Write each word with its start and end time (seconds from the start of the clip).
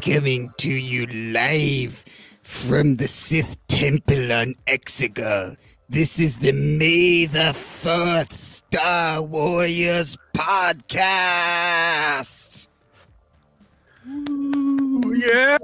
coming 0.00 0.50
to 0.56 0.70
you 0.70 1.04
live 1.06 2.04
from 2.42 2.96
the 2.96 3.06
Sith 3.06 3.58
Temple 3.68 4.32
on 4.32 4.54
Exegol. 4.66 5.56
This 5.90 6.18
is 6.18 6.36
the 6.36 6.52
May 6.52 7.26
the 7.26 7.52
4th 7.54 8.32
Star 8.32 9.20
Warriors 9.20 10.16
podcast. 10.34 12.68
Yeah. 15.12 15.58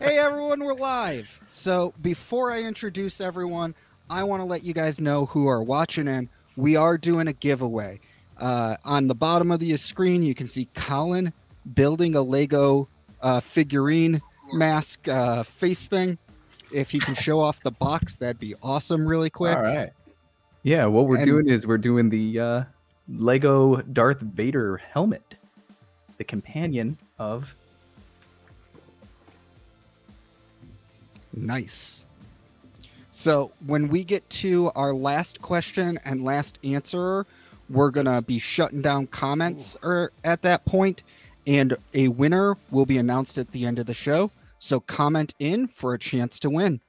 Hey 0.00 0.18
everyone, 0.18 0.64
we're 0.64 0.74
live. 0.74 1.40
So 1.48 1.94
before 2.02 2.50
I 2.50 2.62
introduce 2.62 3.20
everyone, 3.20 3.76
I 4.08 4.24
want 4.24 4.40
to 4.40 4.46
let 4.46 4.64
you 4.64 4.74
guys 4.74 5.00
know 5.00 5.26
who 5.26 5.46
are 5.46 5.62
watching 5.62 6.08
and 6.08 6.28
We 6.56 6.74
are 6.74 6.98
doing 6.98 7.28
a 7.28 7.32
giveaway. 7.32 8.00
Uh, 8.36 8.76
on 8.84 9.06
the 9.06 9.14
bottom 9.14 9.52
of 9.52 9.60
the 9.60 9.76
screen, 9.76 10.24
you 10.24 10.34
can 10.34 10.48
see 10.48 10.66
Colin 10.74 11.32
building 11.74 12.14
a 12.16 12.22
Lego 12.22 12.88
uh, 13.20 13.40
figurine 13.40 14.20
mask 14.52 15.06
uh, 15.08 15.42
face 15.42 15.86
thing. 15.86 16.18
If 16.74 16.90
he 16.90 16.98
can 17.00 17.14
show 17.14 17.40
off 17.40 17.60
the 17.62 17.72
box, 17.72 18.16
that'd 18.16 18.38
be 18.38 18.54
awesome, 18.62 19.06
really 19.06 19.30
quick. 19.30 19.56
All 19.56 19.62
right. 19.62 19.90
Yeah, 20.62 20.86
what 20.86 21.06
we're 21.06 21.16
And- 21.18 21.26
doing 21.26 21.48
is 21.48 21.66
we're 21.66 21.78
doing 21.78 22.08
the 22.10 22.38
uh, 22.38 22.62
Lego 23.08 23.76
Darth 23.82 24.20
Vader 24.20 24.76
helmet, 24.92 25.34
the 26.18 26.24
companion 26.24 26.96
of. 27.18 27.54
Nice. 31.34 32.06
So 33.10 33.52
when 33.66 33.88
we 33.88 34.04
get 34.04 34.28
to 34.30 34.70
our 34.74 34.92
last 34.92 35.40
question 35.42 35.98
and 36.04 36.24
last 36.24 36.58
answer, 36.64 37.26
we're 37.68 37.90
gonna 37.90 38.22
be 38.22 38.38
shutting 38.38 38.82
down 38.82 39.06
comments 39.08 39.76
or 39.82 40.12
at 40.24 40.42
that 40.42 40.64
point, 40.64 41.02
and 41.46 41.76
a 41.94 42.08
winner 42.08 42.56
will 42.70 42.86
be 42.86 42.98
announced 42.98 43.38
at 43.38 43.52
the 43.52 43.66
end 43.66 43.78
of 43.78 43.86
the 43.86 43.94
show. 43.94 44.30
So 44.58 44.80
comment 44.80 45.34
in 45.38 45.68
for 45.68 45.94
a 45.94 45.98
chance 45.98 46.38
to 46.40 46.50
win. 46.50 46.80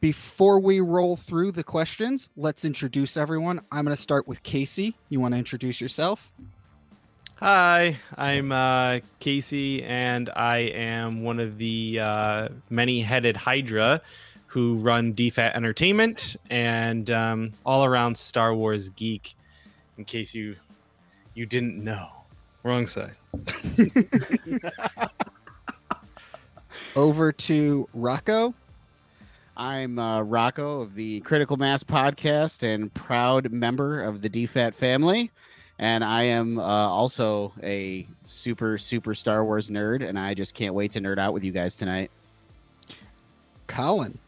Before 0.00 0.58
we 0.58 0.80
roll 0.80 1.16
through 1.16 1.52
the 1.52 1.64
questions, 1.64 2.28
let's 2.36 2.64
introduce 2.64 3.16
everyone. 3.16 3.60
I'm 3.72 3.84
gonna 3.84 3.96
start 3.96 4.28
with 4.28 4.42
Casey. 4.42 4.96
You 5.08 5.20
want 5.20 5.32
to 5.32 5.38
introduce 5.38 5.80
yourself? 5.80 6.30
Hi, 7.36 7.96
I'm 8.16 8.52
uh, 8.52 9.00
Casey, 9.18 9.82
and 9.82 10.30
I 10.36 10.58
am 10.58 11.22
one 11.22 11.40
of 11.40 11.58
the 11.58 12.00
uh, 12.00 12.48
many-headed 12.70 13.36
Hydra 13.36 14.00
who 14.46 14.76
run 14.76 15.14
DFAT 15.14 15.54
Entertainment 15.54 16.36
and 16.48 17.10
um, 17.10 17.52
all-around 17.66 18.16
Star 18.16 18.54
Wars 18.54 18.88
geek. 18.90 19.34
In 19.98 20.04
case 20.04 20.34
you 20.34 20.56
you 21.34 21.44
didn't 21.44 21.82
know, 21.82 22.08
wrong 22.64 22.86
side. 22.86 23.14
Over 26.96 27.32
to 27.32 27.88
Rocco. 27.94 28.54
I'm 29.56 29.98
uh, 29.98 30.22
Rocco 30.22 30.80
of 30.80 30.94
the 30.94 31.20
Critical 31.20 31.56
Mass 31.56 31.84
podcast 31.84 32.64
and 32.64 32.92
proud 32.92 33.52
member 33.52 34.02
of 34.02 34.20
the 34.20 34.28
DFAT 34.28 34.74
family. 34.74 35.30
And 35.78 36.02
I 36.02 36.22
am 36.24 36.58
uh, 36.58 36.62
also 36.62 37.52
a 37.62 38.06
super, 38.24 38.78
super 38.78 39.14
Star 39.14 39.44
Wars 39.44 39.70
nerd. 39.70 40.06
And 40.08 40.18
I 40.18 40.34
just 40.34 40.54
can't 40.54 40.74
wait 40.74 40.90
to 40.92 41.00
nerd 41.00 41.18
out 41.18 41.34
with 41.34 41.44
you 41.44 41.52
guys 41.52 41.74
tonight. 41.74 42.10
Colin. 43.66 44.18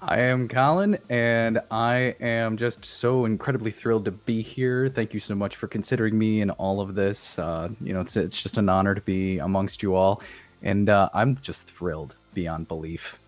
I 0.00 0.20
am 0.20 0.46
Colin, 0.46 0.96
and 1.08 1.60
I 1.72 2.14
am 2.20 2.56
just 2.56 2.84
so 2.84 3.24
incredibly 3.24 3.72
thrilled 3.72 4.04
to 4.04 4.12
be 4.12 4.42
here. 4.42 4.88
Thank 4.88 5.12
you 5.12 5.18
so 5.18 5.34
much 5.34 5.56
for 5.56 5.66
considering 5.66 6.16
me 6.16 6.40
in 6.40 6.50
all 6.50 6.80
of 6.80 6.94
this. 6.94 7.36
Uh, 7.36 7.70
you 7.80 7.92
know, 7.92 8.00
it's 8.00 8.16
it's 8.16 8.40
just 8.40 8.58
an 8.58 8.68
honor 8.68 8.94
to 8.94 9.00
be 9.00 9.38
amongst 9.38 9.82
you 9.82 9.96
all, 9.96 10.22
and 10.62 10.88
uh, 10.88 11.08
I'm 11.14 11.36
just 11.38 11.68
thrilled 11.68 12.14
beyond 12.32 12.68
belief. 12.68 13.18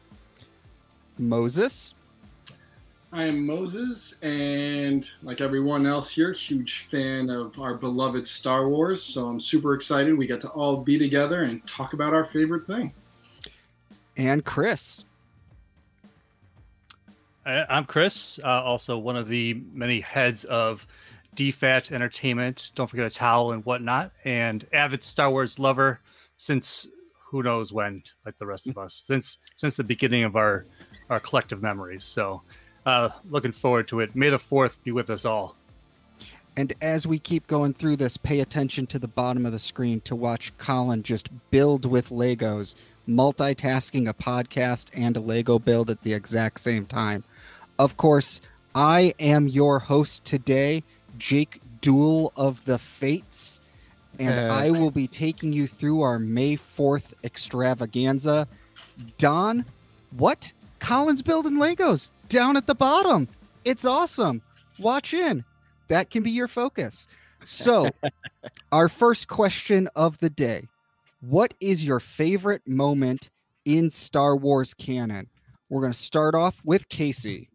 Moses. 1.19 1.95
I 3.13 3.25
am 3.25 3.45
Moses, 3.45 4.15
and 4.23 5.11
like 5.25 5.41
everyone 5.41 5.85
else 5.85 6.09
here, 6.09 6.31
huge 6.31 6.87
fan 6.89 7.29
of 7.31 7.59
our 7.59 7.75
beloved 7.75 8.29
Star 8.29 8.69
Wars. 8.69 9.03
So 9.03 9.27
I'm 9.27 9.41
super 9.41 9.75
excited 9.75 10.17
we 10.17 10.29
get 10.29 10.41
to 10.43 10.49
all 10.51 10.77
be 10.77 10.97
together 10.97 11.43
and 11.43 11.67
talk 11.67 11.95
about 11.95 12.15
our 12.15 12.25
favorite 12.25 12.65
thing. 12.65 12.95
And 14.17 14.45
Chris. 14.45 15.03
I'm 17.47 17.87
Chris, 17.87 18.39
uh, 18.45 18.63
also 18.63 18.99
one 18.99 19.17
of 19.17 19.29
the 19.29 19.63
many 19.73 20.01
heads 20.01 20.45
of 20.45 20.87
DFAT 21.35 21.91
Entertainment. 21.93 22.73
Don't 22.75 22.89
forget 22.89 23.07
a 23.07 23.11
towel 23.11 23.53
and 23.53 23.65
whatnot, 23.65 24.13
and 24.25 24.67
avid 24.73 25.03
Star 25.03 25.31
Wars 25.31 25.59
lover 25.59 26.01
since 26.37 26.89
who 27.31 27.43
knows 27.43 27.73
when, 27.73 28.03
like 28.27 28.37
the 28.39 28.47
rest 28.47 28.67
of 28.67 28.77
us, 28.77 28.95
since 28.95 29.39
since 29.57 29.77
the 29.77 29.85
beginning 29.85 30.25
of 30.25 30.37
our 30.37 30.67
our 31.09 31.21
collective 31.21 31.63
memories. 31.63 32.05
So, 32.05 32.43
uh, 32.85 33.11
looking 33.31 33.53
forward 33.53 33.89
to 33.89 34.01
it. 34.01 34.15
May 34.15 34.29
the 34.29 34.39
Fourth 34.39 34.83
be 34.85 34.91
with 34.91 35.09
us 35.09 35.25
all. 35.25 35.57
And 36.57 36.75
as 36.83 37.07
we 37.07 37.19
keep 37.19 37.47
going 37.47 37.73
through 37.73 37.97
this, 37.97 38.17
pay 38.17 38.41
attention 38.41 38.87
to 38.89 38.99
the 38.99 39.09
bottom 39.09 39.47
of 39.47 39.53
the 39.53 39.59
screen 39.59 40.01
to 40.03 40.17
watch 40.17 40.53
Colin 40.59 41.03
just 41.03 41.29
build 41.51 41.87
with 41.87 42.11
Legos, 42.11 42.75
multitasking 43.11 44.09
a 44.09 44.15
podcast 44.15 44.89
and 44.95 45.17
a 45.17 45.21
Lego 45.21 45.59
build 45.59 45.91
at 45.91 46.03
the 46.03 46.15
exact 46.15 46.61
same 46.61 46.87
time. 46.87 47.25
Of 47.79 47.97
course, 47.97 48.41
I 48.75 49.15
am 49.19 49.49
your 49.49 49.81
host 49.81 50.25
today, 50.25 50.85
Jake 51.19 51.61
Duel 51.81 52.33
of 52.37 52.65
the 52.65 52.79
Fates, 52.79 53.61
and 54.19 54.51
Uh. 54.51 54.55
I 54.55 54.71
will 54.71 54.91
be 54.91 55.09
taking 55.09 55.53
you 55.53 55.67
through 55.67 56.03
our 56.03 56.19
May 56.19 56.57
4th 56.57 57.13
extravaganza. 57.25 58.47
Don, 59.19 59.65
what? 60.17 60.53
Colin's 60.79 61.23
building 61.23 61.55
Legos 61.55 62.11
down 62.29 62.57
at 62.57 62.67
the 62.67 62.75
bottom. 62.75 63.29
It's 63.65 63.85
awesome. 63.85 64.41
Watch 64.79 65.13
in. 65.13 65.45
That 65.89 66.11
can 66.11 66.23
be 66.23 66.31
your 66.31 66.49
focus. 66.49 67.07
So, 67.45 67.91
our 68.73 68.89
first 68.89 69.29
question 69.29 69.89
of 69.97 70.19
the 70.19 70.31
day 70.31 70.69
What 71.21 71.53
is 71.61 71.85
your 71.85 72.01
favorite 72.01 72.67
moment 72.67 73.31
in 73.67 73.91
Star 73.91 74.35
Wars 74.37 74.73
canon? 74.73 75.29
We're 75.69 75.83
going 75.83 75.93
to 75.93 75.99
start 75.99 76.35
off 76.35 76.61
with 76.65 76.89
Casey. 76.89 77.51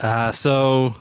Uh, 0.00 0.30
so 0.30 0.94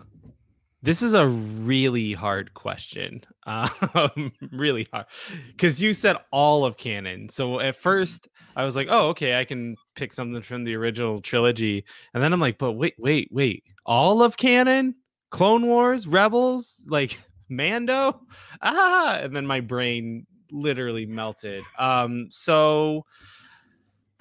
this 0.82 1.02
is 1.04 1.14
a 1.14 1.28
really 1.28 2.14
hard 2.14 2.54
question. 2.56 3.22
Um, 3.46 4.32
really 4.52 4.88
hard 4.92 5.06
because 5.48 5.82
you 5.82 5.94
said 5.94 6.18
all 6.32 6.66
of 6.66 6.78
canon. 6.78 7.30
So 7.30 7.60
at 7.60 7.76
first 7.76 8.28
I 8.56 8.64
was 8.64 8.76
like, 8.76 8.88
oh, 8.90 9.10
okay, 9.10 9.40
I 9.40 9.46
can 9.46 9.76
pick 9.96 10.12
something 10.12 10.42
from 10.42 10.64
the 10.64 10.76
original 10.76 11.22
trilogy. 11.22 11.86
And 12.14 12.24
then 12.24 12.34
I'm 12.34 12.40
like, 12.40 12.58
but 12.58 12.74
wait, 12.74 12.96
wait, 12.98 13.30
wait, 13.32 13.64
all 13.86 14.24
of 14.24 14.38
canon? 14.38 14.96
Clone 15.30 15.68
Wars, 15.68 16.08
Rebels, 16.08 16.84
like 16.88 17.20
Mando? 17.50 18.22
Ah, 18.62 19.20
and 19.22 19.36
then 19.36 19.46
my 19.46 19.62
brain 19.62 20.26
literally 20.52 21.06
melted. 21.06 21.64
Um, 21.78 22.28
so 22.32 23.06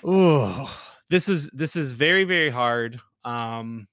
oh, 0.05 0.75
this 1.11 1.28
is 1.28 1.50
this 1.50 1.77
is 1.77 1.93
very, 1.93 2.25
very 2.25 2.50
hard. 2.50 3.00
Um, 3.25 3.89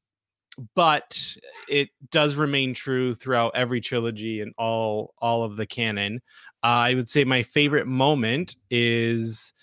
but 0.74 1.20
it 1.68 1.90
does 2.12 2.36
remain 2.36 2.74
true 2.74 3.14
throughout 3.14 3.56
every 3.56 3.82
trilogy 3.82 4.42
and 4.42 4.54
all 4.58 5.14
all 5.20 5.44
of 5.44 5.58
the 5.58 5.66
canon. 5.66 6.22
Uh, 6.64 6.68
I 6.68 6.94
would 6.94 7.10
say 7.10 7.24
my 7.24 7.44
favorite 7.44 7.88
moment 7.88 8.56
is 8.70 9.54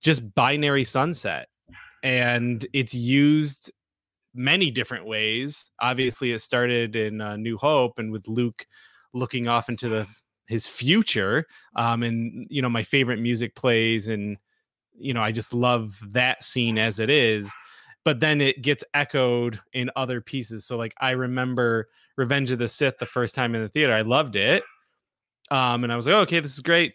just 0.00 0.34
binary 0.34 0.84
sunset, 0.84 1.48
and 2.02 2.66
it's 2.72 2.94
used 2.94 3.70
many 4.34 4.70
different 4.70 5.06
ways. 5.06 5.70
Obviously, 5.80 6.32
it 6.32 6.40
started 6.40 6.96
in 6.96 7.20
uh, 7.20 7.36
New 7.36 7.56
Hope 7.56 7.98
and 7.98 8.10
with 8.12 8.26
Luke 8.26 8.66
looking 9.12 9.48
off 9.48 9.68
into 9.68 9.88
the 9.88 10.06
his 10.50 10.66
future. 10.66 11.46
Um, 11.76 12.02
and 12.02 12.46
you 12.50 12.60
know, 12.60 12.68
my 12.68 12.82
favorite 12.82 13.20
music 13.20 13.54
plays, 13.54 14.08
and 14.08 14.36
you 14.98 15.14
know, 15.14 15.22
I 15.22 15.32
just 15.32 15.54
love 15.54 15.98
that 16.12 16.44
scene 16.44 16.76
as 16.76 16.98
it 16.98 17.08
is 17.08 17.50
but 18.04 18.20
then 18.20 18.40
it 18.40 18.62
gets 18.62 18.84
echoed 18.94 19.60
in 19.72 19.90
other 19.96 20.20
pieces. 20.20 20.64
So 20.64 20.76
like 20.76 20.94
I 21.00 21.10
remember 21.10 21.88
Revenge 22.16 22.50
of 22.50 22.58
the 22.58 22.68
Sith 22.68 22.98
the 22.98 23.06
first 23.06 23.34
time 23.34 23.54
in 23.54 23.62
the 23.62 23.68
theater. 23.68 23.92
I 23.92 24.02
loved 24.02 24.36
it. 24.36 24.62
Um 25.50 25.84
and 25.84 25.92
I 25.92 25.96
was 25.96 26.06
like, 26.06 26.14
oh, 26.14 26.20
"Okay, 26.20 26.40
this 26.40 26.54
is 26.54 26.60
great. 26.60 26.94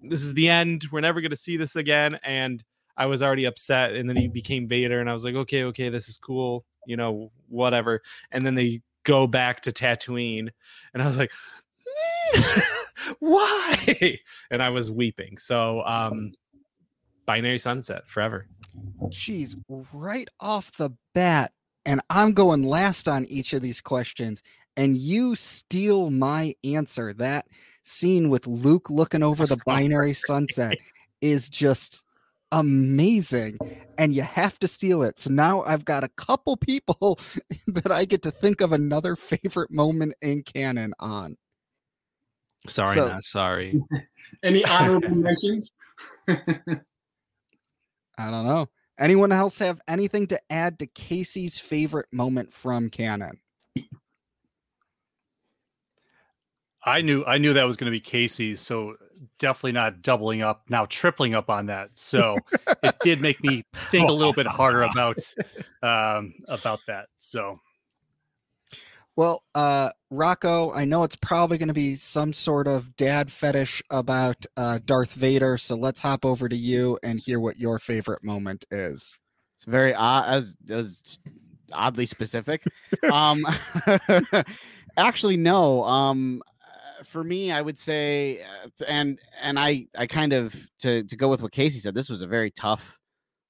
This 0.00 0.22
is 0.22 0.34
the 0.34 0.48
end. 0.48 0.86
We're 0.90 1.00
never 1.00 1.20
going 1.20 1.30
to 1.30 1.36
see 1.36 1.56
this 1.56 1.76
again." 1.76 2.18
And 2.24 2.62
I 2.96 3.06
was 3.06 3.22
already 3.22 3.44
upset 3.44 3.94
and 3.94 4.08
then 4.08 4.16
he 4.16 4.28
became 4.28 4.68
Vader 4.68 5.00
and 5.00 5.10
I 5.10 5.12
was 5.12 5.24
like, 5.24 5.34
"Okay, 5.34 5.64
okay, 5.64 5.88
this 5.90 6.08
is 6.08 6.16
cool. 6.16 6.64
You 6.86 6.96
know, 6.96 7.30
whatever." 7.48 8.02
And 8.30 8.44
then 8.46 8.54
they 8.54 8.82
go 9.04 9.26
back 9.26 9.62
to 9.62 9.72
Tatooine 9.72 10.48
and 10.94 11.02
I 11.02 11.06
was 11.06 11.16
like, 11.18 11.30
"Why?" 13.18 14.18
And 14.50 14.62
I 14.62 14.70
was 14.70 14.90
weeping. 14.90 15.38
So 15.38 15.82
um 15.84 16.32
Binary 17.26 17.58
Sunset 17.58 18.08
forever. 18.08 18.46
Jeez, 19.04 19.56
right 19.92 20.28
off 20.40 20.70
the 20.76 20.90
bat, 21.14 21.52
and 21.84 22.00
I'm 22.10 22.32
going 22.32 22.62
last 22.62 23.08
on 23.08 23.24
each 23.26 23.52
of 23.52 23.62
these 23.62 23.80
questions, 23.80 24.42
and 24.76 24.96
you 24.96 25.34
steal 25.34 26.10
my 26.10 26.54
answer. 26.62 27.12
That 27.12 27.46
scene 27.84 28.28
with 28.28 28.46
Luke 28.46 28.90
looking 28.90 29.22
over 29.22 29.46
the 29.46 29.58
binary 29.66 30.12
sunset 30.12 30.76
is 31.20 31.48
just 31.48 32.02
amazing 32.52 33.58
and 33.98 34.14
you 34.14 34.22
have 34.22 34.58
to 34.60 34.68
steal 34.68 35.02
it. 35.02 35.18
So 35.18 35.30
now 35.30 35.62
I've 35.64 35.84
got 35.84 36.04
a 36.04 36.08
couple 36.10 36.56
people 36.56 37.18
that 37.66 37.90
I 37.90 38.04
get 38.04 38.22
to 38.22 38.30
think 38.30 38.60
of 38.60 38.72
another 38.72 39.16
favorite 39.16 39.70
moment 39.70 40.14
in 40.22 40.42
canon 40.42 40.94
on. 40.98 41.36
Sorry, 42.68 42.94
So- 42.94 43.08
not 43.08 43.24
sorry. 43.24 43.78
Any 44.42 44.64
honorable 44.64 45.10
mentions? 45.14 45.70
I 46.28 46.40
don't 48.18 48.46
know. 48.46 48.68
Anyone 48.98 49.30
else 49.30 49.58
have 49.58 49.80
anything 49.88 50.26
to 50.28 50.40
add 50.50 50.78
to 50.78 50.86
Casey's 50.86 51.58
favorite 51.58 52.06
moment 52.12 52.52
from 52.52 52.88
canon? 52.88 53.38
I 56.84 57.00
knew 57.00 57.24
I 57.26 57.38
knew 57.38 57.52
that 57.52 57.64
was 57.64 57.76
going 57.76 57.86
to 57.86 57.90
be 57.90 58.00
Casey, 58.00 58.54
so 58.54 58.94
definitely 59.38 59.72
not 59.72 60.02
doubling 60.02 60.42
up, 60.42 60.62
now 60.68 60.86
tripling 60.86 61.34
up 61.34 61.50
on 61.50 61.66
that. 61.66 61.90
So 61.94 62.36
it 62.82 62.94
did 63.02 63.20
make 63.20 63.42
me 63.42 63.64
think 63.90 64.08
a 64.08 64.12
little 64.12 64.32
bit 64.32 64.46
harder 64.46 64.82
about 64.82 65.18
um, 65.82 66.32
about 66.46 66.78
that. 66.86 67.06
So 67.16 67.60
Well, 69.16 69.42
uh, 69.54 69.90
Rocco, 70.10 70.72
I 70.72 70.84
know 70.84 71.02
it's 71.02 71.16
probably 71.16 71.56
going 71.56 71.68
to 71.68 71.74
be 71.74 71.94
some 71.94 72.34
sort 72.34 72.68
of 72.68 72.94
dad 72.96 73.32
fetish 73.32 73.82
about 73.88 74.44
uh, 74.58 74.78
Darth 74.84 75.14
Vader, 75.14 75.56
so 75.56 75.74
let's 75.74 76.00
hop 76.00 76.26
over 76.26 76.50
to 76.50 76.56
you 76.56 76.98
and 77.02 77.18
hear 77.18 77.40
what 77.40 77.56
your 77.56 77.78
favorite 77.78 78.22
moment 78.22 78.66
is. 78.70 79.18
It's 79.56 79.64
very 79.64 79.94
odd, 79.94 80.26
as, 80.28 80.56
as 80.68 81.18
oddly 81.72 82.04
specific. 82.04 82.62
um, 83.10 83.46
actually, 84.98 85.38
no. 85.38 85.82
Um, 85.84 86.42
uh, 86.62 87.02
for 87.02 87.24
me, 87.24 87.50
I 87.50 87.62
would 87.62 87.78
say, 87.78 88.42
uh, 88.42 88.84
and 88.86 89.18
and 89.42 89.58
I 89.58 89.86
I 89.96 90.06
kind 90.06 90.34
of 90.34 90.54
to 90.80 91.04
to 91.04 91.16
go 91.16 91.28
with 91.28 91.40
what 91.40 91.52
Casey 91.52 91.78
said. 91.78 91.94
This 91.94 92.10
was 92.10 92.20
a 92.20 92.26
very 92.26 92.50
tough 92.50 92.98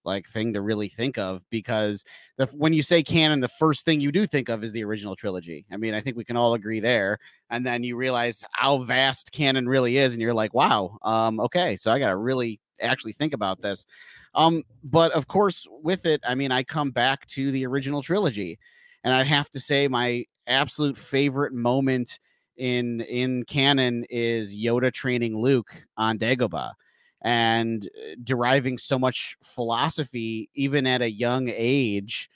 like 0.06 0.26
thing 0.26 0.52
to 0.52 0.62
really 0.62 0.88
think 0.88 1.18
of 1.18 1.44
because 1.50 2.04
the 2.38 2.46
when 2.46 2.72
you 2.72 2.82
say 2.82 3.02
canon, 3.02 3.40
the 3.40 3.48
first 3.48 3.84
thing 3.84 4.00
you 4.00 4.12
do 4.12 4.26
think 4.26 4.48
of 4.48 4.62
is 4.62 4.72
the 4.72 4.84
original 4.84 5.16
trilogy. 5.16 5.66
I 5.70 5.76
mean, 5.76 5.92
I 5.94 6.00
think 6.00 6.16
we 6.16 6.24
can 6.24 6.36
all 6.36 6.54
agree 6.54 6.80
there. 6.80 7.18
And 7.50 7.66
then 7.66 7.82
you 7.82 7.96
realize 7.96 8.44
how 8.52 8.78
vast 8.78 9.32
canon 9.32 9.68
really 9.68 9.98
is, 9.98 10.12
and 10.12 10.22
you're 10.22 10.34
like, 10.34 10.54
wow, 10.54 10.96
um, 11.02 11.40
okay, 11.40 11.76
so 11.76 11.92
I 11.92 11.98
got 11.98 12.10
to 12.10 12.16
really 12.16 12.58
actually 12.80 13.12
think 13.12 13.34
about 13.34 13.60
this. 13.60 13.86
Um, 14.34 14.62
but 14.84 15.12
of 15.12 15.26
course, 15.26 15.66
with 15.70 16.06
it, 16.06 16.20
I 16.26 16.34
mean, 16.34 16.52
I 16.52 16.62
come 16.62 16.90
back 16.90 17.26
to 17.28 17.50
the 17.50 17.66
original 17.66 18.02
trilogy, 18.02 18.58
and 19.04 19.12
I'd 19.12 19.26
have 19.26 19.50
to 19.50 19.60
say 19.60 19.88
my 19.88 20.24
absolute 20.46 20.96
favorite 20.96 21.52
moment 21.52 22.20
in 22.56 23.02
in 23.02 23.44
canon 23.44 24.04
is 24.08 24.56
Yoda 24.56 24.92
training 24.92 25.38
Luke 25.38 25.84
on 25.96 26.18
Dagobah 26.18 26.72
and 27.22 27.86
uh, 27.86 28.14
deriving 28.22 28.78
so 28.78 28.98
much 28.98 29.36
philosophy 29.42 30.50
even 30.54 30.86
at 30.86 31.02
a 31.02 31.10
young 31.10 31.48
age 31.48 32.28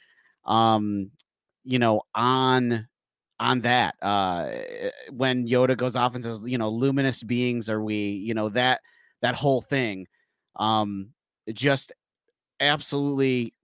um 0.47 1.11
you 1.65 1.79
know 1.79 2.03
on 2.15 2.87
on 3.38 3.61
that 3.61 3.94
uh 4.03 4.49
when 5.11 5.47
Yoda 5.47 5.77
goes 5.77 5.97
off 5.97 6.15
and 6.15 6.25
says 6.25 6.49
you 6.49 6.59
know 6.59 6.71
luminous 6.71 7.23
beings 7.23 7.69
are 7.69 7.82
we 7.82 7.97
you 7.97 8.35
know 8.35 8.49
that 8.50 8.81
that 9.23 9.35
whole 9.35 9.61
thing 9.61 10.06
um 10.56 11.11
just 11.53 11.93
absolutely 12.61 13.55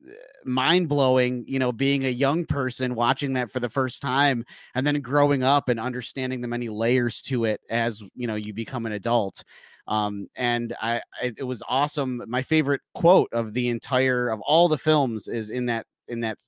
mind 0.44 0.88
blowing, 0.88 1.44
you 1.46 1.58
know, 1.58 1.72
being 1.72 2.04
a 2.04 2.10
young 2.10 2.44
person 2.44 2.94
watching 2.94 3.34
that 3.34 3.50
for 3.50 3.60
the 3.60 3.68
first 3.68 4.00
time 4.00 4.44
and 4.74 4.86
then 4.86 5.00
growing 5.00 5.42
up 5.42 5.68
and 5.68 5.78
understanding 5.78 6.40
the 6.40 6.48
many 6.48 6.68
layers 6.68 7.20
to 7.22 7.44
it 7.44 7.60
as, 7.68 8.02
you 8.14 8.26
know, 8.26 8.34
you 8.36 8.54
become 8.54 8.86
an 8.86 8.92
adult. 8.92 9.42
Um, 9.88 10.28
and 10.36 10.74
I, 10.80 11.00
I, 11.22 11.32
it 11.36 11.44
was 11.44 11.62
awesome. 11.68 12.22
My 12.26 12.42
favorite 12.42 12.80
quote 12.94 13.32
of 13.32 13.54
the 13.54 13.68
entire, 13.68 14.28
of 14.28 14.40
all 14.40 14.68
the 14.68 14.78
films 14.78 15.28
is 15.28 15.50
in 15.50 15.66
that, 15.66 15.86
in 16.08 16.20
that, 16.20 16.38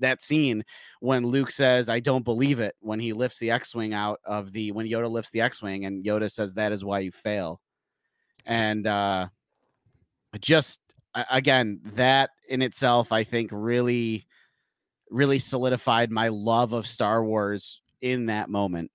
that 0.00 0.22
scene 0.22 0.64
when 1.00 1.24
Luke 1.26 1.50
says, 1.50 1.88
I 1.88 2.00
don't 2.00 2.24
believe 2.24 2.58
it 2.58 2.74
when 2.80 2.98
he 2.98 3.12
lifts 3.12 3.38
the 3.38 3.50
X 3.50 3.74
Wing 3.74 3.94
out 3.94 4.20
of 4.24 4.52
the, 4.52 4.72
when 4.72 4.86
Yoda 4.86 5.10
lifts 5.10 5.30
the 5.30 5.40
X 5.40 5.62
Wing 5.62 5.84
and 5.84 6.04
Yoda 6.04 6.30
says, 6.30 6.54
that 6.54 6.72
is 6.72 6.84
why 6.84 7.00
you 7.00 7.12
fail. 7.12 7.60
And, 8.46 8.86
uh, 8.86 9.28
just 10.40 10.80
again 11.30 11.80
that 11.84 12.30
in 12.48 12.62
itself 12.62 13.12
i 13.12 13.22
think 13.22 13.50
really 13.52 14.26
really 15.10 15.38
solidified 15.38 16.10
my 16.10 16.28
love 16.28 16.72
of 16.72 16.86
star 16.86 17.24
wars 17.24 17.82
in 18.00 18.26
that 18.26 18.48
moment 18.48 18.90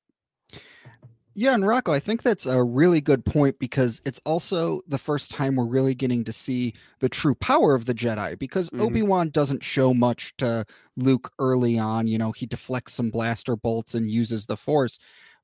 Yeah, 1.39 1.53
and 1.53 1.67
Rocco, 1.67 1.93
I 1.93 1.99
think 1.99 2.23
that's 2.23 2.47
a 2.47 2.63
really 2.63 2.99
good 2.99 3.23
point 3.23 3.59
because 3.59 4.01
it's 4.05 4.19
also 4.25 4.81
the 4.87 4.97
first 4.97 5.29
time 5.29 5.55
we're 5.55 5.67
really 5.67 5.93
getting 5.93 6.23
to 6.23 6.33
see 6.33 6.73
the 6.97 7.09
true 7.09 7.35
power 7.35 7.75
of 7.75 7.85
the 7.85 7.93
Jedi 7.93 8.39
because 8.39 8.71
Mhm. 8.71 8.81
Obi-Wan 8.81 9.29
doesn't 9.29 9.63
show 9.63 9.93
much 9.93 10.33
to 10.37 10.65
Luke 10.95 11.31
early 11.37 11.77
on, 11.77 12.07
you 12.07 12.17
know, 12.17 12.31
he 12.31 12.47
deflects 12.47 12.95
some 12.95 13.11
blaster 13.11 13.55
bolts 13.55 13.93
and 13.93 14.09
uses 14.09 14.47
the 14.47 14.57
force. 14.57 14.97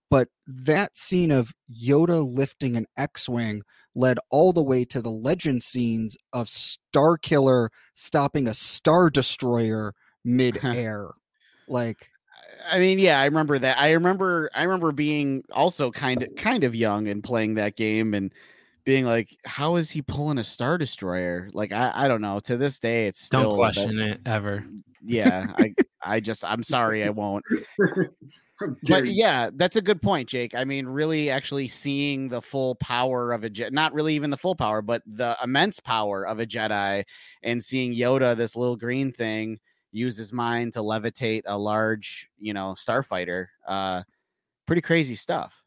But 0.10 0.30
that 0.48 0.98
scene 0.98 1.30
of 1.30 1.54
Yoda 1.72 2.26
lifting 2.28 2.76
an 2.76 2.88
X-wing 2.98 3.62
led 3.96 4.18
all 4.32 4.52
the 4.52 4.64
way 4.64 4.86
to 4.86 5.00
the 5.00 5.12
legend 5.12 5.62
scenes 5.62 6.18
of 6.34 6.50
Star 6.50 7.18
Killer 7.20 7.70
stopping 7.94 8.48
a 8.48 8.56
star 8.56 9.12
destroyer 9.12 9.94
mid-air. 10.26 11.12
like 11.68 12.10
i 12.72 12.80
mean 12.80 13.00
yeah 13.00 13.20
i 13.20 13.26
remember 13.26 13.60
that. 13.60 13.78
I 13.80 13.92
remember 13.92 14.50
i 14.56 14.64
remember 14.64 14.92
being 14.92 15.44
also 15.52 15.92
kind 15.92 16.24
of 16.24 16.36
kind 16.36 16.64
of 16.64 16.76
young 16.76 17.08
and 17.08 17.24
playing 17.24 17.56
that 17.56 17.76
game 17.76 18.14
and 18.14 18.32
being 18.86 19.06
like 19.06 19.36
how 19.46 19.76
is 19.76 19.90
he 19.92 20.02
pulling 20.02 20.38
a 20.38 20.44
star 20.44 20.78
destroyer? 20.78 21.50
Like 21.54 21.72
i, 21.72 21.92
I 21.94 22.08
don't 22.08 22.22
know. 22.22 22.40
To 22.42 22.58
this 22.58 22.80
day 22.80 23.08
it's 23.08 23.20
still 23.22 23.42
Don't 23.42 23.52
that- 23.52 23.58
question 23.58 24.00
it 24.00 24.22
ever. 24.26 24.66
yeah 25.04 25.48
i 25.58 25.74
i 26.06 26.20
just 26.20 26.44
i'm 26.46 26.64
sorry 26.64 27.04
i 27.04 27.10
won't. 27.10 27.46
But 28.88 29.08
yeah, 29.08 29.50
that's 29.56 29.76
a 29.76 29.82
good 29.82 30.02
point, 30.02 30.30
Jake. 30.30 30.56
I 30.56 30.64
mean, 30.64 30.86
really 30.86 31.30
actually 31.30 31.68
seeing 31.68 32.30
the 32.30 32.42
full 32.42 32.76
power 32.76 33.34
of 33.34 33.44
a 33.44 33.50
Jedi, 33.50 33.72
not 33.72 33.94
really 33.94 34.14
even 34.16 34.30
the 34.30 34.38
full 34.38 34.56
power, 34.56 34.82
but 34.82 35.02
the 35.06 35.36
immense 35.44 35.80
power 35.82 36.26
of 36.26 36.40
a 36.40 36.46
Jedi 36.46 37.04
and 37.42 37.62
seeing 37.62 37.94
Yoda, 37.94 38.38
this 38.38 38.56
little 38.56 38.78
green 38.78 39.12
thing, 39.12 39.60
use 39.94 40.18
his 40.18 40.34
mind 40.34 40.74
to 40.74 40.80
levitate 40.80 41.44
a 41.46 41.58
large, 41.58 42.30
you 42.38 42.54
know, 42.54 42.74
starfighter. 42.78 43.48
Uh 43.68 44.04
pretty 44.66 44.82
crazy 44.82 45.16
stuff. 45.16 45.62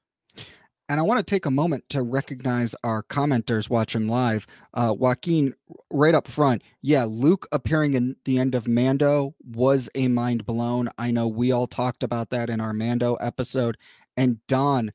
And 0.88 1.00
I 1.00 1.02
want 1.02 1.18
to 1.18 1.28
take 1.28 1.46
a 1.46 1.50
moment 1.50 1.82
to 1.88 2.02
recognize 2.02 2.74
our 2.84 3.02
commenters 3.02 3.68
watching 3.68 4.06
live. 4.06 4.46
Uh, 4.72 4.94
Joaquin, 4.96 5.52
right 5.90 6.14
up 6.14 6.28
front, 6.28 6.62
yeah, 6.80 7.04
Luke 7.04 7.48
appearing 7.50 7.94
in 7.94 8.14
the 8.24 8.38
end 8.38 8.54
of 8.54 8.68
Mando 8.68 9.34
was 9.44 9.90
a 9.96 10.06
mind 10.06 10.46
blown. 10.46 10.88
I 10.96 11.10
know 11.10 11.26
we 11.26 11.50
all 11.50 11.66
talked 11.66 12.04
about 12.04 12.30
that 12.30 12.48
in 12.48 12.60
our 12.60 12.72
Mando 12.72 13.16
episode. 13.16 13.76
And 14.16 14.38
Don, 14.46 14.92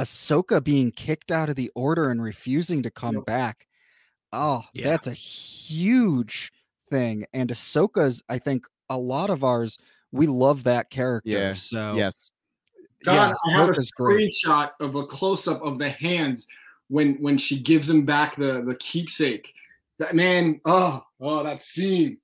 Ahsoka 0.00 0.62
being 0.62 0.92
kicked 0.92 1.32
out 1.32 1.48
of 1.48 1.56
the 1.56 1.72
order 1.74 2.08
and 2.08 2.22
refusing 2.22 2.80
to 2.84 2.90
come 2.92 3.16
Yep. 3.16 3.26
back. 3.26 3.66
Oh, 4.32 4.62
Yeah. 4.74 4.90
that's 4.90 5.08
a 5.08 5.12
huge 5.12 6.52
thing. 6.92 7.24
And 7.32 7.50
Ahsoka's, 7.50 8.22
I 8.28 8.38
think, 8.38 8.66
a 8.90 8.96
lot 8.96 9.30
of 9.30 9.42
ours, 9.42 9.78
we 10.12 10.26
love 10.26 10.64
that 10.64 10.90
character. 10.90 11.30
Yeah, 11.30 11.52
So 11.54 11.94
Yes. 11.96 12.30
Don, 13.04 13.14
yeah, 13.16 13.34
I 13.46 13.58
have 13.58 13.68
a 13.70 13.72
Ahsoka's 13.72 13.90
great. 13.90 14.30
screenshot 14.30 14.70
of 14.80 14.94
a 14.94 15.04
close 15.06 15.48
up 15.48 15.60
of 15.62 15.78
the 15.78 15.88
hands 15.88 16.46
when 16.88 17.14
when 17.14 17.36
she 17.36 17.58
gives 17.60 17.90
him 17.90 18.04
back 18.04 18.36
the 18.36 18.62
the 18.62 18.76
keepsake. 18.76 19.52
That 19.98 20.14
man, 20.14 20.60
oh, 20.66 21.02
oh, 21.20 21.42
that 21.42 21.60
scene 21.60 22.18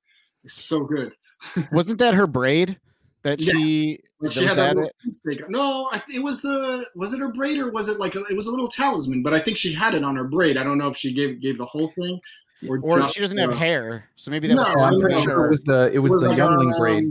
is 0.45 0.53
so 0.53 0.85
good. 0.85 1.15
Wasn't 1.73 1.99
that 1.99 2.15
her 2.15 2.27
braid 2.29 2.79
that 3.25 3.41
Yeah. 3.41 3.53
she 3.55 4.01
Like 4.21 4.33
she 4.33 4.41
was 4.43 4.49
had 4.51 4.59
that 4.59 4.77
that 4.77 4.85
it? 4.87 4.93
keepsake. 5.05 5.51
No, 5.51 5.91
it 6.15 6.23
was 6.23 6.43
the 6.43 6.87
was 6.95 7.13
it 7.13 7.19
her 7.19 7.33
braid 7.33 7.59
or 7.59 7.73
was 7.73 7.89
it 7.89 7.99
like 7.99 8.15
a, 8.15 8.23
it 8.31 8.37
was 8.37 8.47
a 8.47 8.51
little 8.51 8.69
talisman? 8.69 9.23
But 9.25 9.35
I 9.35 9.41
think 9.41 9.57
she 9.57 9.73
had 9.73 9.95
it 9.95 10.05
on 10.05 10.15
her 10.15 10.25
braid. 10.25 10.57
I 10.57 10.63
don't 10.63 10.79
know 10.79 10.89
if 10.89 10.97
she 10.97 11.13
gave 11.13 11.41
gave 11.41 11.59
the 11.59 11.67
whole 11.67 11.89
thing 11.89 12.21
or, 12.67 12.79
or 12.83 12.99
just, 13.01 13.15
she 13.15 13.21
doesn't 13.21 13.39
have 13.39 13.51
uh, 13.51 13.55
hair, 13.57 14.09
so 14.17 14.31
maybe 14.31 14.49
that 14.49 14.55
No, 14.55 14.63
was 14.63 14.71
I 14.77 14.81
I'm 14.95 15.01
pretty 15.01 15.15
know. 15.17 15.23
sure 15.23 15.47
It 15.47 15.51
was 15.51 15.63
the 15.63 15.91
it 15.93 15.99
was, 15.99 16.13
the 16.21 16.29
like, 16.29 16.39
youngling 16.39 16.75
braid. 16.79 17.05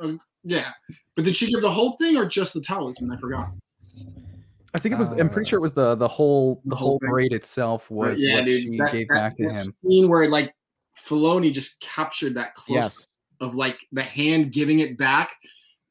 um, 0.00 0.10
um, 0.10 0.20
yeah, 0.44 0.70
but 1.16 1.24
did 1.24 1.34
she 1.36 1.50
give 1.50 1.60
the 1.62 1.70
whole 1.70 1.96
thing 1.96 2.16
or 2.16 2.24
just 2.26 2.54
the 2.54 2.60
talisman? 2.60 3.10
I 3.12 3.16
forgot. 3.16 3.52
I 4.74 4.78
think 4.78 4.94
it 4.94 4.98
was. 4.98 5.10
I'm 5.10 5.28
pretty 5.28 5.46
Uh, 5.46 5.50
sure 5.50 5.58
it 5.58 5.62
was 5.62 5.72
the 5.74 5.94
the 5.96 6.08
whole 6.08 6.60
the 6.64 6.70
the 6.70 6.76
whole 6.76 6.90
whole 6.90 6.98
braid 7.10 7.32
itself 7.32 7.90
was 7.90 8.20
yeah, 8.22 8.36
what 8.36 8.46
dude, 8.46 8.62
she 8.62 8.76
that, 8.78 8.92
gave 8.92 9.08
that- 9.08 9.14
back 9.14 9.36
to 9.36 9.44
that 9.48 9.56
him. 9.56 9.74
scene 9.84 10.08
where 10.08 10.28
like 10.30 10.54
Filoni 10.96 11.52
just 11.52 11.80
captured 11.80 12.34
that 12.34 12.54
close 12.54 12.74
yes. 12.76 13.08
of 13.40 13.54
like 13.54 13.78
the 13.92 14.02
hand 14.02 14.52
giving 14.52 14.78
it 14.80 14.96
back. 14.96 15.32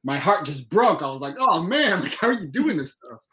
My 0.04 0.18
heart 0.18 0.46
just 0.46 0.68
broke. 0.70 1.04
I 1.04 1.10
was 1.10 1.22
like, 1.22 1.36
"Oh 1.38 1.62
man, 1.62 2.00
like 2.02 2.16
how 2.16 2.28
are 2.30 2.34
you 2.34 2.48
doing 2.48 2.76
this 2.78 2.98
to 3.00 3.08
us?" 3.10 3.28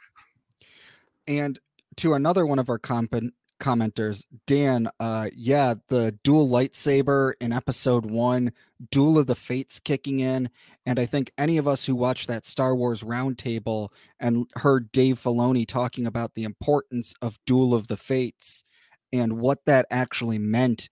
And 1.27 1.59
to 1.97 2.15
another 2.15 2.45
one 2.47 2.59
of 2.59 2.69
our 2.69 2.79
comp- 2.79 3.15
commenters. 3.59 4.25
Dan, 4.47 4.89
uh, 5.01 5.29
yeah, 5.35 5.75
the 5.89 6.13
dual 6.23 6.49
lightsaber 6.49 7.33
in 7.41 7.53
episode 7.53 8.07
one, 8.07 8.53
Duel 8.91 9.19
of 9.19 9.27
the 9.27 9.35
Fates 9.35 9.81
kicking 9.81 10.21
in. 10.21 10.51
And 10.87 10.99
I 10.99 11.07
think 11.07 11.33
any 11.37 11.59
of 11.59 11.69
us 11.69 11.85
who 11.85 11.95
watched 11.95 12.29
that 12.29 12.47
Star 12.47 12.75
Wars 12.75 13.03
roundtable 13.03 13.91
and 14.21 14.47
heard 14.57 14.93
Dave 14.93 15.21
Filoni 15.21 15.67
talking 15.67 16.07
about 16.07 16.35
the 16.35 16.45
importance 16.45 17.15
of 17.21 17.39
Duel 17.47 17.75
of 17.75 17.89
the 17.89 17.97
Fates 17.97 18.65
and 19.13 19.41
what 19.41 19.65
that 19.67 19.87
actually 19.91 20.39
meant, 20.39 20.89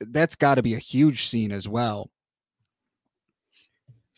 that's 0.00 0.36
got 0.36 0.56
to 0.56 0.62
be 0.62 0.74
a 0.74 0.78
huge 0.78 1.26
scene 1.26 1.52
as 1.52 1.68
well. 1.68 2.10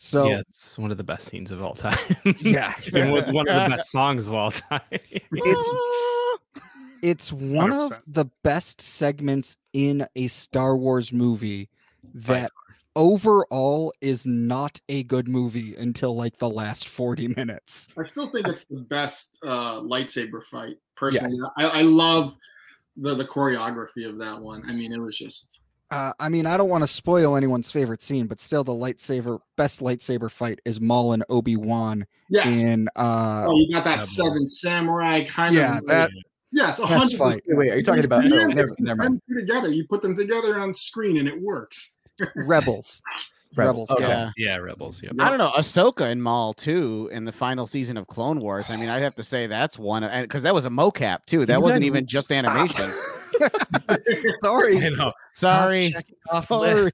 So 0.03 0.27
yeah, 0.27 0.39
it's 0.39 0.77
one 0.77 0.91
of 0.91 0.97
the 0.97 1.03
best 1.03 1.29
scenes 1.29 1.49
of 1.49 1.63
all 1.63 1.75
time. 1.75 1.97
yeah, 2.39 2.73
and 2.93 3.13
one 3.13 3.33
one 3.33 3.47
of 3.47 3.69
the 3.69 3.69
best 3.77 3.89
songs 3.89 4.27
of 4.27 4.33
all 4.33 4.51
time. 4.51 4.81
it's 4.91 5.69
it's 7.03 7.31
one 7.33 7.71
of 7.71 7.91
100%. 7.91 8.01
the 8.07 8.25
best 8.43 8.81
segments 8.81 9.57
in 9.73 10.07
a 10.15 10.27
Star 10.27 10.75
Wars 10.77 11.11
movie 11.13 11.69
By 12.15 12.33
that 12.33 12.51
overall 12.95 13.93
is 14.01 14.25
not 14.25 14.79
a 14.87 15.03
good 15.03 15.27
movie 15.27 15.75
until 15.75 16.15
like 16.15 16.37
the 16.37 16.49
last 16.49 16.87
40 16.87 17.27
minutes. 17.35 17.89
I 17.97 18.07
still 18.07 18.27
think 18.27 18.47
it's 18.47 18.63
the 18.65 18.79
best 18.81 19.37
uh, 19.43 19.81
lightsaber 19.81 20.43
fight. 20.43 20.77
Personally, 20.95 21.35
Yes. 21.35 21.49
I, 21.57 21.79
I 21.79 21.81
love 21.81 22.35
the 22.95 23.15
the 23.15 23.25
choreography 23.25 24.07
of 24.07 24.17
that 24.19 24.39
one. 24.39 24.63
I 24.67 24.71
mean, 24.73 24.93
it 24.93 24.99
was 24.99 25.17
just 25.17 25.59
Uh, 25.91 26.13
I 26.19 26.29
mean, 26.29 26.45
I 26.45 26.55
don't 26.55 26.69
want 26.69 26.83
to 26.83 26.87
spoil 26.87 27.35
anyone's 27.35 27.69
favorite 27.69 28.01
scene, 28.01 28.27
but 28.27 28.39
still, 28.39 28.63
the 28.63 28.73
lightsaber 28.73 29.39
best 29.57 29.81
lightsaber 29.81 30.31
fight 30.31 30.59
is 30.63 30.79
Maul 30.79 31.13
and 31.13 31.23
Obi 31.29 31.57
Wan 31.57 32.05
yes. 32.29 32.47
in. 32.63 32.87
Uh, 32.95 33.45
oh, 33.47 33.59
you 33.59 33.71
got 33.73 33.83
that 33.83 33.99
Yeah, 33.99 34.03
Seven 34.05 34.47
Samurai 34.47 35.25
kind 35.25 35.53
yeah, 35.53 35.79
of. 35.79 35.87
that 35.87 36.11
yes, 36.53 36.79
a 36.79 36.85
hundred 36.85 37.17
fight. 37.17 37.41
percent. 37.41 37.57
Wait, 37.57 37.71
are 37.71 37.77
you 37.77 37.83
talking 37.83 38.05
about? 38.05 38.23
Yeah, 38.23 38.43
oh, 38.43 38.47
never, 38.47 38.67
never 38.79 39.03
mind. 39.03 39.21
two 39.27 39.35
together. 39.35 39.69
You 39.69 39.85
put 39.87 40.01
them 40.01 40.15
together 40.15 40.59
on 40.59 40.71
screen 40.71 41.17
and 41.17 41.27
it 41.27 41.41
works. 41.41 41.91
Rebels. 42.35 43.01
Rebels. 43.55 43.91
Okay. 43.91 44.07
yeah. 44.07 44.31
Yeah. 44.35 44.53
Yeah, 44.53 44.57
Rebels. 44.57 45.01
Yeah. 45.03 45.11
I 45.19 45.29
don't 45.29 45.37
know. 45.37 45.51
Ahsoka 45.51 46.09
and 46.09 46.23
Maul 46.23 46.53
too 46.53 47.09
in 47.11 47.25
the 47.25 47.31
final 47.31 47.67
season 47.67 47.97
of 47.97 48.07
Clone 48.07 48.39
Wars. 48.39 48.69
I 48.69 48.77
mean, 48.77 48.89
I'd 48.89 49.03
have 49.03 49.15
to 49.15 49.23
say 49.23 49.47
that's 49.47 49.77
one, 49.77 50.03
and 50.03 50.23
because 50.23 50.43
that 50.43 50.53
was 50.53 50.65
a 50.65 50.69
mocap 50.69 51.25
too. 51.25 51.45
That 51.45 51.55
You 51.55 51.61
wasn't 51.61 51.83
even 51.83 52.07
just 52.07 52.31
animation. 52.31 52.91
Sorry. 54.41 54.85
I 54.85 54.89
know. 54.89 55.11
Sorry, 55.35 55.95
sorry, 56.47 56.89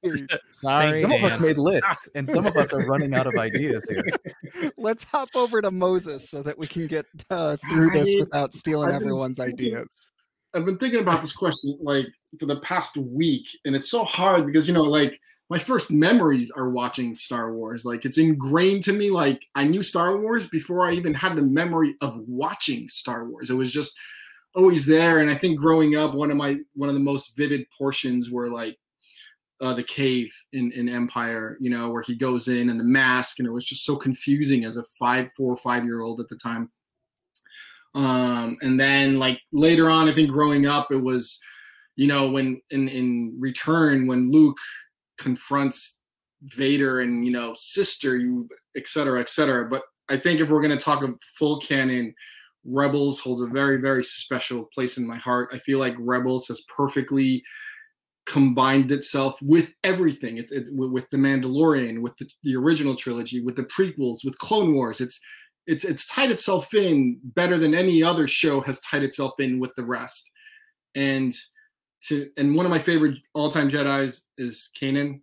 sorry. 0.52 1.02
Some 1.02 1.12
of 1.12 1.24
us 1.24 1.40
made 1.40 1.58
lists, 1.58 2.10
and 2.16 2.28
some 2.28 2.46
of 2.46 2.56
us 2.56 2.72
are 2.74 2.86
running 2.86 3.14
out 3.14 3.28
of 3.28 3.36
ideas 3.36 3.88
here. 3.90 4.72
Let's 4.78 5.04
hop 5.04 5.30
over 5.36 5.62
to 5.62 5.72
Moses 5.72 6.30
so 6.30 6.42
that 6.44 6.58
we 6.58 6.68
can 6.68 6.88
get 6.88 7.06
uh, 7.30 7.58
through 7.70 7.90
this 7.90 8.16
without 8.18 8.54
stealing 8.54 8.92
everyone's 8.92 9.40
ideas. 9.40 10.08
I've 10.56 10.66
been 10.66 10.78
thinking 10.78 11.02
about 11.02 11.22
this 11.22 11.34
question 11.34 11.78
like 11.82 12.08
for 12.40 12.46
the 12.46 12.60
past 12.62 12.98
week, 12.98 13.46
and 13.66 13.76
it's 13.76 13.90
so 13.90 14.04
hard 14.04 14.46
because 14.46 14.68
you 14.68 14.74
know, 14.74 14.84
like 14.84 15.20
my 15.50 15.60
first 15.60 15.92
memories 15.92 16.52
are 16.52 16.70
watching 16.70 17.16
Star 17.16 17.54
Wars. 17.54 17.84
Like 17.84 18.06
it's 18.06 18.18
ingrained 18.18 18.84
to 18.84 18.94
me. 18.94 19.10
Like 19.10 19.46
I 19.56 19.66
knew 19.66 19.84
Star 19.84 20.18
Wars 20.18 20.48
before 20.48 20.88
I 20.88 20.94
even 20.94 21.14
had 21.14 21.36
the 21.36 21.42
memory 21.42 21.96
of 22.02 22.18
watching 22.28 22.88
Star 22.88 23.26
Wars. 23.26 23.50
It 23.50 23.56
was 23.56 23.72
just 23.72 23.98
always 24.56 24.86
there. 24.86 25.20
And 25.20 25.30
I 25.30 25.36
think 25.36 25.60
growing 25.60 25.96
up, 25.96 26.14
one 26.14 26.32
of 26.32 26.38
my 26.38 26.58
one 26.76 26.90
of 26.90 26.96
the 26.96 27.02
most 27.02 27.36
vivid 27.36 27.66
portions 27.78 28.30
were 28.30 28.50
like 28.50 28.78
uh, 29.62 29.74
the 29.74 29.84
cave 29.84 30.34
in 30.54 30.72
in 30.76 30.90
Empire. 30.90 31.58
You 31.60 31.70
know, 31.70 31.90
where 31.90 32.04
he 32.04 32.16
goes 32.16 32.48
in 32.48 32.70
and 32.70 32.80
the 32.80 32.84
mask, 32.84 33.40
and 33.40 33.48
it 33.48 33.52
was 33.52 33.66
just 33.66 33.86
so 33.86 33.96
confusing 33.96 34.66
as 34.66 34.78
a 34.78 34.84
five, 34.98 35.32
four, 35.34 35.56
five 35.56 35.84
year 35.84 36.02
old 36.02 36.20
at 36.20 36.30
the 36.30 36.36
time 36.36 36.70
um 37.96 38.58
and 38.62 38.80
then 38.80 39.18
like 39.18 39.42
later 39.52 39.90
on 39.90 40.08
i 40.08 40.14
think 40.14 40.30
growing 40.30 40.68
up 40.68 40.88
it 40.92 41.04
was 41.04 41.40
you 41.96 42.08
know 42.08 42.30
when 42.30 42.62
in 42.70 42.88
in 42.88 43.36
return 43.40 44.06
when 44.06 44.32
luke 44.32 44.60
confronts 45.18 46.00
vader 46.44 47.02
and 47.02 47.26
you 47.26 47.32
know 47.32 47.54
sister 47.56 48.18
you 48.18 48.48
et 48.76 48.88
cetera 48.88 49.20
et 49.20 49.28
cetera 49.28 49.68
but 49.68 49.84
i 50.10 50.18
think 50.18 50.40
if 50.40 50.50
we're 50.50 50.62
to 50.62 50.78
talk 50.78 51.04
of 51.04 51.20
full 51.36 51.60
canon 51.62 52.14
rebels 52.66 53.20
holds 53.20 53.42
a 53.42 53.48
very 53.48 53.78
very 53.78 54.04
special 54.04 54.66
place 54.74 54.98
in 54.98 55.08
my 55.08 55.18
heart 55.18 55.50
i 55.54 55.58
feel 55.60 55.80
like 55.80 55.96
rebels 56.00 56.48
has 56.48 56.62
perfectly 56.62 57.44
combined 58.26 58.92
itself 58.92 59.42
with 59.42 59.72
everything 59.84 60.38
it's, 60.38 60.52
it's 60.52 60.70
with 60.74 61.10
the 61.10 61.18
mandalorian 61.18 62.02
with 62.02 62.16
the, 62.18 62.30
the 62.44 62.56
original 62.56 62.96
trilogy 62.96 63.42
with 63.42 63.56
the 63.56 63.64
prequels 63.64 64.24
with 64.24 64.38
clone 64.38 64.74
wars 64.76 65.02
it's 65.02 65.20
it's 65.70 65.86
it's 65.86 66.08
tied 66.08 66.32
itself 66.32 66.74
in 66.74 67.20
better 67.24 67.58
than 67.60 67.76
any 67.76 68.04
other 68.04 68.28
show 68.28 68.60
has 68.62 68.80
tied 68.82 69.04
itself 69.04 69.34
in 69.40 69.60
with 69.60 69.74
the 69.76 69.86
rest. 69.86 70.32
And 70.96 71.32
to 72.06 72.28
and 72.38 72.56
one 72.56 72.66
of 72.66 72.72
my 72.72 72.80
favorite 72.80 73.20
all-time 73.36 73.70
Jedi's 73.70 74.28
is 74.40 74.72
Kanan. 74.82 75.22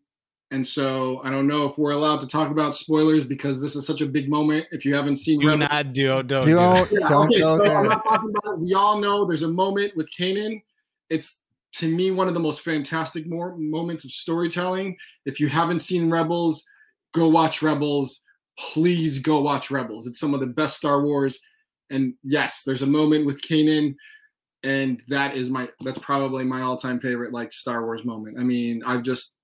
And 0.53 0.65
so 0.65 1.21
I 1.25 1.31
don't 1.31 1.49
know 1.49 1.65
if 1.65 1.77
we're 1.77 1.91
allowed 1.91 2.21
to 2.21 2.27
talk 2.29 2.51
about 2.51 2.75
spoilers 2.75 3.25
because 3.25 3.61
this 3.61 3.75
is 3.75 3.85
such 3.85 4.01
a 4.01 4.07
big 4.07 4.29
moment. 4.29 4.67
If 4.71 4.85
you 4.85 4.95
haven't 4.95 5.17
seen 5.17 5.41
Do 5.41 5.49
Rebels- 5.49 5.69
not 5.71 5.93
do 5.93 6.09
oh, 6.09 6.23
don't 6.23 6.45
do 6.45 6.55
Don't, 6.55 6.93
yeah, 6.93 7.09
don't 7.09 7.27
okay, 7.27 7.41
go 7.41 7.59
so 7.59 7.65
I'm 7.65 7.89
not 7.89 8.05
talking 8.05 8.31
about 8.31 8.55
it. 8.55 8.61
We 8.61 8.75
all 8.75 9.01
know 9.01 9.25
there's 9.25 9.43
a 9.43 9.49
moment 9.49 9.97
with 9.97 10.09
Kanan. 10.17 10.63
It's 11.11 11.41
to 11.75 11.89
me 11.89 12.13
one 12.13 12.29
of 12.29 12.35
the 12.35 12.41
most 12.41 12.61
fantastic 12.61 13.27
more 13.27 13.57
moments 13.57 14.05
of 14.05 14.13
storytelling. 14.13 14.97
If 15.25 15.41
you 15.41 15.49
haven't 15.49 15.81
seen 15.81 16.09
Rebels, 16.09 16.65
go 17.13 17.29
watch 17.29 17.61
Rebels. 17.61 18.23
Please 18.59 19.19
go 19.19 19.41
watch 19.41 19.71
Rebels. 19.71 20.07
It's 20.07 20.21
some 20.21 20.33
of 20.33 20.41
the 20.41 20.47
best 20.47 20.77
Star 20.77 21.03
Wars. 21.03 21.41
And 21.91 22.15
yes, 22.23 22.63
there's 22.65 22.83
a 22.83 22.87
moment 22.87 23.27
with 23.27 23.43
Kanan, 23.43 23.95
and 24.63 25.03
that 25.09 25.37
is 25.37 25.51
my 25.51 25.69
that's 25.81 25.99
probably 25.99 26.45
my 26.45 26.63
all-time 26.63 27.01
favorite 27.01 27.33
like 27.33 27.53
Star 27.53 27.85
Wars 27.85 28.05
moment. 28.05 28.39
I 28.39 28.43
mean, 28.43 28.83
I've 28.87 29.03
just 29.03 29.35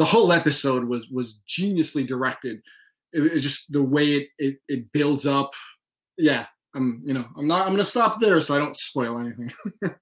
the 0.00 0.06
whole 0.06 0.32
episode 0.32 0.84
was 0.84 1.08
was 1.10 1.42
geniusly 1.46 2.06
directed. 2.06 2.62
It, 3.12 3.20
it's 3.26 3.42
just 3.42 3.70
the 3.70 3.82
way 3.82 4.12
it, 4.12 4.28
it 4.38 4.56
it 4.66 4.92
builds 4.92 5.26
up. 5.26 5.52
Yeah, 6.16 6.46
I'm 6.74 7.02
you 7.04 7.12
know 7.12 7.26
I'm 7.36 7.46
not 7.46 7.66
I'm 7.66 7.74
gonna 7.74 7.84
stop 7.84 8.18
there 8.18 8.40
so 8.40 8.54
I 8.54 8.58
don't 8.58 8.74
spoil 8.74 9.18
anything. 9.18 9.52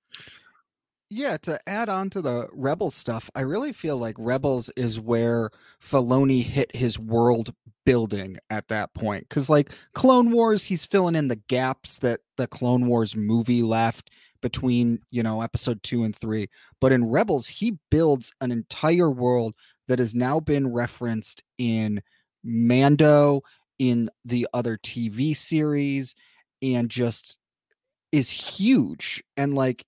Yeah, 1.10 1.38
to 1.38 1.58
add 1.66 1.88
on 1.88 2.10
to 2.10 2.20
the 2.20 2.50
Rebels 2.52 2.94
stuff, 2.94 3.30
I 3.34 3.40
really 3.40 3.72
feel 3.72 3.96
like 3.96 4.14
Rebels 4.18 4.70
is 4.76 5.00
where 5.00 5.48
Filoni 5.82 6.42
hit 6.42 6.76
his 6.76 6.98
world 6.98 7.54
building 7.86 8.36
at 8.50 8.68
that 8.68 8.92
point. 8.92 9.26
Because, 9.26 9.48
like, 9.48 9.72
Clone 9.94 10.30
Wars, 10.30 10.66
he's 10.66 10.84
filling 10.84 11.14
in 11.14 11.28
the 11.28 11.40
gaps 11.48 11.98
that 12.00 12.20
the 12.36 12.46
Clone 12.46 12.88
Wars 12.88 13.16
movie 13.16 13.62
left 13.62 14.10
between, 14.42 15.00
you 15.10 15.22
know, 15.22 15.40
episode 15.40 15.82
two 15.82 16.04
and 16.04 16.14
three. 16.14 16.50
But 16.78 16.92
in 16.92 17.10
Rebels, 17.10 17.48
he 17.48 17.78
builds 17.90 18.30
an 18.42 18.52
entire 18.52 19.10
world 19.10 19.54
that 19.88 19.98
has 19.98 20.14
now 20.14 20.40
been 20.40 20.72
referenced 20.72 21.42
in 21.58 22.02
Mando, 22.44 23.42
in 23.78 24.10
the 24.24 24.46
other 24.54 24.78
TV 24.78 25.36
series, 25.36 26.14
and 26.62 26.88
just 26.90 27.38
is 28.12 28.30
huge. 28.30 29.22
And, 29.36 29.54
like, 29.54 29.84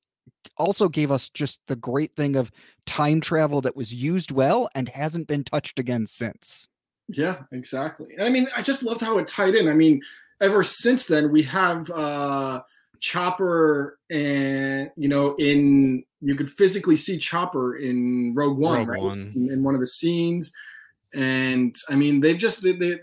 also 0.57 0.89
gave 0.89 1.11
us 1.11 1.29
just 1.31 1.61
the 1.67 1.77
great 1.77 2.15
thing 2.17 2.37
of 2.37 2.51
time 2.87 3.21
travel 3.21 3.61
that 3.63 3.77
was 3.77 3.95
used 3.95 4.31
well 4.31 4.69
and 4.75 4.89
hasn't 4.89 5.27
been 5.27 5.45
touched 5.45 5.79
again 5.79 6.07
since. 6.07 6.69
Yeah, 7.09 7.43
exactly. 7.53 8.15
And 8.17 8.27
I 8.27 8.31
mean, 8.31 8.47
I 8.57 8.63
just 8.63 8.83
loved 8.83 9.01
how 9.01 9.19
it 9.19 9.27
tied 9.27 9.55
in. 9.55 9.69
I 9.69 9.75
mean, 9.75 10.01
ever 10.41 10.63
since 10.63 11.07
then, 11.07 11.33
we 11.33 11.43
have 11.43 11.91
uh 11.91 12.63
Chopper 13.01 13.99
and 14.11 14.91
you 14.97 15.09
know, 15.09 15.35
in 15.39 16.05
you 16.21 16.35
could 16.35 16.51
physically 16.51 16.97
see 16.97 17.19
Chopper 17.19 17.77
in 17.77 18.35
Rogue 18.37 18.59
One, 18.59 18.79
Rogue 18.79 18.89
right? 18.89 19.03
One. 19.03 19.33
In, 19.35 19.53
in 19.53 19.63
one 19.63 19.75
of 19.75 19.81
the 19.81 19.87
scenes. 19.87 20.53
And 21.15 21.75
I 21.89 21.97
mean, 21.97 22.21
they've 22.21 22.39
just 22.39 22.63
they, 22.63 22.73
they 22.73 22.97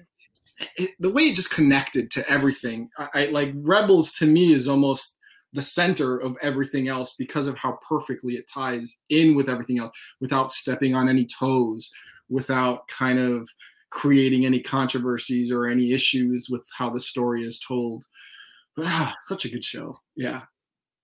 it, 0.77 0.91
the 0.99 1.09
way 1.09 1.23
it 1.23 1.35
just 1.35 1.51
connected 1.51 2.09
to 2.11 2.29
everything. 2.29 2.89
I, 2.97 3.09
I 3.13 3.25
like 3.27 3.51
Rebels 3.55 4.13
to 4.13 4.25
me 4.25 4.53
is 4.53 4.67
almost 4.67 5.17
the 5.53 5.61
center 5.61 6.17
of 6.17 6.35
everything 6.41 6.87
else 6.87 7.15
because 7.17 7.47
of 7.47 7.57
how 7.57 7.79
perfectly 7.87 8.35
it 8.35 8.49
ties 8.51 8.99
in 9.09 9.35
with 9.35 9.49
everything 9.49 9.79
else 9.79 9.91
without 10.19 10.51
stepping 10.51 10.93
on 10.93 11.09
any 11.09 11.25
toes, 11.25 11.89
without 12.29 12.87
kind 12.87 13.17
of 13.17 13.49
creating 13.89 14.45
any 14.45 14.59
controversies 14.59 15.51
or 15.51 15.65
any 15.65 15.93
issues 15.93 16.47
with 16.49 16.67
how 16.77 16.89
the 16.89 16.99
story 16.99 17.43
is 17.43 17.59
told. 17.59 18.03
Ah, 18.79 19.15
such 19.19 19.45
a 19.45 19.49
good 19.49 19.63
show. 19.63 19.99
Yeah. 20.15 20.41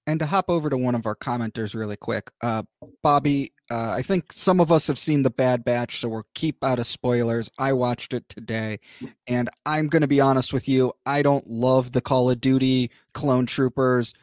And 0.05 0.19
to 0.19 0.25
hop 0.25 0.49
over 0.49 0.69
to 0.69 0.77
one 0.77 0.95
of 0.95 1.05
our 1.05 1.15
commenters 1.15 1.73
really 1.73 1.95
quick, 1.95 2.29
uh, 2.41 2.63
Bobby, 3.01 3.53
uh, 3.71 3.91
I 3.91 4.01
think 4.01 4.33
some 4.33 4.59
of 4.59 4.69
us 4.69 4.87
have 4.87 4.99
seen 4.99 5.21
The 5.21 5.29
Bad 5.29 5.63
Batch, 5.63 5.99
so 5.99 6.09
we'll 6.09 6.27
keep 6.35 6.61
out 6.61 6.77
of 6.77 6.87
spoilers. 6.87 7.49
I 7.57 7.71
watched 7.71 8.13
it 8.13 8.27
today, 8.27 8.79
and 9.27 9.49
I'm 9.65 9.87
going 9.87 10.01
to 10.01 10.07
be 10.07 10.19
honest 10.19 10.51
with 10.51 10.67
you. 10.67 10.91
I 11.05 11.21
don't 11.21 11.47
love 11.47 11.93
the 11.93 12.01
Call 12.01 12.29
of 12.29 12.41
Duty 12.41 12.91
clone 13.13 13.45
troopers, 13.45 14.13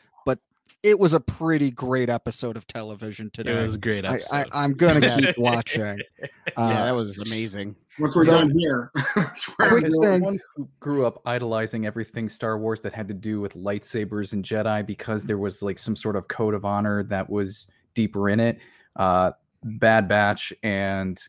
it 0.83 0.99
was 0.99 1.13
a 1.13 1.21
pretty 1.21 1.71
great 1.71 2.09
episode 2.09 2.57
of 2.57 2.67
television 2.67 3.31
today. 3.31 3.59
It 3.59 3.63
was 3.63 3.75
a 3.75 3.79
great 3.79 4.05
I, 4.05 4.15
episode. 4.15 4.35
I, 4.35 4.47
I'm 4.65 4.73
gonna 4.75 5.21
keep 5.21 5.37
watching. 5.39 5.83
yeah, 6.19 6.27
Uh, 6.57 6.85
that 6.85 6.95
was 6.95 7.19
amazing. 7.19 7.77
Once 7.99 8.17
we're 8.17 8.25
So- 8.25 8.31
done 8.41 8.51
here, 8.59 8.91
that's 9.15 9.45
where 9.59 9.69
Quick 9.71 9.85
As 9.85 9.95
I'm 9.99 10.03
thing. 10.03 10.19
someone 10.19 10.41
who 10.57 10.69
grew 10.81 11.07
up 11.07 11.21
idolizing 11.27 11.85
everything 11.87 12.29
Star 12.29 12.59
Wars 12.59 12.81
that 12.81 12.95
had 12.95 13.09
to 13.09 13.15
do 13.15 13.41
with 13.41 13.55
lightsabers 13.55 14.33
and 14.33 14.45
Jedi 14.45 14.87
because 14.87 15.25
there 15.25 15.39
was 15.39 15.61
like 15.63 15.79
some 15.79 15.95
sort 15.97 16.17
of 16.17 16.29
code 16.29 16.55
of 16.55 16.65
honor 16.65 17.03
that 17.05 17.29
was 17.29 17.67
deeper 17.95 18.29
in 18.31 18.41
it. 18.41 18.59
Uh, 18.97 19.33
Bad 19.63 20.09
Batch 20.09 20.53
and 20.63 21.21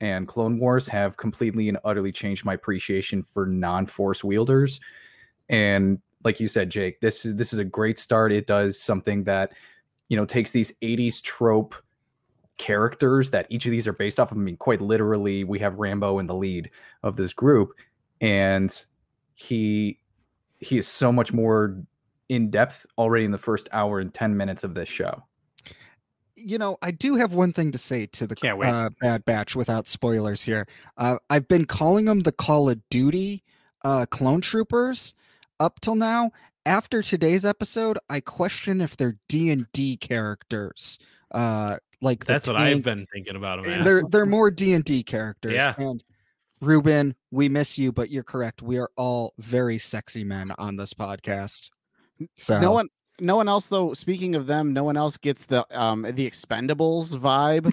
and 0.00 0.26
Clone 0.26 0.58
Wars 0.58 0.88
have 0.88 1.16
completely 1.16 1.68
and 1.68 1.78
utterly 1.84 2.10
changed 2.10 2.44
my 2.44 2.54
appreciation 2.54 3.22
for 3.22 3.46
non-force 3.46 4.24
wielders. 4.24 4.80
And 5.48 6.00
like 6.24 6.40
you 6.40 6.48
said, 6.48 6.70
Jake, 6.70 7.00
this 7.00 7.24
is 7.24 7.36
this 7.36 7.52
is 7.52 7.58
a 7.58 7.64
great 7.64 7.98
start. 7.98 8.32
It 8.32 8.46
does 8.46 8.80
something 8.80 9.24
that 9.24 9.52
you 10.08 10.16
know 10.16 10.24
takes 10.24 10.50
these 10.50 10.72
80s 10.82 11.22
trope 11.22 11.74
characters 12.58 13.30
that 13.30 13.46
each 13.50 13.66
of 13.66 13.72
these 13.72 13.88
are 13.88 13.92
based 13.92 14.20
off 14.20 14.30
of. 14.32 14.38
I 14.38 14.40
mean, 14.40 14.56
quite 14.56 14.80
literally, 14.80 15.44
we 15.44 15.58
have 15.60 15.78
Rambo 15.78 16.18
in 16.18 16.26
the 16.26 16.34
lead 16.34 16.70
of 17.02 17.16
this 17.16 17.32
group, 17.32 17.72
and 18.20 18.70
he 19.34 19.98
he 20.58 20.78
is 20.78 20.86
so 20.86 21.10
much 21.10 21.32
more 21.32 21.82
in 22.28 22.50
depth 22.50 22.86
already 22.96 23.24
in 23.24 23.32
the 23.32 23.38
first 23.38 23.68
hour 23.72 23.98
and 23.98 24.14
10 24.14 24.36
minutes 24.36 24.64
of 24.64 24.74
this 24.74 24.88
show. 24.88 25.24
you 26.36 26.56
know, 26.56 26.78
I 26.80 26.92
do 26.92 27.16
have 27.16 27.34
one 27.34 27.52
thing 27.52 27.72
to 27.72 27.78
say 27.78 28.06
to 28.06 28.26
the 28.26 28.34
Uh, 28.72 28.90
Bad 29.00 29.24
Batch 29.24 29.54
without 29.54 29.86
spoilers 29.86 30.42
here. 30.42 30.66
Uh, 30.96 31.16
I've 31.28 31.46
been 31.46 31.66
calling 31.66 32.06
them 32.06 32.20
the 32.20 32.32
Call 32.32 32.70
of 32.70 32.80
Duty 32.90 33.44
uh, 33.84 34.06
clone 34.06 34.40
troopers 34.40 35.14
up 35.62 35.80
till 35.80 35.94
now. 35.94 36.32
After 36.66 37.02
today's 37.02 37.44
episode, 37.44 37.98
I 38.10 38.20
question 38.20 38.80
if 38.80 38.96
they're 38.96 39.16
D 39.28 39.50
and 39.50 39.66
D 39.72 39.96
characters. 39.96 40.98
Uh, 41.32 41.76
like 42.00 42.24
That's 42.24 42.46
what 42.46 42.56
I've 42.56 42.82
been 42.82 43.06
thinking 43.12 43.36
about 43.36 43.64
him. 43.64 43.72
Uh, 43.72 43.76
as. 43.76 43.84
They're 43.84 44.02
they're 44.10 44.26
more 44.26 44.50
D 44.50 44.74
and 44.74 44.84
D 44.84 45.02
characters. 45.02 45.54
Yeah. 45.54 45.74
And 45.78 46.02
Ruben, 46.60 47.14
we 47.30 47.48
miss 47.48 47.78
you, 47.78 47.92
but 47.92 48.10
you're 48.10 48.22
correct. 48.22 48.62
We 48.62 48.78
are 48.78 48.90
all 48.96 49.34
very 49.38 49.78
sexy 49.78 50.24
men 50.24 50.52
on 50.58 50.76
this 50.76 50.94
podcast. 50.94 51.70
So 52.36 52.60
No 52.60 52.70
one, 52.70 52.88
no 53.18 53.34
one 53.36 53.48
else 53.48 53.66
though. 53.66 53.94
Speaking 53.94 54.36
of 54.36 54.46
them, 54.46 54.72
no 54.72 54.84
one 54.84 54.96
else 54.96 55.16
gets 55.16 55.46
the 55.46 55.66
um 55.76 56.02
the 56.02 56.28
Expendables 56.28 57.16
vibe 57.16 57.72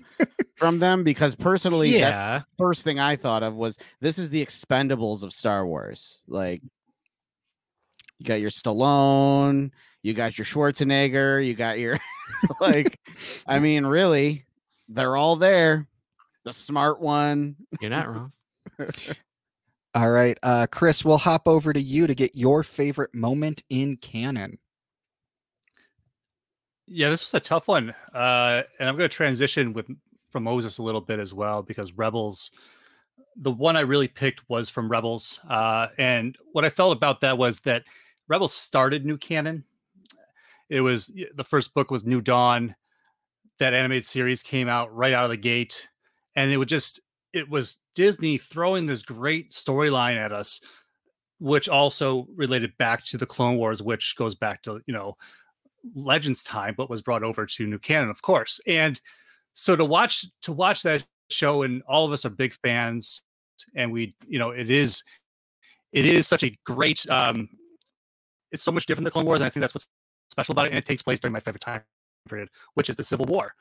from 0.55 0.79
them 0.79 1.03
because 1.03 1.35
personally, 1.35 1.99
that's 1.99 2.25
yeah. 2.25 2.41
first 2.57 2.83
thing 2.83 2.99
I 2.99 3.15
thought 3.15 3.43
of 3.43 3.55
was 3.55 3.77
this 4.01 4.17
is 4.17 4.31
the 4.31 4.43
Expendables 4.43 5.23
of 5.23 5.33
Star 5.33 5.65
Wars. 5.67 6.21
Like 6.27 6.61
you 8.19 8.25
got 8.25 8.41
your 8.41 8.51
Stallone, 8.51 9.71
you 10.03 10.13
got 10.13 10.37
your 10.37 10.45
Schwarzenegger, 10.45 11.45
you 11.45 11.53
got 11.53 11.79
your 11.79 11.97
like 12.61 12.99
I 13.47 13.59
mean, 13.59 13.85
really, 13.85 14.45
they're 14.87 15.17
all 15.17 15.35
there. 15.35 15.87
The 16.45 16.53
smart 16.53 17.01
one. 17.01 17.55
You're 17.81 17.89
not 17.89 18.07
wrong. 18.07 18.31
All 19.95 20.11
right, 20.11 20.37
uh, 20.43 20.67
Chris, 20.71 21.03
we'll 21.03 21.17
hop 21.17 21.47
over 21.47 21.73
to 21.73 21.81
you 21.81 22.05
to 22.05 22.13
get 22.13 22.35
your 22.35 22.61
favorite 22.61 23.13
moment 23.13 23.63
in 23.71 23.97
canon. 23.97 24.59
Yeah, 26.85 27.09
this 27.09 27.23
was 27.23 27.33
a 27.33 27.39
tough 27.39 27.67
one, 27.67 27.93
uh, 28.13 28.61
and 28.79 28.87
I'm 28.87 28.95
going 28.95 29.09
to 29.09 29.15
transition 29.15 29.73
with 29.73 29.87
from 30.29 30.43
Moses 30.43 30.77
a 30.77 30.83
little 30.83 31.01
bit 31.01 31.19
as 31.19 31.33
well 31.33 31.63
because 31.63 31.91
Rebels. 31.93 32.51
The 33.41 33.51
one 33.51 33.77
I 33.77 33.81
really 33.81 34.07
picked 34.07 34.47
was 34.49 34.69
from 34.69 34.89
Rebels, 34.89 35.39
uh, 35.49 35.87
and 35.97 36.37
what 36.51 36.65
I 36.65 36.69
felt 36.69 36.95
about 36.95 37.21
that 37.21 37.37
was 37.37 37.59
that 37.61 37.83
Rebels 38.29 38.53
started 38.53 39.05
new 39.05 39.17
canon. 39.17 39.65
It 40.69 40.81
was 40.81 41.11
the 41.35 41.43
first 41.43 41.73
book 41.73 41.91
was 41.91 42.05
New 42.05 42.21
Dawn. 42.21 42.75
That 43.57 43.73
animated 43.73 44.05
series 44.05 44.41
came 44.41 44.69
out 44.69 44.95
right 44.95 45.11
out 45.11 45.25
of 45.25 45.31
the 45.31 45.37
gate, 45.37 45.89
and 46.35 46.51
it 46.51 46.57
was 46.57 46.67
just 46.67 47.01
it 47.33 47.49
was 47.49 47.77
Disney 47.95 48.37
throwing 48.37 48.85
this 48.85 49.01
great 49.01 49.51
storyline 49.51 50.15
at 50.15 50.31
us, 50.31 50.61
which 51.39 51.67
also 51.67 52.27
related 52.35 52.77
back 52.77 53.03
to 53.05 53.17
the 53.17 53.25
Clone 53.25 53.57
Wars, 53.57 53.81
which 53.81 54.15
goes 54.15 54.35
back 54.35 54.61
to 54.63 54.79
you 54.85 54.93
know 54.93 55.17
Legends 55.95 56.43
time, 56.43 56.75
but 56.77 56.89
was 56.89 57.01
brought 57.01 57.23
over 57.23 57.45
to 57.45 57.67
new 57.67 57.79
canon, 57.79 58.09
of 58.09 58.21
course. 58.21 58.61
And 58.67 59.01
so 59.55 59.75
to 59.75 59.83
watch 59.83 60.25
to 60.43 60.53
watch 60.53 60.83
that 60.83 61.03
show, 61.29 61.63
and 61.63 61.81
all 61.87 62.05
of 62.05 62.11
us 62.11 62.25
are 62.25 62.29
big 62.29 62.53
fans, 62.63 63.23
and 63.75 63.91
we, 63.91 64.15
you 64.27 64.39
know, 64.39 64.51
it 64.51 64.69
is 64.69 65.03
it 65.91 66.05
is 66.05 66.27
such 66.27 66.43
a 66.43 66.55
great 66.63 67.09
um 67.09 67.49
it's 68.51 68.63
so 68.63 68.71
much 68.71 68.85
different 68.85 69.05
than 69.05 69.11
Clone 69.11 69.25
Wars, 69.25 69.41
and 69.41 69.47
I 69.47 69.49
think 69.49 69.61
that's 69.61 69.73
what's 69.73 69.87
special 70.31 70.53
about 70.53 70.65
it. 70.65 70.69
And 70.69 70.77
it 70.77 70.85
takes 70.85 71.01
place 71.01 71.19
during 71.19 71.33
my 71.33 71.39
favorite 71.39 71.61
time 71.61 71.81
period, 72.27 72.49
which 72.75 72.89
is 72.89 72.95
the 72.95 73.03
Civil 73.03 73.25
War. 73.25 73.53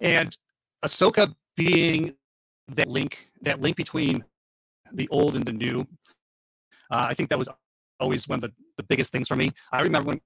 And 0.00 0.36
Ahsoka 0.84 1.34
being 1.56 2.14
that 2.68 2.88
link, 2.88 3.28
that 3.42 3.60
link 3.60 3.76
between 3.76 4.24
the 4.92 5.08
old 5.08 5.36
and 5.36 5.44
the 5.44 5.52
new, 5.52 5.86
uh, 6.90 7.06
I 7.08 7.14
think 7.14 7.28
that 7.30 7.38
was 7.38 7.48
always 8.00 8.28
one 8.28 8.36
of 8.36 8.42
the, 8.42 8.52
the 8.76 8.82
biggest 8.84 9.12
things 9.12 9.28
for 9.28 9.36
me. 9.36 9.52
I 9.72 9.80
remember 9.80 10.08
when 10.08 10.20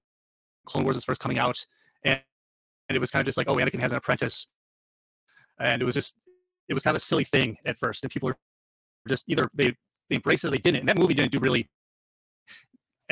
Clone 0.67 0.85
Wars 0.85 0.97
was 0.97 1.05
first 1.05 1.21
coming 1.21 1.39
out, 1.39 1.65
and, 2.05 2.21
and 2.89 2.97
it 2.97 3.01
was 3.01 3.11
kind 3.11 3.21
of 3.21 3.27
just 3.27 3.39
like, 3.39 3.49
oh, 3.49 3.57
Anakin 3.57 3.81
has 3.81 3.93
an 3.93 3.99
apprentice, 3.99 4.47
and 5.59 5.81
it 5.81 5.85
was 5.85 5.95
just, 5.95 6.17
it 6.69 6.75
was 6.75 6.83
kind 6.83 6.97
of 6.97 7.03
a 7.03 7.05
silly 7.05 7.25
thing 7.25 7.57
at 7.65 7.79
first, 7.79 8.03
and 8.03 8.13
people 8.13 8.29
were 8.29 8.37
just 9.09 9.25
either 9.29 9.49
they 9.55 9.75
they 10.09 10.17
embraced 10.17 10.45
it 10.45 10.49
or 10.49 10.51
they 10.51 10.59
didn't. 10.59 10.81
And 10.81 10.89
that 10.89 10.99
movie 10.99 11.15
didn't 11.15 11.33
do 11.33 11.39
really 11.39 11.69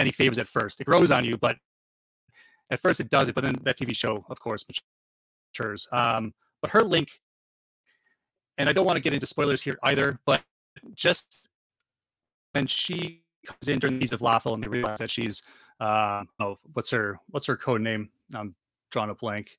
any 0.01 0.11
favors 0.11 0.39
at 0.39 0.49
first. 0.49 0.81
It 0.81 0.85
grows 0.85 1.11
on 1.11 1.25
you, 1.25 1.37
but 1.37 1.57
at 2.71 2.81
first 2.81 3.01
it 3.01 3.11
does 3.11 3.29
it. 3.29 3.35
But 3.35 3.45
then 3.45 3.57
that 3.63 3.79
TV 3.79 3.95
show, 3.95 4.25
of 4.29 4.41
course, 4.41 4.65
matures. 5.55 5.87
Um, 5.93 6.35
but 6.63 6.71
her 6.71 6.83
link, 6.83 7.11
and 8.59 8.69
I 8.69 8.73
don't 8.73 8.87
want 8.87 8.97
to 8.97 9.01
get 9.01 9.13
into 9.15 9.27
spoilers 9.27 9.63
here 9.63 9.79
either, 9.85 10.19
but 10.27 10.43
just 10.95 11.49
when 12.53 12.67
she 12.67 13.23
comes 13.47 13.69
in 13.69 13.79
during 13.79 13.99
the 13.99 14.07
Siege 14.07 14.13
of 14.13 14.21
Lothal 14.21 14.55
and 14.55 14.63
they 14.63 14.69
realize 14.69 14.99
that 14.99 15.11
she's 15.11 15.43
uh 15.81 16.23
oh 16.41 16.59
what's 16.75 16.91
her 16.91 17.19
what's 17.31 17.47
her 17.47 17.57
code 17.57 17.81
name 17.81 18.11
i'm 18.35 18.55
drawing 18.91 19.09
a 19.09 19.15
blank 19.15 19.57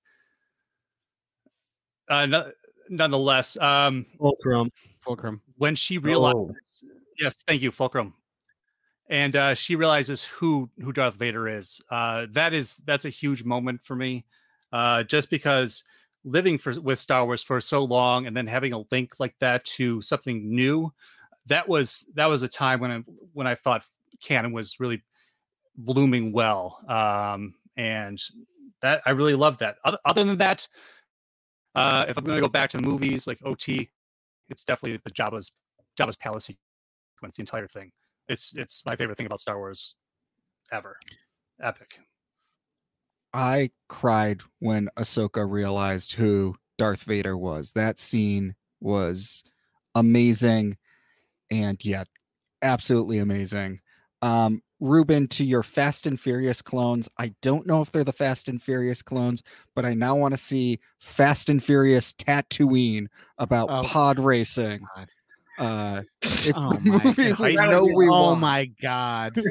uh 2.09 2.27
no, 2.27 2.51
nonetheless 2.89 3.57
um 3.57 4.05
Fulcrum. 4.19 4.69
Fulcrum. 4.99 5.41
when 5.57 5.75
she 5.75 5.97
realizes 5.97 6.35
Oh. 6.35 6.53
yes 7.17 7.37
thank 7.47 7.63
you 7.63 7.71
fulcrum 7.71 8.13
and 9.11 9.35
uh 9.35 9.53
she 9.53 9.75
realizes 9.75 10.23
who 10.23 10.69
who 10.81 10.91
darth 10.91 11.15
vader 11.15 11.47
is. 11.47 11.79
Uh 11.91 12.25
that 12.31 12.53
is 12.53 12.77
that's 12.85 13.05
a 13.05 13.09
huge 13.09 13.43
moment 13.43 13.83
for 13.83 13.95
me 13.95 14.25
uh 14.73 15.03
just 15.03 15.29
because 15.29 15.83
living 16.23 16.57
for 16.57 16.79
with 16.79 16.97
star 16.97 17.25
wars 17.25 17.43
for 17.43 17.59
so 17.61 17.83
long 17.83 18.25
and 18.25 18.35
then 18.35 18.47
having 18.47 18.73
a 18.73 18.83
link 18.91 19.19
like 19.19 19.35
that 19.39 19.63
to 19.65 20.01
something 20.01 20.53
new 20.55 20.91
that 21.47 21.67
was 21.67 22.05
that 22.15 22.27
was 22.27 22.43
a 22.43 22.47
time 22.47 22.79
when 22.79 22.91
i 22.91 23.03
when 23.33 23.47
i 23.47 23.55
thought 23.55 23.83
canon 24.21 24.51
was 24.51 24.79
really 24.79 25.01
blooming 25.77 26.31
well 26.31 26.79
um 26.87 27.53
and 27.75 28.21
that 28.81 29.01
i 29.05 29.11
really 29.11 29.33
love 29.33 29.57
that. 29.57 29.77
Other, 29.83 29.97
other 30.05 30.23
than 30.23 30.37
that 30.37 30.67
uh 31.73 32.05
if 32.07 32.17
i'm 32.17 32.23
going 32.23 32.35
to 32.35 32.41
go 32.41 32.49
back 32.49 32.69
to 32.71 32.79
movies 32.79 33.25
like 33.25 33.39
ot 33.43 33.89
it's 34.49 34.63
definitely 34.63 35.01
the 35.03 35.11
jabba's 35.11 35.51
jabba's 35.99 36.17
palace 36.17 36.45
sequence 36.45 37.35
the 37.35 37.41
entire 37.41 37.67
thing 37.67 37.91
it's 38.31 38.53
it's 38.55 38.83
my 38.85 38.95
favorite 38.95 39.17
thing 39.17 39.25
about 39.25 39.41
star 39.41 39.57
wars 39.57 39.95
ever 40.71 40.97
epic 41.61 41.99
I 43.33 43.71
cried 43.87 44.41
when 44.59 44.89
Ahsoka 44.97 45.49
realized 45.49 46.13
who 46.13 46.55
Darth 46.77 47.03
Vader 47.03 47.37
was. 47.37 47.71
That 47.71 47.97
scene 47.97 48.55
was 48.81 49.43
amazing, 49.95 50.77
and 51.49 51.83
yeah, 51.85 52.03
absolutely 52.61 53.19
amazing. 53.19 53.79
Um, 54.21 54.61
Ruben, 54.81 55.27
to 55.29 55.45
your 55.45 55.63
Fast 55.63 56.07
and 56.07 56.19
Furious 56.19 56.61
clones, 56.61 57.07
I 57.17 57.33
don't 57.41 57.65
know 57.65 57.81
if 57.81 57.91
they're 57.91 58.03
the 58.03 58.11
Fast 58.11 58.49
and 58.49 58.61
Furious 58.61 59.01
clones, 59.01 59.41
but 59.75 59.85
I 59.85 59.93
now 59.93 60.15
want 60.15 60.33
to 60.33 60.37
see 60.37 60.79
Fast 60.99 61.47
and 61.49 61.63
Furious 61.63 62.13
Tatooine 62.13 63.07
about 63.37 63.69
Oh, 63.71 63.83
pod 63.83 64.19
racing. 64.19 64.85
God. 64.95 65.07
Uh, 65.61 66.01
it's 66.21 66.51
Oh 66.55 66.71
the 66.73 66.79
my 66.81 67.03
movie 67.03 67.29
God. 67.29 67.39
we 67.39 67.55
know 67.55 67.81
was- 67.85 67.93
we 67.95 68.07
oh 68.07 68.11
want. 68.11 68.39
my 68.41 68.65
god. 68.81 69.33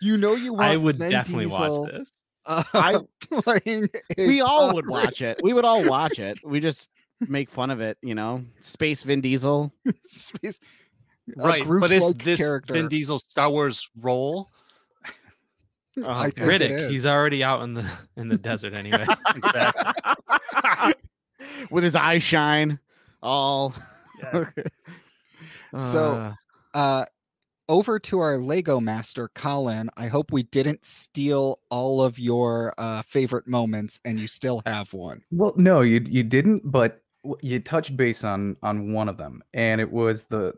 You 0.00 0.16
know 0.16 0.34
you 0.36 0.52
want. 0.52 0.64
I 0.64 0.76
would 0.76 0.96
Vin 0.98 1.10
definitely 1.10 1.46
Diesel, 1.46 1.82
watch 1.82 1.90
this. 1.92 2.12
Uh, 2.46 2.62
I- 2.72 3.00
playing 3.40 3.88
we 4.16 4.40
all 4.40 4.66
pod 4.68 4.74
would 4.76 4.86
watch 4.88 5.20
it. 5.22 5.40
We 5.42 5.52
would 5.52 5.64
all 5.64 5.88
watch 5.88 6.20
it. 6.20 6.38
We 6.44 6.60
just 6.60 6.88
make 7.20 7.50
fun 7.50 7.70
of 7.72 7.80
it, 7.80 7.98
you 8.00 8.14
know. 8.14 8.44
Space 8.60 9.02
Vin 9.02 9.20
Diesel. 9.20 9.72
Space, 10.04 10.60
right 11.36 11.64
but 11.66 11.90
is 11.90 12.04
Groot-like 12.04 12.24
this 12.24 12.38
character. 12.38 12.74
vin 12.74 12.86
diesel's 12.88 13.24
star 13.28 13.50
wars 13.50 13.90
role 14.00 14.48
I 16.06 16.30
Riddick. 16.30 16.90
He's 16.90 17.04
already 17.04 17.42
out 17.42 17.62
in 17.62 17.74
the 17.74 17.84
in 18.16 18.28
the 18.28 18.38
desert 18.38 18.74
anyway. 18.78 19.04
With 21.72 21.82
his 21.82 21.96
eyes 21.96 22.22
shine 22.22 22.78
all 23.20 23.74
Yes. 24.18 24.46
So, 25.76 26.34
Uh, 26.74 26.78
uh 26.78 27.04
over 27.68 27.98
to 27.98 28.18
our 28.18 28.38
Lego 28.38 28.80
master, 28.80 29.28
Colin. 29.34 29.90
I 29.96 30.08
hope 30.08 30.32
we 30.32 30.42
didn't 30.42 30.84
steal 30.84 31.60
all 31.70 32.02
of 32.02 32.18
your 32.18 32.74
uh, 32.78 33.02
favorite 33.02 33.46
moments, 33.46 34.00
and 34.04 34.18
you 34.18 34.26
still 34.26 34.62
have 34.66 34.92
one. 34.92 35.22
Well, 35.30 35.52
no, 35.56 35.82
you 35.82 36.02
you 36.08 36.22
didn't, 36.22 36.62
but 36.64 37.02
you 37.42 37.60
touched 37.60 37.96
base 37.96 38.24
on 38.24 38.56
on 38.62 38.92
one 38.92 39.08
of 39.08 39.16
them, 39.16 39.42
and 39.52 39.80
it 39.80 39.90
was 39.90 40.24
the 40.24 40.54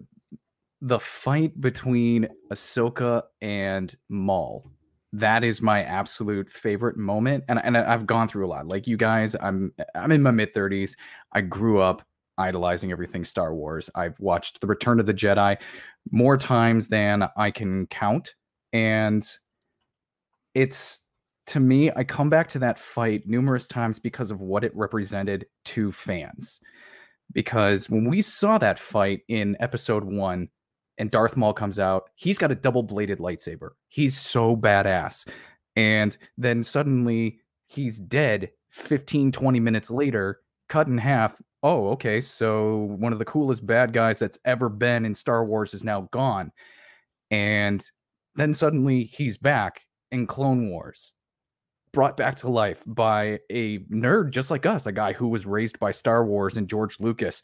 the 0.81 1.01
fight 1.01 1.61
between 1.61 2.29
Ahsoka 2.53 3.23
and 3.42 3.94
Maul. 4.09 4.70
That 5.12 5.42
is 5.42 5.61
my 5.61 5.83
absolute 5.83 6.49
favorite 6.49 6.96
moment, 6.96 7.44
and 7.49 7.61
and 7.62 7.77
I've 7.77 8.07
gone 8.07 8.29
through 8.29 8.46
a 8.46 8.49
lot. 8.49 8.68
Like 8.68 8.87
you 8.87 8.96
guys, 8.96 9.35
I'm 9.35 9.73
I'm 9.96 10.12
in 10.12 10.23
my 10.23 10.31
mid 10.31 10.55
thirties. 10.55 10.96
I 11.33 11.40
grew 11.40 11.81
up 11.81 12.03
idolizing 12.40 12.90
everything 12.90 13.24
Star 13.24 13.55
Wars. 13.55 13.90
I've 13.94 14.18
watched 14.18 14.61
The 14.61 14.66
Return 14.66 15.00
of 15.00 15.07
the 15.07 15.14
Jedi 15.14 15.57
more 16.11 16.37
times 16.37 16.88
than 16.88 17.29
I 17.37 17.50
can 17.50 17.87
count, 17.87 18.35
and 18.72 19.26
it's 20.55 21.07
to 21.48 21.61
me, 21.61 21.90
I 21.96 22.05
come 22.05 22.31
back 22.31 22.48
to 22.50 22.61
that 22.61 22.79
fight 22.79 23.26
numerous 23.26 23.66
times 23.66 23.98
because 23.98 24.31
of 24.31 24.40
what 24.40 24.62
it 24.62 24.74
represented 24.76 25.46
to 25.66 25.90
fans. 25.90 26.61
Because 27.33 27.90
when 27.90 28.09
we 28.09 28.22
saw 28.22 28.57
that 28.59 28.79
fight 28.79 29.22
in 29.29 29.57
episode 29.59 30.05
one, 30.05 30.48
and 31.00 31.11
Darth 31.11 31.37
Maul 31.37 31.55
comes 31.55 31.79
out, 31.79 32.11
he's 32.14 32.38
got 32.38 32.53
a 32.53 32.55
double 32.55 32.83
bladed 32.83 33.18
lightsaber. 33.18 33.70
He's 33.88 34.16
so 34.16 34.55
badass. 34.55 35.26
And 35.74 36.16
then 36.37 36.62
suddenly 36.62 37.40
he's 37.66 37.98
dead 37.98 38.50
15, 38.70 39.33
20 39.33 39.61
minutes 39.61 39.90
later, 39.90 40.40
cut 40.68 40.87
in 40.88 40.98
half. 40.98 41.40
Oh, 41.62 41.88
okay. 41.90 42.20
So 42.20 42.96
one 42.99 43.12
of 43.12 43.18
the 43.18 43.25
coolest 43.25 43.66
bad 43.66 43.92
guys 43.92 44.18
that's 44.18 44.38
ever 44.44 44.68
been 44.68 45.05
in 45.05 45.14
Star 45.14 45.44
Wars 45.44 45.75
is 45.75 45.85
now 45.85 46.09
gone. 46.11 46.53
And 47.31 47.85
then 48.35 48.55
suddenly 48.55 49.05
he's 49.05 49.37
back 49.37 49.83
in 50.11 50.27
Clone 50.27 50.70
Wars, 50.70 51.12
brought 51.92 52.16
back 52.16 52.37
to 52.37 52.49
life 52.49 52.83
by 52.87 53.40
a 53.51 53.79
nerd 53.90 54.31
just 54.31 54.51
like 54.51 54.64
us, 54.64 54.87
a 54.87 54.92
guy 54.92 55.12
who 55.12 55.29
was 55.29 55.46
raised 55.46 55.79
by 55.79 55.90
Star 55.90 56.25
Wars 56.25 56.57
and 56.57 56.68
George 56.68 56.99
Lucas 56.99 57.42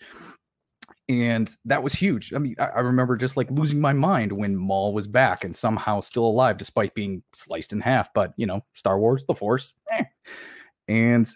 and 1.09 1.55
that 1.65 1.83
was 1.83 1.93
huge. 1.93 2.33
I 2.35 2.39
mean, 2.39 2.57
I, 2.59 2.67
I, 2.67 2.81
remember 2.81 3.17
just 3.17 3.37
like 3.37 3.51
losing 3.51 3.81
my 3.81 3.93
mind 3.93 4.33
when 4.33 4.57
Maul 4.57 4.93
was 4.93 5.07
back 5.07 5.45
and 5.45 5.55
somehow 5.55 6.01
still 6.01 6.27
alive 6.27 6.59
despite 6.59 6.95
being 6.95 7.23
sliced 7.33 7.73
in 7.73 7.81
half. 7.81 8.13
But 8.13 8.33
you 8.37 8.47
know, 8.47 8.65
Star 8.75 8.99
Wars, 8.99 9.25
the 9.25 9.35
Force, 9.35 9.75
eh. 9.93 10.05
and 10.89 11.29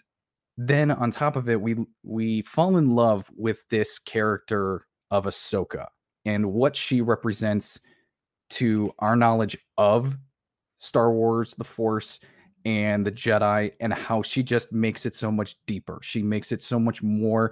then 0.67 0.91
on 0.91 1.11
top 1.11 1.35
of 1.35 1.49
it, 1.49 1.59
we 1.59 1.75
we 2.03 2.41
fall 2.43 2.77
in 2.77 2.91
love 2.91 3.29
with 3.35 3.67
this 3.69 3.97
character 3.97 4.85
of 5.09 5.25
Ahsoka 5.25 5.87
and 6.25 6.53
what 6.53 6.75
she 6.75 7.01
represents 7.01 7.79
to 8.51 8.93
our 8.99 9.15
knowledge 9.15 9.57
of 9.77 10.17
Star 10.77 11.11
Wars, 11.11 11.55
the 11.57 11.63
Force, 11.63 12.19
and 12.65 13.05
the 13.05 13.11
Jedi, 13.11 13.71
and 13.79 13.93
how 13.93 14.21
she 14.21 14.43
just 14.43 14.71
makes 14.71 15.05
it 15.05 15.15
so 15.15 15.31
much 15.31 15.55
deeper. 15.65 15.99
She 16.03 16.21
makes 16.21 16.51
it 16.51 16.61
so 16.61 16.79
much 16.79 17.01
more 17.01 17.51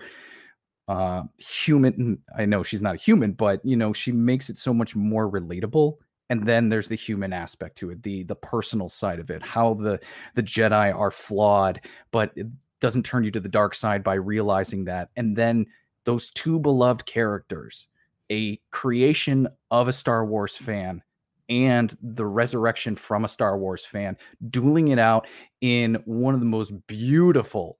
uh 0.88 1.22
human 1.38 2.18
i 2.36 2.46
know 2.46 2.64
she's 2.64 2.82
not 2.82 2.96
a 2.96 2.98
human 2.98 3.32
but 3.32 3.64
you 3.64 3.76
know 3.76 3.94
she 3.94 4.12
makes 4.12 4.50
it 4.50 4.58
so 4.58 4.74
much 4.74 4.96
more 4.96 5.30
relatable 5.30 5.98
and 6.32 6.48
then 6.48 6.68
there's 6.68 6.88
the 6.88 6.96
human 6.96 7.32
aspect 7.32 7.78
to 7.78 7.92
it 7.92 8.02
the 8.02 8.24
the 8.24 8.34
personal 8.34 8.90
side 8.90 9.20
of 9.20 9.30
it 9.30 9.44
how 9.44 9.76
the 9.76 10.00
the 10.34 10.42
jedi 10.42 10.92
are 10.92 11.12
flawed 11.12 11.80
but 12.10 12.34
doesn't 12.82 13.04
turn 13.04 13.24
you 13.24 13.32
to 13.32 13.40
the 13.40 13.50
dark 13.50 13.74
side 13.76 14.04
by 14.04 14.14
realizing 14.16 14.86
that 14.86 15.10
and 15.16 15.36
then 15.36 15.66
those 16.06 16.30
two 16.32 16.60
beloved 16.60 17.06
characters 17.06 17.88
a 18.32 18.60
creation 18.72 19.48
of 19.72 19.88
a 19.88 19.94
star 19.94 20.26
wars 20.26 20.56
fan 20.56 21.02
and 21.50 21.98
the 22.02 22.26
resurrection 22.26 22.96
from 22.96 23.26
a 23.26 23.28
star 23.28 23.58
wars 23.58 23.86
fan 23.86 24.16
dueling 24.50 24.90
it 24.90 25.00
out 25.00 25.28
in 25.62 25.96
one 26.06 26.34
of 26.34 26.40
the 26.40 26.46
most 26.46 26.74
beautiful 26.88 27.78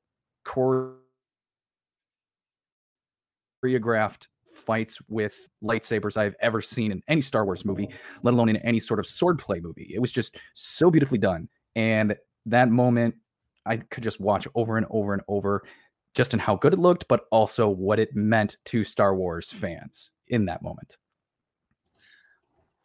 choreographed 3.64 4.28
fights 4.60 5.00
with 5.08 5.48
lightsabers 5.64 6.18
I've 6.18 6.36
ever 6.42 6.62
seen 6.62 6.92
in 6.92 7.02
any 7.08 7.22
Star 7.22 7.46
Wars 7.46 7.66
movie, 7.66 7.90
let 8.24 8.34
alone 8.34 8.50
in 8.50 8.58
any 8.58 8.80
sort 8.80 9.00
of 9.00 9.06
swordplay 9.06 9.62
movie. 9.62 9.92
It 9.94 10.00
was 10.00 10.12
just 10.12 10.38
so 10.54 10.92
beautifully 10.92 11.18
done. 11.18 11.48
And 11.76 12.16
that 12.46 12.70
moment 12.70 13.16
I 13.70 13.78
could 13.78 14.04
just 14.04 14.20
watch 14.20 14.48
over 14.56 14.78
and 14.78 14.88
over 14.90 15.14
and 15.14 15.22
over, 15.28 15.64
just 16.16 16.34
in 16.34 16.40
how 16.40 16.56
good 16.56 16.74
it 16.74 16.80
looked, 16.80 17.08
but 17.08 17.26
also 17.32 17.70
what 17.70 18.00
it 18.00 18.16
meant 18.16 18.58
to 18.66 18.84
Star 18.84 19.16
Wars 19.16 19.52
fans 19.52 20.12
in 20.28 20.46
that 20.46 20.62
moment. 20.62 20.98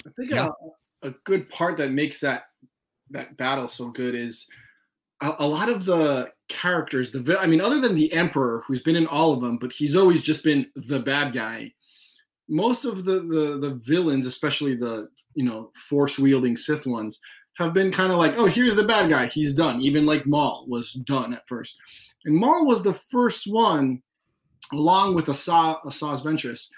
I 0.07 0.11
think 0.19 0.31
yeah. 0.31 0.51
a, 1.03 1.09
a 1.09 1.15
good 1.25 1.49
part 1.49 1.79
that 1.79 1.91
makes 1.91 2.21
that 2.21 2.45
that 3.11 3.37
battle 3.37 3.69
so 3.69 3.89
good 3.89 4.15
is 4.15 4.47
a, 5.23 5.35
a 5.39 5.47
lot 5.47 5.69
of 5.69 5.85
the 5.85 6.31
characters 6.49 7.11
the 7.11 7.39
i 7.41 7.47
mean 7.47 7.61
other 7.61 7.81
than 7.81 7.95
the 7.95 8.13
emperor 8.13 8.63
who's 8.67 8.83
been 8.83 8.97
in 8.97 9.07
all 9.07 9.33
of 9.33 9.41
them 9.41 9.57
but 9.57 9.73
he's 9.73 9.97
always 9.97 10.21
just 10.21 10.45
been 10.45 10.67
the 10.75 10.99
bad 10.99 11.33
guy 11.33 11.73
most 12.49 12.85
of 12.85 13.05
the 13.05 13.21
the, 13.21 13.59
the 13.59 13.81
villains 13.83 14.27
especially 14.27 14.75
the 14.75 15.09
you 15.35 15.45
know 15.45 15.71
force 15.75 16.19
wielding 16.19 16.57
sith 16.57 16.87
ones 16.87 17.19
have 17.57 17.73
been 17.73 17.91
kind 17.91 18.13
of 18.13 18.19
like 18.19 18.39
oh 18.39 18.47
here's 18.47 18.75
the 18.75 18.85
bad 18.85 19.11
guy. 19.11 19.27
He's 19.27 19.55
done. 19.55 19.81
Even 19.81 20.07
like 20.07 20.27
maul 20.27 20.67
was 20.69 20.93
done 20.93 21.35
at 21.35 21.47
first. 21.49 21.77
And 22.25 22.37
maul 22.37 22.67
was 22.67 22.83
the 22.83 22.95
first 23.11 23.47
one 23.47 24.03
along 24.73 25.15
with 25.15 25.29
Asa, 25.29 25.79
Asajj 25.85 26.25
Ventress 26.25 26.69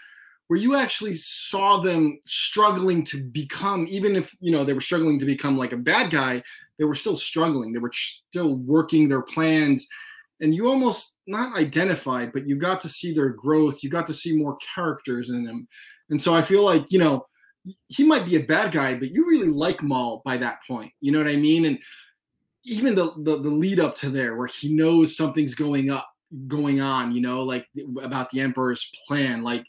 where 0.49 0.61
you 0.61 0.77
actually 0.77 1.15
saw 1.15 1.81
them 1.81 2.21
struggling 2.25 3.03
to 3.03 3.21
become 3.21 3.87
even 3.89 4.15
if 4.15 4.35
you 4.41 4.53
know 4.53 4.65
they 4.65 4.73
were 4.73 4.81
struggling 4.81 5.19
to 5.19 5.27
become 5.27 5.59
like 5.59 5.73
a 5.73 5.77
bad 5.77 6.11
guy 6.11 6.43
they 6.79 6.85
were 6.85 6.95
still 6.95 7.17
struggling. 7.17 7.73
They 7.73 7.79
were 7.79 7.93
still 7.93 8.55
working 8.57 9.09
their 9.09 9.23
plans. 9.23 9.87
And 10.41 10.55
you 10.55 10.69
almost 10.69 11.17
not 11.27 11.59
identified 11.59 12.33
but 12.33 12.47
you 12.47 12.57
got 12.57 12.81
to 12.83 12.89
see 12.89 13.15
their 13.15 13.31
growth. 13.31 13.83
You 13.83 13.91
got 13.91 14.07
to 14.09 14.15
see 14.15 14.37
more 14.37 14.59
characters 14.75 15.31
in 15.31 15.45
them. 15.45 15.67
And 16.11 16.21
so 16.21 16.35
i 16.35 16.43
feel 16.43 16.65
like 16.65 16.93
you 16.93 16.99
know 16.99 17.27
he 17.89 18.05
might 18.05 18.27
be 18.27 18.37
a 18.37 18.45
bad 18.45 18.73
guy 18.73 18.95
but 18.95 19.11
you 19.11 19.27
really 19.27 19.49
like 19.49 19.83
maul 19.83 20.23
by 20.25 20.37
that 20.37 20.59
point 20.67 20.93
you 21.01 21.13
know 21.13 21.19
what 21.19 21.29
i 21.29 21.37
mean 21.37 21.65
and 21.65 21.79
even 22.65 22.95
the 22.95 23.13
the, 23.19 23.41
the 23.41 23.51
lead 23.51 23.81
up 23.81 23.95
to 23.95 24.09
there 24.09 24.37
where 24.37 24.49
he 24.49 24.75
knows 24.75 25.17
something's 25.17 25.55
going 25.55 25.91
up 25.91 26.09
going 26.49 26.81
on 26.81 27.13
you 27.13 27.21
know 27.21 27.43
like 27.43 27.67
about 28.03 28.31
the 28.31 28.41
emperor's 28.41 28.91
plan 29.07 29.43
like 29.43 29.65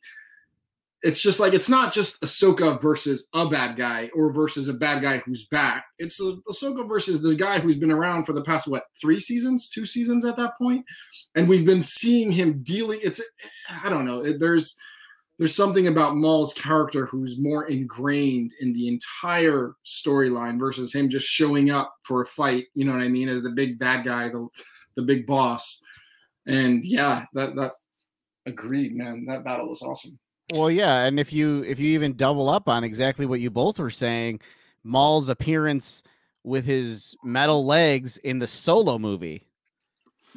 it's 1.04 1.22
just 1.22 1.40
like 1.40 1.54
it's 1.54 1.70
not 1.70 1.94
just 1.94 2.20
Ahsoka 2.22 2.82
versus 2.82 3.28
a 3.34 3.48
bad 3.48 3.78
guy 3.78 4.10
or 4.16 4.34
versus 4.34 4.68
a 4.68 4.74
bad 4.74 5.04
guy 5.04 5.20
who's 5.20 5.46
back. 5.48 5.86
It's 6.00 6.20
Ahsoka 6.20 6.88
versus 6.88 7.22
this 7.22 7.36
guy 7.36 7.60
who's 7.60 7.78
been 7.78 7.92
around 7.92 8.26
for 8.26 8.34
the 8.34 8.44
past 8.44 8.68
what 8.68 8.86
three 9.00 9.20
seasons, 9.20 9.70
two 9.70 9.86
seasons 9.86 10.26
at 10.26 10.38
that 10.38 10.58
point, 10.58 10.84
and 11.36 11.48
we've 11.48 11.66
been 11.66 11.84
seeing 11.84 12.32
him 12.32 12.64
dealing. 12.64 13.00
It's 13.04 13.22
I 13.84 13.90
don't 13.90 14.06
know. 14.06 14.38
There's 14.38 14.76
there's 15.38 15.56
something 15.56 15.88
about 15.88 16.16
Maul's 16.16 16.54
character 16.54 17.06
who's 17.06 17.38
more 17.38 17.66
ingrained 17.66 18.54
in 18.60 18.74
the 18.74 18.88
entire 18.88 19.76
storyline 19.86 20.58
versus 20.60 20.94
him 20.94 21.10
just 21.10 21.28
showing 21.28 21.70
up 21.70 21.96
for 22.02 22.22
a 22.22 22.26
fight. 22.26 22.66
You 22.74 22.86
know 22.86 22.92
what 22.94 23.02
I 23.02 23.08
mean? 23.08 23.30
As 23.30 23.44
the 23.44 23.52
big 23.52 23.78
bad 23.78 24.04
guy, 24.04 24.30
the 24.30 24.48
the 24.96 25.04
big 25.04 25.28
boss. 25.28 25.80
And 26.48 26.84
yeah, 26.84 27.26
that 27.34 27.56
that 27.56 27.74
agreed, 28.46 28.96
man. 28.96 29.26
That 29.28 29.44
battle 29.44 29.70
was 29.70 29.82
awesome. 29.82 30.18
Well, 30.54 30.72
yeah, 30.72 31.06
and 31.06 31.20
if 31.20 31.32
you 31.32 31.64
if 31.64 31.80
you 31.80 31.92
even 31.92 32.16
double 32.16 32.50
up 32.50 32.68
on 32.68 32.84
exactly 32.84 33.26
what 33.26 33.40
you 33.40 33.52
both 33.52 33.80
were 33.80 33.90
saying, 33.90 34.40
Maul's 34.84 35.30
appearance 35.30 36.04
with 36.44 36.66
his 36.66 37.16
metal 37.24 37.66
legs 37.66 38.18
in 38.18 38.40
the 38.40 38.48
solo 38.48 38.98
movie, 38.98 39.47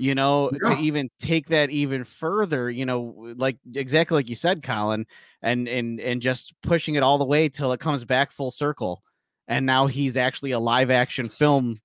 you 0.00 0.14
know, 0.14 0.50
yeah. 0.52 0.74
to 0.74 0.80
even 0.80 1.10
take 1.18 1.48
that 1.48 1.70
even 1.70 2.04
further, 2.04 2.70
you 2.70 2.86
know, 2.86 3.34
like 3.36 3.58
exactly 3.74 4.16
like 4.16 4.28
you 4.28 4.34
said, 4.34 4.62
Colin, 4.62 5.06
and 5.42 5.68
and 5.68 6.00
and 6.00 6.22
just 6.22 6.54
pushing 6.62 6.94
it 6.94 7.02
all 7.02 7.18
the 7.18 7.24
way 7.24 7.48
till 7.48 7.72
it 7.72 7.80
comes 7.80 8.04
back 8.04 8.32
full 8.32 8.50
circle, 8.50 9.02
and 9.48 9.66
now 9.66 9.86
he's 9.86 10.16
actually 10.16 10.52
a 10.52 10.58
live 10.58 10.90
action 10.90 11.28
film 11.28 11.80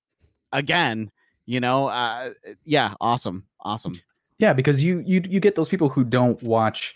again. 0.51 1.11
You 1.45 1.59
know, 1.59 1.87
uh, 1.87 2.31
yeah, 2.63 2.93
awesome, 3.01 3.45
awesome. 3.61 4.01
Yeah, 4.39 4.53
because 4.53 4.83
you 4.83 5.03
you 5.05 5.21
you 5.27 5.39
get 5.39 5.55
those 5.55 5.69
people 5.69 5.89
who 5.89 6.03
don't 6.03 6.41
watch 6.41 6.95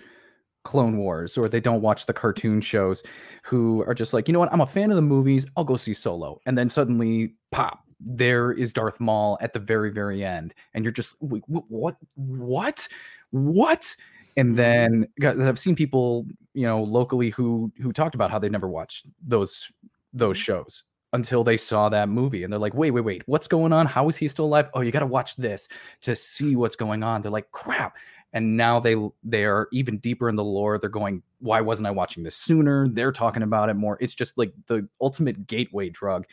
Clone 0.63 0.97
Wars 0.97 1.37
or 1.37 1.47
they 1.47 1.59
don't 1.59 1.81
watch 1.81 2.05
the 2.05 2.13
cartoon 2.13 2.61
shows 2.61 3.03
who 3.43 3.83
are 3.87 3.93
just 3.93 4.13
like, 4.13 4.27
you 4.27 4.33
know 4.33 4.39
what, 4.39 4.51
I'm 4.51 4.61
a 4.61 4.67
fan 4.67 4.89
of 4.91 4.95
the 4.95 5.01
movies, 5.01 5.45
I'll 5.55 5.63
go 5.63 5.77
see 5.77 5.93
Solo. 5.93 6.39
And 6.45 6.57
then 6.57 6.69
suddenly, 6.69 7.35
pop, 7.51 7.79
there 7.99 8.51
is 8.51 8.73
Darth 8.73 8.99
Maul 8.99 9.37
at 9.41 9.53
the 9.53 9.59
very, 9.59 9.91
very 9.91 10.23
end. 10.23 10.53
And 10.73 10.83
you're 10.83 10.91
just, 10.91 11.15
what, 11.19 11.95
what, 12.15 12.87
what? 13.31 13.95
And 14.37 14.55
then 14.57 15.07
I've 15.21 15.59
seen 15.59 15.75
people, 15.75 16.25
you 16.53 16.65
know, 16.65 16.81
locally 16.81 17.29
who 17.29 17.71
who 17.81 17.91
talked 17.91 18.15
about 18.15 18.31
how 18.31 18.39
they 18.39 18.49
never 18.49 18.69
watched 18.69 19.05
those 19.25 19.69
those 20.13 20.37
mm-hmm. 20.37 20.43
shows 20.43 20.83
until 21.11 21.43
they 21.43 21.57
saw 21.57 21.89
that 21.89 22.07
movie 22.07 22.43
and 22.43 22.53
they're 22.53 22.59
like 22.59 22.73
wait 22.75 22.91
wait 22.91 23.01
wait 23.01 23.23
what's 23.25 23.47
going 23.47 23.73
on? 23.73 23.85
How 23.85 24.07
is 24.07 24.15
he 24.15 24.27
still 24.27 24.45
alive? 24.45 24.69
Oh 24.73 24.81
you 24.81 24.91
got 24.91 24.99
to 24.99 25.05
watch 25.05 25.35
this 25.35 25.67
to 26.01 26.15
see 26.15 26.55
what's 26.55 26.75
going 26.75 27.03
on. 27.03 27.21
They're 27.21 27.31
like 27.31 27.51
crap. 27.51 27.97
And 28.31 28.55
now 28.55 28.79
they 28.79 28.95
they 29.23 29.43
are 29.43 29.67
even 29.73 29.97
deeper 29.97 30.29
in 30.29 30.35
the 30.35 30.43
lore. 30.43 30.77
They're 30.77 30.89
going 30.89 31.21
why 31.39 31.59
wasn't 31.59 31.87
i 31.87 31.91
watching 31.91 32.23
this 32.23 32.35
sooner? 32.35 32.87
They're 32.87 33.11
talking 33.11 33.43
about 33.43 33.69
it 33.69 33.73
more. 33.73 33.97
It's 33.99 34.15
just 34.15 34.37
like 34.37 34.53
the 34.67 34.87
ultimate 35.01 35.47
gateway 35.47 35.89
drug 35.89 36.25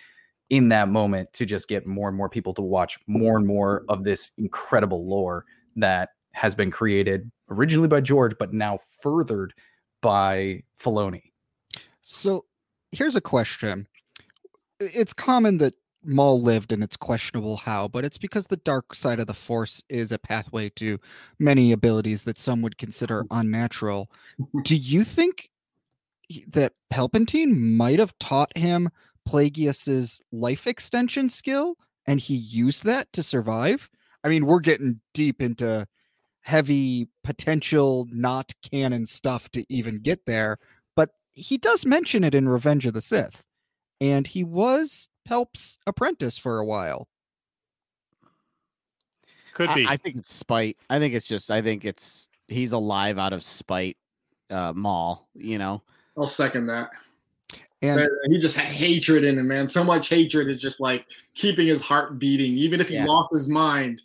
in 0.50 0.68
that 0.68 0.88
moment 0.88 1.32
to 1.32 1.44
just 1.44 1.68
get 1.68 1.86
more 1.86 2.08
and 2.08 2.16
more 2.16 2.28
people 2.28 2.54
to 2.54 2.62
watch 2.62 2.98
more 3.06 3.36
and 3.36 3.46
more 3.46 3.84
of 3.88 4.04
this 4.04 4.30
incredible 4.38 5.06
lore 5.06 5.44
that 5.74 6.10
has 6.32 6.54
been 6.54 6.70
created 6.70 7.30
originally 7.50 7.88
by 7.88 8.00
George, 8.00 8.34
but 8.38 8.52
now 8.52 8.78
furthered 9.00 9.54
by 10.02 10.62
Filoni. 10.80 11.32
So 12.02 12.44
here's 12.92 13.16
a 13.16 13.20
question. 13.20 13.88
It's 14.78 15.12
common 15.12 15.58
that 15.58 15.74
Maul 16.04 16.40
lived 16.40 16.72
and 16.72 16.82
it's 16.82 16.96
questionable 16.96 17.56
how, 17.56 17.88
but 17.88 18.04
it's 18.04 18.18
because 18.18 18.46
the 18.46 18.58
dark 18.58 18.94
side 18.94 19.18
of 19.18 19.26
the 19.26 19.34
Force 19.34 19.82
is 19.88 20.12
a 20.12 20.18
pathway 20.18 20.68
to 20.76 20.98
many 21.38 21.72
abilities 21.72 22.24
that 22.24 22.38
some 22.38 22.62
would 22.62 22.78
consider 22.78 23.24
mm. 23.24 23.26
unnatural. 23.32 24.10
Do 24.62 24.76
you 24.76 25.02
think 25.02 25.50
that 26.48 26.74
Palpatine 26.92 27.56
might 27.56 27.98
have 27.98 28.16
taught 28.18 28.56
him 28.56 28.90
Plagueis's 29.26 30.20
life 30.32 30.66
extension 30.66 31.28
skill 31.28 31.76
and 32.06 32.20
he 32.20 32.34
used 32.34 32.84
that 32.84 33.12
to 33.12 33.22
survive? 33.22 33.90
I 34.24 34.28
mean, 34.28 34.46
we're 34.46 34.60
getting 34.60 35.00
deep 35.14 35.42
into 35.42 35.86
heavy 36.40 37.08
potential 37.24 38.06
not 38.12 38.54
canon 38.70 39.06
stuff 39.06 39.48
to 39.50 39.64
even 39.68 40.00
get 40.00 40.26
there, 40.26 40.58
but 40.94 41.10
he 41.32 41.58
does 41.58 41.84
mention 41.84 42.22
it 42.24 42.34
in 42.34 42.48
Revenge 42.48 42.86
of 42.86 42.94
the 42.94 43.00
Sith. 43.00 43.42
And 44.00 44.26
he 44.26 44.44
was 44.44 45.08
Palp's 45.26 45.78
apprentice 45.86 46.38
for 46.38 46.58
a 46.58 46.64
while. 46.64 47.08
Could 49.54 49.74
be. 49.74 49.86
I, 49.86 49.92
I 49.92 49.96
think 49.96 50.16
it's 50.16 50.32
spite. 50.32 50.76
I 50.90 50.98
think 50.98 51.14
it's 51.14 51.26
just. 51.26 51.50
I 51.50 51.62
think 51.62 51.84
it's 51.84 52.28
he's 52.46 52.72
alive 52.72 53.18
out 53.18 53.32
of 53.32 53.42
spite. 53.42 53.96
Uh, 54.50 54.72
Maul, 54.74 55.28
you 55.34 55.56
know. 55.56 55.82
I'll 56.16 56.26
second 56.26 56.66
that. 56.66 56.90
And 57.82 58.08
he 58.28 58.38
just 58.38 58.56
had 58.56 58.66
hatred 58.66 59.24
in 59.24 59.38
him, 59.38 59.48
man. 59.48 59.68
So 59.68 59.84
much 59.84 60.08
hatred 60.08 60.48
is 60.48 60.60
just 60.60 60.80
like 60.80 61.06
keeping 61.34 61.66
his 61.66 61.80
heart 61.80 62.18
beating. 62.18 62.52
Even 62.56 62.80
if 62.80 62.88
he 62.88 62.94
Yeah. 62.94 63.04
lost 63.04 63.32
his 63.32 63.48
mind, 63.48 64.02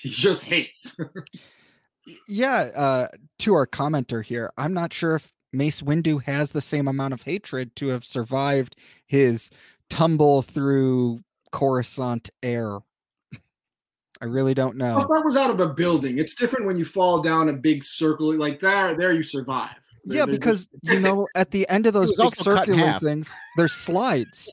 he 0.00 0.08
just 0.08 0.42
hates. 0.42 0.96
yeah, 2.28 2.70
uh, 2.76 3.08
to 3.40 3.54
our 3.54 3.66
commenter 3.66 4.24
here, 4.24 4.52
I'm 4.56 4.74
not 4.74 4.92
sure 4.92 5.14
if 5.14 5.32
Mace 5.52 5.82
Windu 5.82 6.22
has 6.24 6.52
the 6.52 6.60
same 6.60 6.88
amount 6.88 7.14
of 7.14 7.22
hatred 7.22 7.76
to 7.76 7.88
have 7.88 8.04
survived 8.04 8.76
his 9.06 9.50
tumble 9.90 10.42
through 10.42 11.20
Coruscant 11.52 12.30
air. 12.42 12.78
I 14.20 14.26
really 14.26 14.54
don't 14.54 14.76
know. 14.76 14.94
Plus, 14.94 15.08
that 15.08 15.22
was 15.24 15.36
out 15.36 15.50
of 15.50 15.60
a 15.60 15.68
building. 15.68 16.18
It's 16.18 16.34
different 16.34 16.66
when 16.66 16.78
you 16.78 16.84
fall 16.84 17.20
down 17.20 17.48
a 17.48 17.52
big 17.52 17.82
circle 17.82 18.32
like 18.34 18.60
there. 18.60 18.94
There, 18.94 19.12
you 19.12 19.22
survive. 19.24 19.81
They're- 20.04 20.18
Yeah, 20.18 20.24
they're 20.26 20.34
because 20.34 20.66
just- 20.66 20.94
you 20.94 21.00
know, 21.06 21.28
at 21.36 21.50
the 21.50 21.68
end 21.68 21.86
of 21.86 21.94
those 21.94 22.10
big 22.12 22.20
also 22.20 22.54
cut 22.54 22.68
in 22.68 22.74
circular 22.74 22.98
things, 22.98 23.34
there's 23.56 23.72
slides. 23.72 24.52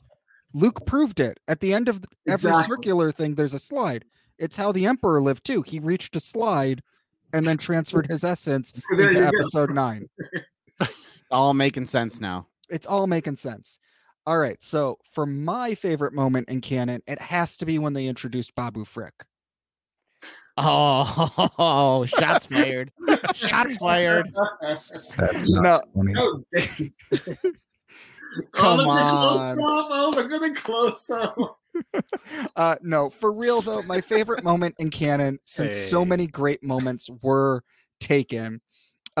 Luke 0.52 0.84
proved 0.86 1.20
it. 1.20 1.38
At 1.48 1.60
the 1.60 1.72
end 1.74 1.88
of 1.88 1.96
every 2.26 2.34
Exactly. 2.34 2.62
circular 2.64 3.12
thing, 3.12 3.34
there's 3.36 3.54
a 3.54 3.58
slide. 3.58 4.04
It's 4.38 4.56
how 4.56 4.72
the 4.72 4.86
Emperor 4.86 5.20
lived 5.22 5.44
too. 5.44 5.62
He 5.62 5.78
reached 5.78 6.16
a 6.16 6.20
slide 6.20 6.82
and 7.32 7.46
then 7.46 7.56
transferred 7.56 8.08
his 8.08 8.24
essence 8.24 8.72
into 8.90 9.12
go. 9.12 9.20
episode 9.28 9.72
nine. 9.72 10.08
All 11.30 11.54
making 11.54 11.86
sense 11.86 12.20
now. 12.20 12.48
It's 12.68 12.86
all 12.86 13.06
making 13.06 13.36
sense. 13.36 13.78
All 14.26 14.38
right. 14.38 14.60
So 14.62 14.96
for 15.12 15.26
my 15.26 15.74
favorite 15.74 16.12
moment 16.12 16.48
in 16.48 16.60
canon, 16.60 17.02
it 17.06 17.20
has 17.20 17.56
to 17.58 17.66
be 17.66 17.78
when 17.78 17.92
they 17.92 18.06
introduced 18.06 18.54
Babu 18.54 18.84
Frick. 18.84 19.14
Oh, 20.62 22.04
shots 22.18 22.46
fired. 22.46 22.92
Shots 23.34 23.76
fired. 23.78 24.26
That's 24.60 25.48
No, 25.48 25.60
not 25.60 25.84
funny. 25.94 26.14
Oh. 26.16 26.42
Come 28.52 28.80
oh, 28.80 28.84
look 28.84 28.86
close 28.86 29.48
on. 29.48 29.58
up. 29.58 29.58
Oh, 29.90 30.12
look 30.14 30.30
at 30.32 30.40
the 30.40 30.54
close 30.54 31.10
up. 31.10 31.36
uh 32.56 32.76
no 32.82 33.10
for 33.10 33.32
real 33.32 33.60
though 33.60 33.80
my 33.82 34.00
favorite 34.00 34.42
moment 34.44 34.74
in 34.78 34.90
canon 34.90 35.38
since 35.44 35.76
so 35.76 36.04
many 36.04 36.26
great 36.26 36.62
moments 36.64 37.08
were 37.22 37.62
taken 38.00 38.60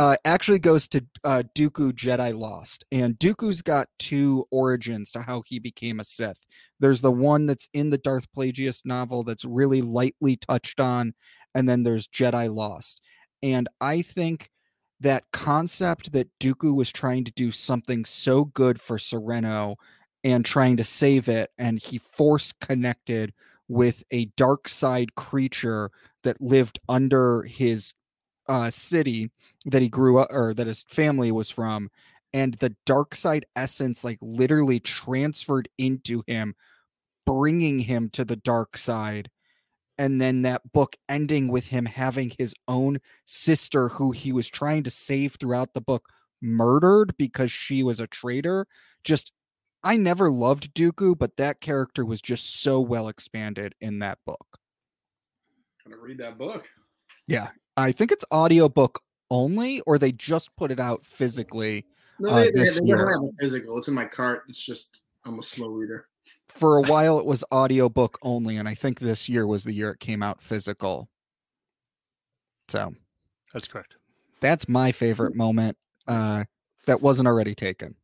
uh 0.00 0.16
actually 0.24 0.58
goes 0.58 0.88
to 0.88 1.04
uh 1.24 1.42
dooku 1.54 1.92
jedi 1.92 2.34
lost 2.34 2.86
and 2.90 3.18
dooku's 3.18 3.60
got 3.60 3.86
two 3.98 4.46
origins 4.50 5.12
to 5.12 5.20
how 5.20 5.42
he 5.44 5.58
became 5.58 6.00
a 6.00 6.04
sith. 6.04 6.38
There's 6.80 7.02
the 7.02 7.12
one 7.12 7.44
that's 7.44 7.68
in 7.74 7.90
the 7.90 7.98
darth 7.98 8.26
plagueis 8.34 8.86
novel 8.86 9.24
that's 9.24 9.44
really 9.44 9.82
lightly 9.82 10.36
touched 10.36 10.80
on 10.80 11.12
and 11.54 11.68
then 11.68 11.82
there's 11.82 12.08
jedi 12.08 12.52
lost. 12.52 13.02
And 13.42 13.68
i 13.80 14.00
think 14.00 14.48
that 15.00 15.24
concept 15.32 16.12
that 16.12 16.28
dooku 16.40 16.74
was 16.74 16.90
trying 16.90 17.24
to 17.24 17.32
do 17.32 17.50
something 17.50 18.06
so 18.06 18.46
good 18.46 18.80
for 18.80 18.96
Serenno 18.96 19.76
and 20.24 20.44
trying 20.44 20.78
to 20.78 20.84
save 20.84 21.28
it 21.28 21.50
and 21.58 21.78
he 21.78 21.98
force 21.98 22.52
connected 22.52 23.34
with 23.68 24.02
a 24.10 24.26
dark 24.36 24.66
side 24.66 25.14
creature 25.14 25.90
that 26.22 26.40
lived 26.40 26.78
under 26.88 27.42
his 27.42 27.92
uh 28.50 28.68
city 28.68 29.30
that 29.64 29.80
he 29.80 29.88
grew 29.88 30.18
up 30.18 30.28
or 30.30 30.52
that 30.52 30.66
his 30.66 30.84
family 30.88 31.30
was 31.32 31.48
from 31.48 31.88
and 32.32 32.54
the 32.54 32.74
dark 32.84 33.14
side 33.14 33.46
essence 33.56 34.04
like 34.04 34.18
literally 34.20 34.80
transferred 34.80 35.68
into 35.78 36.22
him 36.26 36.54
bringing 37.26 37.78
him 37.78 38.10
to 38.10 38.24
the 38.24 38.36
dark 38.36 38.76
side 38.76 39.30
and 39.98 40.20
then 40.20 40.42
that 40.42 40.72
book 40.72 40.96
ending 41.08 41.48
with 41.48 41.66
him 41.66 41.86
having 41.86 42.32
his 42.38 42.54
own 42.66 42.98
sister 43.24 43.88
who 43.88 44.10
he 44.10 44.32
was 44.32 44.48
trying 44.48 44.82
to 44.82 44.90
save 44.90 45.36
throughout 45.36 45.72
the 45.72 45.80
book 45.80 46.08
murdered 46.42 47.14
because 47.16 47.52
she 47.52 47.82
was 47.84 48.00
a 48.00 48.06
traitor 48.08 48.66
just 49.04 49.32
I 49.82 49.96
never 49.96 50.30
loved 50.30 50.74
Dooku, 50.74 51.18
but 51.18 51.36
that 51.38 51.60
character 51.60 52.04
was 52.04 52.20
just 52.20 52.60
so 52.62 52.80
well 52.80 53.08
expanded 53.08 53.74
in 53.80 54.00
that 54.00 54.18
book. 54.26 54.58
Gonna 55.84 55.96
read 55.96 56.18
that 56.18 56.36
book. 56.36 56.68
Yeah. 57.26 57.48
I 57.80 57.92
think 57.92 58.12
it's 58.12 58.24
audiobook 58.32 59.02
only, 59.30 59.80
or 59.86 59.98
they 59.98 60.12
just 60.12 60.54
put 60.56 60.70
it 60.70 60.80
out 60.80 61.04
physically. 61.04 61.86
No, 62.18 62.30
Uh, 62.30 62.34
they, 62.40 62.50
they, 62.50 62.60
this 62.64 62.80
they 62.80 62.86
year. 62.86 63.10
have 63.12 63.22
a 63.22 63.30
physical. 63.40 63.78
It's 63.78 63.88
in 63.88 63.94
my 63.94 64.04
cart. 64.04 64.44
It's 64.48 64.62
just 64.62 65.00
I'm 65.24 65.38
a 65.38 65.42
slow 65.42 65.68
reader. 65.68 66.06
For 66.48 66.78
a 66.78 66.82
while, 66.82 67.18
it 67.18 67.24
was 67.24 67.44
audiobook 67.52 68.18
only, 68.22 68.56
and 68.56 68.68
I 68.68 68.74
think 68.74 68.98
this 68.98 69.28
year 69.28 69.46
was 69.46 69.64
the 69.64 69.72
year 69.72 69.90
it 69.90 70.00
came 70.00 70.22
out 70.22 70.42
physical. 70.42 71.08
So 72.68 72.94
That's 73.52 73.66
correct. 73.68 73.94
that's 74.40 74.68
my 74.68 74.92
favorite 74.92 75.34
moment 75.34 75.76
uh, 76.08 76.44
that 76.86 77.00
wasn't 77.00 77.28
already 77.28 77.54
taken. 77.54 77.94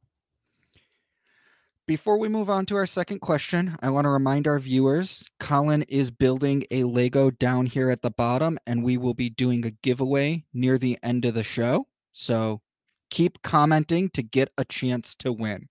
Before 1.86 2.18
we 2.18 2.28
move 2.28 2.50
on 2.50 2.66
to 2.66 2.74
our 2.74 2.84
second 2.84 3.20
question, 3.20 3.76
I 3.80 3.90
want 3.90 4.06
to 4.06 4.10
remind 4.10 4.48
our 4.48 4.58
viewers 4.58 5.30
Colin 5.38 5.82
is 5.82 6.10
building 6.10 6.64
a 6.72 6.82
Lego 6.82 7.30
down 7.30 7.64
here 7.66 7.90
at 7.90 8.02
the 8.02 8.10
bottom, 8.10 8.58
and 8.66 8.82
we 8.82 8.96
will 8.96 9.14
be 9.14 9.30
doing 9.30 9.64
a 9.64 9.70
giveaway 9.70 10.44
near 10.52 10.78
the 10.78 10.98
end 11.04 11.24
of 11.24 11.34
the 11.34 11.44
show. 11.44 11.86
So 12.10 12.60
keep 13.10 13.40
commenting 13.42 14.10
to 14.10 14.22
get 14.24 14.50
a 14.58 14.64
chance 14.64 15.14
to 15.16 15.32
win. 15.32 15.68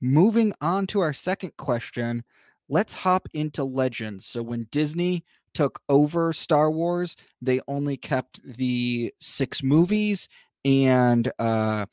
Moving 0.00 0.54
on 0.62 0.86
to 0.88 1.00
our 1.00 1.12
second 1.12 1.58
question, 1.58 2.24
let's 2.70 2.94
hop 2.94 3.28
into 3.34 3.64
Legends. 3.64 4.24
So 4.24 4.42
when 4.42 4.66
Disney 4.70 5.26
took 5.52 5.82
over 5.90 6.32
Star 6.32 6.70
Wars, 6.70 7.16
they 7.42 7.60
only 7.68 7.98
kept 7.98 8.42
the 8.42 9.12
six 9.18 9.62
movies 9.62 10.26
and 10.64 11.30
uh 11.38 11.84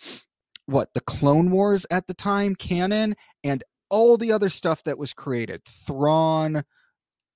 what 0.66 0.94
the 0.94 1.02
Clone 1.02 1.52
Wars 1.52 1.86
at 1.92 2.08
the 2.08 2.14
time 2.14 2.56
canon 2.56 3.16
and 3.44 3.64
all 3.90 4.18
the 4.18 4.32
other 4.32 4.50
stuff 4.50 4.84
that 4.84 4.98
was 4.98 5.14
created, 5.14 5.64
Thrawn, 5.66 6.64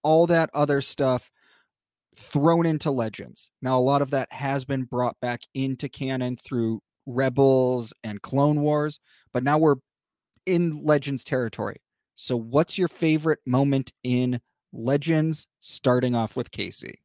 all 0.04 0.28
that 0.28 0.50
other 0.54 0.82
stuff 0.82 1.32
thrown 2.16 2.66
into 2.66 2.92
Legends. 2.92 3.52
Now 3.62 3.78
a 3.78 3.82
lot 3.82 4.02
of 4.02 4.12
that 4.12 4.32
has 4.32 4.66
been 4.66 4.84
brought 4.84 5.20
back 5.20 5.42
into 5.54 5.88
canon 5.88 6.38
through 6.38 6.82
Rebels 7.06 7.94
and 8.04 8.22
Clone 8.22 8.62
Wars, 8.62 9.00
but 9.32 9.44
now 9.44 9.58
we're 9.58 9.76
in 10.46 10.84
Legends 10.84 11.24
territory. 11.24 11.78
So 12.16 12.36
what's 12.36 12.78
your 12.78 12.88
favorite 12.88 13.40
moment 13.46 13.94
in 14.04 14.42
Legends 14.74 15.48
starting 15.62 16.16
off 16.16 16.36
with 16.36 16.52
Casey? 16.52 17.00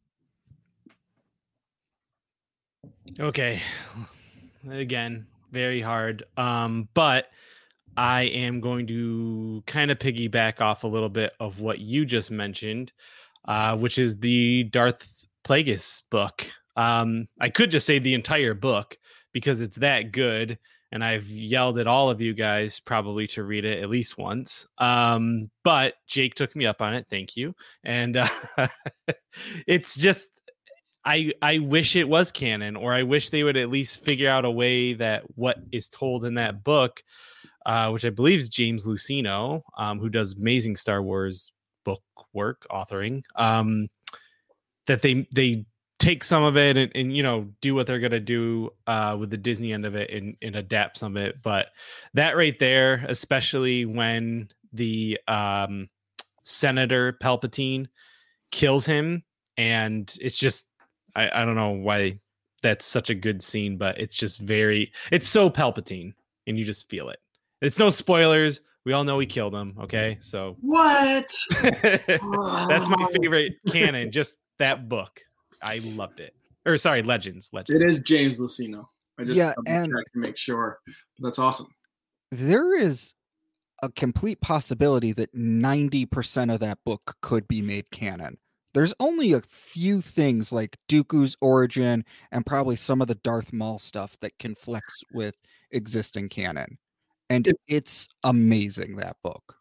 Okay. 3.20 3.60
Again, 4.70 5.26
very 5.54 5.80
hard. 5.80 6.24
Um, 6.36 6.88
but 6.92 7.28
I 7.96 8.22
am 8.24 8.60
going 8.60 8.86
to 8.88 9.62
kind 9.66 9.90
of 9.90 9.98
piggyback 9.98 10.60
off 10.60 10.84
a 10.84 10.88
little 10.88 11.08
bit 11.08 11.32
of 11.40 11.60
what 11.60 11.78
you 11.78 12.04
just 12.04 12.30
mentioned, 12.30 12.92
uh, 13.46 13.76
which 13.78 13.98
is 13.98 14.18
the 14.18 14.64
Darth 14.64 15.26
Plagueis 15.46 16.02
book. 16.10 16.46
Um, 16.76 17.28
I 17.40 17.48
could 17.48 17.70
just 17.70 17.86
say 17.86 18.00
the 18.00 18.14
entire 18.14 18.54
book 18.54 18.98
because 19.32 19.60
it's 19.60 19.78
that 19.78 20.12
good, 20.12 20.58
and 20.90 21.04
I've 21.04 21.28
yelled 21.28 21.78
at 21.78 21.86
all 21.86 22.10
of 22.10 22.20
you 22.20 22.34
guys 22.34 22.80
probably 22.80 23.26
to 23.28 23.44
read 23.44 23.64
it 23.64 23.82
at 23.82 23.88
least 23.88 24.18
once. 24.18 24.66
Um, 24.78 25.50
but 25.62 25.94
Jake 26.08 26.34
took 26.34 26.54
me 26.56 26.66
up 26.66 26.82
on 26.82 26.94
it. 26.94 27.06
Thank 27.10 27.36
you. 27.36 27.54
And 27.84 28.16
uh, 28.16 28.28
it's 29.66 29.96
just 29.96 30.28
I 31.04 31.32
I 31.42 31.58
wish 31.58 31.96
it 31.96 32.08
was 32.08 32.32
canon, 32.32 32.76
or 32.76 32.92
I 32.92 33.02
wish 33.02 33.28
they 33.28 33.44
would 33.44 33.56
at 33.56 33.70
least 33.70 34.04
figure 34.04 34.28
out 34.28 34.44
a 34.44 34.50
way 34.50 34.94
that 34.94 35.24
what 35.36 35.58
is 35.72 35.88
told 35.88 36.24
in 36.24 36.34
that 36.34 36.64
book, 36.64 37.02
uh, 37.66 37.90
which 37.90 38.04
I 38.04 38.10
believe 38.10 38.38
is 38.38 38.48
James 38.48 38.86
Luceno, 38.86 39.62
um, 39.76 39.98
who 39.98 40.08
does 40.08 40.34
amazing 40.34 40.76
Star 40.76 41.02
Wars 41.02 41.52
book 41.84 42.02
work, 42.32 42.66
authoring. 42.70 43.22
Um, 43.36 43.88
that 44.86 45.02
they 45.02 45.26
they 45.34 45.66
take 45.98 46.24
some 46.24 46.42
of 46.42 46.56
it 46.56 46.76
and, 46.76 46.92
and 46.94 47.16
you 47.16 47.22
know 47.22 47.48
do 47.60 47.74
what 47.74 47.86
they're 47.86 47.98
gonna 47.98 48.20
do 48.20 48.70
uh, 48.86 49.16
with 49.18 49.30
the 49.30 49.36
Disney 49.36 49.72
end 49.72 49.86
of 49.86 49.94
it 49.94 50.10
and, 50.10 50.36
and 50.42 50.56
adapt 50.56 50.98
some 50.98 51.16
of 51.16 51.22
it. 51.22 51.42
But 51.42 51.68
that 52.14 52.36
right 52.36 52.58
there, 52.58 53.04
especially 53.08 53.84
when 53.84 54.48
the 54.72 55.18
um, 55.28 55.88
Senator 56.44 57.12
Palpatine 57.12 57.86
kills 58.50 58.86
him, 58.86 59.22
and 59.56 60.12
it's 60.20 60.36
just 60.36 60.66
I, 61.16 61.42
I 61.42 61.44
don't 61.44 61.54
know 61.56 61.70
why 61.70 62.18
that's 62.62 62.84
such 62.86 63.10
a 63.10 63.14
good 63.14 63.42
scene, 63.42 63.76
but 63.76 63.98
it's 64.00 64.16
just 64.16 64.40
very 64.40 64.92
it's 65.12 65.28
so 65.28 65.50
Palpatine, 65.50 66.12
and 66.46 66.58
you 66.58 66.64
just 66.64 66.88
feel 66.88 67.08
it. 67.10 67.18
It's 67.60 67.78
no 67.78 67.90
spoilers. 67.90 68.60
We 68.84 68.92
all 68.92 69.04
know 69.04 69.18
he 69.18 69.26
killed 69.26 69.54
him. 69.54 69.74
Okay, 69.80 70.18
so 70.20 70.56
What? 70.60 71.32
that's 71.62 72.88
my 72.88 72.96
oh. 73.00 73.08
favorite 73.22 73.54
canon. 73.70 74.10
Just 74.10 74.36
that 74.58 74.88
book, 74.88 75.20
I 75.62 75.78
loved 75.78 76.20
it. 76.20 76.34
Or 76.66 76.76
sorry, 76.76 77.02
Legends. 77.02 77.50
Legends. 77.52 77.82
It 77.82 77.86
is 77.88 78.02
James 78.02 78.38
Luceno. 78.40 78.86
I 79.18 79.24
just 79.24 79.36
Yeah, 79.38 79.52
double 79.56 79.68
and- 79.68 79.86
checked 79.92 80.12
to 80.12 80.18
make 80.18 80.36
sure. 80.36 80.78
That's 81.20 81.38
awesome. 81.38 81.68
there 82.30 82.78
is 82.78 83.14
a 83.82 83.88
complete 83.90 84.40
possibility 84.40 85.12
that 85.12 85.34
90% 85.34 86.52
of 86.52 86.60
that 86.60 86.78
book 86.84 87.16
could 87.22 87.46
be 87.48 87.60
made 87.62 87.90
canon. 87.90 88.38
There's 88.74 88.92
only 89.00 89.32
a 89.32 89.40
few 89.48 90.00
things 90.02 90.52
like 90.52 90.76
Dooku's 90.88 91.36
origin 91.40 92.04
and 92.32 92.44
probably 92.44 92.76
some 92.76 93.00
of 93.00 93.08
the 93.08 93.14
Darth 93.14 93.52
Maul 93.52 93.78
stuff 93.78 94.16
that 94.20 94.36
can 94.38 94.54
flex 94.54 95.02
with 95.12 95.36
existing 95.70 96.28
canon. 96.28 96.78
And 97.30 97.46
It's- 97.46 97.64
it's 97.68 98.08
amazing 98.24 98.96
that 98.96 99.16
book. 99.22 99.56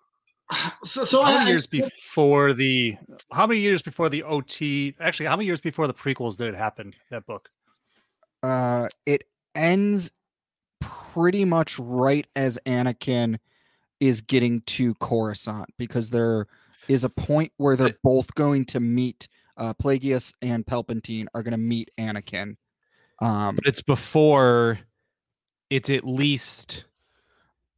So, 0.84 1.06
so 1.06 1.24
how 1.24 1.32
I, 1.32 1.38
many 1.38 1.52
years 1.52 1.66
before 1.68 2.54
the 2.54 2.98
how 3.32 3.48
many 3.48 3.62
years 3.62 3.82
before 3.82 4.10
the 4.10 4.24
OT 4.24 4.94
actually 5.00 5.28
how 5.28 5.38
many 5.38 5.46
years 5.46 5.62
before 5.62 5.88
the 5.88 5.94
prequels 5.94 6.36
did 6.36 6.50
it 6.50 6.56
happen 6.56 6.94
that 7.10 7.26
book? 7.26 7.50
Uh 8.44 8.90
it 9.06 9.24
ends 9.56 10.12
pretty 10.82 11.46
much 11.46 11.80
right 11.80 12.28
as 12.36 12.60
Anakin 12.66 13.40
is 14.02 14.20
getting 14.20 14.62
to 14.62 14.94
Coruscant 14.96 15.70
because 15.78 16.10
there 16.10 16.48
is 16.88 17.04
a 17.04 17.10
point 17.10 17.52
where 17.58 17.76
they're 17.76 17.98
both 18.04 18.34
going 18.36 18.66
to 18.66 18.80
meet 18.80 19.28
uh 19.58 19.74
Plagueis 19.76 20.34
and 20.42 20.66
Palpatine 20.66 21.28
are 21.34 21.44
going 21.44 21.52
to 21.52 21.58
meet 21.58 21.92
Anakin. 22.00 22.56
Um 23.22 23.56
but 23.56 23.68
it's 23.68 23.82
before. 23.82 24.80
It's 25.70 25.90
at 25.90 26.04
least. 26.06 26.86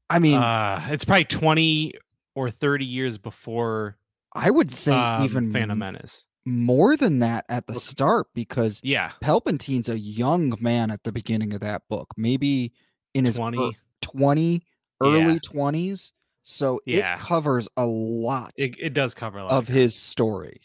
I 0.10 0.20
mean 0.20 0.38
uh, 0.38 0.86
it's 0.90 1.06
probably 1.06 1.26
twenty 1.26 1.94
or 2.36 2.50
thirty 2.52 2.86
years 2.86 3.18
before 3.18 3.98
I 4.34 4.50
would 4.52 4.72
say 4.74 4.94
um, 4.94 5.24
even 5.24 5.52
Phantom 5.52 5.78
Menace. 5.80 6.28
more 6.46 6.98
than 6.98 7.20
that 7.20 7.46
at 7.50 7.68
the 7.68 7.76
start 7.76 8.28
because 8.36 8.82
Yeah, 8.84 9.12
Palpatine's 9.24 9.88
a 9.90 9.98
young 9.98 10.54
man 10.60 10.92
at 10.92 11.04
the 11.04 11.12
beginning 11.14 11.54
of 11.54 11.62
that 11.62 11.84
book, 11.90 12.10
maybe 12.18 12.74
in 13.14 13.26
his 13.26 13.38
ear- 13.40 13.50
twenty. 13.52 13.76
20 14.02 14.52
Yeah. 14.52 14.60
early 15.02 15.40
20s. 15.40 16.12
So 16.48 16.80
Yeah. 16.86 17.16
it 17.16 17.22
covers 17.22 17.68
a 17.76 17.86
lot 17.88 18.54
It, 18.56 18.76
it 18.80 18.94
does 18.94 19.16
cover 19.16 19.40
a 19.40 19.44
lot 19.44 19.52
of 19.52 19.68
his 19.68 19.96
story. 19.96 20.62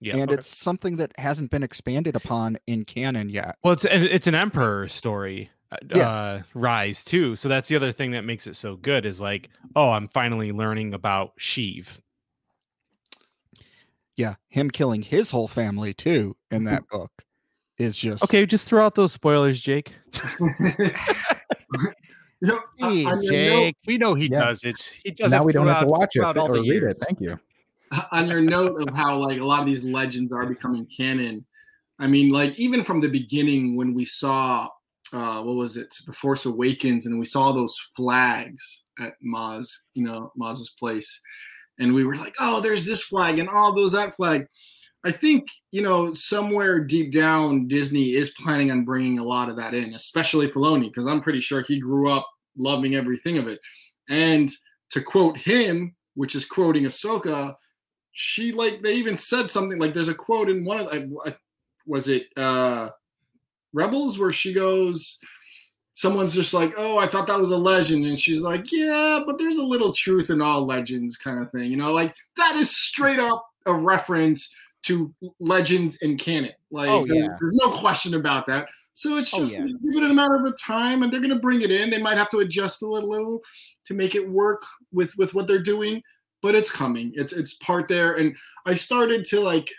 Yeah, 0.00 0.14
and 0.16 0.22
okay. 0.30 0.34
it's 0.34 0.46
something 0.48 0.96
that 0.96 1.12
hasn't 1.18 1.50
been 1.50 1.62
expanded 1.62 2.16
upon 2.16 2.58
in 2.66 2.84
canon 2.84 3.28
yet. 3.28 3.56
Well, 3.62 3.74
it's 3.74 3.84
it's 3.84 4.26
an 4.26 4.34
emperor 4.34 4.88
story. 4.88 5.50
uh, 5.70 5.76
Yeah. 5.94 6.08
Uh, 6.08 6.42
rise 6.54 7.04
too. 7.04 7.36
So 7.36 7.48
that's 7.48 7.68
the 7.68 7.76
other 7.76 7.92
thing 7.92 8.10
that 8.12 8.24
makes 8.24 8.46
it 8.48 8.56
so 8.56 8.76
good 8.76 9.06
is 9.06 9.20
like, 9.20 9.50
oh, 9.76 9.90
I'm 9.90 10.08
finally 10.08 10.50
learning 10.52 10.94
about 10.94 11.36
Sheev. 11.38 11.86
Yeah, 14.16 14.34
him 14.48 14.70
killing 14.70 15.02
his 15.02 15.30
whole 15.30 15.48
family 15.48 15.94
too 15.94 16.34
in 16.50 16.64
that 16.64 16.82
book 16.88 17.12
is 17.78 17.96
just 17.96 18.24
Okay, 18.24 18.44
just 18.46 18.66
throw 18.66 18.84
out 18.84 18.94
those 18.96 19.12
spoilers, 19.12 19.60
Jake. 19.60 19.94
You 22.42 22.48
know, 22.48 22.60
Jeez, 22.80 23.06
on 23.06 23.22
your 23.22 23.32
note- 23.32 23.60
Jake. 23.60 23.76
We 23.86 23.98
know 23.98 24.14
he 24.14 24.28
Yeah. 24.28 24.40
does 24.40 24.64
it. 24.64 24.80
He 25.04 25.10
does 25.10 25.30
now 25.30 25.42
it 25.42 25.44
we 25.46 25.52
don't 25.52 25.66
have 25.66 25.80
to 25.82 25.86
watch 25.86 26.10
it 26.14 26.20
or 26.20 26.52
read 26.54 26.64
years. 26.64 26.92
it. 26.96 27.04
Thank 27.04 27.20
you. 27.20 27.38
on 28.12 28.28
your 28.28 28.40
note 28.40 28.80
of 28.80 28.94
how 28.96 29.16
like 29.16 29.40
a 29.40 29.44
lot 29.44 29.60
of 29.60 29.66
these 29.66 29.82
legends 29.84 30.32
are 30.32 30.46
becoming 30.46 30.86
canon 30.86 31.44
i 31.98 32.06
mean 32.06 32.30
like 32.30 32.56
even 32.56 32.84
from 32.84 33.00
the 33.00 33.08
beginning 33.08 33.74
when 33.76 33.94
we 33.94 34.04
saw 34.04 34.68
uh 35.12 35.42
what 35.42 35.56
was 35.56 35.76
it 35.76 35.92
the 36.06 36.12
force 36.12 36.46
awakens 36.46 37.06
and 37.06 37.18
we 37.18 37.24
saw 37.24 37.50
those 37.50 37.76
flags 37.96 38.84
at 39.00 39.14
maz 39.26 39.68
you 39.94 40.04
know 40.04 40.30
maz's 40.36 40.70
place 40.78 41.20
and 41.80 41.92
we 41.92 42.04
were 42.04 42.14
like 42.14 42.32
oh 42.38 42.60
there's 42.60 42.86
this 42.86 43.02
flag 43.02 43.40
and 43.40 43.48
oh 43.52 43.74
those 43.74 43.90
that 43.90 44.14
flag 44.14 44.46
i 45.04 45.10
think 45.10 45.48
you 45.70 45.82
know 45.82 46.12
somewhere 46.12 46.80
deep 46.80 47.12
down 47.12 47.66
disney 47.68 48.10
is 48.14 48.30
planning 48.30 48.70
on 48.70 48.84
bringing 48.84 49.18
a 49.18 49.24
lot 49.24 49.48
of 49.48 49.56
that 49.56 49.74
in 49.74 49.94
especially 49.94 50.48
Filoni 50.48 50.88
because 50.88 51.06
i'm 51.06 51.20
pretty 51.20 51.40
sure 51.40 51.62
he 51.62 51.78
grew 51.80 52.10
up 52.10 52.26
loving 52.56 52.94
everything 52.94 53.38
of 53.38 53.48
it. 53.48 53.60
And 54.08 54.50
to 54.90 55.00
quote 55.00 55.38
him 55.38 55.94
which 56.14 56.34
is 56.34 56.44
quoting 56.44 56.84
ahsoka 56.84 57.54
she 58.12 58.52
like 58.52 58.82
they 58.82 58.94
even 58.94 59.16
said 59.16 59.48
something 59.48 59.78
like 59.78 59.94
there's 59.94 60.08
a 60.08 60.14
quote 60.14 60.50
in 60.50 60.64
one 60.64 60.80
of 60.80 60.88
I, 60.88 61.36
was 61.86 62.08
it 62.08 62.26
uh 62.36 62.90
rebels 63.72 64.18
where 64.18 64.32
she 64.32 64.52
goes 64.52 65.18
someone's 65.92 66.34
just 66.34 66.52
like 66.52 66.72
oh 66.76 66.98
i 66.98 67.06
thought 67.06 67.28
that 67.28 67.38
was 67.38 67.52
a 67.52 67.56
legend 67.56 68.04
and 68.04 68.18
she's 68.18 68.42
like 68.42 68.72
yeah 68.72 69.20
but 69.24 69.38
there's 69.38 69.58
a 69.58 69.64
little 69.64 69.92
truth 69.92 70.30
in 70.30 70.42
all 70.42 70.66
legends 70.66 71.16
kind 71.16 71.40
of 71.40 71.52
thing 71.52 71.70
you 71.70 71.76
know 71.76 71.92
like 71.92 72.12
that 72.36 72.56
is 72.56 72.76
straight 72.76 73.20
up 73.20 73.46
a 73.66 73.72
reference 73.72 74.52
to 74.82 75.14
legends 75.38 75.98
and 76.02 76.18
canon 76.18 76.52
like 76.70 76.88
Oh, 76.88 77.06
there's, 77.06 77.24
yeah. 77.24 77.36
there's 77.38 77.54
no 77.54 77.70
question 77.70 78.14
about 78.14 78.46
that 78.46 78.68
so 78.94 79.16
it's 79.18 79.32
Oh, 79.34 79.38
just 79.38 79.52
yeah. 79.52 79.64
give 79.64 80.02
it 80.02 80.10
a 80.10 80.14
matter 80.14 80.36
of 80.36 80.60
time 80.60 81.02
and 81.02 81.12
they're 81.12 81.20
going 81.20 81.32
to 81.32 81.38
bring 81.38 81.62
it 81.62 81.70
in 81.70 81.90
they 81.90 82.00
might 82.00 82.16
have 82.18 82.30
to 82.30 82.38
adjust 82.38 82.82
a 82.82 82.86
little, 82.86 83.10
little 83.10 83.40
to 83.84 83.94
make 83.94 84.14
it 84.14 84.28
work 84.28 84.62
with 84.92 85.16
with 85.18 85.34
what 85.34 85.46
they're 85.46 85.62
doing 85.62 86.02
but 86.42 86.54
it's 86.54 86.70
coming. 86.70 87.12
It's 87.16 87.32
it's 87.32 87.54
part 87.54 87.86
there, 87.88 88.14
and 88.14 88.34
I 88.64 88.74
started 88.74 89.24
to 89.26 89.40
like 89.40 89.70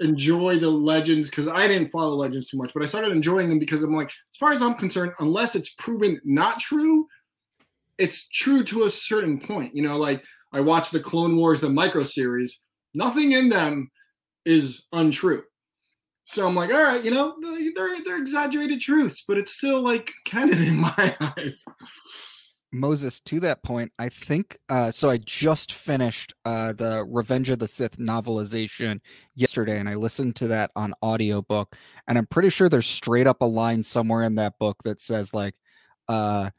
enjoy 0.00 0.58
the 0.58 0.68
legends 0.68 1.30
because 1.30 1.48
I 1.48 1.66
didn't 1.68 1.90
follow 1.90 2.14
legends 2.14 2.50
too 2.50 2.58
much, 2.58 2.74
but 2.74 2.82
I 2.82 2.86
started 2.86 3.12
enjoying 3.12 3.48
them 3.48 3.58
because 3.58 3.82
I'm 3.82 3.94
like, 3.94 4.08
as 4.08 4.36
far 4.38 4.52
as 4.52 4.62
I'm 4.62 4.74
concerned, 4.74 5.12
unless 5.20 5.54
it's 5.54 5.70
proven 5.78 6.20
not 6.24 6.58
true, 6.58 7.06
it's 7.98 8.28
true 8.28 8.62
to 8.64 8.84
a 8.84 8.90
certain 8.90 9.38
point. 9.38 9.74
You 9.74 9.82
know, 9.82 9.96
like 9.96 10.24
I 10.52 10.60
watched 10.60 10.92
the 10.92 11.00
Clone 11.00 11.36
Wars, 11.36 11.60
the 11.60 11.70
micro 11.70 12.02
series, 12.02 12.62
nothing 12.92 13.32
in 13.32 13.48
them 13.48 13.90
is 14.46 14.86
untrue. 14.92 15.42
So 16.24 16.46
I'm 16.46 16.54
like, 16.54 16.72
all 16.72 16.82
right, 16.82 17.04
you 17.04 17.10
know, 17.10 17.36
they're 17.76 18.02
they're 18.04 18.18
exaggerated 18.18 18.80
truths, 18.80 19.24
but 19.28 19.36
it's 19.36 19.52
still 19.52 19.82
like 19.82 20.10
canon 20.24 20.62
in 20.62 20.76
my 20.80 21.16
eyes. 21.36 21.64
Moses, 22.72 23.20
to 23.20 23.40
that 23.40 23.62
point, 23.62 23.92
I 23.98 24.08
think 24.08 24.58
uh 24.68 24.90
so 24.90 25.08
I 25.10 25.18
just 25.18 25.72
finished 25.72 26.34
uh 26.44 26.72
the 26.72 27.06
Revenge 27.08 27.50
of 27.50 27.58
the 27.58 27.68
Sith 27.68 27.98
novelization 27.98 29.00
yesterday 29.34 29.78
and 29.78 29.88
I 29.88 29.94
listened 29.94 30.36
to 30.36 30.48
that 30.48 30.70
on 30.74 30.94
audiobook 31.02 31.76
and 32.08 32.18
I'm 32.18 32.26
pretty 32.26 32.50
sure 32.50 32.68
there's 32.68 32.86
straight 32.86 33.26
up 33.26 33.40
a 33.40 33.46
line 33.46 33.82
somewhere 33.82 34.22
in 34.22 34.34
that 34.36 34.58
book 34.58 34.76
that 34.84 35.00
says 35.00 35.32
like 35.32 35.54
uh 36.08 36.50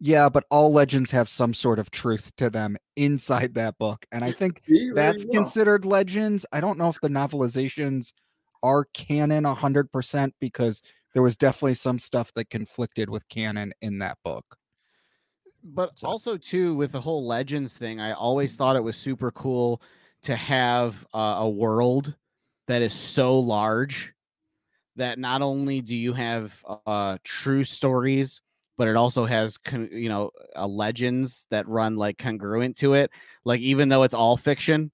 yeah, 0.00 0.28
but 0.28 0.44
all 0.50 0.72
legends 0.72 1.10
have 1.10 1.28
some 1.28 1.52
sort 1.54 1.78
of 1.78 1.90
truth 1.90 2.34
to 2.36 2.50
them 2.50 2.76
inside 2.96 3.54
that 3.54 3.78
book. 3.78 4.06
And 4.12 4.24
I 4.24 4.32
think 4.32 4.62
See, 4.68 4.90
that's 4.94 5.24
you 5.24 5.30
considered 5.32 5.84
legends. 5.84 6.46
I 6.52 6.60
don't 6.60 6.78
know 6.78 6.88
if 6.88 7.00
the 7.00 7.08
novelizations 7.08 8.12
are 8.62 8.84
canon 8.94 9.44
100% 9.44 10.34
because 10.40 10.82
there 11.14 11.22
was 11.22 11.36
definitely 11.36 11.74
some 11.74 11.98
stuff 11.98 12.32
that 12.34 12.50
conflicted 12.50 13.10
with 13.10 13.28
canon 13.28 13.72
in 13.80 13.98
that 13.98 14.18
book. 14.24 14.56
but 15.64 15.98
So- 15.98 16.06
also 16.08 16.36
too 16.36 16.74
with 16.74 16.92
the 16.92 17.00
whole 17.00 17.26
legends 17.26 17.76
thing 17.76 18.00
i 18.00 18.12
always 18.12 18.56
thought 18.56 18.76
it 18.76 18.82
was 18.82 18.96
super 18.96 19.30
cool 19.32 19.82
to 20.22 20.36
have 20.36 21.06
uh, 21.14 21.36
a 21.40 21.48
world 21.48 22.14
that 22.68 22.80
is 22.82 22.92
so 22.92 23.38
large 23.38 24.12
that 24.96 25.18
not 25.18 25.42
only 25.42 25.80
do 25.80 25.94
you 25.94 26.12
have 26.12 26.64
uh 26.86 27.18
true 27.24 27.64
stories 27.64 28.40
but 28.78 28.88
it 28.88 28.96
also 28.96 29.26
has 29.26 29.58
con- 29.58 29.90
you 29.92 30.08
know 30.08 30.30
uh, 30.56 30.66
legends 30.66 31.46
that 31.50 31.68
run 31.68 31.96
like 31.96 32.16
congruent 32.16 32.76
to 32.76 32.94
it 32.94 33.10
like 33.44 33.60
even 33.60 33.90
though 33.90 34.02
it's 34.02 34.14
all 34.14 34.36
fiction 34.36 34.90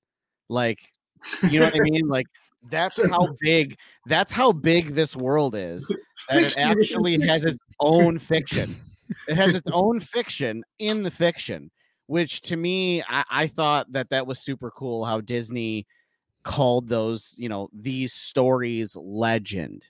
like 0.48 0.80
you 1.50 1.60
know 1.60 1.66
what 1.66 1.76
i 1.76 1.80
mean 1.90 2.08
like 2.08 2.26
that's 2.70 3.00
how 3.10 3.28
big 3.40 3.76
that's 4.06 4.32
how 4.32 4.50
big 4.50 4.94
this 4.94 5.14
world 5.14 5.54
is 5.54 5.86
that 6.28 6.42
it 6.42 6.58
actually 6.58 7.20
has 7.20 7.44
its 7.44 7.58
own 7.80 8.18
fiction 8.18 8.74
it 9.28 9.36
has 9.36 9.54
its 9.54 9.68
own 9.72 10.00
fiction 10.00 10.64
in 10.80 11.02
the 11.02 11.10
fiction 11.10 11.70
which 12.06 12.40
to 12.40 12.56
me 12.56 13.02
I, 13.02 13.24
I 13.30 13.46
thought 13.46 13.92
that 13.92 14.10
that 14.10 14.26
was 14.26 14.40
super 14.40 14.70
cool 14.70 15.04
how 15.04 15.20
disney 15.20 15.86
called 16.44 16.88
those, 16.88 17.34
you 17.36 17.48
know, 17.48 17.68
these 17.72 18.12
stories 18.12 18.94
legend. 18.96 19.82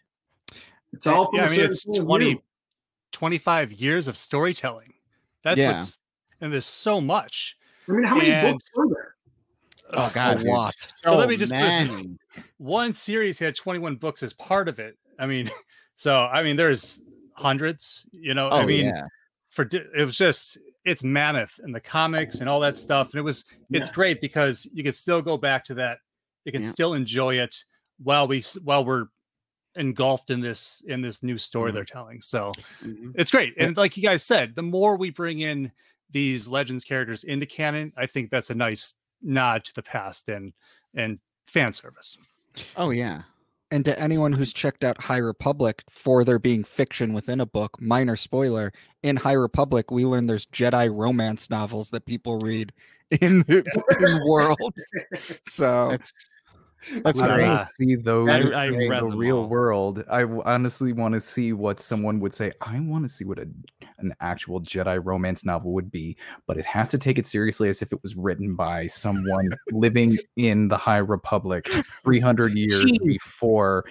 It's 0.92 1.06
all 1.06 1.26
from 1.26 1.40
yeah, 1.40 1.42
a 1.42 1.48
I 1.48 1.50
mean, 1.50 1.60
it's 1.60 1.84
20, 1.84 2.24
view. 2.24 2.42
25 3.14 3.72
years 3.72 4.08
of 4.08 4.16
storytelling. 4.18 4.92
That's 5.42 5.58
Yeah. 5.58 5.72
what's, 5.72 5.98
and 6.40 6.52
there's 6.52 6.66
so 6.66 7.00
much. 7.00 7.56
I 7.88 7.92
mean, 7.92 8.04
how 8.04 8.16
many 8.16 8.32
and- 8.32 8.54
books 8.56 8.70
are 8.76 8.88
there? 8.90 9.14
Oh 9.96 10.10
God, 10.12 10.40
a 10.42 10.50
lot. 10.50 10.74
So 10.96 11.16
let 11.16 11.28
me 11.28 11.36
just 11.36 11.52
put. 11.52 12.06
One 12.58 12.92
series 12.94 13.38
had 13.38 13.54
21 13.54 13.96
books 13.96 14.22
as 14.22 14.32
part 14.32 14.68
of 14.68 14.78
it. 14.80 14.98
I 15.18 15.26
mean, 15.26 15.48
so 15.96 16.16
I 16.18 16.42
mean, 16.42 16.56
there's 16.56 17.02
hundreds, 17.34 18.04
you 18.10 18.34
know, 18.34 18.48
Oh 18.50 18.58
I 18.58 18.66
mean, 18.66 18.86
yeah. 18.86 19.02
for 19.50 19.68
it 19.72 20.04
was 20.04 20.16
just 20.18 20.58
it's 20.84 21.04
mammoth 21.04 21.60
and 21.62 21.74
the 21.74 21.80
comics 21.80 22.40
and 22.40 22.48
all 22.48 22.60
that 22.60 22.76
stuff 22.76 23.12
and 23.12 23.18
it 23.18 23.22
was 23.22 23.44
it's 23.70 23.88
Yeah. 23.88 23.94
great 23.94 24.20
because 24.20 24.68
you 24.74 24.82
can 24.84 24.92
still 24.92 25.22
go 25.22 25.36
back 25.38 25.64
to 25.66 25.74
that 25.74 25.98
you 26.44 26.52
can 26.52 26.62
Yeah. 26.62 26.70
still 26.70 26.92
enjoy 26.94 27.38
it 27.38 27.56
while 28.02 28.26
we 28.28 28.42
while 28.64 28.84
we're 28.84 29.06
engulfed 29.76 30.30
in 30.30 30.40
this 30.40 30.82
in 30.86 31.00
this 31.02 31.22
new 31.22 31.36
story 31.38 31.70
Mhm. 31.70 31.74
they're 31.74 31.84
telling 31.84 32.20
so 32.22 32.52
Mhm. 32.82 33.12
it's 33.16 33.30
great 33.30 33.54
and 33.58 33.76
like 33.76 33.96
you 33.96 34.02
guys 34.02 34.22
said 34.24 34.54
the 34.54 34.62
more 34.62 34.96
we 34.96 35.10
bring 35.10 35.40
in 35.40 35.72
these 36.10 36.46
legends 36.46 36.84
characters 36.84 37.24
into 37.24 37.46
canon 37.46 37.92
i 37.96 38.06
think 38.06 38.30
that's 38.30 38.50
a 38.50 38.54
nice 38.54 38.94
nod 39.22 39.64
to 39.64 39.74
the 39.74 39.82
past 39.82 40.28
and 40.28 40.52
and 40.94 41.18
fan 41.46 41.72
service 41.72 42.16
Oh 42.76 42.90
yeah. 42.90 43.22
And 43.72 43.84
to 43.84 43.98
anyone 44.00 44.32
who's 44.32 44.52
checked 44.52 44.84
out 44.84 45.00
High 45.02 45.16
Republic 45.16 45.82
for 45.90 46.22
there 46.22 46.38
being 46.38 46.62
fiction 46.62 47.12
within 47.12 47.40
a 47.40 47.46
book, 47.46 47.80
minor 47.80 48.14
spoiler, 48.14 48.72
in 49.02 49.16
High 49.16 49.32
Republic, 49.32 49.90
we 49.90 50.04
learn 50.06 50.28
there's 50.28 50.46
Jedi 50.46 50.88
romance 50.96 51.50
novels 51.50 51.90
that 51.90 52.06
people 52.06 52.38
read 52.38 52.72
in 53.10 53.40
the 53.48 53.64
in 53.98 54.20
world. 54.24 54.72
So 55.48 55.98
That's 57.02 57.18
That's 57.18 57.20
great. 57.20 57.46
want 57.46 57.68
to 57.68 57.74
see 57.74 57.94
those 57.96 58.28
I- 58.30 58.66
in 58.66 58.78
the 58.78 59.16
real 59.16 59.38
all. 59.38 59.48
world. 59.48 60.04
I 60.10 60.22
honestly 60.24 60.92
want 60.92 61.14
to 61.14 61.20
see 61.20 61.52
what 61.52 61.80
someone 61.80 62.20
would 62.20 62.34
say. 62.34 62.52
I 62.60 62.78
want 62.80 63.04
to 63.04 63.08
see 63.08 63.24
what 63.24 63.38
a, 63.38 63.48
an 63.98 64.14
actual 64.20 64.60
Jedi 64.60 65.00
romance 65.04 65.44
novel 65.44 65.72
would 65.72 65.90
be, 65.90 66.16
but 66.46 66.56
it 66.56 66.66
has 66.66 66.90
to 66.90 66.98
take 66.98 67.18
it 67.18 67.26
seriously 67.26 67.68
as 67.68 67.82
if 67.82 67.92
it 67.92 68.02
was 68.02 68.16
written 68.16 68.54
by 68.54 68.86
someone 68.86 69.50
living 69.72 70.18
in 70.36 70.68
the 70.68 70.76
High 70.76 70.98
Republic 70.98 71.66
300 72.02 72.54
years 72.54 72.84
Gee. 72.84 72.98
before 73.04 73.84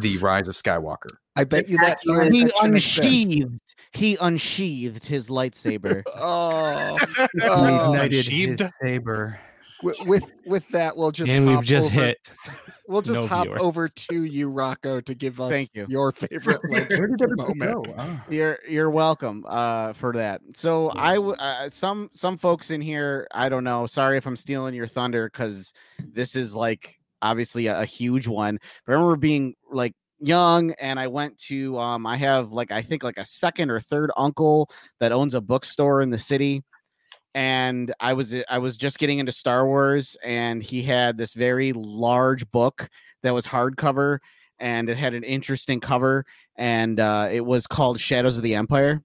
the 0.00 0.18
rise 0.18 0.48
of 0.48 0.54
Skywalker. 0.54 1.10
I 1.36 1.44
bet 1.44 1.68
you 1.68 1.76
that 1.78 2.00
fan 2.02 2.32
He 2.32 2.50
unsheathed. 2.62 3.60
He 3.92 4.16
unsheathed 4.20 5.04
his 5.06 5.28
lightsaber. 5.28 6.02
Oh, 6.14 6.96
He 7.34 7.40
oh. 7.42 7.92
ignited 7.92 8.26
his 8.26 8.60
saber. 8.80 9.38
With, 9.82 9.98
with 10.06 10.24
with 10.46 10.68
that, 10.68 10.96
we'll 10.96 11.10
just 11.10 11.32
and 11.32 11.46
we've 11.46 11.56
hop 11.56 11.64
just 11.64 11.86
over- 11.92 12.04
hit. 12.06 12.18
We'll 12.88 13.02
just 13.02 13.20
no 13.22 13.26
hop 13.28 13.44
viewer. 13.46 13.60
over 13.60 13.88
to 13.88 14.24
you, 14.24 14.48
Rocco, 14.50 15.00
to 15.02 15.14
give 15.14 15.40
us 15.40 15.50
Thank 15.52 15.70
you. 15.74 15.86
your 15.88 16.10
favorite 16.10 16.60
Where 16.68 17.06
did 17.06 17.36
moment. 17.36 17.58
go? 17.60 17.84
Ah. 17.96 18.24
You're 18.28 18.58
you're 18.68 18.90
welcome 18.90 19.44
uh 19.48 19.92
for 19.92 20.12
that. 20.14 20.40
So 20.54 20.88
I 20.90 21.16
uh, 21.18 21.68
some 21.68 22.10
some 22.12 22.36
folks 22.36 22.72
in 22.72 22.80
here 22.80 23.28
I 23.32 23.48
don't 23.48 23.62
know. 23.62 23.86
Sorry 23.86 24.16
if 24.18 24.26
I'm 24.26 24.34
stealing 24.34 24.74
your 24.74 24.88
thunder 24.88 25.30
because 25.32 25.72
this 26.00 26.34
is 26.34 26.56
like 26.56 26.96
obviously 27.22 27.68
a, 27.68 27.80
a 27.80 27.84
huge 27.84 28.26
one. 28.26 28.58
But 28.84 28.92
I 28.92 28.94
remember 28.96 29.16
being 29.16 29.54
like 29.70 29.94
young 30.18 30.72
and 30.80 30.98
I 30.98 31.06
went 31.06 31.38
to 31.46 31.78
um 31.78 32.06
I 32.08 32.16
have 32.16 32.50
like 32.52 32.72
I 32.72 32.82
think 32.82 33.04
like 33.04 33.18
a 33.18 33.24
second 33.24 33.70
or 33.70 33.78
third 33.78 34.10
uncle 34.16 34.68
that 34.98 35.12
owns 35.12 35.34
a 35.34 35.40
bookstore 35.40 36.02
in 36.02 36.10
the 36.10 36.18
city 36.18 36.64
and 37.34 37.92
I 38.00 38.12
was 38.12 38.34
I 38.48 38.58
was 38.58 38.76
just 38.76 38.98
getting 38.98 39.18
into 39.18 39.32
Star 39.32 39.66
Wars 39.66 40.16
and 40.24 40.62
he 40.62 40.82
had 40.82 41.16
this 41.16 41.34
very 41.34 41.72
large 41.72 42.50
book 42.50 42.88
that 43.22 43.34
was 43.34 43.46
hardcover 43.46 44.18
and 44.58 44.90
it 44.90 44.96
had 44.96 45.14
an 45.14 45.24
interesting 45.24 45.80
cover 45.80 46.24
and 46.56 47.00
uh, 47.00 47.28
it 47.30 47.44
was 47.44 47.66
called 47.66 48.00
Shadows 48.00 48.36
of 48.36 48.42
the 48.42 48.54
Empire. 48.54 49.02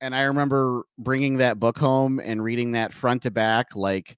And 0.00 0.14
I 0.14 0.22
remember 0.22 0.84
bringing 0.98 1.38
that 1.38 1.58
book 1.58 1.78
home 1.78 2.20
and 2.22 2.42
reading 2.42 2.72
that 2.72 2.92
front 2.92 3.22
to 3.22 3.30
back 3.30 3.74
like 3.74 4.16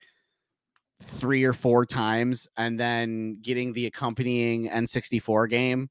three 1.01 1.45
or 1.45 1.53
four 1.53 1.87
times, 1.87 2.49
and 2.57 2.79
then 2.79 3.39
getting 3.41 3.73
the 3.73 3.87
accompanying 3.87 4.69
N64 4.69 5.49
game 5.49 5.89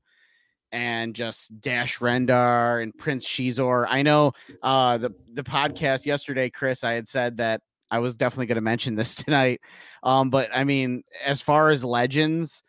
and 0.72 1.16
just 1.16 1.60
Dash 1.62 2.00
Rendar 2.00 2.82
and 2.82 2.98
Prince 2.98 3.28
Xizor. 3.28 3.86
I 3.90 4.02
know 4.02 4.34
uh, 4.62 4.98
the 4.98 5.14
the 5.34 5.44
podcast 5.44 6.06
yesterday, 6.06 6.50
Chris. 6.50 6.84
I 6.84 6.94
had 6.94 7.08
said 7.08 7.38
that 7.38 7.62
I 7.92 8.00
was 8.00 8.16
definitely 8.16 8.48
going 8.48 8.56
to 8.56 8.62
mention 8.62 8.96
this 8.96 9.16
tonight, 9.24 9.62
um, 10.04 10.30
but 10.30 10.50
I 10.54 10.64
mean, 10.64 11.04
as 11.26 11.42
far 11.42 11.70
as 11.70 11.86
legends, 11.86 12.64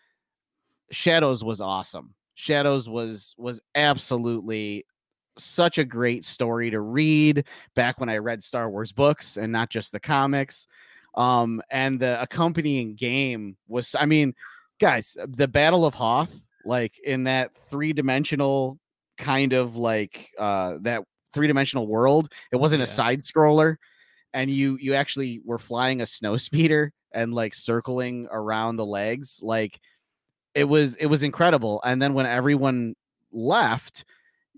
Shadows 0.90 1.42
was 1.44 1.60
awesome. 1.60 2.14
Shadows 2.34 2.88
was 2.88 3.34
was 3.38 3.60
absolutely 3.74 4.84
such 5.38 5.78
a 5.78 5.84
great 5.84 6.24
story 6.24 6.70
to 6.70 6.80
read 6.80 7.46
back 7.74 8.00
when 8.00 8.08
I 8.08 8.18
read 8.18 8.42
Star 8.42 8.68
Wars 8.70 8.92
books 8.92 9.36
and 9.36 9.52
not 9.52 9.70
just 9.70 9.92
the 9.92 10.00
comics. 10.00 10.66
Um, 11.14 11.62
and 11.70 11.98
the 11.98 12.20
accompanying 12.20 12.94
game 12.94 13.56
was, 13.66 13.96
I 13.98 14.06
mean, 14.06 14.34
guys, 14.78 15.16
the 15.26 15.48
Battle 15.48 15.84
of 15.84 15.94
Hoth, 15.94 16.44
like 16.64 16.98
in 17.04 17.24
that 17.24 17.50
three 17.70 17.92
dimensional 17.92 18.78
kind 19.16 19.52
of 19.52 19.76
like 19.76 20.30
uh 20.38 20.74
that 20.82 21.02
three 21.32 21.46
dimensional 21.46 21.86
world, 21.86 22.32
it 22.52 22.56
wasn't 22.56 22.82
a 22.82 22.86
side 22.86 23.22
scroller, 23.22 23.76
and 24.32 24.50
you 24.50 24.76
you 24.80 24.94
actually 24.94 25.40
were 25.44 25.58
flying 25.58 26.00
a 26.00 26.06
snow 26.06 26.36
speeder 26.38 26.92
and 27.12 27.34
like 27.34 27.54
circling 27.54 28.28
around 28.30 28.76
the 28.76 28.86
legs, 28.86 29.40
like 29.42 29.80
it 30.54 30.64
was 30.64 30.96
it 30.96 31.06
was 31.06 31.22
incredible. 31.22 31.80
And 31.84 32.00
then 32.00 32.14
when 32.14 32.26
everyone 32.26 32.94
left, 33.32 34.04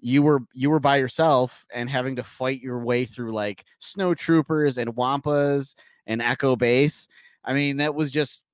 you 0.01 0.23
were 0.23 0.41
you 0.53 0.71
were 0.71 0.81
by 0.81 0.97
yourself 0.97 1.67
and 1.73 1.89
having 1.89 2.17
to 2.17 2.23
fight 2.23 2.61
your 2.61 2.81
way 2.81 3.05
through 3.05 3.33
like 3.33 3.65
snow 3.81 4.15
troopers 4.15 4.79
and 4.79 4.95
wampas 4.97 5.75
and 6.07 6.23
echo 6.23 6.57
base 6.57 7.07
i 7.45 7.53
mean 7.53 7.77
that 7.77 7.95
was 7.95 8.11
just 8.11 8.45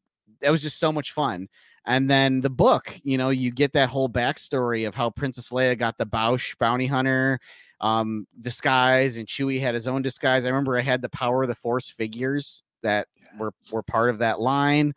that 0.40 0.50
was 0.50 0.62
just 0.62 0.78
so 0.78 0.92
much 0.92 1.12
fun 1.12 1.48
and 1.86 2.10
then 2.10 2.40
the 2.40 2.50
book 2.50 2.98
you 3.02 3.16
know 3.16 3.30
you 3.30 3.50
get 3.50 3.72
that 3.72 3.88
whole 3.88 4.08
backstory 4.08 4.86
of 4.86 4.94
how 4.94 5.10
princess 5.10 5.50
leia 5.50 5.78
got 5.78 5.96
the 5.98 6.06
Boushh 6.06 6.56
bounty 6.58 6.86
hunter 6.86 7.38
um 7.80 8.26
disguise 8.40 9.16
and 9.16 9.26
chewie 9.26 9.60
had 9.60 9.74
his 9.74 9.88
own 9.88 10.02
disguise 10.02 10.44
i 10.44 10.48
remember 10.48 10.76
i 10.76 10.82
had 10.82 11.02
the 11.02 11.08
power 11.10 11.42
of 11.42 11.48
the 11.48 11.54
force 11.54 11.90
figures 11.90 12.62
that 12.82 13.06
were 13.38 13.52
were 13.72 13.82
part 13.82 14.10
of 14.10 14.18
that 14.18 14.40
line 14.40 14.94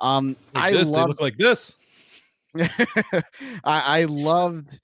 um 0.00 0.36
Like 0.54 0.64
i 0.64 0.70
this, 0.72 0.88
they 0.88 0.96
love 0.96 1.08
look 1.08 1.20
like 1.20 1.36
this. 1.36 1.74
I, 2.58 4.00
I 4.00 4.04
loved 4.04 4.78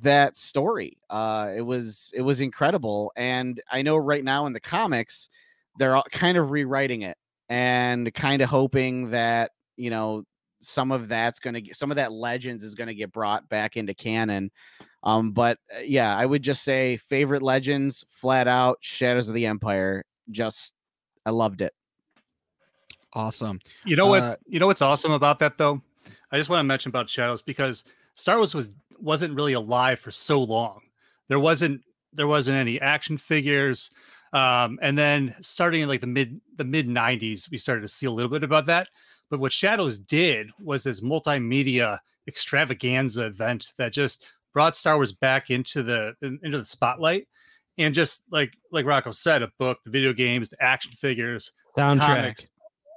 that 0.00 0.36
story. 0.36 0.98
Uh, 1.10 1.50
it 1.54 1.60
was 1.60 2.10
it 2.14 2.22
was 2.22 2.40
incredible, 2.40 3.12
and 3.16 3.60
I 3.70 3.82
know 3.82 3.96
right 3.96 4.24
now 4.24 4.46
in 4.46 4.52
the 4.52 4.60
comics 4.60 5.28
they're 5.78 5.96
all 5.96 6.04
kind 6.10 6.36
of 6.36 6.50
rewriting 6.50 7.02
it 7.02 7.16
and 7.48 8.12
kind 8.14 8.42
of 8.42 8.48
hoping 8.48 9.10
that 9.10 9.52
you 9.76 9.90
know 9.90 10.24
some 10.62 10.92
of 10.92 11.08
that's 11.08 11.40
going 11.40 11.54
to 11.54 11.60
get 11.60 11.76
some 11.76 11.90
of 11.90 11.96
that 11.96 12.12
legends 12.12 12.64
is 12.64 12.74
going 12.74 12.88
to 12.88 12.94
get 12.94 13.12
brought 13.12 13.48
back 13.48 13.76
into 13.76 13.94
canon. 13.94 14.50
Um, 15.02 15.32
but 15.32 15.58
uh, 15.74 15.80
yeah, 15.80 16.16
I 16.16 16.24
would 16.24 16.42
just 16.42 16.62
say 16.62 16.96
favorite 16.96 17.42
legends, 17.42 18.04
flat 18.08 18.48
out, 18.48 18.78
Shadows 18.80 19.28
of 19.28 19.34
the 19.34 19.46
Empire. 19.46 20.04
Just 20.30 20.74
I 21.26 21.30
loved 21.30 21.60
it. 21.60 21.74
Awesome. 23.12 23.60
You 23.84 23.96
know 23.96 24.06
what? 24.06 24.22
Uh, 24.22 24.36
you 24.46 24.58
know 24.60 24.66
what's 24.66 24.82
awesome 24.82 25.12
about 25.12 25.38
that 25.40 25.58
though? 25.58 25.82
I 26.30 26.38
just 26.38 26.48
want 26.48 26.60
to 26.60 26.64
mention 26.64 26.88
about 26.88 27.10
Shadows 27.10 27.42
because 27.42 27.84
Star 28.14 28.36
Wars 28.36 28.54
was 28.54 28.72
wasn't 28.98 29.34
really 29.34 29.52
alive 29.52 29.98
for 29.98 30.10
so 30.10 30.42
long. 30.42 30.80
There 31.28 31.40
wasn't 31.40 31.82
there 32.12 32.26
wasn't 32.28 32.56
any 32.56 32.80
action 32.80 33.16
figures. 33.16 33.90
Um, 34.32 34.78
and 34.80 34.96
then 34.96 35.34
starting 35.42 35.82
in 35.82 35.88
like 35.88 36.00
the 36.00 36.06
mid 36.06 36.40
the 36.56 36.64
mid 36.64 36.88
90s, 36.88 37.50
we 37.50 37.58
started 37.58 37.82
to 37.82 37.88
see 37.88 38.06
a 38.06 38.10
little 38.10 38.30
bit 38.30 38.44
about 38.44 38.66
that. 38.66 38.88
But 39.32 39.40
what 39.40 39.50
Shadows 39.50 39.98
did 39.98 40.50
was 40.62 40.82
this 40.82 41.00
multimedia 41.00 41.98
extravaganza 42.28 43.24
event 43.24 43.72
that 43.78 43.90
just 43.90 44.26
brought 44.52 44.76
Star 44.76 44.96
Wars 44.96 45.12
back 45.12 45.48
into 45.48 45.82
the 45.82 46.14
in- 46.20 46.38
into 46.42 46.58
the 46.58 46.66
spotlight. 46.66 47.26
And 47.78 47.94
just 47.94 48.24
like 48.30 48.52
like 48.72 48.84
Rocco 48.84 49.10
said, 49.10 49.42
a 49.42 49.50
book, 49.58 49.78
the 49.86 49.90
video 49.90 50.12
games, 50.12 50.50
the 50.50 50.62
action 50.62 50.92
figures, 50.92 51.50
Soundtrack. 51.78 52.00
comics, 52.00 52.46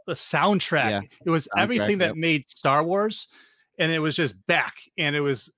the 0.06 0.12
soundtrack. 0.12 0.90
Yeah, 0.90 1.02
It 1.26 1.30
was 1.30 1.48
soundtrack, 1.48 1.62
everything 1.62 1.98
that 2.00 2.08
yep. 2.08 2.16
made 2.18 2.50
Star 2.50 2.84
Wars, 2.84 3.30
and 3.80 3.90
it 3.90 4.00
was 4.00 4.18
just 4.18 4.46
back, 4.46 4.76
and 4.98 5.16
it 5.16 5.22
was, 5.22 5.54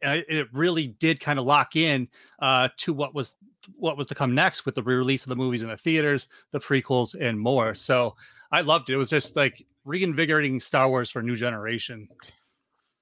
it 0.00 0.48
really 0.54 0.88
did 0.88 1.20
kind 1.20 1.38
of 1.38 1.44
lock 1.44 1.76
in 1.76 2.08
uh, 2.38 2.70
to 2.78 2.94
what 2.94 3.14
was 3.14 3.36
what 3.76 3.98
was 3.98 4.06
to 4.06 4.14
come 4.14 4.34
next 4.34 4.64
with 4.64 4.76
the 4.76 4.82
re-release 4.82 5.24
of 5.24 5.28
the 5.28 5.36
movies 5.36 5.62
in 5.62 5.68
the 5.68 5.76
theaters, 5.76 6.28
the 6.52 6.58
prequels, 6.58 7.14
and 7.20 7.38
more. 7.38 7.74
So 7.74 8.16
I 8.50 8.62
loved 8.62 8.88
it. 8.88 8.94
It 8.94 8.96
was 8.96 9.10
just 9.10 9.36
like 9.36 9.66
reinvigorating 9.84 10.60
Star 10.60 10.88
Wars 10.88 11.10
for 11.10 11.20
a 11.20 11.22
new 11.22 11.36
generation. 11.36 12.08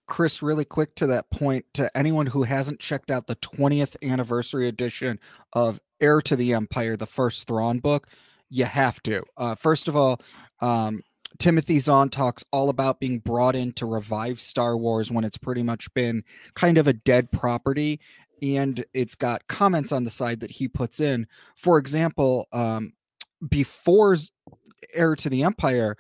Chris, 0.07 0.43
really 0.43 0.65
quick 0.65 0.95
to 0.97 1.07
that 1.07 1.31
point, 1.31 1.65
to 1.75 1.97
anyone 1.97 2.27
who 2.27 2.43
hasn't 2.43 2.81
checked 2.81 3.11
out 3.11 3.27
the 3.27 3.37
20th 3.37 3.97
anniversary 4.03 4.67
edition 4.67 5.21
of 5.53 5.81
Heir 6.01 6.21
to 6.23 6.35
the 6.35 6.53
Empire, 6.53 6.97
the 6.97 7.07
first 7.07 7.47
Thrawn 7.47 7.79
book, 7.79 8.09
you 8.49 8.65
have 8.65 9.01
to. 9.05 9.23
Uh, 9.37 9.55
first 9.55 9.87
of 9.87 9.95
all, 9.95 10.21
um, 10.61 11.03
Timothy 11.39 11.79
Zahn 11.79 12.09
talks 12.09 12.45
all 12.53 12.69
about 12.69 12.99
being 12.99 13.21
brought 13.21 13.55
in 13.55 13.73
to 13.75 13.87
revive 13.87 14.41
Star 14.41 14.77
Wars 14.77 15.13
when 15.13 15.25
it's 15.25 15.39
pretty 15.39 15.63
much 15.63 15.93
been 15.95 16.25
kind 16.55 16.77
of 16.77 16.89
a 16.89 16.93
dead 16.93 17.31
property. 17.31 18.01
And 18.43 18.85
it's 18.93 19.15
got 19.15 19.47
comments 19.47 19.93
on 19.93 20.05
the 20.05 20.11
side 20.11 20.41
that 20.41 20.51
he 20.51 20.67
puts 20.67 20.99
in. 20.99 21.27
For 21.57 21.79
example, 21.79 22.49
um, 22.53 22.95
before 23.49 24.17
Heir 24.95 25.15
to 25.17 25.29
the 25.29 25.45
Empire, 25.45 25.97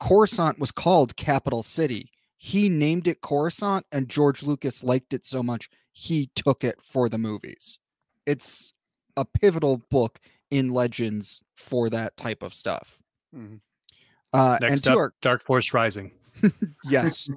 Coruscant 0.00 0.58
was 0.58 0.70
called 0.72 1.16
Capital 1.16 1.62
City. 1.62 2.10
He 2.36 2.68
named 2.68 3.08
it 3.08 3.20
Coruscant, 3.22 3.86
and 3.90 4.08
George 4.08 4.42
Lucas 4.42 4.82
liked 4.84 5.14
it 5.14 5.24
so 5.26 5.42
much 5.42 5.68
he 5.92 6.30
took 6.34 6.62
it 6.62 6.76
for 6.82 7.08
the 7.08 7.18
movies. 7.18 7.78
It's 8.26 8.74
a 9.16 9.24
pivotal 9.24 9.80
book 9.90 10.20
in 10.50 10.68
Legends 10.68 11.42
for 11.54 11.88
that 11.90 12.16
type 12.16 12.42
of 12.42 12.52
stuff. 12.52 12.98
Mhm. 13.34 13.60
Uh, 14.32 14.58
and 14.62 14.82
to 14.84 14.92
up, 14.92 14.98
our 14.98 15.14
Dark 15.22 15.42
Force 15.42 15.72
Rising. 15.72 16.12
yes, 16.84 17.30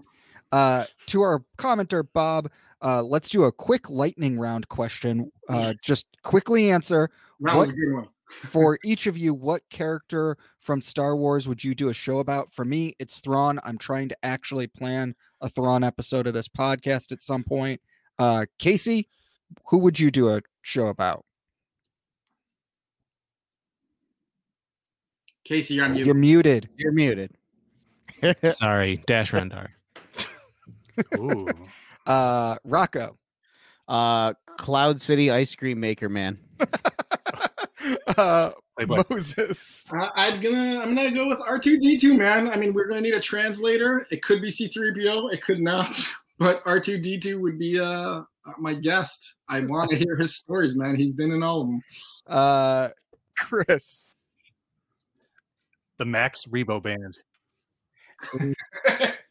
uh, 0.51 0.83
to 1.05 1.21
our 1.21 1.43
commenter 1.57 2.05
Bob, 2.13 2.51
uh, 2.83 3.01
let's 3.01 3.29
do 3.29 3.45
a 3.45 3.51
quick 3.51 3.89
lightning 3.89 4.37
round 4.37 4.67
question. 4.67 5.31
Uh, 5.47 5.73
just 5.81 6.05
quickly 6.23 6.69
answer 6.71 7.09
That 7.39 7.55
What- 7.55 7.61
was 7.61 7.69
a 7.69 7.73
good 7.73 7.93
one. 7.93 8.09
For 8.29 8.77
each 8.85 9.07
of 9.07 9.17
you. 9.17 9.33
What 9.33 9.61
character 9.69 10.37
from 10.59 10.81
Star 10.81 11.15
Wars 11.15 11.47
would 11.47 11.63
you 11.63 11.73
do 11.75 11.89
a 11.89 11.93
show 11.93 12.19
about? 12.19 12.53
For 12.53 12.63
me, 12.65 12.95
it's 12.99 13.19
Thrawn. 13.19 13.59
I'm 13.63 13.77
trying 13.77 14.09
to 14.09 14.17
actually 14.23 14.67
plan 14.67 15.15
a 15.41 15.49
Thrawn 15.49 15.83
episode 15.83 16.27
of 16.27 16.33
this 16.33 16.47
podcast 16.47 17.11
at 17.11 17.23
some 17.23 17.43
point. 17.43 17.81
Uh, 18.17 18.45
Casey, 18.57 19.07
who 19.67 19.77
would 19.79 19.99
you 19.99 20.11
do 20.11 20.29
a 20.29 20.41
show 20.61 20.87
about? 20.87 21.25
Casey, 25.43 25.75
you're 25.75 25.85
on 25.85 25.93
mute. 25.93 26.05
You're 26.05 26.15
muted. 26.15 26.69
You're 26.77 26.91
muted. 26.91 27.31
Sorry, 28.51 29.01
Dash 29.07 29.31
Rendar. 29.31 29.69
Ooh. 31.17 31.47
Uh, 32.07 32.55
Rocco. 32.63 33.19
uh, 33.87 34.33
Cloud 34.57 34.99
City 34.99 35.29
ice 35.29 35.53
cream 35.55 35.79
maker 35.79 36.09
man. 36.09 36.39
Uh, 38.19 38.51
Playboy. 38.77 39.03
Moses. 39.09 39.85
Uh, 39.93 40.09
I'm 40.15 40.39
gonna 40.41 40.79
I'm 40.81 40.95
gonna 40.95 41.11
go 41.11 41.27
with 41.27 41.39
R2D2, 41.39 42.17
man. 42.17 42.49
I 42.49 42.55
mean, 42.55 42.73
we're 42.73 42.87
gonna 42.87 43.01
need 43.01 43.13
a 43.13 43.19
translator. 43.19 44.05
It 44.11 44.21
could 44.23 44.41
be 44.41 44.49
C3PO, 44.49 45.33
it 45.33 45.41
could 45.43 45.59
not, 45.59 45.99
but 46.39 46.63
R2D2 46.65 47.39
would 47.39 47.57
be 47.59 47.79
uh 47.79 48.21
my 48.57 48.73
guest. 48.73 49.35
I 49.47 49.59
want 49.61 49.91
to 49.91 49.95
hear 49.95 50.15
his 50.15 50.35
stories, 50.35 50.75
man. 50.75 50.95
He's 50.95 51.13
been 51.13 51.31
in 51.31 51.43
all 51.43 51.61
of 51.61 51.67
them. 51.67 51.83
Uh, 52.25 52.89
Chris. 53.37 54.13
The 55.99 56.05
Max 56.05 56.45
Rebo 56.45 56.81
Band. 56.81 57.17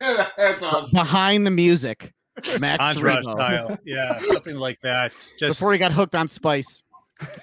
That's 0.01 0.63
awesome. 0.63 0.97
Behind 0.99 1.47
the 1.47 1.51
music. 1.51 2.13
Max 2.61 2.85
Entourage 2.85 3.25
Rebo. 3.25 3.33
style. 3.33 3.79
Yeah, 3.85 4.19
something 4.21 4.57
like 4.57 4.79
that. 4.83 5.13
Just 5.39 5.59
Before 5.59 5.73
he 5.73 5.79
got 5.79 5.93
hooked 5.93 6.15
on 6.15 6.29
spice. 6.29 6.83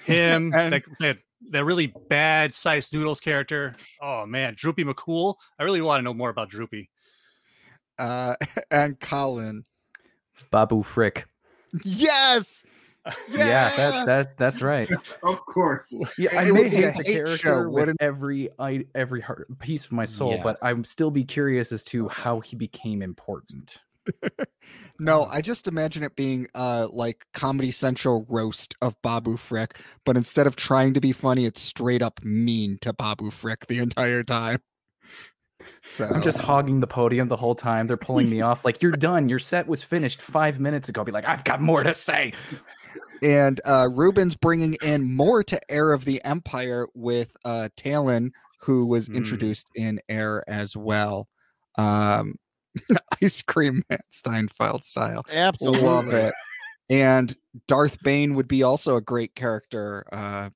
him, 0.04 0.52
And- 0.54 0.72
that, 0.72 0.82
that, 1.00 1.18
that 1.50 1.64
really 1.64 1.92
bad 2.08 2.54
sized 2.54 2.92
noodles 2.92 3.20
character. 3.20 3.74
Oh 4.00 4.26
man, 4.26 4.54
Droopy 4.56 4.84
McCool. 4.84 5.34
I 5.58 5.64
really 5.64 5.80
want 5.80 6.00
to 6.00 6.02
know 6.02 6.14
more 6.14 6.30
about 6.30 6.48
Droopy. 6.50 6.90
Uh, 7.98 8.36
and 8.70 8.98
Colin. 9.00 9.64
Babu 10.50 10.82
Frick. 10.82 11.26
Yes. 11.84 12.64
Yeah, 13.30 13.70
that, 13.76 14.06
that 14.06 14.36
that's 14.36 14.60
right. 14.60 14.90
Of 15.22 15.38
course. 15.46 16.04
Yeah, 16.18 16.30
I 16.36 16.42
It 16.48 16.52
may 16.54 16.62
would 16.62 16.70
be 16.72 16.76
hate 16.78 16.86
the 16.86 17.04
hate 17.04 17.14
character 17.14 17.36
show, 17.36 17.62
with 17.62 17.72
wouldn't- 17.74 18.02
every 18.02 18.48
I, 18.58 18.84
every 18.96 19.20
heart, 19.20 19.46
piece 19.60 19.84
of 19.84 19.92
my 19.92 20.04
soul, 20.04 20.40
but 20.42 20.58
I'm 20.60 20.82
still 20.82 21.12
be 21.12 21.22
curious 21.22 21.70
as 21.70 21.84
to 21.84 22.08
how 22.08 22.40
he 22.40 22.56
became 22.56 23.02
important. 23.02 23.80
No, 24.98 25.24
I 25.24 25.42
just 25.42 25.68
imagine 25.68 26.02
it 26.02 26.16
being 26.16 26.46
uh 26.54 26.88
like 26.90 27.26
Comedy 27.34 27.70
Central 27.70 28.24
roast 28.28 28.74
of 28.80 28.94
Babu 29.02 29.36
Frick, 29.36 29.78
but 30.04 30.16
instead 30.16 30.46
of 30.46 30.56
trying 30.56 30.94
to 30.94 31.00
be 31.00 31.12
funny, 31.12 31.44
it's 31.44 31.60
straight 31.60 32.02
up 32.02 32.24
mean 32.24 32.78
to 32.80 32.92
Babu 32.92 33.30
Frick 33.30 33.66
the 33.66 33.78
entire 33.78 34.22
time. 34.22 34.60
So 35.90 36.06
I'm 36.06 36.22
just 36.22 36.38
hogging 36.38 36.80
the 36.80 36.86
podium 36.86 37.28
the 37.28 37.36
whole 37.36 37.54
time. 37.54 37.86
They're 37.86 37.96
pulling 37.96 38.28
me 38.30 38.40
off 38.40 38.64
like, 38.64 38.82
"You're 38.82 38.92
done. 38.92 39.28
Your 39.28 39.38
set 39.38 39.66
was 39.66 39.82
finished 39.82 40.20
five 40.22 40.58
minutes 40.60 40.88
ago." 40.88 41.00
I'll 41.00 41.04
be 41.04 41.12
like, 41.12 41.24
"I've 41.26 41.44
got 41.44 41.60
more 41.60 41.82
to 41.82 41.94
say." 41.94 42.32
and 43.22 43.60
uh 43.64 43.88
Ruben's 43.92 44.34
bringing 44.34 44.74
in 44.82 45.14
more 45.14 45.42
to 45.44 45.58
Heir 45.70 45.92
of 45.92 46.04
the 46.04 46.22
Empire 46.24 46.86
with 46.94 47.30
uh 47.44 47.68
Talon, 47.76 48.32
who 48.60 48.86
was 48.86 49.06
Hmm. 49.06 49.16
introduced 49.16 49.70
in 49.74 50.00
Heir 50.08 50.44
as 50.48 50.76
well. 50.76 51.28
Um 51.78 52.36
Ice 53.22 53.42
Cream 53.42 53.82
Man 53.90 53.98
Steinfeld 54.10 54.84
style. 54.84 55.22
Absolutely. 55.30 55.82
Love 55.82 56.08
it. 56.12 56.34
And 56.88 57.36
Darth 57.66 57.98
Bane 58.02 58.34
would 58.34 58.48
be 58.48 58.62
also 58.62 58.96
a 58.96 59.00
great 59.00 59.34
character, 59.34 60.04
uh, 60.12 60.50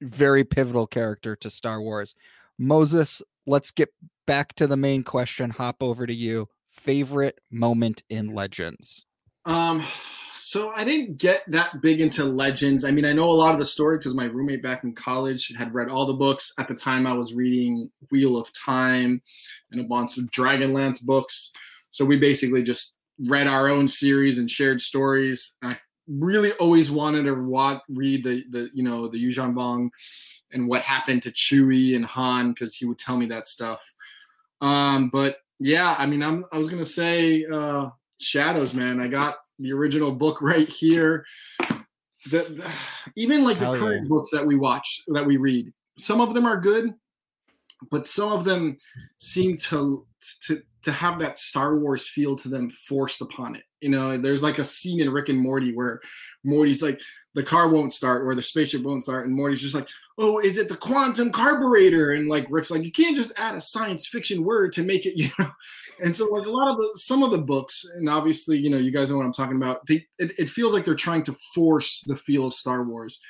very 0.00 0.44
pivotal 0.44 0.86
character 0.86 1.36
to 1.36 1.50
Star 1.50 1.80
Wars. 1.80 2.14
Moses, 2.58 3.20
let's 3.46 3.70
get 3.70 3.90
back 4.26 4.54
to 4.54 4.66
the 4.66 4.76
main 4.76 5.02
question. 5.02 5.50
Hop 5.50 5.82
over 5.82 6.06
to 6.06 6.14
you. 6.14 6.48
Favorite 6.70 7.40
moment 7.50 8.02
in 8.08 8.34
Legends? 8.34 9.04
Um, 9.44 9.82
so 10.36 10.70
I 10.70 10.84
didn't 10.84 11.18
get 11.18 11.42
that 11.48 11.80
big 11.80 12.00
into 12.00 12.24
legends. 12.24 12.84
I 12.84 12.90
mean, 12.90 13.04
I 13.04 13.12
know 13.12 13.30
a 13.30 13.32
lot 13.32 13.52
of 13.52 13.58
the 13.58 13.64
story 13.64 13.98
because 13.98 14.14
my 14.14 14.24
roommate 14.24 14.62
back 14.62 14.84
in 14.84 14.94
college 14.94 15.52
had 15.56 15.74
read 15.74 15.88
all 15.88 16.06
the 16.06 16.12
books. 16.12 16.52
At 16.58 16.68
the 16.68 16.74
time, 16.74 17.06
I 17.06 17.12
was 17.12 17.34
reading 17.34 17.90
Wheel 18.10 18.36
of 18.36 18.52
Time 18.52 19.22
and 19.70 19.80
a 19.80 19.84
bunch 19.84 20.18
of 20.18 20.24
Dragonlance 20.24 21.02
books. 21.02 21.52
So 21.90 22.04
we 22.04 22.16
basically 22.16 22.62
just 22.62 22.94
read 23.28 23.46
our 23.46 23.68
own 23.68 23.88
series 23.88 24.38
and 24.38 24.50
shared 24.50 24.80
stories. 24.80 25.56
I 25.62 25.78
really 26.08 26.52
always 26.52 26.90
wanted 26.90 27.24
to 27.24 27.34
watch, 27.34 27.82
read 27.88 28.24
the 28.24 28.44
the 28.50 28.70
you 28.72 28.82
know 28.82 29.08
the 29.08 29.22
Yuuzhan 29.22 29.54
Vong 29.54 29.90
and 30.52 30.68
what 30.68 30.82
happened 30.82 31.22
to 31.22 31.30
Chewie 31.30 31.96
and 31.96 32.04
Han 32.04 32.52
because 32.52 32.76
he 32.76 32.84
would 32.86 32.98
tell 32.98 33.16
me 33.16 33.26
that 33.26 33.48
stuff. 33.48 33.82
Um, 34.60 35.08
but 35.10 35.38
yeah, 35.58 35.94
I 35.98 36.06
mean, 36.06 36.22
I'm 36.22 36.44
I 36.52 36.58
was 36.58 36.70
gonna 36.70 36.84
say 36.84 37.44
uh, 37.44 37.90
Shadows, 38.18 38.74
man. 38.74 39.00
I 39.00 39.08
got 39.08 39.36
the 39.58 39.72
original 39.72 40.12
book 40.12 40.42
right 40.42 40.68
here. 40.68 41.24
The, 42.30 42.38
the- 42.38 42.70
even 43.16 43.44
like 43.44 43.58
the 43.58 43.66
Hell 43.66 43.76
current 43.78 44.02
yeah. 44.02 44.08
books 44.08 44.30
that 44.30 44.44
we 44.44 44.56
watch 44.56 45.02
that 45.08 45.24
we 45.24 45.36
read, 45.36 45.72
some 45.98 46.20
of 46.20 46.34
them 46.34 46.46
are 46.46 46.60
good, 46.60 46.92
but 47.90 48.06
some 48.06 48.32
of 48.32 48.44
them 48.44 48.76
seem 49.18 49.56
to 49.58 50.06
to 50.42 50.62
to 50.82 50.92
have 50.92 51.18
that 51.18 51.38
Star 51.38 51.76
Wars 51.76 52.08
feel 52.08 52.36
to 52.36 52.48
them 52.48 52.70
forced 52.70 53.20
upon 53.20 53.56
it. 53.56 53.64
You 53.80 53.90
know, 53.90 54.16
there's 54.16 54.42
like 54.42 54.58
a 54.58 54.64
scene 54.64 55.00
in 55.00 55.10
Rick 55.10 55.28
and 55.28 55.38
Morty 55.38 55.74
where 55.74 56.00
Morty's 56.44 56.82
like 56.82 57.00
the 57.36 57.42
car 57.42 57.68
won't 57.68 57.92
start 57.92 58.26
or 58.26 58.34
the 58.34 58.40
spaceship 58.40 58.82
won't 58.82 59.02
start, 59.02 59.26
and 59.26 59.36
Morty's 59.36 59.60
just 59.60 59.74
like, 59.74 59.86
"Oh, 60.16 60.40
is 60.40 60.56
it 60.56 60.70
the 60.70 60.76
quantum 60.76 61.30
carburetor?" 61.30 62.12
And 62.12 62.28
like 62.28 62.46
Rick's 62.48 62.70
like, 62.70 62.82
"You 62.82 62.90
can't 62.90 63.14
just 63.14 63.38
add 63.38 63.54
a 63.54 63.60
science 63.60 64.08
fiction 64.08 64.42
word 64.42 64.72
to 64.72 64.82
make 64.82 65.04
it," 65.04 65.16
you 65.16 65.28
know. 65.38 65.50
And 66.02 66.16
so, 66.16 66.24
like 66.26 66.46
a 66.46 66.50
lot 66.50 66.68
of 66.68 66.78
the 66.78 66.90
some 66.94 67.22
of 67.22 67.30
the 67.32 67.38
books, 67.38 67.84
and 67.96 68.08
obviously, 68.08 68.56
you 68.56 68.70
know, 68.70 68.78
you 68.78 68.90
guys 68.90 69.10
know 69.10 69.18
what 69.18 69.26
I'm 69.26 69.34
talking 69.34 69.56
about. 69.56 69.86
They 69.86 70.06
it, 70.18 70.32
it 70.38 70.48
feels 70.48 70.72
like 70.72 70.86
they're 70.86 70.94
trying 70.94 71.24
to 71.24 71.36
force 71.54 72.00
the 72.06 72.16
feel 72.16 72.46
of 72.46 72.54
Star 72.54 72.82
Wars, 72.84 73.20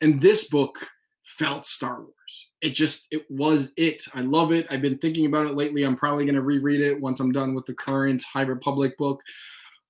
and 0.00 0.20
this 0.20 0.48
book 0.48 0.88
felt 1.22 1.64
Star 1.64 2.00
Wars. 2.00 2.48
It 2.60 2.70
just 2.70 3.06
it 3.12 3.24
was 3.30 3.72
it. 3.76 4.02
I 4.14 4.22
love 4.22 4.50
it. 4.50 4.66
I've 4.68 4.82
been 4.82 4.98
thinking 4.98 5.26
about 5.26 5.46
it 5.46 5.54
lately. 5.54 5.84
I'm 5.84 5.96
probably 5.96 6.26
to 6.26 6.42
reread 6.42 6.80
it 6.80 7.00
once 7.00 7.20
I'm 7.20 7.30
done 7.30 7.54
with 7.54 7.66
the 7.66 7.74
current 7.74 8.24
High 8.24 8.42
Republic 8.42 8.98
book. 8.98 9.20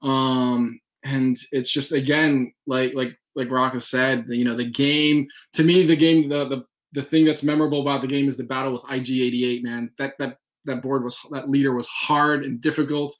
Um, 0.03 0.81
and 1.03 1.39
it's 1.51 1.71
just 1.71 1.93
again 1.93 2.53
like 2.67 2.93
like 2.95 3.17
like 3.35 3.51
Rocco 3.51 3.79
said, 3.79 4.27
the, 4.27 4.37
you 4.37 4.45
know, 4.45 4.55
the 4.55 4.71
game 4.71 5.27
to 5.55 5.65
me, 5.65 5.87
the 5.87 5.97
game, 5.97 6.29
the 6.29 6.47
the 6.47 6.65
the 6.93 7.03
thing 7.03 7.25
that's 7.25 7.43
memorable 7.43 7.81
about 7.81 8.01
the 8.01 8.07
game 8.07 8.29
is 8.29 8.37
the 8.37 8.45
battle 8.45 8.73
with 8.73 8.83
IG88. 8.83 9.63
Man, 9.63 9.91
that 9.99 10.17
that 10.19 10.39
that 10.65 10.83
board 10.83 11.05
was 11.05 11.19
that 11.31 11.49
leader 11.49 11.75
was 11.75 11.89
hard 11.89 12.45
and 12.45 12.61
difficult. 12.61 13.17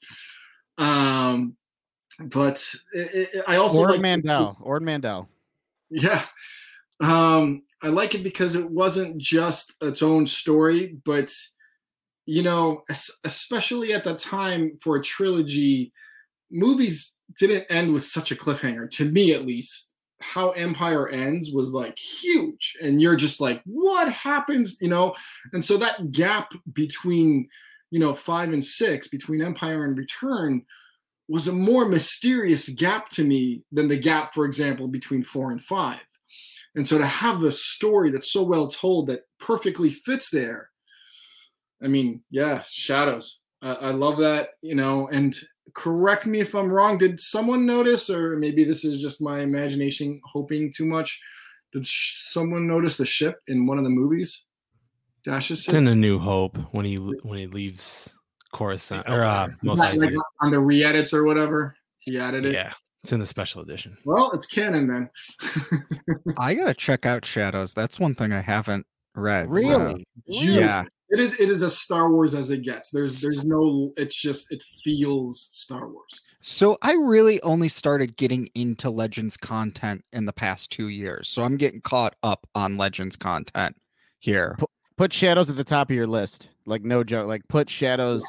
Um, 0.77 1.55
but 2.19 2.65
it, 2.93 3.29
it, 3.33 3.43
I 3.47 3.57
also 3.57 3.79
Ord 3.79 3.91
like 3.91 4.01
Mantell. 4.01 4.57
Ord 4.61 4.83
Mantell. 4.83 5.27
yeah. 5.89 6.23
Um, 7.01 7.63
I 7.81 7.89
like 7.89 8.15
it 8.15 8.23
because 8.23 8.55
it 8.55 8.69
wasn't 8.69 9.17
just 9.17 9.75
its 9.81 10.01
own 10.01 10.25
story, 10.25 10.97
but 11.03 11.33
you 12.25 12.41
know, 12.41 12.83
especially 13.23 13.93
at 13.93 14.03
the 14.03 14.15
time 14.15 14.77
for 14.81 14.95
a 14.95 15.03
trilogy, 15.03 15.93
movies 16.49 17.13
didn't 17.37 17.65
end 17.69 17.93
with 17.93 18.05
such 18.05 18.31
a 18.31 18.35
cliffhanger, 18.35 18.89
to 18.91 19.05
me 19.05 19.33
at 19.33 19.45
least. 19.45 19.91
How 20.33 20.51
Empire 20.51 21.07
ends 21.09 21.51
was 21.51 21.71
like 21.71 21.97
huge, 21.97 22.75
and 22.81 23.01
you're 23.01 23.15
just 23.15 23.39
like, 23.39 23.61
what 23.65 24.11
happens, 24.11 24.77
you 24.81 24.89
know? 24.89 25.15
And 25.53 25.63
so 25.63 25.77
that 25.77 26.11
gap 26.11 26.53
between, 26.73 27.47
you 27.91 27.99
know, 27.99 28.13
five 28.15 28.51
and 28.51 28.63
six, 28.63 29.07
between 29.07 29.41
Empire 29.41 29.85
and 29.85 29.97
Return, 29.97 30.65
was 31.27 31.47
a 31.47 31.53
more 31.53 31.85
mysterious 31.87 32.69
gap 32.69 33.09
to 33.09 33.23
me 33.23 33.63
than 33.71 33.87
the 33.87 33.97
gap, 33.97 34.33
for 34.33 34.45
example, 34.45 34.87
between 34.87 35.23
four 35.23 35.51
and 35.51 35.63
five. 35.63 36.01
And 36.75 36.87
so 36.87 36.97
to 36.97 37.05
have 37.05 37.43
a 37.43 37.51
story 37.51 38.11
that's 38.11 38.31
so 38.31 38.43
well 38.43 38.67
told 38.67 39.07
that 39.07 39.21
perfectly 39.39 39.89
fits 39.89 40.29
there, 40.29 40.69
I 41.81 41.87
mean, 41.87 42.23
yeah, 42.29 42.63
Shadows. 42.69 43.39
I, 43.61 43.73
I 43.73 43.91
love 43.91 44.19
that, 44.19 44.49
you 44.61 44.75
know, 44.75 45.07
and 45.07 45.35
correct 45.73 46.25
me 46.25 46.39
if 46.41 46.53
I'm 46.55 46.71
wrong. 46.71 46.97
Did 46.97 47.19
someone 47.19 47.65
notice, 47.65 48.09
or 48.09 48.37
maybe 48.37 48.63
this 48.63 48.83
is 48.85 49.01
just 49.01 49.21
my 49.21 49.39
imagination 49.41 50.21
hoping 50.23 50.71
too 50.75 50.85
much? 50.85 51.19
Did 51.73 51.85
sh- 51.85 52.13
someone 52.31 52.67
notice 52.67 52.97
the 52.97 53.05
ship 53.05 53.39
in 53.47 53.65
one 53.65 53.77
of 53.77 53.83
the 53.83 53.89
movies? 53.89 54.43
Dash's 55.23 55.59
It's 55.59 55.65
ship? 55.65 55.73
in 55.75 55.87
A 55.87 55.95
New 55.95 56.19
Hope 56.19 56.57
when 56.71 56.85
he 56.85 56.95
when 56.95 57.39
he 57.39 57.47
leaves 57.47 58.13
Coruscant 58.53 59.09
or 59.09 59.23
uh, 59.23 59.47
Mos 59.63 59.79
Not 59.79 59.97
like 59.97 60.13
on 60.41 60.51
the 60.51 60.59
re-edits 60.59 61.13
or 61.13 61.23
whatever. 61.25 61.75
He 61.99 62.19
added 62.19 62.45
it. 62.45 62.53
Yeah, 62.53 62.71
it's 63.03 63.11
in 63.11 63.19
the 63.19 63.25
special 63.25 63.61
edition. 63.63 63.97
Well, 64.05 64.31
it's 64.33 64.45
canon 64.45 64.87
then. 64.87 65.09
I 66.37 66.53
gotta 66.53 66.73
check 66.75 67.05
out 67.05 67.25
Shadows. 67.25 67.73
That's 67.73 67.99
one 67.99 68.13
thing 68.15 68.31
I 68.31 68.41
haven't 68.41 68.85
read. 69.15 69.45
so- 69.47 69.51
Really? 69.51 70.07
Yeah. 70.27 70.85
It 71.09 71.19
is 71.19 71.39
it 71.39 71.49
is 71.49 71.61
as 71.61 71.77
Star 71.77 72.11
Wars 72.11 72.33
as 72.33 72.49
it 72.51 72.63
gets. 72.63 72.89
There's 72.89 73.21
there's 73.21 73.45
no 73.45 73.91
it's 73.95 74.15
just 74.15 74.51
it 74.51 74.63
feels 74.83 75.47
Star 75.51 75.87
Wars. 75.87 76.21
So 76.39 76.77
I 76.81 76.93
really 76.93 77.41
only 77.41 77.69
started 77.69 78.17
getting 78.17 78.49
into 78.55 78.89
Legends 78.89 79.37
content 79.37 80.03
in 80.13 80.25
the 80.25 80.33
past 80.33 80.71
two 80.71 80.89
years. 80.89 81.27
So 81.27 81.43
I'm 81.43 81.57
getting 81.57 81.81
caught 81.81 82.15
up 82.23 82.47
on 82.53 82.77
Legends 82.77 83.15
content 83.15 83.75
here. 84.19 84.57
Put 84.97 85.11
shadows 85.11 85.49
at 85.49 85.57
the 85.57 85.63
top 85.63 85.89
of 85.89 85.95
your 85.95 86.07
list. 86.07 86.49
Like 86.65 86.83
no 86.83 87.03
joke. 87.03 87.27
Like 87.27 87.47
put 87.47 87.69
shadows 87.69 88.23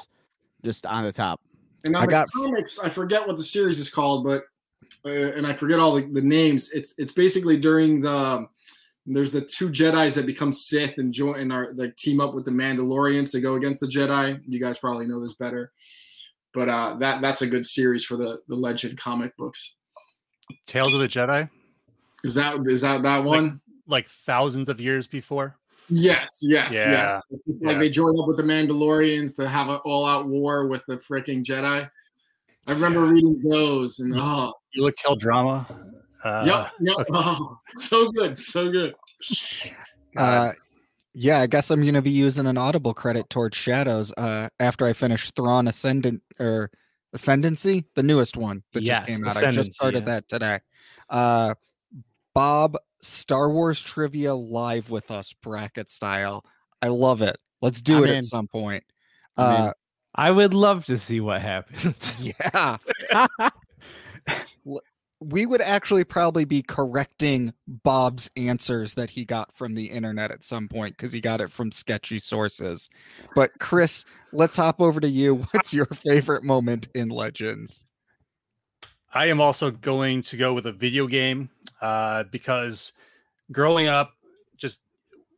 just 0.65 0.87
on 0.87 1.05
the 1.05 1.13
top. 1.13 1.41
And 1.85 1.97
I 1.97 2.07
the 2.07 2.11
got- 2.11 2.29
comics, 2.33 2.79
I 2.79 2.89
forget 2.89 3.27
what 3.27 3.37
the 3.37 3.43
series 3.43 3.79
is 3.79 3.91
called, 3.91 4.25
but 4.25 4.45
uh, 5.05 5.33
and 5.33 5.47
I 5.47 5.53
forget 5.53 5.79
all 5.79 5.95
the, 5.95 6.03
the 6.03 6.23
names. 6.23 6.71
It's 6.71 6.95
it's 6.99 7.13
basically 7.13 7.57
during 7.57 8.01
the 8.01 8.47
there's 9.07 9.31
the 9.31 9.41
two 9.41 9.69
Jedi's 9.71 10.15
that 10.15 10.27
become 10.27 10.53
Sith 10.53 10.99
and 10.99 11.13
join 11.13 11.39
and 11.39 11.53
are 11.53 11.73
like 11.75 11.97
team 11.97 12.21
up 12.21 12.35
with 12.35 12.45
the 12.45 12.51
Mandalorians 12.51 13.31
to 13.33 13.41
go 13.41 13.55
against 13.55 13.81
the 13.81 13.87
Jedi. 13.87 14.41
You 14.47 14.61
guys 14.61 14.79
probably 14.79 15.07
know 15.07 15.21
this 15.21 15.35
better, 15.35 15.73
but 16.53 16.69
uh, 16.69 16.97
that 16.99 17.23
that's 17.23 17.43
a 17.43 17.47
good 17.47 17.65
series 17.65 18.05
for 18.05 18.17
the 18.17 18.41
the 18.49 18.57
Legend 18.57 18.99
comic 18.99 19.37
books. 19.37 19.75
Tales 20.67 20.93
of 20.93 21.01
the 21.01 21.09
Jedi, 21.09 21.49
Is 22.25 22.35
that 22.35 22.57
is 22.67 22.81
that 22.81 23.03
that 23.03 23.23
one? 23.25 23.61
like 23.87 24.09
thousands 24.09 24.69
of 24.69 24.81
years 24.81 25.07
before. 25.07 25.57
Yes, 25.89 26.41
yes, 26.43 26.73
yes. 26.73 27.15
Like 27.31 27.75
yeah. 27.75 27.79
they 27.79 27.89
join 27.89 28.19
up 28.19 28.27
with 28.27 28.37
the 28.37 28.43
Mandalorians 28.43 29.37
to 29.37 29.49
have 29.49 29.69
an 29.69 29.77
all-out 29.85 30.27
war 30.27 30.67
with 30.67 30.83
the 30.89 30.97
freaking 30.97 31.45
Jedi. 31.45 31.89
I 32.67 32.73
remember 32.73 33.05
reading 33.05 33.41
those 33.49 34.01
and 34.01 34.13
oh, 34.17 34.53
You 34.73 34.83
look 34.83 34.97
kill 34.97 35.15
drama. 35.15 35.65
Uh, 36.25 36.43
yep, 36.45 36.73
yep. 36.81 37.07
Oh, 37.13 37.59
so 37.77 38.11
good, 38.11 38.37
so 38.37 38.71
good. 38.71 38.95
Uh, 40.17 40.53
yeah, 41.15 41.41
I 41.41 41.47
guess 41.47 41.71
I'm 41.71 41.85
gonna 41.85 42.03
be 42.03 42.11
using 42.11 42.47
an 42.47 42.59
Audible 42.59 42.95
credit 42.95 43.31
towards 43.31 43.57
Shadows 43.57 44.13
uh, 44.17 44.49
after 44.61 44.87
I 44.87 44.93
finish 44.93 45.31
Thrawn 45.33 45.69
Ascendant 45.69 46.23
or 46.39 46.71
Ascendancy, 47.15 47.85
the 47.95 48.03
newest 48.03 48.37
one 48.37 48.63
that 48.73 48.83
Yes, 48.83 49.07
just 49.07 49.19
came 49.19 49.29
out. 49.29 49.43
I 49.43 49.51
just 49.51 49.73
started 49.73 50.01
yeah. 50.01 50.15
that 50.15 50.29
today. 50.29 50.61
Uh, 51.09 51.55
Bob, 52.35 52.77
Star 53.01 53.51
Wars 53.51 53.83
trivia 53.83 54.35
live 54.35 54.91
with 54.91 55.11
us, 55.11 55.33
bracket 55.33 55.89
style. 55.89 56.45
I 56.83 56.89
love 56.89 57.23
it. 57.23 57.37
Let's 57.63 57.81
do 57.81 57.99
I'm 57.99 58.05
it 58.05 58.11
in. 58.11 58.17
at 58.17 58.25
some 58.25 58.49
point. 58.49 58.85
I'm. 59.37 59.69
Uh, 59.69 59.73
I 60.19 60.31
would 60.31 60.55
love 60.55 60.87
to 60.87 60.99
see 60.99 61.21
what 61.21 61.43
happens. 61.43 62.15
yeah. 62.55 62.77
We 65.21 65.47
would 65.47 65.63
actually 65.63 66.05
probably 66.05 66.45
be 66.45 66.63
correcting 66.63 67.55
Bob's 67.67 68.31
answers 68.37 68.95
that 68.95 69.11
he 69.11 69.25
got 69.25 69.57
from 69.57 69.75
the 69.75 69.87
internet 69.87 70.31
at 70.31 70.45
some 70.45 70.69
point 70.69 70.97
because 70.97 71.13
he 71.13 71.21
got 71.21 71.41
it 71.41 71.51
from 71.51 71.73
sketchy 71.73 72.19
sources. 72.19 72.91
But 73.35 73.53
Chris, 73.59 74.05
let's 74.33 74.57
hop 74.57 74.81
over 74.81 75.01
to 75.01 75.09
you. 75.09 75.37
What's 75.53 75.73
your 75.73 75.87
favorite 75.87 76.45
moment 76.45 76.89
in 76.95 77.09
Legends? 77.09 77.87
I 79.15 79.27
am 79.27 79.41
also 79.41 79.71
going 79.71 80.21
to 80.23 80.37
go 80.37 80.53
with 80.53 80.67
a 80.67 80.73
video 80.73 81.07
game 81.07 81.49
uh, 81.81 82.25
because 82.25 82.93
growing 83.51 83.87
up, 83.87 84.13
just 84.59 84.83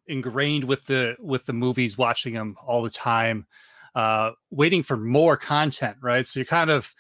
ingrained 0.09 0.65
with 0.65 0.85
the 0.87 1.17
with 1.21 1.47
the 1.47 1.53
movies, 1.53 1.97
watching 1.97 2.35
them 2.35 2.57
all 2.67 2.83
the 2.83 2.91
time, 2.91 3.47
uh, 3.95 4.33
waiting 4.51 4.83
for 4.83 4.97
more 4.97 5.37
content. 5.37 5.97
Right, 6.01 6.27
so 6.27 6.41
you're 6.41 6.47
kind 6.47 6.71
of 6.71 6.93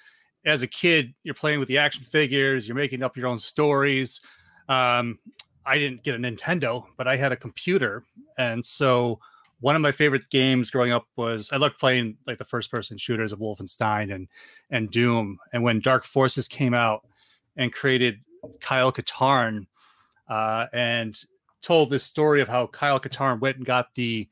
as 0.48 0.62
a 0.62 0.66
kid, 0.66 1.14
you're 1.24 1.34
playing 1.34 1.58
with 1.58 1.68
the 1.68 1.78
action 1.78 2.04
figures, 2.04 2.66
you're 2.66 2.76
making 2.76 3.02
up 3.02 3.16
your 3.16 3.26
own 3.26 3.38
stories. 3.38 4.20
Um, 4.68 5.18
I 5.66 5.78
didn't 5.78 6.02
get 6.02 6.14
a 6.14 6.18
Nintendo, 6.18 6.84
but 6.96 7.06
I 7.06 7.16
had 7.16 7.32
a 7.32 7.36
computer, 7.36 8.04
and 8.38 8.64
so 8.64 9.20
one 9.60 9.74
of 9.74 9.82
my 9.82 9.92
favorite 9.92 10.28
games 10.30 10.70
growing 10.70 10.92
up 10.92 11.06
was 11.16 11.50
I 11.52 11.56
loved 11.56 11.78
playing 11.78 12.16
like 12.26 12.38
the 12.38 12.44
first 12.44 12.70
person 12.70 12.96
shooters 12.96 13.32
of 13.32 13.40
Wolfenstein 13.40 14.14
and 14.14 14.28
and 14.70 14.90
Doom. 14.90 15.38
And 15.52 15.62
when 15.62 15.80
Dark 15.80 16.04
Forces 16.04 16.46
came 16.46 16.74
out 16.74 17.06
and 17.56 17.72
created 17.72 18.20
Kyle 18.60 18.92
Katarn 18.92 19.66
uh, 20.28 20.66
and 20.72 21.20
told 21.60 21.90
this 21.90 22.04
story 22.04 22.40
of 22.40 22.48
how 22.48 22.68
Kyle 22.68 23.00
Katarn 23.00 23.40
went 23.40 23.56
and 23.56 23.66
got 23.66 23.94
the 23.94 24.28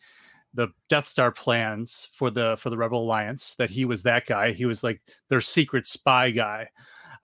the 0.57 0.69
Death 0.89 1.07
Star 1.07 1.31
plans 1.31 2.09
for 2.13 2.31
the 2.31 2.57
for 2.59 2.71
the 2.71 2.77
Rebel 2.77 3.03
Alliance, 3.03 3.55
that 3.59 3.71
he 3.71 3.85
was 3.85 4.03
that 4.03 4.27
guy. 4.27 4.53
He 4.53 4.65
was 4.65 4.83
like 4.83 5.01
their 5.29 5.41
secret 5.41 5.87
spy 5.87 6.31
guy. 6.31 6.69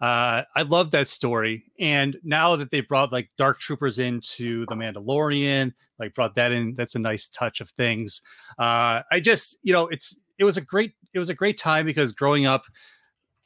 Uh, 0.00 0.42
I 0.56 0.62
love 0.62 0.90
that 0.90 1.08
story. 1.08 1.64
And 1.78 2.16
now 2.24 2.56
that 2.56 2.70
they 2.70 2.80
brought 2.80 3.12
like 3.12 3.30
Dark 3.38 3.60
Troopers 3.60 4.00
into 4.00 4.66
the 4.66 4.74
Mandalorian, 4.74 5.72
like 6.00 6.12
brought 6.12 6.34
that 6.34 6.50
in, 6.50 6.74
that's 6.74 6.96
a 6.96 6.98
nice 6.98 7.28
touch 7.28 7.60
of 7.60 7.70
things. 7.70 8.20
Uh, 8.58 9.02
I 9.12 9.20
just, 9.20 9.58
you 9.62 9.72
know, 9.72 9.86
it's 9.88 10.18
it 10.38 10.44
was 10.44 10.56
a 10.56 10.60
great 10.60 10.94
it 11.14 11.20
was 11.20 11.28
a 11.28 11.34
great 11.34 11.56
time 11.56 11.86
because 11.86 12.12
growing 12.12 12.46
up, 12.46 12.64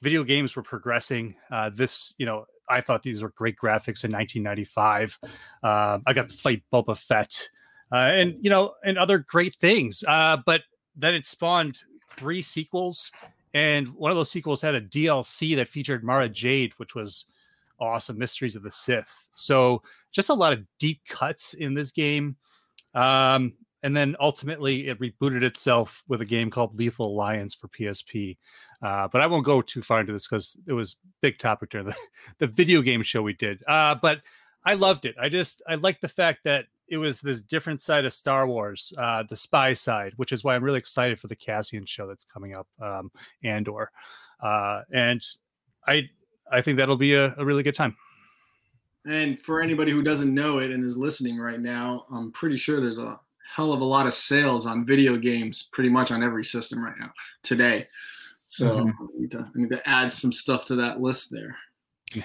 video 0.03 0.25
games 0.25 0.57
were 0.57 0.63
progressing. 0.63 1.35
Uh, 1.51 1.71
this, 1.75 2.15
you 2.17 2.25
know, 2.27 2.47
I 2.69 2.81
thought 2.81 3.03
these 3.03 3.23
were 3.23 3.31
great 3.31 3.57
graphics 3.57 4.05
in 4.05 4.13
1995. 4.13 5.19
Uh, 5.63 5.99
I 6.07 6.13
got 6.13 6.29
to 6.29 6.35
fight 6.35 6.63
Boba 6.73 6.99
Fett, 6.99 7.49
and 7.93 8.37
you 8.41 8.51
know, 8.51 8.75
and 8.85 8.99
other 8.99 9.19
great 9.19 9.57
things. 9.57 10.05
Uh, 10.07 10.39
but 10.45 10.63
then 10.97 11.15
it 11.15 11.27
spawned 11.27 11.79
three 12.11 12.43
sequels, 12.43 13.13
and 13.55 13.89
one 13.89 14.11
of 14.11 14.17
those 14.17 14.31
sequels 14.31 14.61
had 14.61 14.75
a 14.75 14.81
DLC 14.81 15.57
that 15.57 15.69
featured 15.69 16.05
Mara 16.05 16.29
Jade, 16.29 16.73
which 16.77 16.95
was 16.95 17.27
awesome. 17.81 18.19
Mysteries 18.19 18.57
of 18.57 18.63
the 18.63 18.71
Sith. 18.71 19.13
So 19.35 19.83
just 20.13 20.31
a 20.31 20.35
lot 20.35 20.53
of 20.53 20.65
deep 20.79 21.01
cuts 21.09 21.55
in 21.55 21.75
this 21.75 21.93
game. 21.93 22.37
Um, 22.95 23.53
and 23.83 23.97
then 23.97 24.17
ultimately 24.21 24.89
it 24.89 24.99
rebooted 24.99 25.43
itself 25.43 26.03
with 26.09 26.21
a 26.21 26.25
game 26.25 26.51
called 26.51 26.75
Lethal 26.75 27.07
Alliance 27.07 27.55
for 27.55 27.69
PSP. 27.69 28.37
Uh, 28.83 29.09
but 29.09 29.21
I 29.21 29.27
won't 29.27 29.45
go 29.45 29.63
too 29.63 29.83
far 29.83 30.01
into 30.01 30.13
this 30.13 30.27
because 30.27 30.57
it 30.67 30.73
was 30.73 30.97
big 31.21 31.39
topic 31.39 31.71
during 31.71 31.87
the, 31.87 31.97
the 32.39 32.47
video 32.47 32.83
game 32.83 33.03
show 33.03 33.23
we 33.23 33.35
did. 33.35 33.63
Uh, 33.69 33.95
but 33.95 34.23
I 34.65 34.75
loved 34.75 35.05
it. 35.05 35.15
I 35.21 35.29
just 35.29 35.63
I 35.69 35.77
liked 35.77 36.01
the 36.01 36.09
fact 36.09 36.41
that 36.45 36.67
it 36.89 36.99
was 36.99 37.21
this 37.21 37.41
different 37.41 37.83
side 37.83 38.05
of 38.05 38.13
Star 38.13 38.47
Wars, 38.47 38.93
uh, 38.97 39.25
the 39.29 39.37
spy 39.37 39.73
side, 39.73 40.13
which 40.17 40.33
is 40.33 40.45
why 40.45 40.55
I'm 40.55 40.65
really 40.65 40.79
excited 40.79 41.19
for 41.19 41.27
the 41.27 41.37
Cassian 41.37 41.85
show 41.87 42.07
that's 42.07 42.25
coming 42.25 42.55
up, 42.55 42.67
um, 42.81 43.11
Andor, 43.43 43.91
uh, 44.41 44.83
and 44.93 45.21
I 45.87 46.09
I 46.51 46.61
think 46.61 46.79
that'll 46.79 46.97
be 46.97 47.15
a, 47.15 47.35
a 47.37 47.45
really 47.45 47.63
good 47.63 47.75
time. 47.75 47.97
And 49.05 49.39
for 49.39 49.61
anybody 49.61 49.93
who 49.93 50.03
doesn't 50.03 50.33
know 50.33 50.59
it 50.59 50.71
and 50.71 50.85
is 50.85 50.97
listening 50.97 51.39
right 51.39 51.61
now, 51.61 52.07
I'm 52.11 52.33
pretty 52.33 52.57
sure 52.57 52.81
there's 52.81 52.99
a 52.99 53.19
hell 53.55 53.73
of 53.73 53.81
a 53.81 53.85
lot 53.85 54.07
of 54.07 54.15
sales 54.15 54.67
on 54.67 54.85
video 54.85 55.17
games 55.17 55.69
pretty 55.73 55.89
much 55.89 56.11
on 56.11 56.23
every 56.23 56.45
system 56.45 56.85
right 56.85 56.95
now 56.99 57.13
today. 57.43 57.87
So 58.47 58.79
Mhm. 58.79 58.93
I, 58.93 59.07
need 59.19 59.31
to, 59.33 59.39
I 59.39 59.51
need 59.55 59.71
to 59.71 59.89
add 59.89 60.13
some 60.13 60.33
stuff 60.33 60.65
to 60.67 60.77
that 60.77 61.01
list 61.01 61.31
there. 61.31 61.57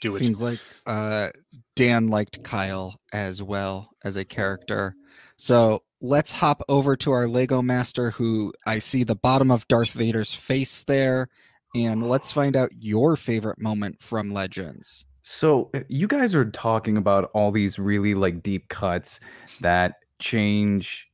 Do 0.00 0.14
it. 0.14 0.18
Seems 0.18 0.42
like 0.42 0.58
uh, 0.86 1.30
Dan 1.74 2.08
liked 2.08 2.42
Kyle 2.44 2.94
as 3.12 3.42
well 3.42 3.90
as 4.04 4.16
a 4.16 4.24
character. 4.24 4.94
So 5.36 5.82
let's 6.00 6.32
hop 6.32 6.62
over 6.68 6.96
to 6.96 7.12
our 7.12 7.26
Lego 7.26 7.62
master, 7.62 8.10
who 8.10 8.52
I 8.66 8.78
see 8.78 9.04
the 9.04 9.16
bottom 9.16 9.50
of 9.50 9.66
Darth 9.68 9.92
Vader's 9.92 10.34
face 10.34 10.84
there, 10.84 11.28
and 11.74 12.08
let's 12.08 12.32
find 12.32 12.56
out 12.56 12.70
your 12.78 13.16
favorite 13.16 13.60
moment 13.60 14.02
from 14.02 14.32
Legends. 14.32 15.04
So 15.22 15.70
uh, 15.74 15.80
you 15.88 16.06
guys 16.06 16.34
are 16.34 16.44
talking 16.44 16.96
about 16.96 17.30
all 17.34 17.50
these 17.50 17.78
really 17.78 18.14
like 18.14 18.42
deep 18.42 18.68
cuts 18.68 19.20
that 19.60 19.94
change 20.18 21.05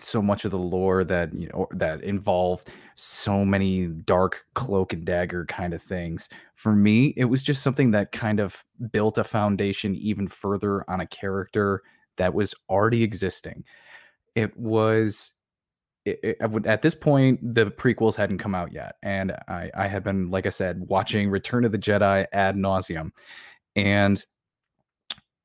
so 0.00 0.22
much 0.22 0.44
of 0.44 0.50
the 0.52 0.58
lore 0.58 1.04
that 1.04 1.34
you 1.34 1.48
know 1.48 1.66
that 1.72 2.02
involved 2.02 2.68
so 2.96 3.44
many 3.44 3.86
dark 3.86 4.44
cloak 4.54 4.92
and 4.92 5.04
dagger 5.04 5.44
kind 5.46 5.74
of 5.74 5.82
things. 5.82 6.28
For 6.54 6.72
me, 6.72 7.14
it 7.16 7.26
was 7.26 7.42
just 7.42 7.62
something 7.62 7.90
that 7.92 8.12
kind 8.12 8.40
of 8.40 8.64
built 8.92 9.18
a 9.18 9.24
foundation 9.24 9.94
even 9.96 10.28
further 10.28 10.88
on 10.90 11.00
a 11.00 11.06
character 11.06 11.82
that 12.16 12.34
was 12.34 12.54
already 12.68 13.02
existing. 13.02 13.64
It 14.34 14.56
was 14.56 15.32
it, 16.04 16.20
it- 16.40 16.66
at 16.66 16.82
this 16.82 16.94
point 16.94 17.40
the 17.54 17.66
prequels 17.66 18.14
hadn't 18.16 18.38
come 18.38 18.54
out 18.54 18.72
yet 18.72 18.96
and 19.02 19.32
I, 19.48 19.70
I 19.76 19.86
had 19.88 20.02
been 20.04 20.30
like 20.30 20.46
i 20.46 20.50
said 20.50 20.80
watching 20.88 21.30
return 21.30 21.64
of 21.64 21.72
the 21.72 21.78
jedi 21.78 22.26
ad 22.32 22.56
nauseum 22.56 23.10
and 23.76 24.24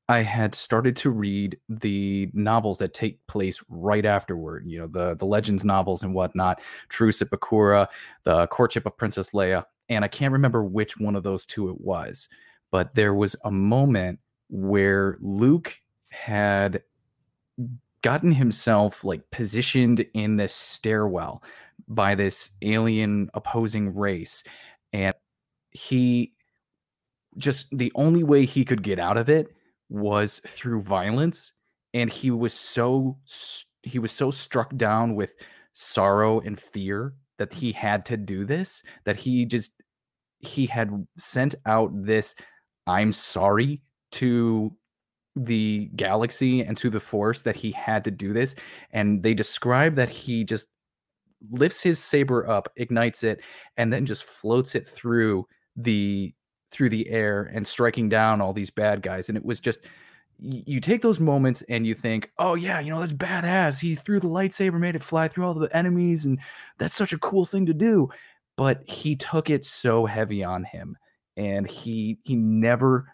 I 0.10 0.22
had 0.22 0.54
started 0.54 0.96
to 0.98 1.10
read 1.10 1.58
the 1.70 2.30
novels 2.34 2.80
that 2.80 2.94
take 2.94 3.26
place 3.28 3.64
right 3.70 4.06
afterward. 4.06 4.66
You 4.68 4.80
know, 4.80 4.88
the 4.88 5.16
the 5.16 5.26
Legends 5.26 5.64
novels 5.64 6.04
and 6.04 6.14
whatnot, 6.14 6.62
Truce 6.90 7.22
at 7.22 7.30
Bakura, 7.30 7.88
the 8.24 8.48
Courtship 8.48 8.86
of 8.86 8.98
Princess 8.98 9.32
Leia, 9.32 9.66
and 9.90 10.04
I 10.04 10.08
can't 10.08 10.34
remember 10.34 10.64
which 10.64 10.98
one 10.98 11.16
of 11.16 11.24
those 11.24 11.46
two 11.46 11.70
it 11.70 11.80
was, 11.80 12.28
but 12.72 12.96
there 12.96 13.14
was 13.14 13.36
a 13.46 13.52
moment 13.52 14.20
where 14.50 15.18
Luke 15.22 15.80
had 16.10 16.84
gotten 18.02 18.32
himself 18.32 19.04
like 19.04 19.30
positioned 19.32 20.06
in 20.14 20.36
this 20.36 20.54
stairwell 20.54 21.42
by 21.88 22.14
this 22.14 22.52
alien 22.62 23.30
opposing 23.34 23.96
race 23.96 24.44
and 24.92 25.14
he 25.72 26.34
just 27.38 27.76
the 27.76 27.92
only 27.96 28.24
way 28.24 28.46
he 28.46 28.64
could 28.64 28.84
get 28.84 29.00
out 29.00 29.18
of 29.18 29.30
it 29.30 29.56
was 29.94 30.42
through 30.48 30.82
violence 30.82 31.54
and 31.94 32.10
he 32.10 32.32
was 32.32 32.52
so 32.52 33.16
he 33.84 34.00
was 34.00 34.12
so 34.12 34.32
struck 34.32 34.76
down 34.76 35.16
with 35.16 35.36
sorrow 35.74 36.40
and 36.40 36.60
fear 36.60 37.14
that 37.38 37.54
he 37.54 37.72
had 37.72 38.04
to 38.04 38.18
do 38.18 38.44
this 38.44 38.82
that 39.06 39.16
he 39.16 39.46
just 39.46 39.72
he 40.40 40.66
had 40.66 41.06
sent 41.18 41.54
out 41.68 41.92
this 41.94 42.34
i'm 42.88 43.12
sorry 43.12 43.82
to 44.12 44.76
the 45.36 45.92
galaxy 45.96 46.62
and 46.62 46.76
to 46.76 46.90
the 46.90 47.00
force 47.00 47.44
that 47.44 47.56
he 47.56 47.72
had 47.72 48.04
to 48.04 48.12
do 48.12 48.34
this 48.34 48.56
and 48.92 49.22
they 49.22 49.36
describe 49.36 49.94
that 49.94 50.10
he 50.10 50.44
just 50.44 50.68
lifts 51.52 51.84
his 51.84 52.00
saber 52.00 52.50
up 52.50 52.68
ignites 52.78 53.24
it 53.24 53.40
and 53.78 53.94
then 53.94 54.08
just 54.08 54.24
floats 54.24 54.74
it 54.74 54.88
through 54.88 55.46
the 55.76 56.34
through 56.74 56.90
the 56.90 57.08
air 57.10 57.44
and 57.54 57.66
striking 57.66 58.10
down 58.10 58.42
all 58.42 58.54
these 58.54 58.70
bad 58.70 59.02
guys 59.02 59.30
and 59.30 59.38
it 59.38 59.46
was 59.46 59.60
just 59.60 59.80
you 60.40 60.82
take 60.82 61.02
those 61.02 61.20
moments 61.20 61.62
and 61.70 61.86
you 61.86 61.94
think 61.94 62.32
oh 62.40 62.56
yeah 62.56 62.80
you 62.80 62.92
know 62.92 63.00
that's 63.00 63.14
badass 63.14 63.80
he 63.80 63.96
threw 63.96 64.20
the 64.20 64.28
lightsaber 64.28 64.80
made 64.80 64.96
it 64.96 65.04
fly 65.04 65.28
through 65.28 65.46
all 65.46 65.54
the 65.54 65.76
enemies 65.76 66.26
and 66.26 66.40
that's 66.80 66.96
such 66.96 67.14
a 67.14 67.20
cool 67.20 67.46
thing 67.46 67.66
to 67.66 67.74
do 67.74 68.10
but 68.58 68.82
he 68.90 69.16
took 69.16 69.50
it 69.50 69.64
so 69.64 70.06
heavy 70.06 70.44
on 70.44 70.64
him 70.64 70.98
and 71.38 71.70
he 71.70 72.18
he 72.24 72.36
never 72.36 73.08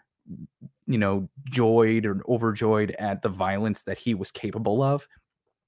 you 0.90 0.98
know, 0.98 1.28
joyed 1.44 2.04
or 2.04 2.20
overjoyed 2.28 2.90
at 2.98 3.22
the 3.22 3.28
violence 3.28 3.84
that 3.84 3.96
he 3.96 4.12
was 4.12 4.32
capable 4.32 4.82
of. 4.82 5.06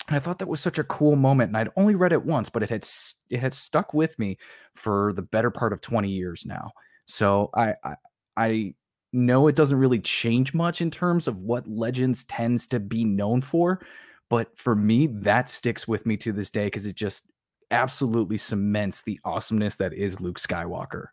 And 0.08 0.16
I 0.16 0.18
thought 0.18 0.40
that 0.40 0.48
was 0.48 0.60
such 0.60 0.78
a 0.78 0.84
cool 0.84 1.14
moment. 1.14 1.50
And 1.50 1.56
I'd 1.56 1.70
only 1.76 1.94
read 1.94 2.12
it 2.12 2.24
once, 2.24 2.50
but 2.50 2.64
it 2.64 2.70
had 2.70 2.84
it 3.30 3.38
had 3.38 3.54
stuck 3.54 3.94
with 3.94 4.18
me 4.18 4.36
for 4.74 5.12
the 5.12 5.22
better 5.22 5.50
part 5.50 5.72
of 5.72 5.80
20 5.80 6.10
years 6.10 6.44
now. 6.44 6.72
So 7.12 7.50
I 7.54 7.74
I, 7.84 7.94
I 8.38 8.74
know 9.12 9.46
it 9.46 9.54
doesn't 9.54 9.78
really 9.78 9.98
change 9.98 10.54
much 10.54 10.80
in 10.80 10.90
terms 10.90 11.28
of 11.28 11.42
what 11.42 11.68
Legends 11.68 12.24
tends 12.24 12.66
to 12.68 12.80
be 12.80 13.04
known 13.04 13.42
for, 13.42 13.84
but 14.30 14.58
for 14.58 14.74
me, 14.74 15.08
that 15.08 15.50
sticks 15.50 15.86
with 15.86 16.06
me 16.06 16.16
to 16.16 16.32
this 16.32 16.50
day 16.50 16.68
because 16.68 16.86
it 16.86 16.96
just 16.96 17.30
absolutely 17.70 18.38
cements 18.38 19.02
the 19.02 19.20
awesomeness 19.26 19.76
that 19.76 19.92
is 19.92 20.22
Luke 20.22 20.38
Skywalker. 20.38 21.08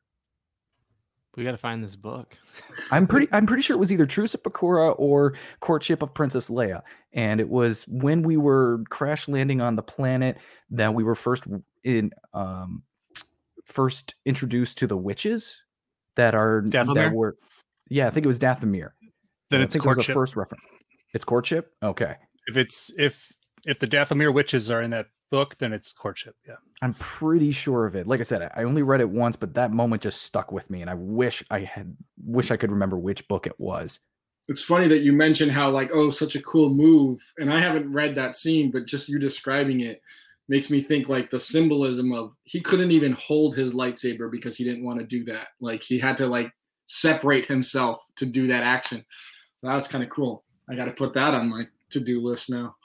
We 1.35 1.43
got 1.43 1.51
to 1.51 1.57
find 1.57 1.83
this 1.83 1.97
book. 1.97 2.37
I'm 2.91 3.05
pretty. 3.05 3.27
I'm 3.33 3.45
pretty 3.45 3.61
sure 3.61 3.75
it 3.75 3.79
was 3.79 3.91
either 3.91 4.05
Truce 4.05 4.33
at 4.33 4.43
Bakura 4.43 4.95
or 4.97 5.33
Courtship 5.59 6.01
of 6.01 6.13
Princess 6.13 6.49
Leia, 6.49 6.81
and 7.11 7.41
it 7.41 7.49
was 7.49 7.83
when 7.89 8.23
we 8.23 8.37
were 8.37 8.85
crash 8.89 9.27
landing 9.27 9.59
on 9.59 9.75
the 9.75 9.83
planet 9.83 10.37
that 10.69 10.93
we 10.93 11.03
were 11.03 11.15
first 11.15 11.45
in 11.83 12.13
um 12.33 12.83
first 13.65 14.15
introduced 14.25 14.77
to 14.77 14.87
the 14.87 14.97
witches 14.97 15.61
that 16.19 16.35
are 16.35 16.61
Dathomir? 16.61 16.93
that 16.95 17.13
were. 17.13 17.35
Yeah, 17.89 18.07
I 18.07 18.09
think 18.11 18.25
it 18.25 18.27
was 18.27 18.39
Dathomir. 18.39 18.89
Then 19.49 19.61
I 19.61 19.63
it's 19.63 19.73
think 19.73 19.85
it 19.85 19.87
was 19.87 20.05
the 20.05 20.13
first 20.13 20.35
reference. 20.35 20.63
It's 21.13 21.23
courtship. 21.23 21.71
Okay, 21.81 22.15
If 22.47 22.55
it's 22.57 22.91
if 22.97 23.25
if 23.65 23.79
the 23.79 23.87
Dathomir 23.87 24.33
witches 24.33 24.69
are 24.69 24.81
in 24.81 24.91
that 24.91 25.07
book, 25.31 25.57
then 25.59 25.73
it's 25.73 25.91
courtship. 25.91 26.35
Yeah. 26.47 26.55
I'm 26.81 26.93
pretty 26.95 27.51
sure 27.51 27.85
of 27.85 27.95
it. 27.95 28.05
Like 28.07 28.19
I 28.19 28.23
said, 28.23 28.41
I- 28.41 28.61
I 28.61 28.63
only 28.63 28.81
read 28.83 29.01
it 29.01 29.09
once, 29.09 29.35
but 29.35 29.53
that 29.55 29.71
moment 29.71 30.01
just 30.01 30.21
stuck 30.23 30.51
with 30.51 30.69
me, 30.69 30.81
and 30.81 30.89
I 30.89 30.93
wish 30.95 31.43
I 31.49 31.59
had 31.61 31.95
wish 32.23 32.51
I 32.51 32.57
could 32.57 32.71
remember 32.71 32.97
which 32.97 33.27
book 33.27 33.47
it 33.47 33.59
was. 33.59 33.99
It's 34.47 34.63
funny 34.63 34.87
that 34.87 34.99
you 35.03 35.13
mentioned 35.13 35.51
how 35.51 35.69
like 35.71 35.89
oh 35.93 36.09
such 36.09 36.35
a 36.35 36.41
cool 36.41 36.69
move, 36.69 37.19
and 37.37 37.51
I 37.53 37.59
haven't 37.59 37.91
read 37.91 38.15
that 38.15 38.35
scene, 38.35 38.71
but 38.71 38.85
just 38.87 39.07
you 39.09 39.19
describing 39.19 39.79
it 39.81 40.01
makes 40.49 40.69
me 40.71 40.81
think 40.81 41.07
like 41.07 41.29
the 41.29 41.39
symbolism 41.39 42.11
of 42.11 42.35
he 42.43 42.59
couldn't 42.59 42.91
even 42.91 43.13
hold 43.13 43.55
his 43.55 43.73
lightsaber 43.73 44.29
because 44.29 44.57
he 44.57 44.63
didn't 44.63 44.83
want 44.83 44.99
to 44.99 45.05
do 45.05 45.23
that. 45.23 45.49
Like 45.61 45.81
he 45.81 45.99
had 45.99 46.17
to 46.17 46.27
like 46.27 46.51
separate 46.87 47.45
himself 47.45 48.03
to 48.17 48.25
do 48.25 48.47
that 48.47 48.63
action. 48.63 49.05
So 49.61 49.67
That 49.67 49.75
was 49.75 49.87
kind 49.87 50.03
of 50.03 50.09
cool. 50.09 50.43
I 50.67 50.75
got 50.75 50.85
to 50.85 50.91
put 50.91 51.13
that 51.13 51.33
on 51.35 51.49
my 51.49 51.65
to-do 51.91 52.19
list 52.21 52.49
now. 52.49 52.75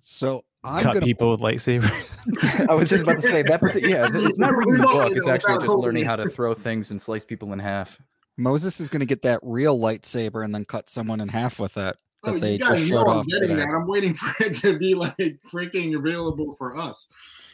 So 0.00 0.44
I'm 0.62 0.82
Cut 0.82 0.94
gonna 0.94 1.06
people 1.06 1.30
with 1.30 1.40
lightsabers. 1.40 2.68
I 2.68 2.74
was 2.74 2.88
just 2.88 3.02
about 3.02 3.16
to 3.16 3.22
say 3.22 3.42
that. 3.42 3.60
But 3.60 3.80
yeah, 3.82 4.04
it's, 4.04 4.14
it's 4.14 4.38
not 4.38 4.54
reading 4.54 4.78
the 4.78 4.86
book. 4.86 5.12
It's 5.12 5.28
actually 5.28 5.64
just 5.64 5.76
learning 5.76 6.04
how 6.04 6.16
to 6.16 6.28
throw 6.28 6.54
things 6.54 6.90
and 6.90 7.00
slice 7.00 7.24
people 7.24 7.52
in 7.52 7.58
half. 7.58 8.00
Moses 8.36 8.80
is 8.80 8.88
gonna 8.88 9.06
get 9.06 9.22
that 9.22 9.40
real 9.42 9.78
lightsaber 9.78 10.44
and 10.44 10.54
then 10.54 10.64
cut 10.64 10.90
someone 10.90 11.20
in 11.20 11.28
half 11.28 11.58
with 11.58 11.76
it. 11.76 11.96
Oh, 12.24 12.32
that 12.32 12.36
Oh, 12.36 12.40
they 12.40 12.52
you 12.52 12.58
just 12.58 12.70
guys 12.70 12.90
know 12.90 13.04
showed 13.04 13.08
I'm 13.10 13.26
getting 13.26 13.56
that. 13.56 13.68
I'm 13.68 13.86
waiting 13.86 14.14
for 14.14 14.44
it 14.44 14.54
to 14.56 14.78
be 14.78 14.94
like 14.94 15.16
freaking 15.50 15.96
available 15.96 16.54
for 16.56 16.76
us. 16.76 17.08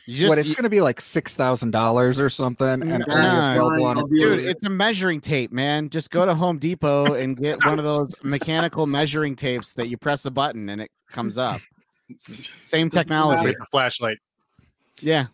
You 0.07 0.17
just, 0.17 0.29
what 0.31 0.39
it's 0.39 0.55
gonna 0.55 0.71
be 0.71 0.81
like 0.81 1.03
six 1.03 1.35
thousand 1.35 1.71
dollars 1.71 2.19
or 2.19 2.31
something, 2.31 2.67
and 2.83 3.05
Yeah, 3.07 3.59
only 3.61 3.85
on 3.85 3.99
I'll 3.99 4.07
its 4.07 4.15
dude, 4.15 4.39
it's 4.39 4.65
a 4.65 4.71
measuring 4.71 5.21
tape, 5.21 5.53
man. 5.53 5.91
Just 5.91 6.11
go 6.11 6.25
to 6.25 6.35
Home 6.35 6.59
Depot 6.59 7.13
and 7.13 7.37
get 7.37 7.63
one 7.67 7.79
of 7.79 7.85
those 7.85 8.15
mechanical 8.23 8.87
measuring 8.87 9.37
tapes 9.37 9.75
that 9.75 9.89
you 9.89 9.99
press 9.99 10.25
a 10.25 10.31
button 10.31 10.71
and 10.71 10.81
it 10.81 10.91
comes 11.11 11.37
up. 11.37 11.61
Same 12.19 12.89
technology. 12.89 13.45
matter. 13.45 13.59
Flashlight. 13.71 14.17
Yeah. 15.03 15.27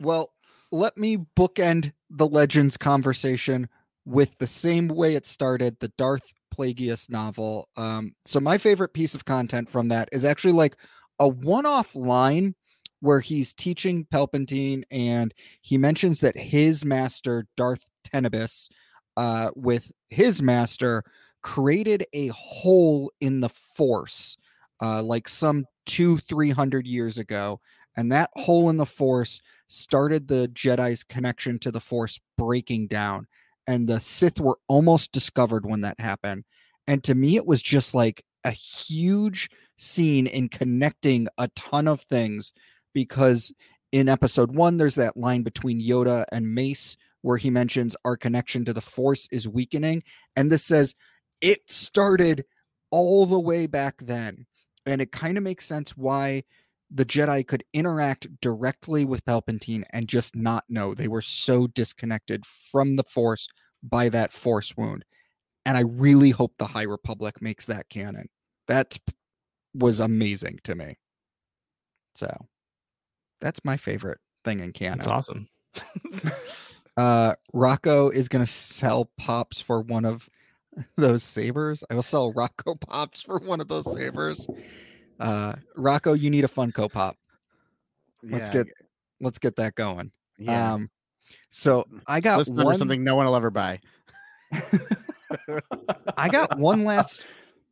Well, 0.00 0.32
let 0.72 0.98
me 0.98 1.18
bookend 1.36 1.92
the 2.10 2.26
Legends 2.26 2.76
conversation 2.76 3.68
with 4.04 4.36
the 4.38 4.46
same 4.48 4.88
way 4.88 5.14
it 5.14 5.26
started, 5.26 5.76
the 5.78 5.92
Darth 5.96 6.26
Plagueis 6.56 7.10
novel. 7.10 7.68
Um, 7.76 8.14
so 8.24 8.40
my 8.40 8.58
favorite 8.58 8.92
piece 8.92 9.14
of 9.14 9.24
content 9.24 9.70
from 9.70 9.88
that 9.88 10.08
is 10.12 10.24
actually 10.24 10.54
like 10.54 10.76
a 11.18 11.28
one-off 11.28 11.94
line 11.94 12.54
where 13.00 13.20
he's 13.20 13.52
teaching 13.52 14.06
Palpatine 14.12 14.82
and 14.90 15.32
he 15.62 15.78
mentions 15.78 16.20
that 16.20 16.36
his 16.36 16.84
master, 16.84 17.46
Darth 17.56 17.88
Tenebrous, 18.04 18.68
uh, 19.16 19.50
with 19.54 19.92
his 20.08 20.42
master, 20.42 21.04
created 21.42 22.04
a 22.12 22.28
hole 22.28 23.12
in 23.20 23.40
the 23.40 23.48
Force, 23.48 24.36
uh, 24.82 25.02
like 25.02 25.28
some 25.28 25.64
two, 25.86 26.18
three 26.18 26.50
hundred 26.50 26.86
years 26.86 27.18
ago. 27.18 27.60
And 27.96 28.12
that 28.12 28.30
hole 28.34 28.70
in 28.70 28.76
the 28.76 28.86
Force 28.86 29.40
started 29.68 30.28
the 30.28 30.48
Jedi's 30.52 31.02
connection 31.02 31.58
to 31.60 31.70
the 31.70 31.80
Force 31.80 32.20
breaking 32.36 32.88
down. 32.88 33.26
And 33.68 33.86
the 33.86 34.00
Sith 34.00 34.40
were 34.40 34.58
almost 34.66 35.12
discovered 35.12 35.64
when 35.64 35.82
that 35.82 36.00
happened. 36.00 36.44
And 36.88 37.04
to 37.04 37.14
me, 37.14 37.36
it 37.36 37.46
was 37.46 37.62
just 37.62 37.94
like 37.94 38.24
a 38.42 38.50
huge 38.50 39.50
scene 39.76 40.26
in 40.26 40.48
connecting 40.48 41.28
a 41.36 41.48
ton 41.48 41.86
of 41.86 42.00
things 42.00 42.52
because 42.94 43.52
in 43.92 44.08
episode 44.08 44.54
one, 44.54 44.78
there's 44.78 44.94
that 44.96 45.16
line 45.16 45.42
between 45.42 45.82
Yoda 45.82 46.24
and 46.32 46.54
Mace 46.54 46.96
where 47.22 47.36
he 47.36 47.50
mentions 47.50 47.94
our 48.04 48.16
connection 48.16 48.64
to 48.64 48.72
the 48.72 48.80
Force 48.80 49.28
is 49.30 49.46
weakening. 49.46 50.02
And 50.34 50.50
this 50.50 50.64
says 50.64 50.94
it 51.40 51.70
started 51.70 52.44
all 52.90 53.26
the 53.26 53.38
way 53.38 53.66
back 53.66 53.96
then. 54.00 54.46
And 54.86 55.02
it 55.02 55.12
kind 55.12 55.36
of 55.36 55.44
makes 55.44 55.66
sense 55.66 55.96
why 55.96 56.44
the 56.90 57.04
Jedi 57.04 57.46
could 57.46 57.64
interact 57.72 58.26
directly 58.40 59.04
with 59.04 59.24
Palpatine 59.24 59.84
and 59.90 60.08
just 60.08 60.34
not 60.34 60.64
know. 60.68 60.94
They 60.94 61.08
were 61.08 61.22
so 61.22 61.66
disconnected 61.66 62.46
from 62.46 62.96
the 62.96 63.04
Force 63.04 63.48
by 63.82 64.08
that 64.08 64.32
Force 64.32 64.76
wound. 64.76 65.04
And 65.66 65.76
I 65.76 65.80
really 65.80 66.30
hope 66.30 66.54
the 66.58 66.66
High 66.66 66.82
Republic 66.82 67.42
makes 67.42 67.66
that 67.66 67.88
canon. 67.90 68.28
That 68.68 68.96
was 69.74 70.00
amazing 70.00 70.60
to 70.64 70.74
me. 70.74 70.96
So 72.14 72.34
that's 73.40 73.64
my 73.64 73.76
favorite 73.76 74.18
thing 74.44 74.60
in 74.60 74.72
canon. 74.72 74.98
That's 74.98 75.08
awesome. 75.08 75.48
Uh, 76.98 77.32
Rocco 77.54 78.10
is 78.10 78.28
going 78.28 78.44
to 78.44 78.50
sell 78.50 79.08
pops 79.16 79.60
for 79.60 79.80
one 79.82 80.04
of 80.04 80.28
those 80.96 81.22
sabers. 81.22 81.84
I 81.88 81.94
will 81.94 82.02
sell 82.02 82.32
Rocco 82.32 82.74
pops 82.74 83.22
for 83.22 83.38
one 83.38 83.60
of 83.60 83.68
those 83.68 83.92
sabers. 83.92 84.48
Uh, 85.18 85.54
Rocco, 85.76 86.12
you 86.12 86.30
need 86.30 86.44
a 86.44 86.48
Funko 86.48 86.90
Pop. 86.90 87.16
Let's 88.22 88.48
Yeah, 88.48 88.64
get 88.64 88.74
let's 89.20 89.38
get 89.38 89.56
that 89.56 89.74
going. 89.74 90.10
yeah. 90.38 90.74
Um, 90.74 90.90
so 91.50 91.86
I 92.06 92.20
got 92.20 92.46
one. 92.48 92.76
something 92.76 93.02
no 93.04 93.16
one 93.16 93.26
will 93.26 93.36
ever 93.36 93.50
buy. 93.50 93.80
I 96.16 96.28
got 96.28 96.58
one 96.58 96.84
last 96.84 97.24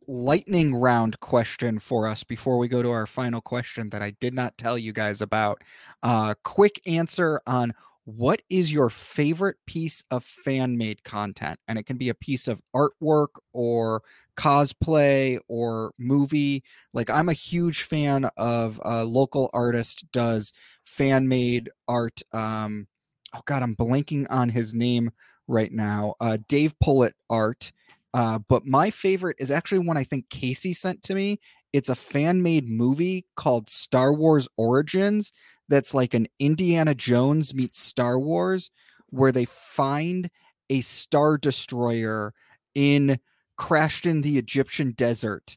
lightning 0.08 0.74
round 0.74 1.18
question 1.20 1.78
for 1.78 2.06
us 2.06 2.22
before 2.22 2.58
we 2.58 2.68
go 2.68 2.82
to 2.82 2.90
our 2.90 3.06
final 3.06 3.40
question 3.40 3.90
that 3.90 4.02
I 4.02 4.12
did 4.20 4.34
not 4.34 4.56
tell 4.58 4.78
you 4.78 4.92
guys 4.92 5.20
about. 5.22 5.62
Uh, 6.02 6.34
quick 6.44 6.80
answer 6.86 7.40
on 7.46 7.72
what 8.06 8.40
is 8.48 8.72
your 8.72 8.88
favorite 8.88 9.56
piece 9.66 10.04
of 10.12 10.22
fan 10.22 10.78
made 10.78 11.02
content? 11.02 11.58
And 11.66 11.76
it 11.76 11.86
can 11.86 11.96
be 11.96 12.08
a 12.08 12.14
piece 12.14 12.46
of 12.46 12.62
artwork 12.74 13.40
or 13.52 14.02
cosplay 14.36 15.38
or 15.48 15.92
movie. 15.98 16.62
Like 16.94 17.10
I'm 17.10 17.28
a 17.28 17.34
huge 17.34 17.82
fan 17.82 18.30
of 18.36 18.80
a 18.84 19.04
local 19.04 19.50
artist 19.52 20.04
does 20.12 20.52
fan 20.84 21.26
made 21.26 21.68
art. 21.88 22.22
Um, 22.32 22.86
oh 23.34 23.40
God, 23.44 23.64
I'm 23.64 23.74
blanking 23.74 24.26
on 24.30 24.50
his 24.50 24.72
name 24.72 25.10
right 25.48 25.72
now. 25.72 26.14
Uh, 26.20 26.38
Dave 26.48 26.78
Pullett 26.78 27.14
art. 27.28 27.72
Uh, 28.14 28.38
but 28.48 28.64
my 28.64 28.88
favorite 28.88 29.36
is 29.40 29.50
actually 29.50 29.80
one 29.80 29.96
I 29.96 30.04
think 30.04 30.30
Casey 30.30 30.72
sent 30.72 31.02
to 31.02 31.14
me. 31.14 31.40
It's 31.72 31.88
a 31.88 31.96
fan 31.96 32.40
made 32.40 32.68
movie 32.68 33.26
called 33.34 33.68
Star 33.68 34.12
Wars 34.12 34.46
Origins 34.56 35.32
that's 35.68 35.94
like 35.94 36.14
an 36.14 36.28
Indiana 36.38 36.94
Jones 36.94 37.54
meets 37.54 37.80
Star 37.80 38.18
Wars, 38.18 38.70
where 39.10 39.32
they 39.32 39.44
find 39.44 40.30
a 40.70 40.80
star 40.80 41.38
destroyer 41.38 42.34
in 42.74 43.18
crashed 43.56 44.06
in 44.06 44.20
the 44.20 44.38
Egyptian 44.38 44.92
desert 44.92 45.56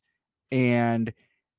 and 0.52 1.14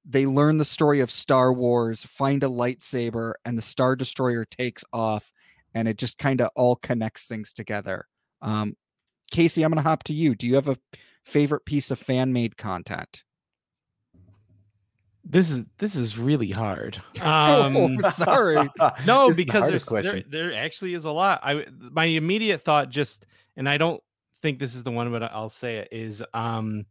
they 0.05 0.27
learn 0.27 0.57
the 0.57 0.65
story 0.65 1.01
of 1.01 1.11
Star 1.11 1.53
Wars, 1.53 2.05
find 2.05 2.43
a 2.43 2.49
lightsaber, 2.49 3.35
and 3.45 3.57
the 3.57 3.63
Star 3.63 3.95
Destroyer 3.97 4.45
takes 4.45 4.85
off, 4.93 5.31
and 5.75 5.87
it 5.87 5.99
just 5.99 6.19
kind 6.19 6.41
of 6.41 6.51
all 6.57 6.77
connects 6.77 7.27
things 7.27 7.53
together. 7.53 8.07
Um, 8.43 8.77
Casey, 9.31 9.63
I'm 9.63 9.71
going 9.71 9.83
to 9.83 9.89
hop 9.89 10.03
to 10.05 10.15
you. 10.15 10.35
Do 10.35 10.47
you 10.47 10.55
have 10.55 10.69
a 10.69 10.79
favorite 11.25 11.65
piece 11.65 11.91
of 11.91 11.99
fan 11.99 12.33
made 12.33 12.57
content? 12.57 13.23
This 15.25 15.51
is 15.51 15.61
this 15.79 15.97
is 15.97 16.19
really 16.19 16.51
hard. 16.51 17.01
oh, 17.23 17.63
Um, 17.63 18.01
sorry. 18.01 18.57
no, 19.07 19.27
This 19.27 19.33
is 19.33 19.37
the 19.37 19.45
because 19.45 19.69
there's, 19.69 19.85
there, 19.87 20.23
there 20.29 20.55
actually 20.55 20.95
is 20.95 21.05
a 21.05 21.11
lot. 21.11 21.41
I 21.43 21.67
my 21.93 22.05
immediate 22.05 22.63
thought 22.63 22.91
just, 22.91 23.27
and 23.57 23.69
I 23.69 23.77
don't 23.79 24.03
think 24.43 24.59
this 24.59 24.75
is 24.75 24.83
the 24.83 24.91
one, 24.91 25.11
but 25.11 25.23
I'll 25.23 25.49
say 25.49 25.77
it 25.79 25.89
is 25.93 26.23
um 26.35 26.87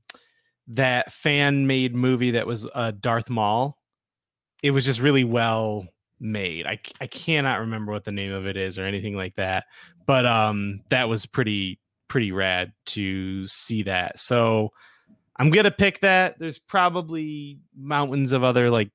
that 0.67 1.11
fan 1.11 1.65
made 1.65 1.95
movie 1.95 2.31
that 2.31 2.45
was 2.45 2.69
uh, 2.75 2.91
Darth 2.91 3.29
Maul. 3.29 3.77
It 4.61 4.71
was 4.71 4.85
just 4.85 4.99
really 4.99 5.23
well 5.23 5.87
made. 6.19 6.67
I 6.67 6.79
I 7.01 7.07
cannot 7.07 7.61
remember 7.61 7.91
what 7.91 8.03
the 8.03 8.11
name 8.11 8.31
of 8.31 8.45
it 8.45 8.57
is 8.57 8.77
or 8.77 8.85
anything 8.85 9.15
like 9.15 9.35
that, 9.35 9.65
but 10.05 10.25
um 10.25 10.81
that 10.89 11.09
was 11.09 11.25
pretty 11.25 11.79
pretty 12.07 12.31
rad 12.31 12.73
to 12.87 13.47
see 13.47 13.83
that. 13.83 14.19
So 14.19 14.71
I'm 15.39 15.49
gonna 15.49 15.71
pick 15.71 16.01
that. 16.01 16.37
There's 16.37 16.59
probably 16.59 17.59
mountains 17.75 18.33
of 18.33 18.43
other 18.43 18.69
like 18.69 18.91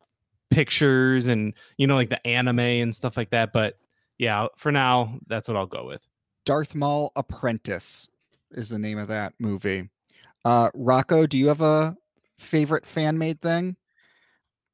pictures 0.50 1.26
and 1.26 1.54
you 1.78 1.86
know 1.86 1.94
like 1.94 2.10
the 2.10 2.24
anime 2.26 2.60
and 2.60 2.94
stuff 2.94 3.16
like 3.16 3.30
that. 3.30 3.52
But 3.52 3.78
yeah, 4.18 4.46
for 4.56 4.70
now, 4.70 5.18
that's 5.26 5.48
what 5.48 5.56
I'll 5.56 5.66
go 5.66 5.86
with. 5.86 6.06
Darth 6.44 6.74
Maul 6.74 7.10
Apprentice 7.16 8.08
is 8.50 8.68
the 8.68 8.78
name 8.78 8.98
of 8.98 9.08
that 9.08 9.32
movie. 9.38 9.88
Uh, 10.44 10.68
Rocco, 10.74 11.26
do 11.26 11.38
you 11.38 11.48
have 11.48 11.62
a 11.62 11.96
favorite 12.38 12.86
fan 12.86 13.16
made 13.16 13.40
thing? 13.40 13.76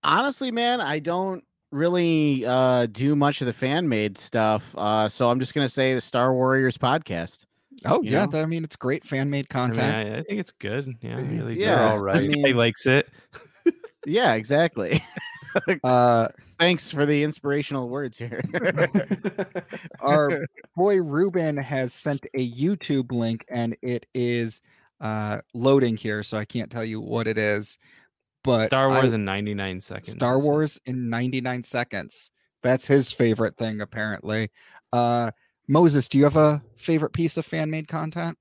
Honestly, 0.03 0.51
man, 0.51 0.81
I 0.81 0.99
don't 0.99 1.45
really 1.71 2.45
uh, 2.45 2.87
do 2.87 3.15
much 3.15 3.41
of 3.41 3.47
the 3.47 3.53
fan 3.53 3.89
made 3.89 4.19
stuff. 4.19 4.75
Uh, 4.77 5.09
so 5.09 5.31
I'm 5.31 5.39
just 5.39 5.55
gonna 5.55 5.69
say 5.69 5.95
the 5.95 6.01
Star 6.01 6.35
Warriors 6.35 6.77
podcast. 6.77 7.45
Oh, 7.85 8.03
yeah. 8.03 8.27
know? 8.27 8.41
I 8.41 8.47
mean, 8.47 8.65
it's 8.65 8.77
great 8.77 9.05
fan 9.05 9.31
made 9.31 9.47
I, 9.53 9.67
mean, 9.67 9.75
content. 9.75 9.95
I, 9.95 10.19
I 10.19 10.23
think 10.23 10.41
it's 10.41 10.53
good. 10.53 10.95
Yeah, 11.01 11.17
I 11.19 11.21
really 11.21 11.55
do. 11.55 11.61
Yeah, 11.61 11.85
This- 11.87 11.95
all 11.95 12.05
This 12.13 12.29
right. 12.29 12.45
guy 12.45 12.51
likes 12.53 12.87
it. 12.87 13.09
Yeah, 14.07 14.33
exactly. 14.33 15.03
uh, 15.85 16.29
Thanks 16.59 16.91
for 16.91 17.05
the 17.05 17.23
inspirational 17.23 17.89
words 17.91 18.17
here. 18.17 18.43
our 20.01 20.47
boy 20.77 21.03
Ruben 21.03 21.57
has 21.57 21.93
sent 21.93 22.25
a 22.35 22.51
YouTube 22.51 23.13
link 23.13 23.45
and 23.49 23.77
it 23.83 24.07
is 24.15 24.63
uh, 25.01 25.41
loading 25.55 25.97
here, 25.97 26.23
so 26.23 26.39
I 26.39 26.45
can't 26.45 26.71
tell 26.71 26.85
you 26.85 27.01
what 27.01 27.27
it 27.27 27.37
is. 27.39 27.79
But 28.43 28.67
Star 28.67 28.91
I- 28.91 29.01
Wars 29.01 29.13
in 29.13 29.25
99 29.25 29.81
seconds. 29.81 30.11
Star. 30.13 30.39
Wars 30.39 30.81
in 30.87 31.11
99 31.11 31.65
seconds. 31.65 32.31
That's 32.63 32.87
his 32.87 33.13
favorite 33.13 33.57
thing, 33.57 33.81
apparently. 33.81 34.51
Uh, 34.93 35.31
Moses, 35.71 36.09
do 36.09 36.19
you 36.19 36.25
have 36.25 36.37
a 36.37 36.61
favorite 36.77 37.13
piece 37.13 37.37
of 37.37 37.47
fan 37.47 37.71
made 37.71 37.87
content? 37.87 38.37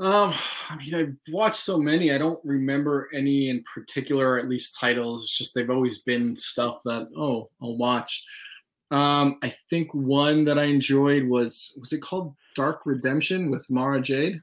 Um, 0.00 0.34
I 0.68 0.76
mean, 0.76 0.92
I've 0.92 1.32
watched 1.32 1.60
so 1.60 1.78
many. 1.78 2.12
I 2.12 2.18
don't 2.18 2.40
remember 2.44 3.08
any 3.14 3.48
in 3.48 3.62
particular, 3.72 4.32
or 4.32 4.38
at 4.38 4.48
least 4.48 4.76
titles. 4.78 5.22
It's 5.22 5.38
just 5.38 5.54
they've 5.54 5.70
always 5.70 5.98
been 5.98 6.34
stuff 6.34 6.80
that 6.84 7.08
oh, 7.16 7.48
I'll 7.62 7.76
watch. 7.78 8.24
Um, 8.90 9.38
I 9.44 9.54
think 9.70 9.94
one 9.94 10.44
that 10.46 10.58
I 10.58 10.64
enjoyed 10.64 11.28
was 11.28 11.76
was 11.78 11.92
it 11.92 12.02
called 12.02 12.34
Dark 12.56 12.80
Redemption 12.86 13.52
with 13.52 13.70
Mara 13.70 14.00
Jade. 14.00 14.40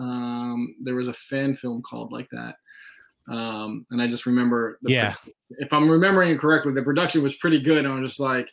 Um, 0.00 0.74
there 0.82 0.96
was 0.96 1.06
a 1.06 1.14
fan 1.14 1.54
film 1.54 1.80
called 1.80 2.10
like 2.10 2.28
that. 2.30 2.56
Um, 3.28 3.86
and 3.92 4.02
I 4.02 4.08
just 4.08 4.26
remember 4.26 4.78
the 4.82 4.92
Yeah. 4.92 5.14
if 5.50 5.72
I'm 5.72 5.88
remembering 5.88 6.32
it 6.32 6.40
correctly, 6.40 6.72
the 6.72 6.82
production 6.82 7.22
was 7.22 7.36
pretty 7.36 7.60
good. 7.60 7.84
And 7.84 7.88
I 7.88 8.00
was 8.00 8.10
just 8.10 8.20
like, 8.20 8.52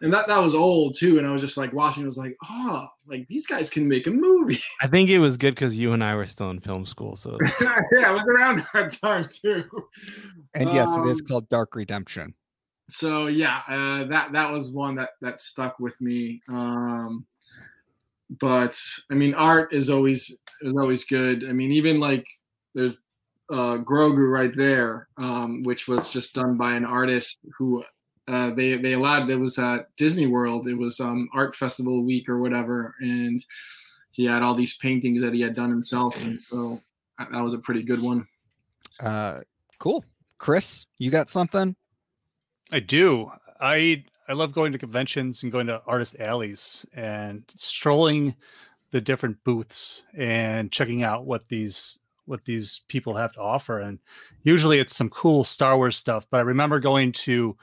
and 0.00 0.12
that 0.12 0.26
that 0.26 0.38
was 0.38 0.54
old 0.54 0.96
too. 0.96 1.18
And 1.18 1.26
I 1.26 1.32
was 1.32 1.40
just 1.40 1.56
like 1.56 1.72
watching. 1.72 2.02
I 2.02 2.06
was 2.06 2.18
like, 2.18 2.36
oh, 2.48 2.88
like 3.06 3.26
these 3.28 3.46
guys 3.46 3.68
can 3.68 3.86
make 3.86 4.06
a 4.06 4.10
movie. 4.10 4.62
I 4.80 4.86
think 4.86 5.10
it 5.10 5.18
was 5.18 5.36
good 5.36 5.54
because 5.54 5.76
you 5.76 5.92
and 5.92 6.02
I 6.02 6.14
were 6.14 6.26
still 6.26 6.50
in 6.50 6.60
film 6.60 6.86
school. 6.86 7.16
So 7.16 7.38
yeah, 7.60 8.10
it 8.10 8.14
was 8.14 8.28
around 8.28 8.66
that 8.72 8.92
time 8.92 9.28
too. 9.30 9.64
And 10.54 10.72
yes, 10.72 10.96
it 10.96 11.06
is 11.06 11.20
Um, 11.20 11.26
called 11.26 11.48
Dark 11.48 11.74
Redemption. 11.74 12.34
So 12.88 13.26
yeah, 13.26 13.60
uh, 13.68 14.04
that 14.04 14.32
that 14.32 14.50
was 14.50 14.70
one 14.70 14.94
that 14.96 15.10
that 15.20 15.40
stuck 15.40 15.78
with 15.78 16.00
me. 16.00 16.42
Um, 16.48 17.26
but 18.40 18.78
I 19.10 19.14
mean, 19.14 19.34
art 19.34 19.74
is 19.74 19.90
always 19.90 20.36
is 20.62 20.74
always 20.74 21.04
good. 21.04 21.44
I 21.48 21.52
mean, 21.52 21.70
even 21.72 22.00
like 22.00 22.26
there's 22.74 22.94
uh, 23.50 23.78
Grogu 23.78 24.30
right 24.30 24.52
there, 24.56 25.08
um, 25.18 25.62
which 25.62 25.86
was 25.86 26.08
just 26.08 26.34
done 26.34 26.56
by 26.56 26.72
an 26.74 26.84
artist 26.84 27.40
who 27.56 27.84
uh, 28.32 28.50
they 28.54 28.76
they 28.76 28.92
allowed. 28.92 29.28
It 29.30 29.36
was 29.36 29.58
at 29.58 29.94
Disney 29.96 30.26
World. 30.26 30.66
It 30.66 30.74
was 30.74 31.00
um, 31.00 31.28
art 31.34 31.54
festival 31.54 32.04
week 32.04 32.28
or 32.28 32.38
whatever, 32.38 32.94
and 33.00 33.44
he 34.10 34.26
had 34.26 34.42
all 34.42 34.54
these 34.54 34.76
paintings 34.76 35.22
that 35.22 35.34
he 35.34 35.40
had 35.40 35.54
done 35.54 35.70
himself, 35.70 36.16
and 36.16 36.40
so 36.42 36.80
that 37.18 37.30
that 37.30 37.42
was 37.42 37.54
a 37.54 37.58
pretty 37.58 37.82
good 37.82 38.02
one. 38.02 38.26
Uh, 39.00 39.40
cool. 39.78 40.04
Chris, 40.38 40.86
you 40.98 41.10
got 41.10 41.30
something? 41.30 41.76
I 42.70 42.80
do. 42.80 43.30
I 43.60 44.04
I 44.28 44.32
love 44.32 44.52
going 44.52 44.72
to 44.72 44.78
conventions 44.78 45.42
and 45.42 45.52
going 45.52 45.66
to 45.66 45.82
artist 45.86 46.16
alleys 46.18 46.86
and 46.94 47.44
strolling 47.56 48.34
the 48.92 49.00
different 49.00 49.42
booths 49.44 50.04
and 50.16 50.70
checking 50.70 51.02
out 51.02 51.26
what 51.26 51.48
these 51.48 51.98
what 52.26 52.44
these 52.44 52.82
people 52.88 53.14
have 53.14 53.32
to 53.32 53.40
offer. 53.40 53.80
And 53.80 53.98
usually 54.42 54.78
it's 54.78 54.96
some 54.96 55.10
cool 55.10 55.44
Star 55.44 55.76
Wars 55.76 55.96
stuff. 55.96 56.26
But 56.30 56.38
I 56.38 56.40
remember 56.42 56.80
going 56.80 57.12
to 57.12 57.56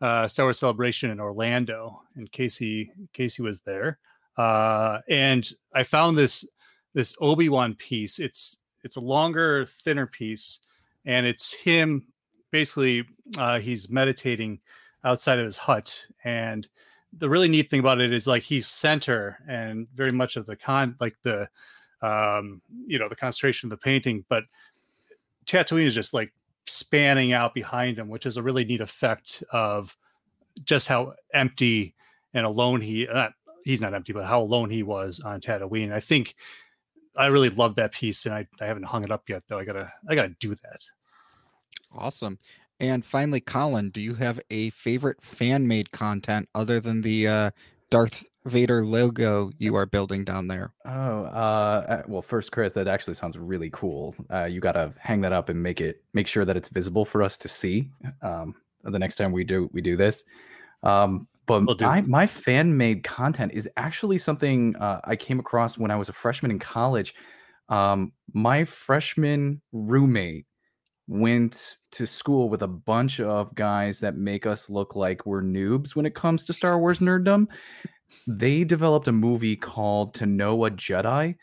uh, 0.00 0.28
Star 0.28 0.46
Wars 0.46 0.58
Celebration 0.58 1.10
in 1.10 1.20
Orlando, 1.20 2.02
and 2.16 2.30
Casey 2.30 2.92
Casey 3.12 3.42
was 3.42 3.60
there, 3.60 3.98
uh, 4.36 4.98
and 5.08 5.50
I 5.74 5.82
found 5.82 6.16
this 6.16 6.48
this 6.94 7.14
Obi 7.20 7.48
Wan 7.48 7.74
piece. 7.74 8.18
It's 8.18 8.58
it's 8.84 8.96
a 8.96 9.00
longer, 9.00 9.66
thinner 9.84 10.06
piece, 10.06 10.60
and 11.04 11.26
it's 11.26 11.52
him 11.52 12.06
basically 12.50 13.04
uh, 13.36 13.58
he's 13.58 13.90
meditating 13.90 14.60
outside 15.04 15.38
of 15.38 15.44
his 15.44 15.58
hut 15.58 16.06
and 16.24 16.68
the 17.16 17.28
really 17.28 17.48
neat 17.48 17.70
thing 17.70 17.80
about 17.80 18.00
it 18.00 18.12
is 18.12 18.26
like 18.26 18.42
he's 18.42 18.66
center 18.66 19.38
and 19.48 19.86
very 19.94 20.10
much 20.10 20.36
of 20.36 20.46
the 20.46 20.56
con 20.56 20.94
like 21.00 21.16
the 21.22 21.48
um 22.02 22.60
you 22.86 22.98
know 22.98 23.08
the 23.08 23.16
concentration 23.16 23.66
of 23.66 23.70
the 23.70 23.76
painting 23.76 24.24
but 24.28 24.44
Tatooine 25.46 25.86
is 25.86 25.94
just 25.94 26.12
like 26.12 26.32
spanning 26.68 27.32
out 27.32 27.54
behind 27.54 27.98
him 27.98 28.08
which 28.08 28.26
is 28.26 28.36
a 28.36 28.42
really 28.42 28.64
neat 28.64 28.80
effect 28.80 29.42
of 29.52 29.96
just 30.64 30.88
how 30.88 31.14
empty 31.32 31.94
and 32.34 32.44
alone 32.44 32.80
he 32.80 33.06
not 33.12 33.32
he's 33.64 33.80
not 33.80 33.94
empty 33.94 34.12
but 34.12 34.24
how 34.24 34.40
alone 34.40 34.70
he 34.70 34.82
was 34.82 35.20
on 35.20 35.40
Tatooine. 35.40 35.92
I 35.92 36.00
think 36.00 36.34
I 37.16 37.26
really 37.26 37.50
love 37.50 37.74
that 37.76 37.92
piece 37.92 38.26
and 38.26 38.34
I, 38.34 38.46
I 38.60 38.66
haven't 38.66 38.84
hung 38.84 39.04
it 39.04 39.10
up 39.10 39.28
yet 39.28 39.42
though. 39.48 39.58
I 39.58 39.64
gotta 39.64 39.92
I 40.08 40.14
gotta 40.14 40.34
do 40.40 40.54
that. 40.54 40.82
Awesome. 41.92 42.38
And 42.80 43.04
finally, 43.04 43.40
Colin, 43.40 43.90
do 43.90 44.00
you 44.00 44.14
have 44.14 44.38
a 44.50 44.70
favorite 44.70 45.20
fan 45.20 45.66
made 45.66 45.90
content 45.90 46.48
other 46.54 46.78
than 46.78 47.00
the 47.00 47.26
uh, 47.26 47.50
Darth 47.90 48.28
Vader 48.48 48.84
logo 48.84 49.50
you 49.58 49.74
are 49.76 49.86
building 49.86 50.24
down 50.24 50.48
there? 50.48 50.72
Oh, 50.84 51.24
uh, 51.24 52.02
well, 52.08 52.22
first, 52.22 52.52
Chris, 52.52 52.72
that 52.74 52.88
actually 52.88 53.14
sounds 53.14 53.38
really 53.38 53.70
cool. 53.70 54.14
Uh, 54.32 54.44
you 54.44 54.60
gotta 54.60 54.92
hang 54.98 55.20
that 55.22 55.32
up 55.32 55.48
and 55.48 55.62
make 55.62 55.80
it 55.80 56.02
make 56.14 56.26
sure 56.26 56.44
that 56.44 56.56
it's 56.56 56.68
visible 56.68 57.04
for 57.04 57.22
us 57.22 57.36
to 57.38 57.48
see. 57.48 57.90
Um, 58.22 58.54
the 58.84 58.98
next 58.98 59.16
time 59.16 59.32
we 59.32 59.44
do 59.44 59.68
we 59.72 59.80
do 59.80 59.96
this. 59.96 60.24
Um, 60.82 61.28
but 61.46 61.64
Will 61.64 61.74
do. 61.74 61.86
my 61.86 62.00
my 62.02 62.26
fan 62.26 62.76
made 62.76 63.02
content 63.04 63.52
is 63.54 63.68
actually 63.76 64.18
something 64.18 64.76
uh, 64.76 65.00
I 65.04 65.16
came 65.16 65.40
across 65.40 65.78
when 65.78 65.90
I 65.90 65.96
was 65.96 66.08
a 66.08 66.12
freshman 66.12 66.50
in 66.50 66.58
college. 66.58 67.14
Um, 67.68 68.12
my 68.32 68.64
freshman 68.64 69.60
roommate 69.72 70.46
went 71.08 71.78
to 71.90 72.06
school 72.06 72.50
with 72.50 72.62
a 72.62 72.68
bunch 72.68 73.18
of 73.18 73.54
guys 73.54 73.98
that 74.00 74.16
make 74.16 74.46
us 74.46 74.68
look 74.68 74.94
like 74.94 75.24
we're 75.24 75.42
noobs 75.42 75.96
when 75.96 76.04
it 76.04 76.14
comes 76.14 76.44
to 76.44 76.52
Star 76.52 76.78
Wars 76.78 76.98
nerddom. 76.98 77.46
They 78.26 78.64
developed 78.64 79.08
a 79.08 79.12
movie 79.12 79.56
called 79.56 80.14
To 80.14 80.26
Know 80.26 80.64
a 80.64 80.70
Jedi, 80.70 81.36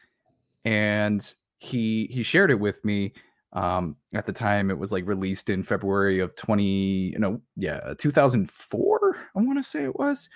and 0.64 1.34
he 1.58 2.08
he 2.12 2.24
shared 2.24 2.52
it 2.52 2.60
with 2.60 2.84
me. 2.86 3.14
Um, 3.54 3.96
at 4.14 4.26
the 4.26 4.34
time, 4.34 4.70
it 4.70 4.78
was 4.78 4.92
like 4.92 5.08
released 5.08 5.50
in 5.50 5.64
February 5.64 6.20
of 6.20 6.36
twenty, 6.36 7.12
you 7.14 7.20
know, 7.20 7.42
yeah, 7.56 7.94
two 7.98 8.12
thousand 8.12 8.52
four. 8.52 9.18
I 9.36 9.42
want 9.42 9.58
to 9.58 9.64
say 9.64 9.84
it 9.84 9.98
was, 9.98 10.30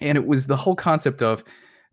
and 0.00 0.18
it 0.18 0.26
was 0.26 0.46
the 0.46 0.56
whole 0.56 0.76
concept 0.76 1.22
of 1.22 1.42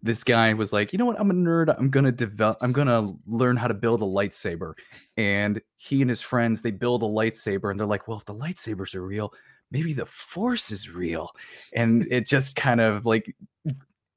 this 0.03 0.23
guy 0.23 0.53
was 0.53 0.71
like, 0.71 0.93
you 0.93 0.99
know 0.99 1.05
what, 1.05 1.19
I'm 1.19 1.31
a 1.31 1.33
nerd. 1.33 1.73
I'm 1.75 1.89
gonna 1.89 2.11
develop. 2.11 2.57
I'm 2.61 2.73
gonna 2.73 3.13
learn 3.25 3.57
how 3.57 3.67
to 3.67 3.73
build 3.73 4.01
a 4.01 4.05
lightsaber, 4.05 4.73
and 5.17 5.61
he 5.77 6.01
and 6.01 6.09
his 6.09 6.21
friends 6.21 6.61
they 6.61 6.71
build 6.71 7.01
a 7.01 7.07
lightsaber, 7.07 7.71
and 7.71 7.79
they're 7.79 7.87
like, 7.87 8.07
well, 8.07 8.17
if 8.17 8.25
the 8.25 8.35
lightsabers 8.35 8.93
are 8.93 9.05
real, 9.05 9.33
maybe 9.76 9.91
the 9.91 10.05
force 10.05 10.71
is 10.71 10.89
real 10.89 11.36
and 11.73 12.07
it 12.09 12.26
just 12.26 12.55
kind 12.55 12.80
of 12.80 13.05
like 13.05 13.36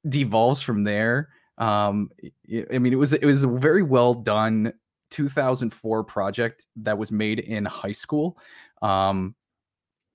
devolves 0.07 0.61
from 0.61 0.85
there 0.85 1.27
um 1.57 2.09
i 2.71 2.77
mean 2.77 2.93
it 2.93 2.95
was 2.95 3.11
it 3.11 3.25
was 3.25 3.43
a 3.43 3.47
very 3.47 3.83
well 3.83 4.13
done 4.13 4.71
2004 5.11 6.05
project 6.05 6.65
that 6.77 6.97
was 6.97 7.11
made 7.11 7.39
in 7.39 7.65
high 7.65 7.91
school 7.91 8.37
um 8.81 9.35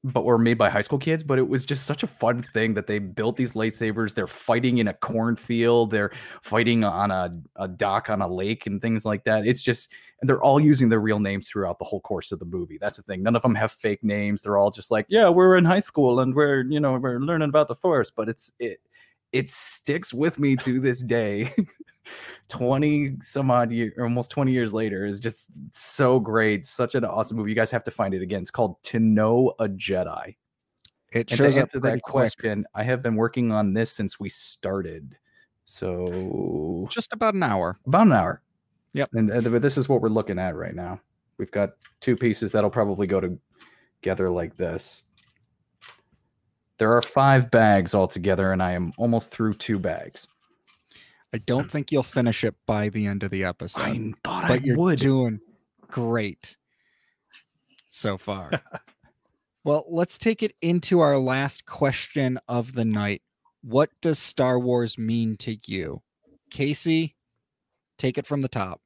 but 0.03 0.25
were 0.25 0.39
made 0.39 0.57
by 0.57 0.71
high 0.71 0.81
school 0.81 0.99
kids 0.99 1.23
but 1.23 1.39
it 1.39 1.47
was 1.47 1.67
just 1.67 1.85
such 1.85 2.03
a 2.03 2.07
fun 2.07 2.43
thing 2.55 2.73
that 2.73 2.87
they 2.87 2.99
built 2.99 3.37
these 3.37 3.53
lightsabers 3.53 4.15
they're 4.15 4.27
fighting 4.27 4.79
in 4.79 4.89
a 4.89 4.95
cornfield 4.95 5.91
they're 5.91 6.13
fighting 6.41 6.85
on 6.85 7.11
a, 7.11 7.39
a 7.57 7.69
dock 7.69 8.09
on 8.09 8.23
a 8.23 8.29
lake 8.29 8.67
and 8.67 8.81
things 8.81 9.05
like 9.05 9.25
that 9.25 9.47
it's 9.47 9.61
just 9.61 9.93
and 10.25 10.29
they're 10.31 10.43
all 10.43 10.59
using 10.59 10.89
their 10.89 11.01
real 11.01 11.21
names 11.21 11.47
throughout 11.47 11.79
the 11.79 11.85
whole 11.85 12.01
course 12.01 12.33
of 12.33 12.39
the 12.39 12.47
movie. 12.47 12.79
That's 12.81 12.97
the 12.97 13.03
thing. 13.03 13.23
None 13.23 13.37
of 13.37 13.43
them 13.43 13.55
have 13.55 13.73
fake 13.73 14.03
names. 14.03 14.41
They're 14.41 14.57
all 14.57 14.71
just 14.71 14.91
like 14.91 15.05
yeah 15.11 15.29
we're 15.29 15.59
in 15.59 15.67
high 15.67 15.81
school 15.81 16.21
and 16.21 16.35
we're 16.35 16.63
you 16.63 16.81
know 16.81 16.97
we're 16.97 17.21
learning 17.21 17.51
about 17.51 17.69
the 17.69 17.75
force 17.75 18.11
but 18.11 18.31
it's 18.31 18.55
it 18.59 18.81
it 19.33 19.51
sticks 19.51 20.15
with 20.15 20.39
me 20.39 20.57
to 20.57 20.81
this 20.81 21.03
day. 21.03 21.55
20 22.49 23.17
some 23.21 23.51
odd 23.51 23.71
year 23.71 23.93
almost 24.01 24.31
20 24.31 24.51
years 24.53 24.73
later 24.73 25.05
is 25.05 25.21
just 25.21 25.49
so 25.73 26.19
great. 26.19 26.65
Such 26.65 26.95
an 26.95 27.05
awesome 27.05 27.37
movie. 27.37 27.51
You 27.51 27.57
guys 27.57 27.71
have 27.71 27.85
to 27.85 27.91
find 27.91 28.15
it 28.15 28.23
again. 28.23 28.41
It's 28.41 28.51
called 28.51 28.83
to 28.85 28.99
know 28.99 29.53
a 29.59 29.69
jedi. 29.69 30.37
It 31.13 31.31
and 31.31 31.39
shows 31.39 31.57
to 31.57 31.61
answer 31.61 31.81
that 31.81 32.03
quick. 32.03 32.03
question 32.03 32.67
i 32.75 32.83
have 32.83 33.03
been 33.03 33.15
working 33.15 33.53
on 33.53 33.75
this 33.75 33.93
since 33.93 34.19
we 34.19 34.31
started. 34.31 35.19
So 35.67 36.87
Just 36.91 37.13
about 37.13 37.35
an 37.35 37.43
hour. 37.43 37.79
about 37.87 38.07
an 38.07 38.15
hour 38.15 38.43
Yep. 38.95 39.11
and, 39.15 39.31
and 39.31 39.51
but 39.51 39.63
this 39.63 39.77
is 39.77 39.89
what 39.89 40.01
we're 40.01 40.09
looking 40.09 40.39
at 40.39 40.57
right 40.57 40.75
now 40.75 41.01
we've 41.37 41.51
got 41.51 41.71
two 42.01 42.17
pieces 42.17 42.53
that'll 42.53 42.71
probably 42.71 43.07
go 43.07 43.39
together 44.01 44.31
like 44.31 44.57
this 44.57 45.03
there 46.79 46.93
are 46.93 47.03
five 47.03 47.51
bags 47.51 47.95
altogether 47.95 48.53
and 48.53 48.63
i 48.63 48.73
am 48.73 48.93
almost 48.97 49.31
through 49.31 49.53
two 49.55 49.79
bags 49.79 50.29
I 51.33 51.39
don't 51.39 51.69
think 51.69 51.91
you'll 51.91 52.05
finish 52.05 52.45
it 52.45 52.55
by 52.65 52.91
the 52.91 53.07
end 53.07 53.25
of 53.25 53.31
the 53.33 53.43
episode, 53.43 53.83
i 53.83 54.13
thought 54.23 54.47
but 54.47 54.61
i 54.61 54.65
you're 54.65 54.77
would 54.77 55.01
doing 55.01 55.41
great 55.89 56.57
so 57.95 58.19
far. 58.19 58.51
well, 59.65 59.85
let's 59.89 60.19
take 60.19 60.43
it 60.43 60.55
into 60.61 61.01
our 61.01 61.17
last 61.17 61.65
question 61.67 62.39
of 62.49 62.75
the 62.75 62.85
night. 62.85 63.23
What 63.63 63.91
does 64.03 64.19
Star 64.19 64.59
Wars 64.59 64.99
mean 64.99 65.37
to 65.39 65.57
you? 65.67 66.03
Casey, 66.51 67.17
take 67.97 68.19
it 68.19 68.27
from 68.27 68.43
the 68.43 68.49
top. 68.49 68.81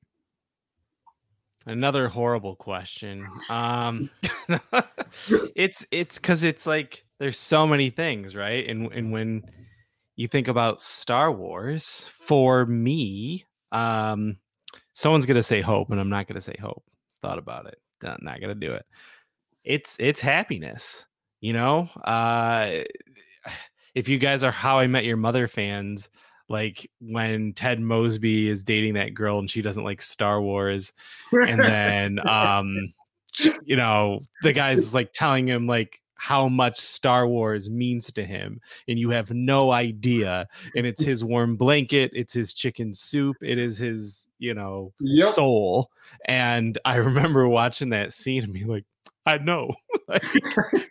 Another 1.66 2.08
horrible 2.08 2.56
question. 2.56 3.24
Um 3.50 4.10
it's 5.54 5.86
it's 5.90 6.18
cuz 6.18 6.42
it's 6.42 6.66
like 6.66 7.04
there's 7.18 7.38
so 7.38 7.66
many 7.66 7.90
things, 7.90 8.34
right? 8.34 8.66
And 8.68 8.92
and 8.92 9.12
when 9.12 9.44
you 10.16 10.28
think 10.28 10.48
about 10.48 10.80
Star 10.80 11.30
Wars, 11.32 12.08
for 12.20 12.64
me, 12.66 13.44
um 13.72 14.38
someone's 14.94 15.26
to 15.36 15.42
say 15.42 15.60
hope 15.60 15.90
and 15.90 16.00
I'm 16.00 16.10
not 16.10 16.26
to 16.40 16.40
say 16.40 16.56
hope. 16.60 16.84
Thought 17.20 17.38
about 17.38 17.66
it. 17.66 17.78
Not, 18.02 18.22
not 18.22 18.40
to 18.54 18.66
do 18.68 18.72
it. 18.72 18.86
It's 19.64 19.96
it's 19.98 20.20
happiness, 20.20 21.04
you 21.40 21.52
know? 21.52 21.88
Uh 22.04 22.80
if 23.94 24.08
you 24.08 24.18
guys 24.18 24.44
are 24.44 24.52
how 24.52 24.78
I 24.78 24.86
met 24.86 25.04
your 25.04 25.16
mother 25.16 25.48
fans, 25.48 26.08
like 26.48 26.90
when 27.00 27.52
Ted 27.52 27.80
Mosby 27.80 28.48
is 28.48 28.64
dating 28.64 28.94
that 28.94 29.14
girl 29.14 29.38
and 29.38 29.50
she 29.50 29.62
doesn't 29.62 29.84
like 29.84 30.00
Star 30.02 30.40
Wars 30.40 30.92
and 31.32 31.60
then 31.60 32.18
um 32.28 32.92
you 33.64 33.76
know 33.76 34.20
the 34.42 34.52
guy's 34.52 34.94
like 34.94 35.12
telling 35.12 35.46
him 35.46 35.66
like 35.66 36.00
how 36.14 36.48
much 36.48 36.80
Star 36.80 37.28
Wars 37.28 37.70
means 37.70 38.10
to 38.12 38.24
him 38.24 38.60
and 38.88 38.98
you 38.98 39.10
have 39.10 39.30
no 39.30 39.70
idea 39.70 40.48
and 40.74 40.86
it's 40.86 41.02
his 41.02 41.22
warm 41.22 41.56
blanket 41.56 42.10
it's 42.12 42.32
his 42.32 42.54
chicken 42.54 42.92
soup 42.92 43.36
it 43.40 43.58
is 43.58 43.78
his 43.78 44.26
you 44.38 44.54
know 44.54 44.92
Yep. 45.00 45.34
soul 45.34 45.90
and 46.24 46.76
I 46.84 46.96
remember 46.96 47.46
watching 47.48 47.90
that 47.90 48.12
scene 48.12 48.42
and 48.42 48.52
being 48.52 48.68
like 48.68 48.84
I 49.26 49.36
know. 49.38 49.74
Like, 50.08 50.22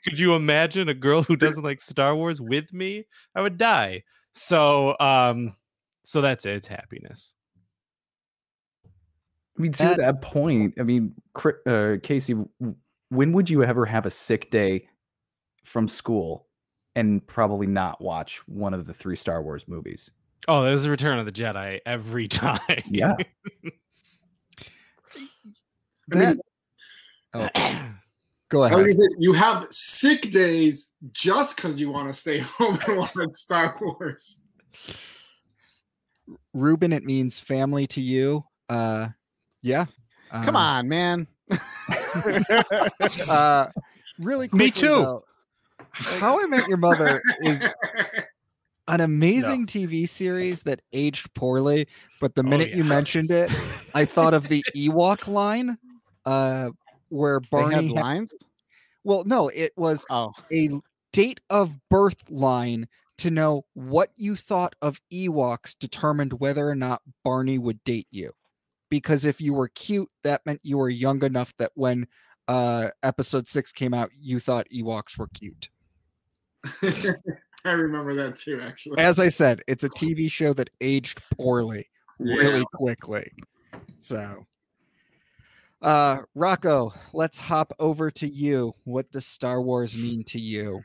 could 0.04 0.20
you 0.20 0.36
imagine 0.36 0.90
a 0.90 0.94
girl 0.94 1.24
who 1.24 1.36
doesn't 1.36 1.64
like 1.64 1.82
Star 1.82 2.16
Wars 2.16 2.40
with 2.40 2.72
me? 2.72 3.08
I 3.34 3.42
would 3.42 3.58
die 3.58 4.04
so 4.38 4.96
um 5.00 5.56
so 6.06 6.22
that's 6.22 6.46
it 6.46 6.56
it's 6.56 6.68
happiness 6.68 7.34
I 9.58 9.62
mean, 9.62 9.72
to 9.72 9.84
That- 9.86 9.98
that 9.98 10.22
point, 10.22 10.76
I 10.80 10.84
mean, 10.84 11.16
Cri- 11.34 11.54
uh, 11.66 11.96
Casey, 12.04 12.36
when 13.10 13.32
would 13.34 13.50
you 13.50 13.64
ever 13.64 13.88
have 13.88 14.06
a 14.06 14.12
sick 14.12 14.52
day 14.52 14.88
from 15.64 15.88
school 15.88 16.46
and 16.96 17.26
probably 17.26 17.66
not 17.66 18.00
watch 18.00 18.38
one 18.48 18.76
of 18.76 18.86
the 18.86 18.94
three 18.94 19.16
Star 19.16 19.42
Wars 19.42 19.68
movies? 19.68 20.12
Oh, 20.48 20.62
there's 20.62 20.86
a 20.86 20.92
Return 20.92 21.18
of 21.18 21.26
the 21.26 21.32
Jedi 21.32 21.80
every 21.88 22.28
time. 22.28 22.60
Yeah. 22.88 23.16
I 25.16 26.16
mean, 26.16 26.20
That, 26.20 26.38
oh, 27.34 27.50
go 28.50 28.64
ahead. 28.64 28.78
was 28.78 29.00
gonna 29.00 29.12
you 29.20 29.34
have 29.34 29.68
sick 29.72 30.30
days 30.32 30.90
just 31.12 31.56
because 31.56 31.80
you 31.80 31.92
want 31.92 32.08
to 32.08 32.14
stay 32.20 32.40
home 32.58 32.80
and 32.88 32.98
watch 32.98 33.32
Star 33.32 33.76
Wars. 33.82 34.42
Ruben, 36.54 36.92
it 36.94 37.04
means 37.04 37.40
family 37.40 37.88
to 37.88 38.02
you. 38.02 38.44
Uh, 38.70 39.10
yeah. 39.62 39.86
Come 40.32 40.56
Um, 40.56 40.64
on, 40.64 40.88
man. 40.90 41.28
Uh, 43.30 43.68
really 44.20 44.48
quickly, 44.48 44.66
Me 44.68 44.72
too. 44.72 44.88
though, 44.88 45.24
How 45.92 46.42
I 46.42 46.46
Met 46.48 46.68
Your 46.68 46.78
Mother 46.78 47.22
is 47.44 47.66
an 48.88 49.02
amazing 49.02 49.66
TV 49.66 50.08
series 50.08 50.64
that 50.64 50.82
aged 50.94 51.34
poorly, 51.34 51.88
but 52.20 52.36
the 52.36 52.42
Oh, 52.44 52.50
minute 52.50 52.72
you 52.72 52.84
mentioned 52.84 53.32
it, 53.32 53.52
I 53.94 54.06
thought 54.06 54.34
of 54.34 54.48
the 54.48 54.64
Ewok 54.76 55.28
line, 55.28 55.78
uh, 56.26 56.70
where 57.10 57.36
had 57.36 57.50
Barney. 57.50 57.88
had- 57.88 57.92
lines. 57.96 58.34
well, 59.04 59.24
no, 59.26 59.50
it 59.50 59.72
was 59.78 60.06
Oh, 60.10 60.34
a 60.52 60.70
date 61.14 61.40
of 61.50 61.80
birth 61.90 62.30
line 62.30 62.88
to 63.18 63.32
know 63.32 63.66
what 63.74 64.12
you 64.16 64.36
thought 64.36 64.76
of 64.82 65.02
Ewoks 65.12 65.78
determined 65.78 66.34
whether 66.34 66.68
or 66.70 66.76
not 66.76 67.02
Barney 67.24 67.58
would 67.58 67.84
date 67.84 68.08
you. 68.12 68.32
Because 68.90 69.26
if 69.26 69.42
you 69.42 69.54
were 69.54 69.70
cute, 69.70 70.10
that 70.24 70.46
meant 70.46 70.62
you 70.64 70.78
were 70.78 70.90
young 70.90 71.24
enough 71.24 71.54
that 71.58 71.72
when 71.76 72.08
uh 72.48 72.90
episode 73.04 73.48
six 73.48 73.72
came 73.72 73.94
out, 73.94 74.10
you 74.18 74.40
thought 74.40 74.68
Ewoks 74.74 75.18
were 75.18 75.28
cute. 75.34 75.70
I 77.66 77.72
remember 77.72 78.14
that 78.16 78.36
too, 78.38 78.62
actually. 78.62 79.00
As 79.00 79.20
I 79.20 79.28
said, 79.30 79.62
it's 79.68 79.84
a 79.84 79.90
TV 79.90 80.32
show 80.32 80.54
that 80.54 80.70
aged 80.80 81.22
poorly 81.36 81.90
really 82.20 82.60
Yeah. 82.60 82.64
quickly. 82.74 83.32
So 84.00 84.46
uh 85.82 86.20
Rocco, 86.36 86.94
let's 87.14 87.38
hop 87.38 87.74
over 87.80 88.10
to 88.12 88.28
you. 88.28 88.74
What 88.84 89.12
does 89.12 89.26
Star 89.26 89.62
Wars 89.62 89.98
mean 89.98 90.24
to 90.26 90.40
you? 90.40 90.82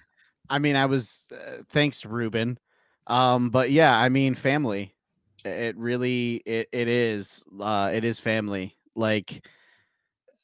I 0.49 0.59
mean, 0.59 0.76
I 0.76 0.86
was 0.86 1.26
uh, 1.32 1.62
thanks, 1.70 2.05
Ruben. 2.05 2.59
Um, 3.07 3.51
but 3.51 3.70
yeah, 3.70 3.97
I 3.97 4.09
mean, 4.09 4.34
family. 4.34 4.95
It 5.45 5.76
really, 5.76 6.43
it 6.47 6.68
it 6.72 6.88
is, 6.88 7.43
uh, 7.61 7.90
it 7.93 8.05
is 8.05 8.20
family. 8.20 8.76
Like 8.95 9.47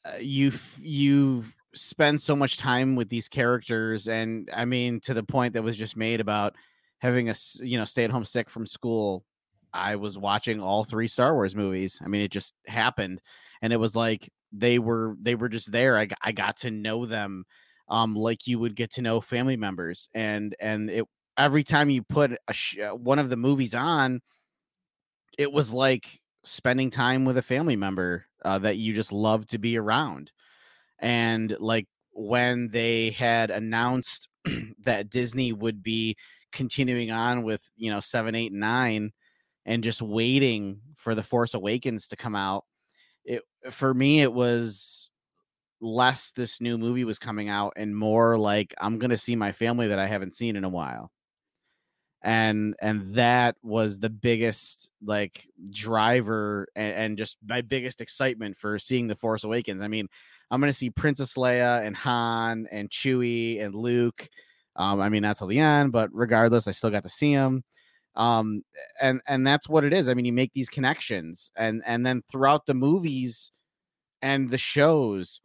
uh, 0.05 0.17
you, 0.19 0.51
you 0.81 1.45
spend 1.75 2.21
so 2.21 2.35
much 2.35 2.57
time 2.57 2.95
with 2.95 3.09
these 3.09 3.29
characters, 3.29 4.07
and 4.07 4.49
I 4.53 4.65
mean, 4.65 4.99
to 5.01 5.13
the 5.13 5.23
point 5.23 5.53
that 5.53 5.63
was 5.63 5.77
just 5.77 5.95
made 5.95 6.19
about 6.19 6.55
having 6.99 7.29
a 7.29 7.35
you 7.61 7.77
know, 7.77 7.85
stay 7.85 8.03
at 8.03 8.11
home 8.11 8.25
sick 8.25 8.49
from 8.49 8.65
school. 8.65 9.23
I 9.71 9.95
was 9.95 10.17
watching 10.17 10.59
all 10.59 10.83
three 10.83 11.07
Star 11.07 11.33
Wars 11.33 11.55
movies. 11.55 12.01
I 12.03 12.07
mean, 12.07 12.21
it 12.21 12.31
just 12.31 12.55
happened, 12.65 13.21
and 13.61 13.71
it 13.71 13.77
was 13.77 13.95
like 13.95 14.29
they 14.51 14.79
were 14.79 15.15
they 15.21 15.35
were 15.35 15.49
just 15.49 15.71
there. 15.71 15.97
I 15.97 16.07
I 16.21 16.31
got 16.31 16.57
to 16.57 16.71
know 16.71 17.05
them 17.05 17.45
um, 17.89 18.15
like 18.15 18.47
you 18.47 18.59
would 18.59 18.75
get 18.75 18.91
to 18.93 19.01
know 19.01 19.21
family 19.21 19.57
members. 19.57 20.09
And 20.13 20.55
and 20.59 20.89
it 20.89 21.05
every 21.37 21.63
time 21.63 21.89
you 21.89 22.03
put 22.03 22.31
a 22.47 22.53
sh- 22.53 22.79
uh, 22.79 22.95
one 22.95 23.19
of 23.19 23.29
the 23.29 23.37
movies 23.37 23.75
on, 23.75 24.21
it 25.37 25.51
was 25.51 25.73
like 25.73 26.19
spending 26.43 26.89
time 26.89 27.25
with 27.25 27.37
a 27.37 27.41
family 27.41 27.75
member 27.75 28.25
uh, 28.45 28.59
that 28.59 28.77
you 28.77 28.93
just 28.93 29.11
love 29.11 29.45
to 29.47 29.57
be 29.57 29.77
around. 29.77 30.31
And 30.99 31.55
like 31.59 31.87
when 32.11 32.69
they 32.69 33.11
had 33.11 33.51
announced 33.51 34.27
that 34.83 35.09
Disney 35.09 35.53
would 35.53 35.81
be 35.83 36.15
continuing 36.51 37.11
on 37.11 37.43
with 37.43 37.69
you 37.75 37.91
know 37.91 37.99
seven, 37.99 38.35
eight, 38.35 38.51
and 38.51 38.59
nine, 38.59 39.11
and 39.65 39.83
just 39.83 40.01
waiting 40.01 40.81
for 40.97 41.15
the 41.15 41.23
Force 41.23 41.53
Awakens 41.53 42.07
to 42.09 42.15
come 42.15 42.35
out. 42.35 42.65
It 43.25 43.43
for 43.71 43.93
me, 43.93 44.21
it 44.21 44.33
was 44.33 45.11
less 45.81 46.31
this 46.33 46.61
new 46.61 46.77
movie 46.77 47.05
was 47.05 47.19
coming 47.19 47.49
out 47.49 47.73
and 47.77 47.95
more 47.95 48.37
like 48.37 48.73
I'm 48.79 48.99
gonna 48.99 49.17
see 49.17 49.35
my 49.35 49.51
family 49.51 49.87
that 49.87 49.99
I 49.99 50.07
haven't 50.07 50.33
seen 50.33 50.55
in 50.55 50.63
a 50.63 50.69
while. 50.69 51.11
And 52.21 52.75
and 52.81 53.13
that 53.15 53.55
was 53.63 53.99
the 53.99 54.09
biggest 54.09 54.91
like 55.03 55.47
driver 55.71 56.67
and, 56.75 56.93
and, 56.93 57.17
just 57.17 57.37
my 57.47 57.61
biggest 57.61 58.01
excitement 58.01 58.57
for 58.57 58.77
seeing 58.77 59.07
the 59.07 59.15
force 59.15 59.45
awakens. 59.45 59.81
I 59.81 59.87
mean 59.87 60.07
i'm 60.51 60.59
gonna 60.59 60.73
see 60.73 60.89
princess 60.89 61.35
leia 61.35 61.85
and 61.85 61.95
han 61.95 62.67
and 62.71 62.89
chewie 62.89 63.61
and 63.63 63.75
luke 63.75 64.27
um 64.75 64.99
i 64.99 65.09
mean 65.09 65.21
not 65.21 65.37
till 65.37 65.47
the 65.47 65.59
end 65.59 65.91
but 65.91 66.09
regardless 66.13 66.67
i 66.67 66.71
still 66.71 66.89
got 66.89 67.03
to 67.03 67.09
see 67.09 67.35
them 67.35 67.63
um 68.19 68.63
and 69.01 69.21
and 69.27 69.47
that's 69.47 69.67
what 69.69 69.83
it 69.85 69.93
is 69.93 70.09
i 70.09 70.13
mean 70.13 70.25
you 70.25 70.33
make 70.33 70.53
these 70.53 70.69
connections 70.69 71.51
and 71.57 71.81
and 71.87 72.05
then 72.05 72.21
throughout 72.31 72.67
the 72.67 72.75
movies 72.75 73.51
and 74.21 74.49
the 74.49 74.57
shows 74.59 75.41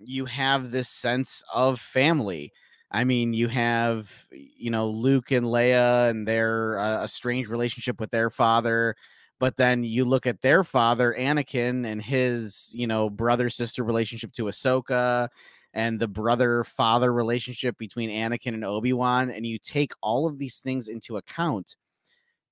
you 0.00 0.24
have 0.24 0.70
this 0.70 0.88
sense 0.88 1.42
of 1.52 1.80
family. 1.80 2.52
I 2.90 3.04
mean, 3.04 3.34
you 3.34 3.48
have 3.48 4.26
you 4.32 4.70
know 4.70 4.88
Luke 4.88 5.30
and 5.30 5.46
Leia 5.46 6.10
and 6.10 6.26
their 6.26 6.78
uh, 6.78 7.04
a 7.04 7.08
strange 7.08 7.48
relationship 7.48 8.00
with 8.00 8.10
their 8.10 8.30
father, 8.30 8.96
but 9.38 9.56
then 9.56 9.84
you 9.84 10.04
look 10.04 10.26
at 10.26 10.40
their 10.42 10.64
father 10.64 11.14
Anakin 11.18 11.86
and 11.86 12.02
his 12.02 12.70
you 12.74 12.86
know 12.86 13.10
brother 13.10 13.48
sister 13.50 13.84
relationship 13.84 14.32
to 14.34 14.44
Ahsoka, 14.44 15.28
and 15.74 15.98
the 15.98 16.08
brother 16.08 16.64
father 16.64 17.12
relationship 17.12 17.76
between 17.78 18.10
Anakin 18.10 18.54
and 18.54 18.64
Obi 18.64 18.92
Wan, 18.92 19.30
and 19.30 19.46
you 19.46 19.58
take 19.58 19.92
all 20.02 20.26
of 20.26 20.38
these 20.38 20.60
things 20.60 20.88
into 20.88 21.16
account 21.16 21.76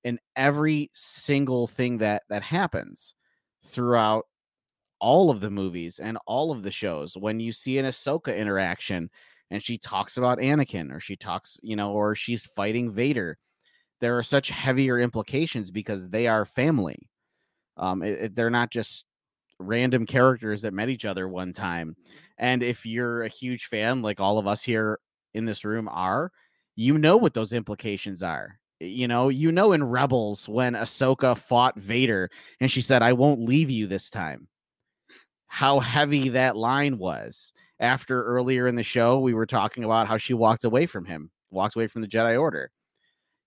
in 0.03 0.19
every 0.35 0.89
single 0.93 1.67
thing 1.67 1.97
that 1.97 2.23
that 2.29 2.43
happens 2.43 3.15
throughout 3.63 4.25
all 4.99 5.29
of 5.29 5.39
the 5.41 5.49
movies 5.49 5.99
and 5.99 6.17
all 6.25 6.51
of 6.51 6.63
the 6.63 6.71
shows. 6.71 7.15
When 7.15 7.39
you 7.39 7.51
see 7.51 7.77
an 7.77 7.85
Ahsoka 7.85 8.37
interaction 8.37 9.09
and 9.51 9.63
she 9.63 9.77
talks 9.77 10.17
about 10.17 10.39
Anakin 10.39 10.91
or 10.93 10.99
she 10.99 11.15
talks, 11.15 11.59
you 11.63 11.75
know, 11.75 11.91
or 11.91 12.15
she's 12.15 12.45
fighting 12.45 12.91
Vader. 12.91 13.37
There 14.01 14.17
are 14.17 14.23
such 14.23 14.49
heavier 14.49 14.99
implications 14.99 15.71
because 15.71 16.09
they 16.09 16.27
are 16.27 16.45
family. 16.45 17.09
Um, 17.75 18.01
it, 18.01 18.19
it, 18.19 18.35
they're 18.35 18.49
not 18.49 18.71
just 18.71 19.05
random 19.59 20.05
characters 20.05 20.61
that 20.61 20.73
met 20.73 20.89
each 20.89 21.05
other 21.05 21.27
one 21.27 21.53
time. 21.53 21.95
And 22.37 22.63
if 22.63 22.85
you're 22.85 23.23
a 23.23 23.27
huge 23.27 23.65
fan, 23.65 24.01
like 24.01 24.19
all 24.19 24.37
of 24.37 24.47
us 24.47 24.63
here 24.63 24.99
in 25.33 25.45
this 25.45 25.65
room 25.65 25.87
are, 25.91 26.31
you 26.75 26.97
know 26.97 27.17
what 27.17 27.33
those 27.33 27.53
implications 27.53 28.23
are. 28.23 28.59
You 28.79 29.09
know, 29.09 29.27
you 29.27 29.51
know 29.51 29.73
in 29.73 29.83
Rebels 29.83 30.47
when 30.47 30.73
Ahsoka 30.73 31.37
fought 31.37 31.77
Vader 31.77 32.29
and 32.61 32.71
she 32.71 32.81
said, 32.81 33.01
I 33.01 33.11
won't 33.11 33.41
leave 33.41 33.69
you 33.69 33.87
this 33.87 34.09
time. 34.09 34.47
How 35.47 35.79
heavy 35.79 36.29
that 36.29 36.55
line 36.55 36.97
was 36.97 37.53
after 37.79 38.23
earlier 38.23 38.67
in 38.67 38.75
the 38.75 38.83
show 38.83 39.19
we 39.19 39.33
were 39.33 39.45
talking 39.45 39.83
about 39.83 40.07
how 40.07 40.17
she 40.17 40.33
walked 40.33 40.63
away 40.63 40.85
from 40.85 41.03
him, 41.03 41.31
walked 41.51 41.75
away 41.75 41.87
from 41.87 42.01
the 42.01 42.07
Jedi 42.07 42.39
Order. 42.39 42.71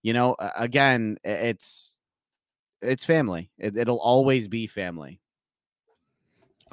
You 0.02 0.12
know, 0.12 0.36
again, 0.56 1.16
it's 1.24 1.94
it's 2.82 3.04
family. 3.04 3.50
It, 3.56 3.76
it'll 3.78 4.00
always 4.00 4.48
be 4.48 4.66
family. 4.66 5.21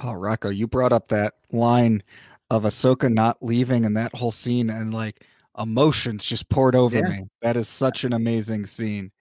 Oh, 0.02 0.14
Rocco, 0.14 0.50
you 0.50 0.68
brought 0.68 0.94
up 0.94 1.10
that 1.10 1.34
line 1.52 2.04
of 2.50 2.64
Ahsoka 2.64 3.12
not 3.12 3.38
leaving 3.42 3.86
and 3.86 3.98
that 3.98 4.16
whole 4.16 4.32
scene, 4.32 4.70
and 4.70 4.94
like 4.94 5.26
emotions 5.58 6.24
just 6.24 6.50
poured 6.50 6.76
over 6.76 6.98
yeah. 6.98 7.10
me. 7.10 7.24
That 7.42 7.58
is 7.58 7.68
such 7.68 8.04
an 8.04 8.14
amazing 8.14 8.66
scene. 8.66 9.12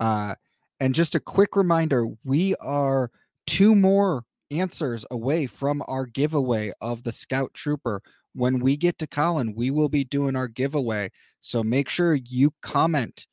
Uh, 0.00 0.34
and 0.80 0.94
just 0.94 1.14
a 1.14 1.20
quick 1.20 1.56
reminder 1.56 2.06
we 2.24 2.54
are 2.56 3.10
two 3.46 3.74
more 3.74 4.24
answers 4.50 5.06
away 5.10 5.46
from 5.46 5.82
our 5.86 6.06
giveaway 6.06 6.72
of 6.80 7.04
the 7.04 7.12
Scout 7.12 7.54
Trooper. 7.54 8.02
When 8.34 8.58
we 8.58 8.76
get 8.76 8.98
to 8.98 9.06
Colin, 9.06 9.54
we 9.54 9.70
will 9.70 9.88
be 9.88 10.04
doing 10.04 10.34
our 10.34 10.48
giveaway. 10.48 11.10
So 11.40 11.62
make 11.62 11.88
sure 11.88 12.14
you 12.14 12.52
comment 12.60 13.26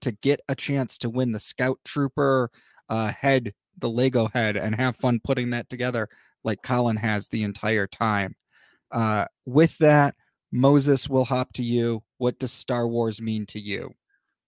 to 0.00 0.12
get 0.12 0.40
a 0.48 0.54
chance 0.54 0.96
to 0.98 1.10
win 1.10 1.32
the 1.32 1.40
Scout 1.40 1.78
Trooper 1.84 2.50
uh, 2.88 3.08
head, 3.08 3.52
the 3.78 3.88
Lego 3.88 4.28
head, 4.28 4.56
and 4.56 4.74
have 4.76 4.96
fun 4.96 5.20
putting 5.24 5.50
that 5.50 5.68
together 5.68 6.08
like 6.44 6.62
Colin 6.62 6.96
has 6.96 7.28
the 7.28 7.42
entire 7.42 7.86
time. 7.86 8.36
Uh, 8.90 9.26
with 9.46 9.76
that, 9.78 10.14
Moses 10.52 11.08
will 11.08 11.24
hop 11.24 11.52
to 11.54 11.62
you. 11.62 12.02
What 12.18 12.38
does 12.38 12.52
Star 12.52 12.86
Wars 12.86 13.20
mean 13.20 13.46
to 13.46 13.60
you? 13.60 13.92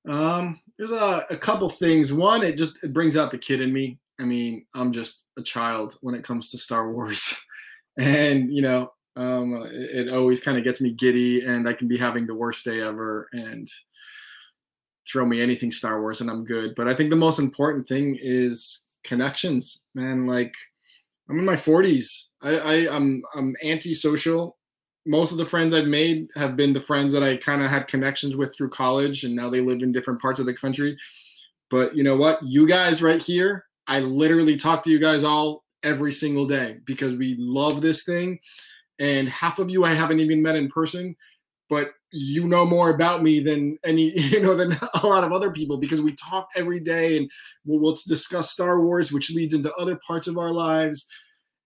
Um, 0.09 0.61
there's 0.79 0.93
a, 0.93 1.27
a 1.31 1.37
couple 1.37 1.69
things. 1.69 2.13
One, 2.13 2.43
it 2.43 2.57
just 2.57 2.83
it 2.85 2.93
brings 2.93 3.17
out 3.17 3.31
the 3.31 3.39
kid 3.39 3.61
in 3.61 3.73
me. 3.73 3.99
I 4.21 4.25
mean, 4.25 4.65
I'm 4.75 4.93
just 4.93 5.27
a 5.37 5.43
child 5.43 5.97
when 6.01 6.15
it 6.15 6.25
comes 6.25 6.51
to 6.51 6.59
Star 6.59 6.93
Wars, 6.93 7.37
and 7.99 8.53
you 8.53 8.63
know, 8.63 8.93
um, 9.17 9.65
it, 9.67 10.07
it 10.07 10.15
always 10.15 10.41
kind 10.41 10.57
of 10.57 10.65
gets 10.65 10.81
me 10.81 10.93
giddy, 10.93 11.45
and 11.45 11.69
I 11.69 11.73
can 11.73 11.89
be 11.89 11.99
having 11.99 12.27
the 12.27 12.35
worst 12.35 12.65
day 12.65 12.81
ever, 12.81 13.29
and 13.33 13.69
throw 15.09 15.27
me 15.27 15.41
anything 15.41 15.73
Star 15.73 16.01
Wars, 16.01 16.21
and 16.21 16.31
I'm 16.31 16.45
good. 16.45 16.75
But 16.75 16.89
I 16.89 16.95
think 16.95 17.11
the 17.11 17.17
most 17.17 17.39
important 17.39 17.89
thing 17.89 18.19
is 18.21 18.83
connections, 19.05 19.83
man. 19.95 20.27
Like, 20.27 20.55
I'm 21.29 21.39
in 21.39 21.45
my 21.45 21.57
40s. 21.57 22.25
I, 22.43 22.57
I 22.57 22.95
I'm 22.95 23.23
I'm 23.35 23.57
antisocial. 23.63 24.57
Most 25.07 25.31
of 25.33 25.39
the 25.39 25.47
friends 25.47 25.73
I've 25.73 25.87
made 25.87 26.29
have 26.35 26.57
been 26.57 26.73
the 26.73 26.81
friends 26.81 27.13
that 27.13 27.23
I 27.23 27.37
kind 27.37 27.63
of 27.63 27.71
had 27.71 27.87
connections 27.87 28.37
with 28.37 28.55
through 28.55 28.71
college, 28.71 29.25
and 29.25 29.35
now 29.35 29.49
they 29.49 29.61
live 29.61 29.83
in 29.83 29.93
different 29.93 30.21
parts 30.21 30.41
of 30.41 30.47
the 30.47 30.55
country. 30.55 30.97
But 31.71 31.97
you 31.97 32.05
know 32.05 32.17
what? 32.17 32.41
You 32.43 32.67
guys 32.67 33.03
right 33.03 33.23
here 33.23 33.67
I 33.87 34.01
literally 34.01 34.57
talk 34.57 34.83
to 34.85 34.91
you 34.91 34.99
guys 34.99 35.25
all 35.25 35.65
every 35.83 36.13
single 36.13 36.47
day 36.47 36.79
because 36.85 37.15
we 37.17 37.37
love 37.39 37.81
this 37.81 38.03
thing. 38.03 38.39
And 38.99 39.29
half 39.29 39.59
of 39.59 39.71
you 39.71 39.85
I 39.85 39.95
haven't 39.95 40.21
even 40.21 40.43
met 40.43 40.57
in 40.57 40.69
person, 40.69 41.15
but 41.69 41.93
you 42.13 42.47
know 42.47 42.65
more 42.65 42.91
about 42.91 43.23
me 43.23 43.41
than 43.41 43.79
any, 43.85 44.11
you 44.19 44.41
know, 44.41 44.55
than 44.55 44.77
a 44.95 45.07
lot 45.07 45.25
of 45.25 45.33
other 45.33 45.51
people 45.51 45.77
because 45.77 46.01
we 46.01 46.15
talk 46.15 46.49
every 46.57 46.81
day 46.81 47.17
and 47.17 47.31
we'll, 47.65 47.81
we'll 47.81 47.99
discuss 48.07 48.51
Star 48.51 48.81
Wars, 48.81 49.13
which 49.13 49.31
leads 49.31 49.55
into 49.55 49.73
other 49.75 49.99
parts 50.07 50.27
of 50.27 50.39
our 50.39 50.51
lives. 50.51 51.07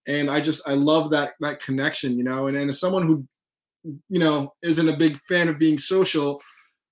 And 0.07 0.29
I 0.29 0.41
just, 0.41 0.67
I 0.67 0.73
love 0.73 1.11
that, 1.11 1.33
that 1.41 1.61
connection, 1.61 2.17
you 2.17 2.23
know, 2.23 2.47
and, 2.47 2.57
and 2.57 2.69
as 2.69 2.79
someone 2.79 3.05
who, 3.05 3.25
you 4.09 4.19
know, 4.19 4.53
isn't 4.63 4.89
a 4.89 4.97
big 4.97 5.19
fan 5.27 5.47
of 5.47 5.59
being 5.59 5.77
social, 5.77 6.41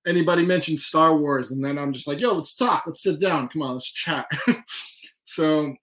anybody 0.07 0.45
mentions 0.45 0.85
Star 0.85 1.17
Wars, 1.17 1.51
and 1.51 1.63
then 1.63 1.77
I'm 1.77 1.93
just 1.93 2.07
like, 2.07 2.19
yo, 2.19 2.33
let's 2.33 2.55
talk, 2.55 2.83
let's 2.85 3.03
sit 3.03 3.19
down, 3.19 3.47
come 3.47 3.61
on, 3.61 3.73
let's 3.73 3.91
chat. 3.91 4.27
So 5.29 5.75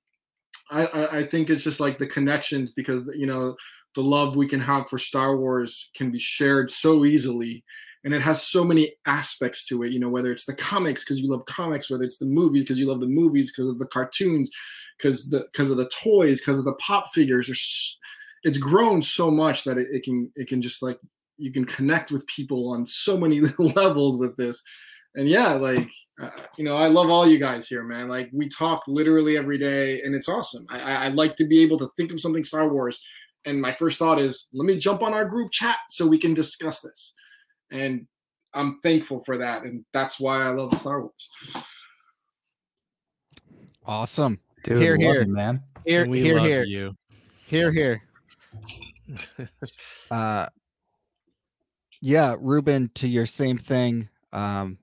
I, 0.73 1.09
I 1.19 1.27
think 1.29 1.51
it's 1.51 1.63
just 1.63 1.79
like 1.79 1.99
the 1.99 2.07
connections 2.07 2.73
because 2.73 3.03
you 3.15 3.27
know 3.27 3.55
the 3.97 4.03
love 4.03 4.37
we 4.37 4.47
can 4.47 4.61
have 4.61 4.89
for 4.89 4.99
Star 4.99 5.37
Wars 5.37 5.91
can 5.97 6.11
be 6.13 6.19
shared 6.19 6.71
so 6.71 7.05
easily 7.05 7.65
and 8.05 8.15
it 8.15 8.23
has 8.23 8.47
so 8.47 8.63
many 8.63 8.93
aspects 9.07 9.65
to 9.65 9.83
it 9.83 9.91
you 9.91 9.99
know 9.99 10.09
whether 10.09 10.31
it's 10.31 10.45
the 10.45 10.55
comics 10.55 11.03
because 11.03 11.19
you 11.19 11.29
love 11.29 11.45
comics 11.47 11.91
whether 11.91 12.05
it's 12.05 12.19
the 12.19 12.27
movies 12.27 12.63
because 12.63 12.79
you 12.79 12.87
love 12.87 13.01
the 13.01 13.07
movies 13.07 13.51
because 13.51 13.69
of 13.69 13.79
the 13.79 13.87
cartoons 13.87 14.51
because 14.97 15.29
the 15.31 15.45
because 15.51 15.71
of 15.71 15.77
the 15.77 15.89
toys 15.89 16.41
because 16.41 16.59
of 16.59 16.65
the 16.65 16.75
pop 16.75 17.13
figures 17.13 17.99
it's 18.45 18.59
grown 18.59 19.03
so 19.03 19.31
much 19.31 19.65
that 19.65 19.79
it, 19.79 19.89
it 19.91 20.05
can 20.05 20.31
it 20.37 20.47
can 20.47 20.63
just 20.63 20.83
like 20.83 21.01
you 21.39 21.51
can 21.51 21.65
connect 21.65 22.11
with 22.11 22.27
people 22.27 22.71
on 22.71 22.87
so 22.87 23.19
many 23.19 23.41
levels 23.59 24.19
with 24.19 24.37
this 24.37 24.63
and 25.17 25.27
yeah, 25.27 25.55
like 25.55 25.91
uh, 26.23 26.29
you 26.59 26.65
know, 26.65 26.77
I 26.77 26.89
love 26.89 27.09
all 27.09 27.27
you 27.27 27.39
guys 27.39 27.67
here, 27.67 27.83
man. 27.83 28.07
Like 28.07 28.29
we 28.33 28.51
talk 28.51 28.85
literally 28.87 29.39
every 29.39 29.57
day, 29.57 30.03
and 30.03 30.15
it's 30.15 30.29
awesome. 30.29 30.67
I, 30.69 30.79
I, 30.79 30.95
I 31.07 31.09
like 31.09 31.37
to 31.37 31.47
be 31.47 31.61
able 31.61 31.79
to 31.79 31.89
think 31.97 32.13
of 32.13 32.21
something 32.21 32.45
Star 32.45 32.69
Wars, 32.69 33.03
and 33.47 33.61
my 33.61 33.73
first 33.73 33.99
thought 33.99 34.21
is, 34.21 34.49
let 34.53 34.67
me 34.67 34.77
jump 34.77 35.03
on 35.03 35.15
our 35.15 35.25
group 35.25 35.51
chat 35.53 35.77
so 35.89 36.07
we 36.07 36.19
can 36.19 36.35
discuss 36.35 36.81
this. 36.81 37.15
And 37.71 38.07
I'm 38.53 38.81
thankful 38.83 39.23
for 39.25 39.39
that, 39.39 39.63
and 39.63 39.85
that's 39.93 40.21
why 40.21 40.43
I 40.43 40.51
love 40.51 40.77
Star 40.79 41.01
Wars. 41.01 41.31
Awesome, 43.85 44.41
dude. 44.65 44.83
Here, 44.83 44.97
here, 44.97 45.23
you, 45.23 45.33
man. 45.33 45.63
Here, 45.87 46.05
here, 46.07 46.41
here. 46.41 46.65
You. 46.65 46.97
Here, 47.47 47.71
here. 47.73 48.03
uh, 50.11 50.47
yeah, 52.03 52.35
Ruben. 52.41 52.91
To 52.95 53.07
your 53.07 53.27
same 53.27 53.59
thing. 53.59 54.09
Um, 54.33 54.79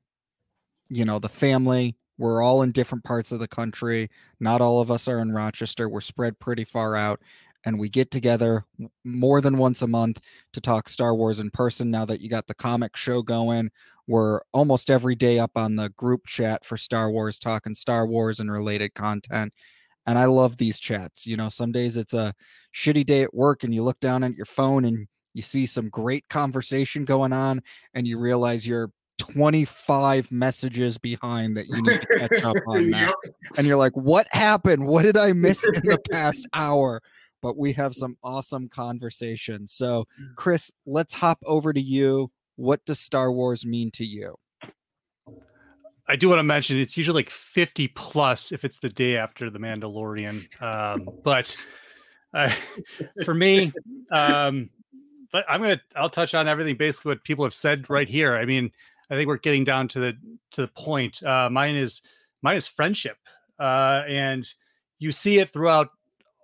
you 0.88 1.03
know, 1.03 1.19
the 1.19 1.29
family, 1.29 1.97
we're 2.17 2.41
all 2.41 2.61
in 2.61 2.71
different 2.71 3.03
parts 3.03 3.31
of 3.31 3.39
the 3.39 3.47
country. 3.47 4.09
Not 4.39 4.61
all 4.61 4.79
of 4.79 4.89
us 4.89 5.07
are 5.07 5.19
in 5.19 5.31
Rochester. 5.31 5.89
We're 5.89 6.01
spread 6.01 6.39
pretty 6.39 6.63
far 6.63 6.95
out. 6.95 7.19
And 7.65 7.80
we 7.80 7.90
get 7.90 8.11
together 8.11 8.65
more 9.03 9.40
than 9.40 9.57
once 9.57 9.81
a 9.81 9.88
month 9.88 10.19
to 10.52 10.61
talk 10.61 10.90
Star 10.90 11.15
Wars 11.15 11.40
in 11.40 11.49
person. 11.49 11.90
Now 11.90 12.06
that 12.06 12.22
you 12.22 12.30
got 12.30 12.48
the 12.48 12.53
comic 12.53 12.98
show 12.98 13.22
going, 13.22 13.72
we're 14.07 14.41
almost 14.52 14.90
every 14.90 15.15
day 15.15 15.40
up 15.40 15.52
on 15.56 15.76
the 15.76 15.90
group 15.90 16.26
chat 16.26 16.65
for 16.65 16.77
Star 16.77 17.10
Wars, 17.10 17.40
talking 17.40 17.73
Star 17.73 18.06
Wars 18.06 18.40
and 18.40 18.52
related 18.52 18.94
content. 18.94 19.53
And 20.06 20.18
I 20.18 20.26
love 20.26 20.57
these 20.57 20.80
chats. 20.80 21.26
You 21.26 21.38
know, 21.38 21.49
some 21.49 21.72
days 21.72 21.95
it's 21.95 22.14
a 22.14 22.34
shitty 22.73 23.06
day 23.06 23.22
at 23.23 23.34
work 23.34 23.64
and 23.64 23.73
you 23.73 23.84
look 23.84 23.99
down 23.99 24.23
at 24.23 24.35
your 24.35 24.45
phone 24.45 24.84
and 24.84 25.07
you 25.34 25.41
see 25.41 25.65
some 25.65 25.90
great 25.90 26.27
conversation 26.30 27.06
going 27.06 27.31
on 27.31 27.61
and 27.94 28.07
you 28.07 28.19
realize 28.19 28.68
you're 28.68 28.91
25 29.19 30.31
messages 30.31 30.98
behind 30.98 31.56
that 31.56 31.68
you 31.68 31.81
need 31.81 32.02
to 32.02 32.19
catch 32.19 32.44
up 32.44 32.56
on 32.68 32.90
now. 32.90 33.14
Yep. 33.23 33.35
And 33.57 33.68
you're 33.68 33.77
like, 33.77 33.94
what 33.94 34.27
happened? 34.31 34.85
What 34.85 35.03
did 35.03 35.18
I 35.18 35.34
miss 35.34 35.64
in 35.64 35.73
the 35.76 35.99
past 36.11 36.48
hour? 36.53 37.02
But 37.43 37.57
we 37.57 37.73
have 37.73 37.93
some 37.93 38.17
awesome 38.23 38.69
conversations. 38.69 39.73
So, 39.73 40.07
Chris, 40.37 40.71
let's 40.85 41.13
hop 41.13 41.39
over 41.45 41.73
to 41.73 41.81
you. 41.81 42.31
What 42.55 42.83
does 42.85 42.99
Star 42.99 43.31
Wars 43.31 43.65
mean 43.65 43.91
to 43.91 44.05
you? 44.05 44.37
I 46.07 46.15
do 46.15 46.29
want 46.29 46.39
to 46.39 46.43
mention 46.43 46.77
it's 46.77 46.97
usually 46.97 47.19
like 47.21 47.29
50 47.29 47.89
plus 47.89 48.51
if 48.51 48.63
it's 48.63 48.79
the 48.79 48.89
day 48.89 49.17
after 49.17 49.49
the 49.49 49.59
Mandalorian. 49.59 50.61
Um, 50.61 51.09
but 51.23 51.55
uh, 52.33 52.51
for 53.23 53.33
me, 53.33 53.71
um, 54.11 54.69
but 55.31 55.45
I'm 55.49 55.61
gonna 55.61 55.81
I'll 55.95 56.09
touch 56.09 56.33
on 56.33 56.47
everything 56.47 56.77
basically 56.77 57.09
what 57.09 57.23
people 57.23 57.43
have 57.43 57.53
said 57.53 57.89
right 57.89 58.07
here. 58.07 58.37
I 58.37 58.45
mean, 58.45 58.71
I 59.09 59.15
think 59.15 59.27
we're 59.27 59.37
getting 59.37 59.63
down 59.63 59.87
to 59.89 59.99
the 59.99 60.13
to 60.51 60.61
the 60.61 60.67
point. 60.69 61.21
Uh, 61.23 61.49
mine 61.51 61.75
is 61.75 62.01
mine 62.41 62.55
is 62.55 62.67
friendship, 62.67 63.17
uh, 63.59 64.03
and 64.07 64.47
you 64.99 65.11
see 65.11 65.39
it 65.39 65.49
throughout 65.49 65.89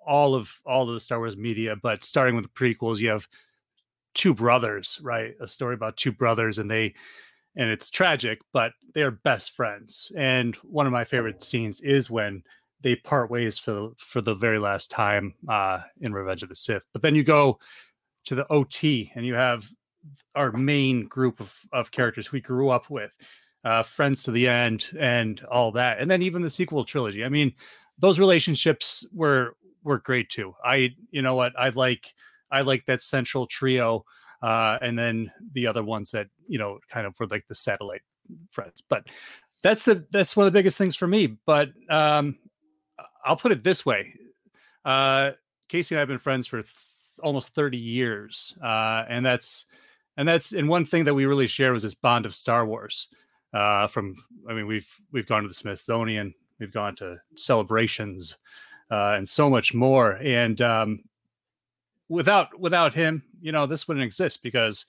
all 0.09 0.33
of 0.33 0.51
all 0.65 0.87
of 0.87 0.93
the 0.95 0.99
Star 0.99 1.19
Wars 1.19 1.37
media. 1.37 1.75
But 1.75 2.03
starting 2.03 2.35
with 2.35 2.43
the 2.43 2.49
prequels, 2.49 2.97
you 2.97 3.09
have 3.09 3.27
two 4.15 4.33
brothers, 4.33 4.99
right? 5.03 5.35
A 5.39 5.47
story 5.47 5.75
about 5.75 5.97
two 5.97 6.11
brothers, 6.11 6.57
and 6.57 6.69
they 6.69 6.95
and 7.55 7.69
it's 7.69 7.89
tragic, 7.91 8.39
but 8.51 8.71
they 8.93 9.03
are 9.03 9.11
best 9.11 9.51
friends. 9.51 10.11
And 10.17 10.55
one 10.57 10.87
of 10.87 10.93
my 10.93 11.03
favorite 11.03 11.43
scenes 11.43 11.79
is 11.81 12.09
when 12.09 12.43
they 12.81 12.95
part 12.95 13.29
ways 13.29 13.59
for 13.59 13.91
for 13.97 14.21
the 14.21 14.35
very 14.35 14.57
last 14.57 14.89
time 14.89 15.35
uh, 15.47 15.81
in 16.01 16.11
Revenge 16.11 16.41
of 16.41 16.49
the 16.49 16.55
Sith. 16.55 16.85
But 16.91 17.03
then 17.03 17.13
you 17.13 17.23
go 17.23 17.59
to 18.25 18.35
the 18.35 18.51
OT, 18.51 19.11
and 19.15 19.25
you 19.25 19.35
have 19.35 19.69
our 20.33 20.51
main 20.53 21.05
group 21.07 21.39
of 21.39 21.55
of 21.71 21.91
characters 21.91 22.31
we 22.31 22.41
grew 22.41 22.69
up 22.69 22.89
with, 22.89 23.11
uh, 23.63 23.83
friends 23.83 24.23
to 24.23 24.31
the 24.31 24.47
end, 24.47 24.89
and 24.99 25.45
all 25.51 25.71
that. 25.73 25.99
And 25.99 26.09
then 26.09 26.23
even 26.23 26.41
the 26.41 26.49
sequel 26.49 26.83
trilogy. 26.83 27.23
I 27.23 27.29
mean, 27.29 27.53
those 27.99 28.17
relationships 28.17 29.05
were 29.13 29.55
were 29.83 29.99
great 29.99 30.29
too. 30.29 30.53
I, 30.63 30.95
you 31.11 31.21
know 31.21 31.35
what, 31.35 31.53
I 31.57 31.69
like 31.69 32.13
I 32.51 32.61
like 32.61 32.85
that 32.85 33.01
central 33.01 33.47
trio 33.47 34.05
uh, 34.41 34.77
and 34.81 34.97
then 34.97 35.31
the 35.53 35.67
other 35.67 35.83
ones 35.83 36.11
that 36.11 36.27
you 36.47 36.57
know 36.57 36.79
kind 36.89 37.05
of 37.05 37.19
were 37.19 37.27
like 37.27 37.47
the 37.47 37.55
satellite 37.55 38.01
friends. 38.51 38.81
But 38.87 39.03
that's 39.61 39.85
the 39.85 40.05
that's 40.11 40.35
one 40.35 40.47
of 40.47 40.53
the 40.53 40.57
biggest 40.57 40.77
things 40.77 40.95
for 40.95 41.07
me. 41.07 41.37
But 41.45 41.69
um, 41.89 42.37
I'll 43.25 43.35
put 43.35 43.51
it 43.51 43.63
this 43.63 43.85
way: 43.85 44.13
uh, 44.85 45.31
Casey 45.67 45.95
and 45.95 45.99
I 45.99 46.01
have 46.01 46.07
been 46.07 46.17
friends 46.17 46.47
for 46.47 46.61
th- 46.61 46.73
almost 47.21 47.49
thirty 47.49 47.77
years, 47.77 48.55
uh, 48.63 49.03
and 49.09 49.25
that's 49.25 49.65
and 50.17 50.27
that's 50.27 50.53
and 50.53 50.69
one 50.69 50.85
thing 50.85 51.03
that 51.03 51.13
we 51.13 51.25
really 51.25 51.47
share 51.47 51.73
was 51.73 51.83
this 51.83 51.95
bond 51.95 52.25
of 52.25 52.33
Star 52.33 52.65
Wars. 52.65 53.09
Uh, 53.53 53.87
from 53.87 54.15
I 54.49 54.53
mean, 54.53 54.67
we've 54.67 54.89
we've 55.11 55.27
gone 55.27 55.41
to 55.41 55.47
the 55.47 55.53
Smithsonian, 55.53 56.33
we've 56.59 56.71
gone 56.71 56.95
to 56.97 57.17
celebrations, 57.35 58.37
uh, 58.91 59.13
and 59.17 59.27
so 59.27 59.49
much 59.49 59.73
more. 59.73 60.13
And 60.21 60.61
um, 60.61 61.03
without 62.07 62.59
without 62.59 62.93
him, 62.93 63.23
you 63.41 63.51
know, 63.51 63.65
this 63.65 63.87
wouldn't 63.87 64.05
exist 64.05 64.43
because 64.43 64.85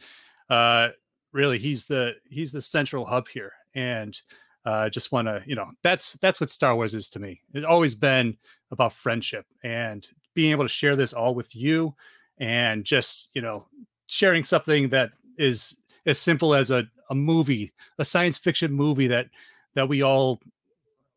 uh, 0.49 0.89
really 1.33 1.59
he's 1.59 1.85
the 1.85 2.15
he's 2.29 2.53
the 2.53 2.63
central 2.63 3.05
hub 3.05 3.29
here. 3.29 3.53
And 3.75 4.21
uh, 4.65 4.89
just 4.91 5.13
want 5.13 5.27
to, 5.29 5.43
you 5.47 5.55
know, 5.55 5.71
that's 5.83 6.15
that's 6.15 6.41
what 6.41 6.51
Star 6.51 6.75
Wars 6.75 6.95
is 6.95 7.09
to 7.11 7.19
me. 7.19 7.41
It's 7.55 7.67
always 7.67 7.95
been 7.95 8.37
about 8.71 8.93
friendship 8.93 9.47
and 9.63 10.07
being 10.35 10.51
able 10.51 10.65
to 10.65 10.69
share 10.69 10.97
this 10.97 11.13
all 11.13 11.35
with 11.35 11.55
you, 11.55 11.95
and 12.39 12.85
just 12.85 13.31
you 13.35 13.43
know, 13.43 13.67
sharing 14.07 14.45
something 14.45 14.89
that 14.91 15.11
is 15.39 15.77
as 16.07 16.19
simple 16.19 16.55
as 16.55 16.71
a 16.71 16.87
a 17.11 17.15
movie, 17.15 17.73
a 17.99 18.05
science 18.05 18.39
fiction 18.39 18.73
movie 18.73 19.09
that 19.09 19.29
that 19.75 19.89
we 19.89 20.03
all 20.03 20.41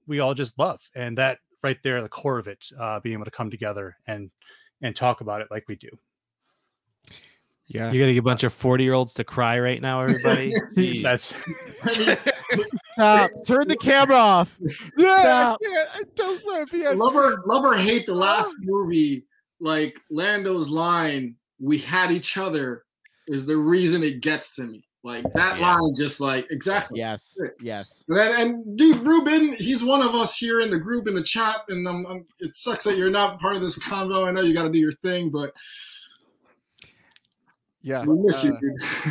we 0.07 0.19
all 0.19 0.33
just 0.33 0.57
love, 0.57 0.81
and 0.95 1.17
that 1.17 1.39
right 1.63 1.81
there, 1.81 2.01
the 2.01 2.09
core 2.09 2.37
of 2.37 2.47
it, 2.47 2.69
uh, 2.79 2.99
being 2.99 3.13
able 3.13 3.25
to 3.25 3.31
come 3.31 3.49
together 3.49 3.95
and 4.07 4.31
and 4.81 4.95
talk 4.95 5.21
about 5.21 5.41
it 5.41 5.47
like 5.49 5.67
we 5.67 5.75
do. 5.75 5.89
Yeah. 7.67 7.91
You're 7.91 8.03
gonna 8.03 8.13
get 8.13 8.19
a 8.19 8.23
bunch 8.23 8.43
of 8.43 8.53
40 8.53 8.83
year 8.83 8.93
olds 8.93 9.13
to 9.15 9.23
cry 9.23 9.59
right 9.59 9.81
now, 9.81 10.01
everybody. 10.01 10.53
That's 11.01 11.33
Stop. 12.93 13.31
Turn 13.47 13.67
the 13.67 13.77
camera 13.77 14.15
off. 14.15 14.59
Yeah, 14.97 15.19
Stop. 15.21 15.59
I 15.63 16.01
don't 16.15 16.43
want 16.45 16.69
to 16.69 16.77
be 16.77 16.87
love 16.87 17.15
or 17.15 17.41
love 17.45 17.63
or 17.63 17.75
hate 17.75 18.05
the 18.05 18.13
last 18.13 18.55
movie, 18.61 19.25
like 19.59 19.99
Lando's 20.11 20.69
line, 20.69 21.35
"We 21.59 21.79
had 21.79 22.11
each 22.11 22.37
other," 22.37 22.83
is 23.27 23.45
the 23.45 23.57
reason 23.57 24.03
it 24.03 24.21
gets 24.21 24.55
to 24.57 24.63
me. 24.63 24.85
Like 25.05 25.25
that 25.33 25.59
Yeah. 25.59 25.75
line, 25.75 25.93
just 25.95 26.21
like 26.21 26.47
exactly. 26.49 26.97
Yes. 26.99 27.37
Yes. 27.59 28.05
And, 28.07 28.19
and 28.19 28.77
dude, 28.77 29.05
Ruben, 29.05 29.51
he's 29.53 29.83
one 29.83 30.01
of 30.01 30.15
us 30.15 30.37
here 30.37 30.61
in 30.61 30.69
the 30.69 30.79
group 30.79 31.07
in 31.07 31.13
the 31.13 31.21
chat, 31.21 31.57
and 31.67 31.85
um, 31.85 32.05
um, 32.05 32.25
it 32.39 32.55
sucks 32.55 32.85
that 32.85 32.97
you're 32.97 33.09
not 33.09 33.39
part 33.39 33.57
of 33.57 33.61
this 33.61 33.77
convo. 33.77 34.25
I 34.25 34.31
know 34.31 34.41
you 34.41 34.53
got 34.53 34.63
to 34.63 34.71
do 34.71 34.79
your 34.79 34.93
thing, 34.93 35.29
but 35.29 35.53
Yeah. 37.81 38.05
we 38.05 38.15
miss 38.15 38.45
uh, 38.45 38.47
you, 38.47 38.57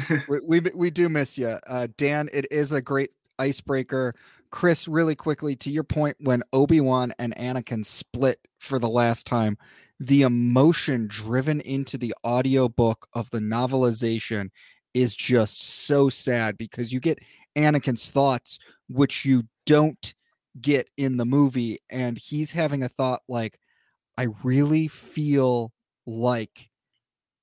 dude. 0.08 0.22
we, 0.28 0.60
we 0.60 0.70
we 0.74 0.90
do 0.90 1.10
miss 1.10 1.36
you, 1.36 1.58
uh, 1.66 1.88
Dan. 1.98 2.30
It 2.32 2.46
is 2.50 2.72
a 2.72 2.80
great 2.80 3.10
icebreaker. 3.38 4.14
Chris, 4.50 4.88
really 4.88 5.14
quickly 5.14 5.56
to 5.56 5.70
your 5.70 5.84
point, 5.84 6.16
when 6.20 6.42
Obi 6.52 6.80
Wan 6.80 7.12
and 7.18 7.34
Anakin 7.36 7.84
split 7.84 8.38
for 8.58 8.78
the 8.78 8.88
last 8.88 9.26
time, 9.26 9.56
the 10.00 10.22
emotion 10.22 11.06
driven 11.06 11.60
into 11.60 11.96
the 11.98 12.14
audiobook 12.24 13.08
of 13.14 13.30
the 13.30 13.38
novelization 13.40 14.50
is 14.94 15.14
just 15.14 15.62
so 15.86 16.08
sad 16.08 16.58
because 16.58 16.92
you 16.92 17.00
get 17.00 17.18
Anakin's 17.56 18.08
thoughts, 18.08 18.58
which 18.88 19.24
you 19.24 19.44
don't 19.66 20.14
get 20.60 20.88
in 20.96 21.16
the 21.16 21.24
movie, 21.24 21.78
and 21.90 22.18
he's 22.18 22.52
having 22.52 22.82
a 22.82 22.88
thought 22.88 23.22
like, 23.28 23.58
"I 24.18 24.28
really 24.42 24.88
feel 24.88 25.72
like 26.06 26.68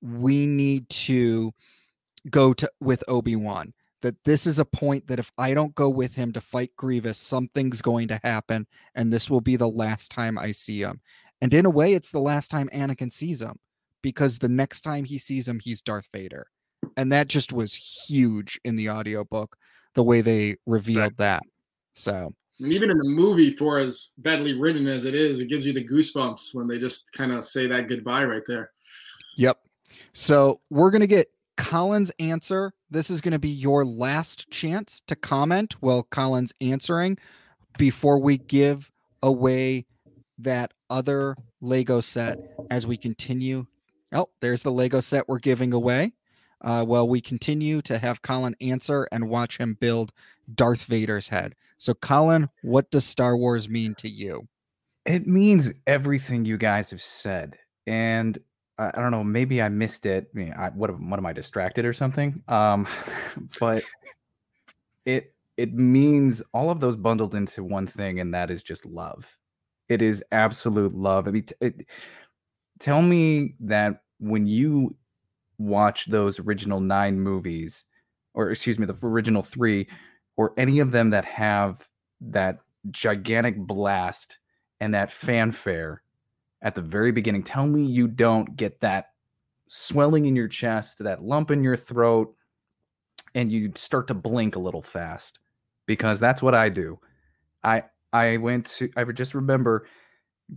we 0.00 0.46
need 0.46 0.88
to." 0.90 1.52
go 2.28 2.52
to 2.52 2.70
with 2.80 3.02
Obi-Wan 3.08 3.72
that 4.02 4.16
this 4.24 4.46
is 4.46 4.58
a 4.58 4.64
point 4.64 5.06
that 5.08 5.18
if 5.18 5.30
I 5.38 5.54
don't 5.54 5.74
go 5.74 5.88
with 5.88 6.14
him 6.14 6.32
to 6.32 6.40
fight 6.40 6.72
Grievous 6.76 7.18
something's 7.18 7.80
going 7.80 8.08
to 8.08 8.20
happen 8.22 8.66
and 8.94 9.12
this 9.12 9.30
will 9.30 9.40
be 9.40 9.56
the 9.56 9.68
last 9.68 10.10
time 10.10 10.38
I 10.38 10.52
see 10.52 10.82
him. 10.82 11.00
And 11.40 11.54
in 11.54 11.66
a 11.66 11.70
way 11.70 11.94
it's 11.94 12.10
the 12.10 12.20
last 12.20 12.50
time 12.50 12.68
Anakin 12.74 13.12
sees 13.12 13.40
him 13.40 13.58
because 14.02 14.38
the 14.38 14.48
next 14.48 14.82
time 14.82 15.04
he 15.04 15.18
sees 15.18 15.48
him 15.48 15.60
he's 15.60 15.80
Darth 15.80 16.08
Vader. 16.12 16.46
And 16.96 17.12
that 17.12 17.28
just 17.28 17.52
was 17.52 17.74
huge 17.74 18.60
in 18.64 18.76
the 18.76 18.90
audiobook 18.90 19.56
the 19.94 20.02
way 20.02 20.20
they 20.20 20.56
revealed 20.66 21.16
that. 21.18 21.42
So, 21.94 22.32
And 22.60 22.72
even 22.72 22.90
in 22.90 22.98
the 22.98 23.08
movie, 23.08 23.54
for 23.54 23.78
as 23.78 24.10
badly 24.18 24.52
written 24.52 24.86
as 24.86 25.04
it 25.04 25.14
is, 25.14 25.40
it 25.40 25.48
gives 25.48 25.64
you 25.64 25.72
the 25.72 25.86
goosebumps 25.86 26.54
when 26.54 26.68
they 26.68 26.78
just 26.78 27.12
kind 27.12 27.32
of 27.32 27.44
say 27.44 27.66
that 27.66 27.88
goodbye 27.88 28.24
right 28.24 28.42
there. 28.46 28.70
Yep. 29.36 29.58
So 30.12 30.60
we're 30.70 30.90
going 30.90 31.00
to 31.00 31.06
get 31.06 31.28
Colin's 31.56 32.12
answer. 32.18 32.72
This 32.90 33.10
is 33.10 33.20
going 33.20 33.32
to 33.32 33.38
be 33.38 33.48
your 33.48 33.84
last 33.84 34.50
chance 34.50 35.00
to 35.06 35.16
comment 35.16 35.74
while 35.80 36.02
Colin's 36.02 36.52
answering 36.60 37.18
before 37.78 38.18
we 38.18 38.38
give 38.38 38.90
away 39.22 39.86
that 40.38 40.72
other 40.88 41.36
Lego 41.60 42.00
set 42.00 42.38
as 42.70 42.86
we 42.86 42.96
continue. 42.96 43.66
Oh, 44.12 44.28
there's 44.40 44.62
the 44.62 44.72
Lego 44.72 45.00
set 45.00 45.28
we're 45.28 45.38
giving 45.38 45.72
away. 45.72 46.12
Uh, 46.62 46.84
while 46.84 47.08
we 47.08 47.20
continue 47.20 47.80
to 47.82 47.98
have 47.98 48.22
Colin 48.22 48.54
answer 48.60 49.08
and 49.12 49.28
watch 49.28 49.56
him 49.58 49.78
build 49.80 50.12
Darth 50.54 50.84
Vader's 50.84 51.28
head. 51.28 51.54
So, 51.78 51.94
Colin, 51.94 52.48
what 52.62 52.90
does 52.90 53.06
Star 53.06 53.36
Wars 53.36 53.68
mean 53.68 53.94
to 53.96 54.08
you? 54.08 54.46
It 55.06 55.26
means 55.26 55.72
everything 55.86 56.44
you 56.44 56.58
guys 56.58 56.90
have 56.90 57.00
said, 57.00 57.56
and 57.86 58.38
I, 58.78 58.90
don't 58.92 59.10
know. 59.10 59.24
Maybe 59.24 59.60
I 59.60 59.68
missed 59.68 60.06
it. 60.06 60.30
I 60.34 60.38
mean, 60.38 60.54
I, 60.56 60.68
what 60.70 60.90
am- 60.90 61.10
what 61.10 61.18
am 61.18 61.26
I 61.26 61.32
distracted 61.32 61.84
or 61.84 61.92
something? 61.92 62.42
Um, 62.48 62.86
but 63.60 63.82
it 65.04 65.34
it 65.56 65.74
means 65.74 66.42
all 66.54 66.70
of 66.70 66.80
those 66.80 66.96
bundled 66.96 67.34
into 67.34 67.62
one 67.62 67.86
thing, 67.86 68.20
and 68.20 68.32
that 68.34 68.50
is 68.50 68.62
just 68.62 68.86
love. 68.86 69.36
It 69.88 70.00
is 70.02 70.24
absolute 70.32 70.94
love. 70.94 71.28
I 71.28 71.32
mean, 71.32 71.42
t- 71.44 71.54
it, 71.60 71.86
tell 72.78 73.02
me 73.02 73.56
that 73.60 74.02
when 74.18 74.46
you 74.46 74.96
watch 75.60 76.06
those 76.06 76.40
original 76.40 76.80
nine 76.80 77.20
movies, 77.20 77.84
or 78.34 78.50
excuse 78.50 78.78
me, 78.78 78.86
the 78.86 78.96
original 79.02 79.42
three, 79.42 79.86
or 80.36 80.54
any 80.56 80.78
of 80.80 80.90
them 80.90 81.10
that 81.10 81.24
have 81.26 81.86
that 82.20 82.60
gigantic 82.90 83.56
blast 83.58 84.38
and 84.80 84.94
that 84.94 85.12
fanfare 85.12 86.02
at 86.62 86.74
the 86.74 86.80
very 86.80 87.12
beginning. 87.12 87.42
Tell 87.42 87.66
me 87.66 87.84
you 87.84 88.08
don't 88.08 88.56
get 88.56 88.80
that 88.80 89.10
swelling 89.68 90.26
in 90.26 90.34
your 90.34 90.48
chest, 90.48 90.98
that 91.00 91.22
lump 91.22 91.50
in 91.50 91.62
your 91.62 91.76
throat, 91.76 92.34
and 93.34 93.52
you 93.52 93.70
start 93.76 94.08
to 94.08 94.14
blink 94.14 94.56
a 94.56 94.60
little 94.60 94.82
fast 94.82 95.38
because 95.86 96.18
that's 96.18 96.42
what 96.42 96.54
I 96.54 96.70
do. 96.70 96.98
I 97.62 97.84
I 98.12 98.38
went 98.38 98.66
to 98.66 98.90
I 98.96 99.04
just 99.04 99.34
remember 99.34 99.86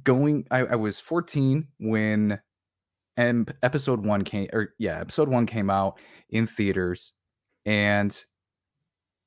going 0.04 0.48
I, 0.50 0.60
I 0.60 0.76
was 0.76 1.00
14 1.00 1.68
when 1.80 2.40
em- 3.18 3.48
episode 3.62 4.06
one 4.06 4.24
came 4.24 4.48
or 4.54 4.74
yeah, 4.78 5.00
episode 5.00 5.28
one 5.28 5.46
came 5.46 5.70
out 5.70 5.98
in 6.30 6.48
theaters 6.48 7.14
and 7.66 8.24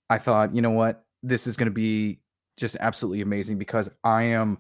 I 0.08 0.18
thought, 0.18 0.54
you 0.54 0.62
know 0.62 0.70
what, 0.70 1.04
this 1.22 1.46
is 1.46 1.56
going 1.56 1.66
to 1.66 1.74
be 1.74 2.20
just 2.56 2.76
absolutely 2.80 3.22
amazing 3.22 3.58
because 3.58 3.90
I 4.04 4.24
am 4.24 4.58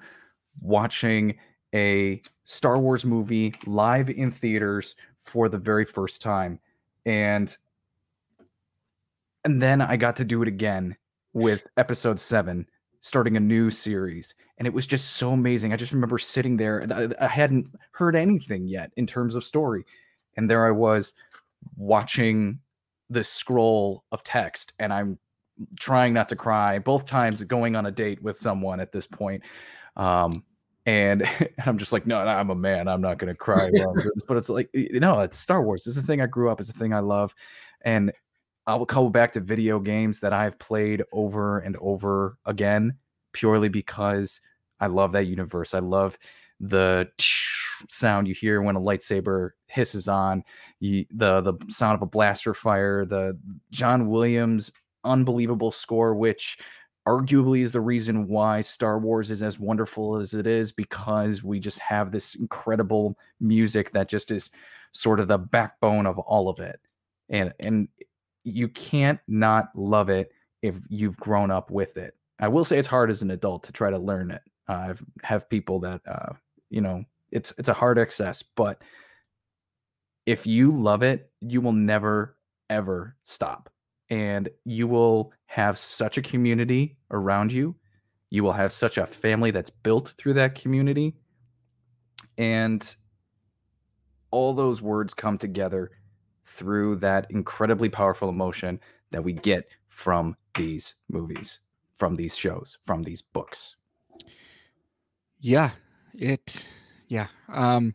watching 0.60 1.38
a 1.74 2.22
Star 2.44 2.78
Wars 2.78 3.04
movie 3.04 3.54
live 3.66 4.10
in 4.10 4.30
theaters 4.30 4.94
for 5.18 5.48
the 5.48 5.58
very 5.58 5.84
first 5.84 6.22
time, 6.22 6.58
and 7.04 7.54
and 9.44 9.62
then 9.62 9.80
I 9.80 9.96
got 9.96 10.16
to 10.16 10.24
do 10.24 10.42
it 10.42 10.48
again 10.48 10.96
with 11.32 11.66
Episode 11.76 12.18
Seven, 12.18 12.66
starting 13.06 13.36
a 13.36 13.40
new 13.40 13.70
series, 13.70 14.34
and 14.58 14.66
it 14.66 14.74
was 14.74 14.86
just 14.86 15.12
so 15.12 15.32
amazing. 15.32 15.72
I 15.72 15.76
just 15.76 15.92
remember 15.92 16.18
sitting 16.18 16.56
there, 16.56 16.78
and 16.78 16.92
I, 16.92 17.08
I 17.20 17.28
hadn't 17.28 17.68
heard 17.92 18.16
anything 18.16 18.66
yet 18.66 18.90
in 18.96 19.06
terms 19.06 19.34
of 19.34 19.44
story, 19.44 19.86
and 20.36 20.50
there 20.50 20.66
I 20.66 20.72
was 20.72 21.14
watching 21.76 22.58
the 23.08 23.22
scroll 23.22 24.02
of 24.10 24.24
text, 24.24 24.72
and 24.80 24.92
I'm 24.92 25.18
trying 25.78 26.12
not 26.12 26.28
to 26.30 26.36
cry 26.36 26.78
both 26.78 27.06
times 27.06 27.42
going 27.44 27.76
on 27.76 27.86
a 27.86 27.90
date 27.90 28.20
with 28.22 28.40
someone 28.40 28.80
at 28.80 28.92
this 28.92 29.06
point. 29.06 29.42
Um, 29.96 30.44
and 30.84 31.28
I'm 31.64 31.78
just 31.78 31.92
like, 31.92 32.06
no, 32.06 32.24
no, 32.24 32.30
I'm 32.30 32.50
a 32.50 32.54
man. 32.54 32.88
I'm 32.88 33.00
not 33.00 33.18
going 33.18 33.32
to 33.32 33.38
cry. 33.38 33.70
while 33.70 33.90
I'm 33.90 33.94
doing 33.94 34.10
this." 34.14 34.24
But 34.26 34.36
it's 34.36 34.48
like, 34.48 34.68
you 34.72 35.00
know, 35.00 35.20
it's 35.20 35.38
Star 35.38 35.62
Wars. 35.62 35.86
It's 35.86 35.96
a 35.96 36.02
thing 36.02 36.20
I 36.20 36.26
grew 36.26 36.50
up. 36.50 36.60
It's 36.60 36.70
a 36.70 36.74
thing 36.74 36.92
I 36.92 37.00
love. 37.00 37.34
And 37.82 38.12
I 38.66 38.74
will 38.74 38.86
come 38.86 39.12
back 39.12 39.32
to 39.32 39.40
video 39.40 39.78
games 39.78 40.20
that 40.20 40.32
I've 40.32 40.58
played 40.58 41.02
over 41.12 41.60
and 41.60 41.76
over 41.80 42.38
again, 42.44 42.98
purely 43.32 43.68
because 43.68 44.40
I 44.80 44.88
love 44.88 45.12
that 45.12 45.26
universe. 45.26 45.74
I 45.74 45.78
love 45.78 46.18
the 46.60 47.08
sound 47.88 48.26
you 48.26 48.34
hear 48.34 48.62
when 48.62 48.76
a 48.76 48.80
lightsaber 48.80 49.50
hisses 49.68 50.08
on, 50.08 50.42
you, 50.80 51.06
the 51.10 51.40
the 51.40 51.54
sound 51.68 51.94
of 51.94 52.02
a 52.02 52.06
blaster 52.06 52.54
fire, 52.54 53.04
the 53.04 53.38
John 53.70 54.08
Williams 54.08 54.72
unbelievable 55.04 55.70
score, 55.70 56.14
which 56.14 56.58
arguably 57.06 57.62
is 57.62 57.72
the 57.72 57.80
reason 57.80 58.26
why 58.26 58.60
Star 58.60 58.98
Wars 58.98 59.30
is 59.30 59.42
as 59.42 59.58
wonderful 59.60 60.16
as 60.16 60.34
it 60.34 60.46
is 60.46 60.72
because 60.72 61.42
we 61.44 61.60
just 61.60 61.78
have 61.78 62.10
this 62.10 62.34
incredible 62.34 63.16
music 63.40 63.92
that 63.92 64.08
just 64.08 64.32
is 64.32 64.50
sort 64.90 65.20
of 65.20 65.28
the 65.28 65.38
backbone 65.38 66.06
of 66.06 66.18
all 66.18 66.48
of 66.48 66.58
it. 66.58 66.80
And 67.28 67.52
and 67.60 67.88
you 68.46 68.68
can't 68.68 69.18
not 69.26 69.70
love 69.74 70.08
it 70.08 70.30
if 70.62 70.78
you've 70.88 71.16
grown 71.16 71.50
up 71.50 71.70
with 71.70 71.96
it. 71.96 72.14
I 72.38 72.48
will 72.48 72.64
say 72.64 72.78
it's 72.78 72.88
hard 72.88 73.10
as 73.10 73.22
an 73.22 73.30
adult 73.30 73.64
to 73.64 73.72
try 73.72 73.90
to 73.90 73.98
learn 73.98 74.30
it. 74.30 74.42
Uh, 74.68 74.86
I've 74.90 75.04
have 75.22 75.50
people 75.50 75.80
that 75.80 76.00
uh, 76.06 76.32
you 76.70 76.80
know 76.80 77.04
it's 77.30 77.52
it's 77.58 77.68
a 77.68 77.74
hard 77.74 77.98
access, 77.98 78.42
but 78.42 78.82
if 80.26 80.46
you 80.46 80.70
love 80.70 81.02
it, 81.02 81.30
you 81.40 81.60
will 81.60 81.72
never 81.72 82.36
ever 82.70 83.16
stop 83.22 83.70
and 84.10 84.48
you 84.64 84.86
will 84.86 85.32
have 85.46 85.78
such 85.78 86.18
a 86.18 86.22
community 86.22 86.96
around 87.10 87.52
you. 87.52 87.74
You 88.30 88.44
will 88.44 88.52
have 88.52 88.72
such 88.72 88.98
a 88.98 89.06
family 89.06 89.50
that's 89.50 89.70
built 89.70 90.10
through 90.18 90.34
that 90.34 90.54
community. 90.54 91.16
And 92.38 92.96
all 94.30 94.52
those 94.52 94.82
words 94.82 95.14
come 95.14 95.38
together 95.38 95.92
through 96.46 96.96
that 96.96 97.26
incredibly 97.30 97.88
powerful 97.88 98.28
emotion 98.28 98.80
that 99.10 99.22
we 99.22 99.32
get 99.32 99.68
from 99.88 100.36
these 100.54 100.94
movies, 101.10 101.60
from 101.96 102.16
these 102.16 102.36
shows, 102.36 102.78
from 102.84 103.02
these 103.02 103.22
books. 103.22 103.76
Yeah, 105.38 105.70
it. 106.14 106.66
Yeah. 107.08 107.26
Um, 107.48 107.94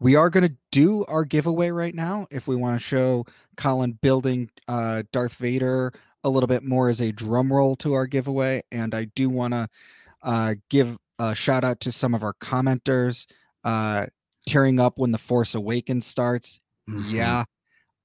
we 0.00 0.16
are 0.16 0.30
going 0.30 0.48
to 0.48 0.56
do 0.72 1.04
our 1.06 1.24
giveaway 1.24 1.70
right 1.70 1.94
now. 1.94 2.26
If 2.30 2.48
we 2.48 2.56
want 2.56 2.78
to 2.78 2.84
show 2.84 3.24
Colin 3.56 3.92
building 4.02 4.50
uh, 4.66 5.04
Darth 5.12 5.34
Vader 5.34 5.92
a 6.24 6.28
little 6.28 6.48
bit 6.48 6.64
more 6.64 6.88
as 6.88 7.00
a 7.00 7.12
drum 7.12 7.52
roll 7.52 7.76
to 7.76 7.92
our 7.94 8.06
giveaway, 8.06 8.62
and 8.72 8.94
I 8.94 9.04
do 9.04 9.30
want 9.30 9.54
to 9.54 9.68
uh, 10.22 10.54
give 10.70 10.96
a 11.18 11.34
shout 11.34 11.64
out 11.64 11.80
to 11.80 11.92
some 11.92 12.14
of 12.14 12.22
our 12.22 12.34
commenters. 12.34 13.26
Uh, 13.64 14.06
tearing 14.46 14.80
up 14.80 14.98
when 14.98 15.12
the 15.12 15.18
Force 15.18 15.54
Awakens 15.54 16.06
starts. 16.06 16.60
Mhm. 16.88 17.10
Yeah. 17.10 17.44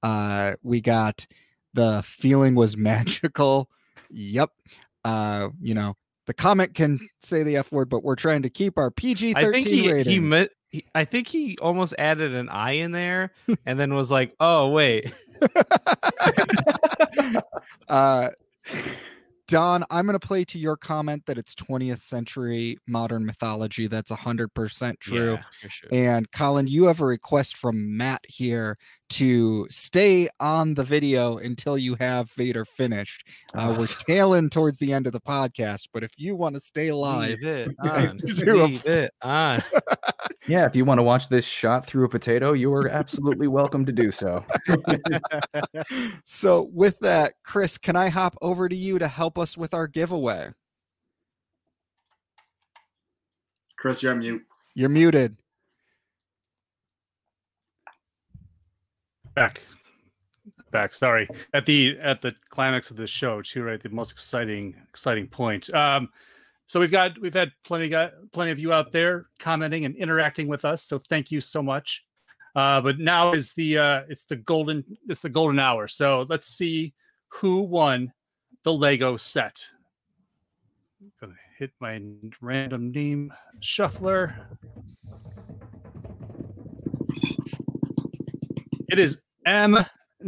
Uh, 0.03 0.53
we 0.64 0.82
got 0.82 1.26
the 1.74 2.03
feeling 2.06 2.56
was 2.56 2.78
magical. 2.78 3.69
Yep. 4.10 4.49
Uh, 5.03 5.49
you 5.61 5.74
know, 5.74 5.95
the 6.26 6.34
comment 6.34 6.76
can 6.76 6.99
say 7.22 7.44
the 7.44 7.57
F 7.57 7.72
word, 7.72 7.90
but 7.90 8.03
we're 8.03 8.15
trying 8.15 8.41
to 8.44 8.49
keep 8.49 8.78
our 8.78 8.91
PG 8.91 9.34
I 9.36 9.41
think 9.44 9.65
13 9.65 9.84
he, 9.84 9.91
rating. 9.91 10.14
he, 10.14 10.19
mi- 10.19 10.49
he 10.69 10.86
I 10.94 11.06
think 11.06 11.28
he 11.28 11.57
almost 11.61 11.95
added 11.98 12.34
an 12.34 12.49
I 12.49 12.72
in 12.72 12.91
there 12.91 13.32
and 13.65 13.80
then 13.80 13.94
was 13.94 14.11
like, 14.11 14.34
"Oh, 14.40 14.72
wait." 14.72 15.14
uh, 17.88 18.30
Don, 19.48 19.86
I'm 19.90 20.06
going 20.06 20.19
to 20.19 20.28
play 20.28 20.44
to 20.45 20.60
your 20.60 20.76
comment 20.76 21.26
that 21.26 21.38
it's 21.38 21.56
20th 21.56 22.02
century 22.02 22.78
modern 22.86 23.26
mythology. 23.26 23.88
That's 23.88 24.11
100% 24.11 24.99
true. 24.99 25.34
Yeah, 25.64 25.69
sure. 25.69 25.90
And 25.91 26.30
Colin, 26.32 26.68
you 26.68 26.86
have 26.86 26.99
a 26.99 27.06
request 27.06 27.57
from 27.57 27.95
Matt 27.95 28.22
here 28.28 28.78
to 29.10 29.65
stay 29.69 30.28
on 30.41 30.74
the 30.74 30.84
video 30.84 31.38
until 31.38 31.78
you 31.78 31.95
have 31.95 32.30
Vader 32.32 32.65
finished. 32.65 33.26
Uh, 33.56 33.74
we're 33.78 33.88
tailing 34.07 34.49
towards 34.49 34.80
the 34.80 34.91
end 34.91 35.07
of 35.07 35.14
the 35.14 35.22
podcast, 35.22 35.88
but 35.94 36.03
if 36.03 36.11
you 36.18 36.36
want 36.36 36.56
to 36.56 36.61
stay 36.61 36.91
live, 36.91 37.40
Leave 37.41 37.68
it 37.69 37.76
on. 37.80 38.18
Do 38.18 38.64
a 38.64 38.68
it 38.86 39.14
on. 39.22 39.64
Yeah, 40.48 40.66
if 40.66 40.76
you 40.76 40.86
want 40.86 40.99
to 40.99 41.04
watch 41.04 41.30
this 41.30 41.45
shot 41.45 41.86
through 41.86 42.06
a 42.06 42.10
potato, 42.10 42.54
you 42.54 42.74
are 42.74 42.88
absolutely 42.88 43.48
welcome 43.48 43.86
to 43.86 43.91
do 43.91 44.12
so. 44.12 44.45
so 46.24 46.70
with 46.74 46.98
that, 46.99 47.34
Chris, 47.44 47.78
can 47.78 47.95
I 47.95 48.10
hop 48.10 48.38
over 48.41 48.70
to 48.70 48.76
you 48.76 48.99
to 48.99 49.08
help 49.08 49.38
us 49.38 49.58
with 49.58 49.74
our 49.74 49.88
giveaway? 49.88 50.52
Chris, 53.78 54.02
you're 54.02 54.14
on 54.14 54.20
mute. 54.20 54.44
You're 54.74 54.90
muted. 54.90 55.38
back 59.38 59.62
back 60.72 60.95
sorry 60.95 61.30
at 61.54 61.64
the 61.68 61.95
at 62.02 62.24
the 62.24 62.34
climax 62.49 62.90
of 62.90 62.98
the 62.98 63.06
show 63.06 63.40
too 63.40 63.62
right 63.62 63.84
the 63.84 63.90
most 63.90 64.10
exciting 64.10 64.74
exciting 64.90 65.28
point 65.28 65.72
um 65.76 66.10
so 66.68 66.80
we've 66.80 66.91
got 66.91 67.19
we've 67.22 67.34
had 67.34 67.52
plenty 67.64 67.89
got 67.89 68.11
plenty 68.31 68.52
of 68.52 68.60
you 68.60 68.72
out 68.72 68.91
there 68.91 69.27
commenting 69.39 69.85
and 69.85 69.95
interacting 69.95 70.48
with 70.48 70.65
us 70.65 70.84
so 70.84 70.99
thank 71.10 71.31
you 71.31 71.41
so 71.41 71.61
much 71.64 72.06
uh 72.56 72.80
but 72.80 72.99
now 72.99 73.34
is 73.34 73.53
the 73.53 73.77
uh 73.77 74.02
it's 74.10 74.26
the 74.26 74.35
golden 74.35 74.84
it's 75.07 75.22
the 75.22 75.30
golden 75.30 75.60
hour 75.60 75.88
so 75.88 76.26
let's 76.30 76.48
see 76.48 76.94
who 77.30 77.61
won 77.61 78.11
the 78.64 78.72
lego 78.72 79.18
set 79.18 79.64
I'm 81.02 81.11
gonna 81.19 81.34
hit 81.57 81.72
my 81.80 81.99
random 82.41 82.91
name 82.91 83.34
shuffler 83.60 84.35
it 88.89 88.99
is 88.99 89.22
M. 89.45 89.77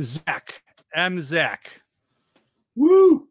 Zach. 0.01 0.61
M. 0.93 1.19
Zach. 1.19 1.81
Woo! 2.75 3.27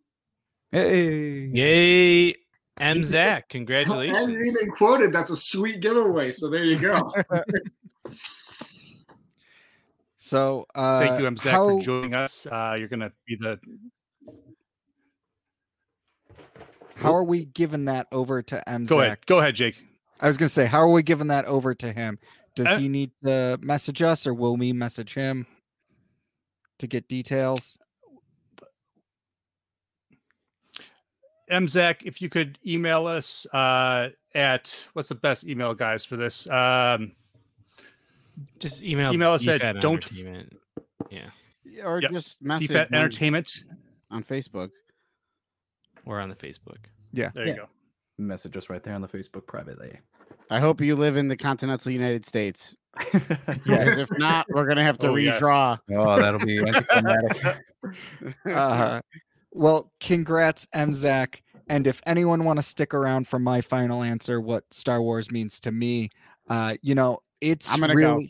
Hey. 0.71 1.51
Yay, 1.53 2.35
M. 2.81 3.05
Zach. 3.05 3.49
congratulations! 3.49 4.17
And 4.19 4.27
Congratulations. 4.29 4.57
even 4.63 4.71
quoted. 4.73 5.13
That's 5.13 5.31
a 5.31 5.37
sweet 5.37 5.81
giveaway. 5.81 6.33
So 6.33 6.49
there 6.51 6.65
you 6.65 6.79
go. 6.79 7.13
So 10.21 10.67
uh, 10.75 10.99
Thank 11.01 11.21
you, 11.21 11.27
M. 11.27 11.37
Zach, 11.37 11.53
how- 11.53 11.79
for 11.79 11.81
joining 11.81 12.13
us. 12.15 12.47
Uh, 12.47 12.77
you're 12.79 12.89
going 12.89 13.01
to 13.01 13.13
be 13.27 13.37
the. 13.37 13.59
How 16.97 17.15
are 17.15 17.23
we 17.25 17.45
giving 17.45 17.85
that 17.87 18.09
over 18.11 18.43
to 18.43 18.69
M. 18.69 18.85
Go 18.85 18.97
Zach? 18.97 19.07
ahead. 19.07 19.19
Go 19.27 19.39
ahead, 19.39 19.55
Jake. 19.55 19.77
I 20.21 20.27
was 20.27 20.37
gonna 20.37 20.49
say, 20.49 20.67
how 20.67 20.81
are 20.81 20.89
we 20.91 21.05
giving 21.05 21.29
that 21.29 21.45
over 21.45 21.73
to 21.77 21.93
him? 21.93 22.19
Does 22.57 22.67
Uh, 22.67 22.79
he 22.79 22.89
need 22.89 23.13
to 23.25 23.57
message 23.63 24.03
us, 24.03 24.27
or 24.27 24.35
will 24.35 24.57
we 24.57 24.73
message 24.73 25.15
him 25.15 25.47
to 26.81 26.89
get 26.89 27.07
details? 27.09 27.79
M. 31.51 31.69
Zach, 31.69 32.05
if 32.05 32.21
you 32.23 32.29
could 32.29 32.59
email 32.67 33.07
us 33.07 33.47
uh, 33.53 34.09
at 34.35 34.79
what's 34.93 35.09
the 35.09 35.15
best 35.15 35.47
email, 35.47 35.75
guys, 35.75 36.05
for 36.05 36.17
this? 36.17 36.49
Um, 36.49 37.13
Just 38.61 38.83
email 38.85 39.13
Email 39.13 39.33
us 39.33 39.47
at 39.49 39.61
don't- 39.81 40.05
Entertainment. 40.05 40.57
Yeah, 41.11 41.31
or 41.85 42.01
Yep. 42.01 42.13
just 42.13 42.43
message 42.43 42.69
DFAT 42.71 42.93
Entertainment. 42.93 43.65
on 44.11 44.23
Facebook. 44.23 44.71
or 46.07 46.21
on 46.21 46.29
the 46.31 46.35
Facebook. 46.37 46.79
Yeah, 47.13 47.31
there 47.35 47.47
Yeah. 47.47 47.53
you 47.53 47.59
go. 47.59 47.69
Message 48.19 48.57
us 48.57 48.71
right 48.71 48.83
there 48.83 48.95
on 48.95 49.03
the 49.03 49.09
Facebook 49.09 49.47
privately. 49.47 49.99
I 50.51 50.59
hope 50.61 50.81
you 50.81 50.97
live 50.97 51.17
in 51.17 51.29
the 51.29 51.37
continental 51.37 51.93
United 51.93 52.25
States. 52.25 52.75
yeah. 53.13 53.19
Because 53.45 53.99
if 53.99 54.11
not, 54.19 54.47
we're 54.49 54.67
gonna 54.67 54.83
have 54.83 54.99
to 55.01 55.09
Oh, 55.09 55.17
yes. 55.17 55.41
redraw. 55.41 55.79
Oh, 55.95 56.19
that'll 56.21 56.41
be 56.41 56.59
anticlimactic. 56.59 57.59
Uh, 58.47 59.01
well, 59.59 59.93
congrats, 60.01 60.69
M. 60.73 60.95
Zach. 60.95 61.43
And 61.69 61.87
if 61.87 62.01
anyone 62.07 62.45
want 62.45 62.59
to 62.59 62.63
stick 62.63 62.95
around 62.95 63.29
for 63.29 63.39
my 63.39 63.61
final 63.61 64.03
answer, 64.03 64.41
what 64.41 64.65
Star 64.73 65.03
Wars 65.03 65.31
means 65.31 65.61
to 65.61 65.73
me, 65.73 66.11
uh, 66.49 66.77
you 66.81 66.95
know, 66.95 67.19
it's 67.41 67.73
I'm 67.73 67.81
gonna 67.81 67.95
go. 67.95 68.23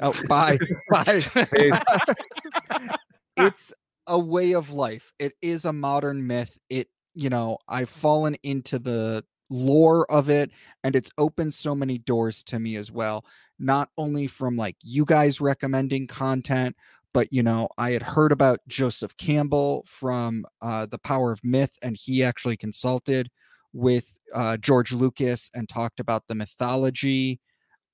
Oh, 0.00 0.14
bye, 0.28 0.58
bye. 0.90 1.22
It's 3.36 3.72
a 4.06 4.16
way 4.16 4.52
of 4.52 4.70
life. 4.70 5.12
It 5.18 5.32
is 5.42 5.64
a 5.64 5.72
modern 5.72 6.24
myth. 6.24 6.56
It, 6.70 6.88
you 7.14 7.28
know, 7.28 7.58
I've 7.68 7.90
fallen 7.90 8.36
into 8.44 8.78
the 8.78 9.24
lore 9.50 10.08
of 10.08 10.30
it 10.30 10.52
and 10.84 10.94
it's 10.94 11.10
opened 11.18 11.52
so 11.52 11.74
many 11.74 11.98
doors 11.98 12.44
to 12.44 12.60
me 12.60 12.76
as 12.76 12.92
well. 12.92 13.24
Not 13.58 13.88
only 13.98 14.28
from 14.28 14.56
like 14.56 14.76
you 14.82 15.04
guys 15.04 15.40
recommending 15.40 16.06
content, 16.06 16.76
but 17.14 17.32
you 17.32 17.42
know, 17.42 17.68
I 17.78 17.92
had 17.92 18.02
heard 18.02 18.32
about 18.32 18.58
Joseph 18.68 19.16
Campbell 19.16 19.86
from 19.88 20.44
uh, 20.60 20.86
The 20.86 20.98
Power 20.98 21.32
of 21.32 21.42
Myth, 21.42 21.78
and 21.82 21.96
he 21.96 22.22
actually 22.22 22.58
consulted 22.58 23.30
with 23.72 24.20
uh, 24.34 24.56
George 24.58 24.92
Lucas 24.92 25.50
and 25.54 25.68
talked 25.68 26.00
about 26.00 26.24
the 26.28 26.34
mythology 26.34 27.40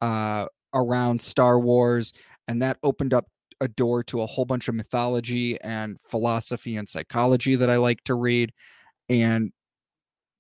uh, 0.01 0.47
around 0.75 1.21
Star 1.23 1.61
Wars, 1.61 2.13
and 2.49 2.61
that 2.63 2.79
opened 2.83 3.15
up 3.15 3.27
a 3.61 3.69
door 3.69 4.03
to 4.05 4.23
a 4.23 4.27
whole 4.27 4.47
bunch 4.47 4.69
of 4.69 4.75
mythology 4.75 5.61
and 5.61 5.99
philosophy 6.09 6.77
and 6.77 6.89
psychology 6.89 7.57
that 7.57 7.69
I 7.69 7.77
like 7.77 8.03
to 8.05 8.15
read. 8.15 8.53
And 9.11 9.53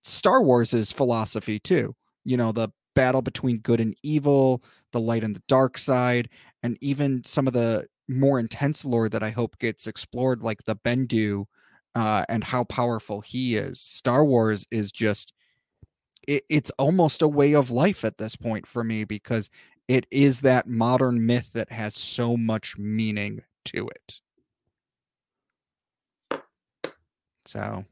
Star 0.00 0.42
Wars 0.42 0.72
is 0.72 0.90
philosophy 0.90 1.58
too. 1.58 1.94
You 2.24 2.38
know, 2.38 2.50
the 2.50 2.70
battle 2.94 3.20
between 3.20 3.58
good 3.58 3.80
and 3.80 3.94
evil, 4.02 4.64
the 4.92 5.00
light 5.00 5.22
and 5.22 5.36
the 5.36 5.42
dark 5.48 5.76
side, 5.76 6.30
and 6.62 6.78
even 6.80 7.22
some 7.24 7.46
of 7.46 7.52
the 7.52 7.86
more 8.10 8.38
intense 8.38 8.84
lore 8.84 9.08
that 9.08 9.22
I 9.22 9.30
hope 9.30 9.58
gets 9.58 9.86
explored, 9.86 10.42
like 10.42 10.64
the 10.64 10.76
Bendu 10.76 11.46
uh, 11.94 12.24
and 12.28 12.44
how 12.44 12.64
powerful 12.64 13.20
he 13.20 13.56
is. 13.56 13.80
Star 13.80 14.24
Wars 14.24 14.66
is 14.70 14.92
just 14.92 15.32
it, 16.26 16.44
it's 16.48 16.70
almost 16.72 17.22
a 17.22 17.28
way 17.28 17.54
of 17.54 17.70
life 17.70 18.04
at 18.04 18.18
this 18.18 18.36
point 18.36 18.66
for 18.66 18.84
me 18.84 19.04
because 19.04 19.50
it 19.88 20.06
is 20.10 20.40
that 20.42 20.68
modern 20.68 21.26
myth 21.26 21.50
that 21.54 21.72
has 21.72 21.94
so 21.94 22.36
much 22.36 22.76
meaning 22.78 23.42
to 23.66 23.88
it. 23.88 24.20
So, 27.44 27.84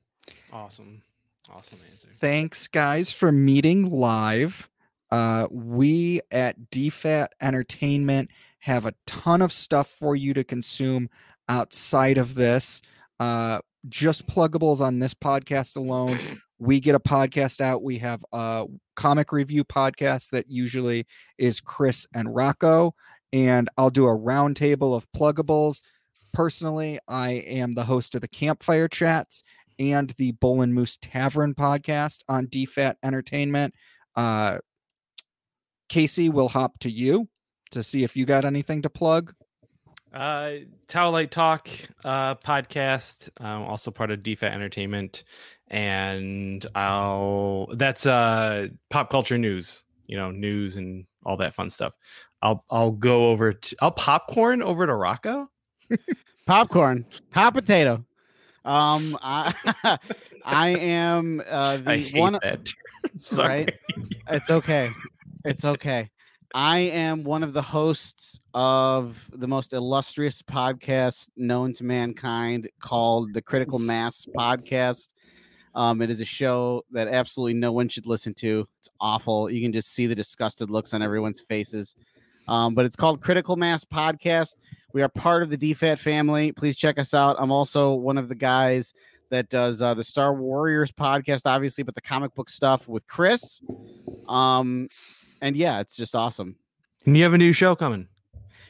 Awesome. 0.52 1.02
Awesome 1.50 1.78
answer. 1.90 2.08
thanks 2.10 2.68
guys 2.68 3.10
for 3.10 3.32
meeting 3.32 3.90
live. 3.90 4.68
Uh, 5.10 5.48
we 5.50 6.20
at 6.30 6.70
DFAT 6.70 7.28
Entertainment 7.40 8.30
have 8.60 8.86
a 8.86 8.94
ton 9.06 9.42
of 9.42 9.52
stuff 9.52 9.88
for 9.88 10.16
you 10.16 10.34
to 10.34 10.44
consume 10.44 11.08
outside 11.48 12.18
of 12.18 12.34
this. 12.34 12.82
Uh, 13.20 13.60
just 13.88 14.26
pluggables 14.26 14.80
on 14.80 14.98
this 14.98 15.14
podcast 15.14 15.76
alone. 15.76 16.40
We 16.60 16.80
get 16.80 16.96
a 16.96 16.98
podcast 16.98 17.60
out. 17.60 17.84
We 17.84 17.98
have 17.98 18.24
a 18.32 18.66
comic 18.96 19.30
review 19.30 19.62
podcast 19.62 20.30
that 20.30 20.50
usually 20.50 21.06
is 21.38 21.60
Chris 21.60 22.04
and 22.12 22.34
Rocco, 22.34 22.96
and 23.32 23.68
I'll 23.78 23.90
do 23.90 24.06
a 24.06 24.18
roundtable 24.18 24.96
of 24.96 25.06
pluggables. 25.16 25.82
Personally, 26.32 26.98
I 27.06 27.30
am 27.46 27.74
the 27.74 27.84
host 27.84 28.16
of 28.16 28.22
the 28.22 28.26
Campfire 28.26 28.88
Chats 28.88 29.44
and 29.78 30.10
the 30.18 30.32
Bull 30.32 30.60
and 30.60 30.74
Moose 30.74 30.98
Tavern 31.00 31.54
podcast 31.54 32.24
on 32.28 32.48
DFAT 32.48 32.96
Entertainment. 33.04 33.72
Uh, 34.16 34.58
Casey, 35.88 36.28
we'll 36.28 36.48
hop 36.48 36.80
to 36.80 36.90
you 36.90 37.28
to 37.70 37.82
see 37.82 38.04
if 38.04 38.16
you 38.16 38.24
got 38.26 38.44
anything 38.44 38.82
to 38.82 38.90
plug. 38.90 39.34
Uh, 40.12 40.52
Tower 40.86 41.10
Light 41.12 41.30
Talk 41.30 41.68
uh, 42.04 42.34
podcast, 42.36 43.28
um, 43.44 43.62
also 43.64 43.90
part 43.90 44.10
of 44.10 44.20
DFAT 44.20 44.52
Entertainment, 44.52 45.24
and 45.68 46.64
I'll 46.74 47.68
that's 47.74 48.06
uh 48.06 48.68
pop 48.88 49.10
culture 49.10 49.36
news, 49.36 49.84
you 50.06 50.16
know, 50.16 50.30
news 50.30 50.76
and 50.76 51.04
all 51.26 51.36
that 51.36 51.54
fun 51.54 51.68
stuff. 51.68 51.92
I'll 52.42 52.64
I'll 52.70 52.92
go 52.92 53.30
over 53.30 53.52
to 53.52 53.76
I'll 53.82 53.90
popcorn 53.90 54.62
over 54.62 54.86
to 54.86 54.94
Rocco. 54.94 55.50
popcorn, 56.46 57.04
hot 57.32 57.54
potato. 57.54 58.04
Um, 58.64 59.18
I, 59.22 59.54
I 60.44 60.68
am 60.68 61.42
uh, 61.48 61.78
the 61.78 61.90
I 61.90 61.98
hate 61.98 62.20
one. 62.20 62.38
Sorry. 63.18 63.64
Right? 63.64 63.74
It's 64.28 64.50
okay. 64.50 64.90
It's 65.44 65.64
okay. 65.64 66.10
I 66.54 66.78
am 66.78 67.24
one 67.24 67.42
of 67.42 67.52
the 67.52 67.62
hosts 67.62 68.40
of 68.54 69.30
the 69.32 69.46
most 69.46 69.74
illustrious 69.74 70.40
podcast 70.40 71.28
known 71.36 71.74
to 71.74 71.84
mankind 71.84 72.70
called 72.80 73.34
the 73.34 73.42
Critical 73.42 73.78
Mass 73.78 74.26
Podcast. 74.36 75.10
Um, 75.74 76.00
it 76.00 76.08
is 76.08 76.20
a 76.20 76.24
show 76.24 76.84
that 76.92 77.06
absolutely 77.06 77.54
no 77.54 77.70
one 77.72 77.88
should 77.88 78.06
listen 78.06 78.32
to. 78.34 78.66
It's 78.78 78.88
awful. 78.98 79.50
You 79.50 79.60
can 79.60 79.72
just 79.72 79.92
see 79.92 80.06
the 80.06 80.14
disgusted 80.14 80.70
looks 80.70 80.94
on 80.94 81.02
everyone's 81.02 81.40
faces. 81.40 81.94
Um, 82.48 82.74
but 82.74 82.86
it's 82.86 82.96
called 82.96 83.20
Critical 83.20 83.56
Mass 83.56 83.84
Podcast. 83.84 84.56
We 84.94 85.02
are 85.02 85.08
part 85.10 85.42
of 85.42 85.50
the 85.50 85.58
DFAT 85.58 85.98
family. 85.98 86.52
Please 86.52 86.76
check 86.76 86.98
us 86.98 87.12
out. 87.12 87.36
I'm 87.38 87.52
also 87.52 87.92
one 87.92 88.16
of 88.16 88.28
the 88.28 88.34
guys 88.34 88.94
that 89.30 89.50
does 89.50 89.82
uh, 89.82 89.92
the 89.92 90.02
Star 90.02 90.32
Warriors 90.32 90.90
podcast, 90.90 91.42
obviously, 91.44 91.84
but 91.84 91.94
the 91.94 92.00
comic 92.00 92.34
book 92.34 92.48
stuff 92.48 92.88
with 92.88 93.06
Chris. 93.06 93.60
Um, 94.26 94.88
and 95.40 95.56
yeah, 95.56 95.80
it's 95.80 95.96
just 95.96 96.14
awesome. 96.14 96.56
And 97.06 97.16
you 97.16 97.22
have 97.22 97.34
a 97.34 97.38
new 97.38 97.52
show 97.52 97.74
coming. 97.74 98.08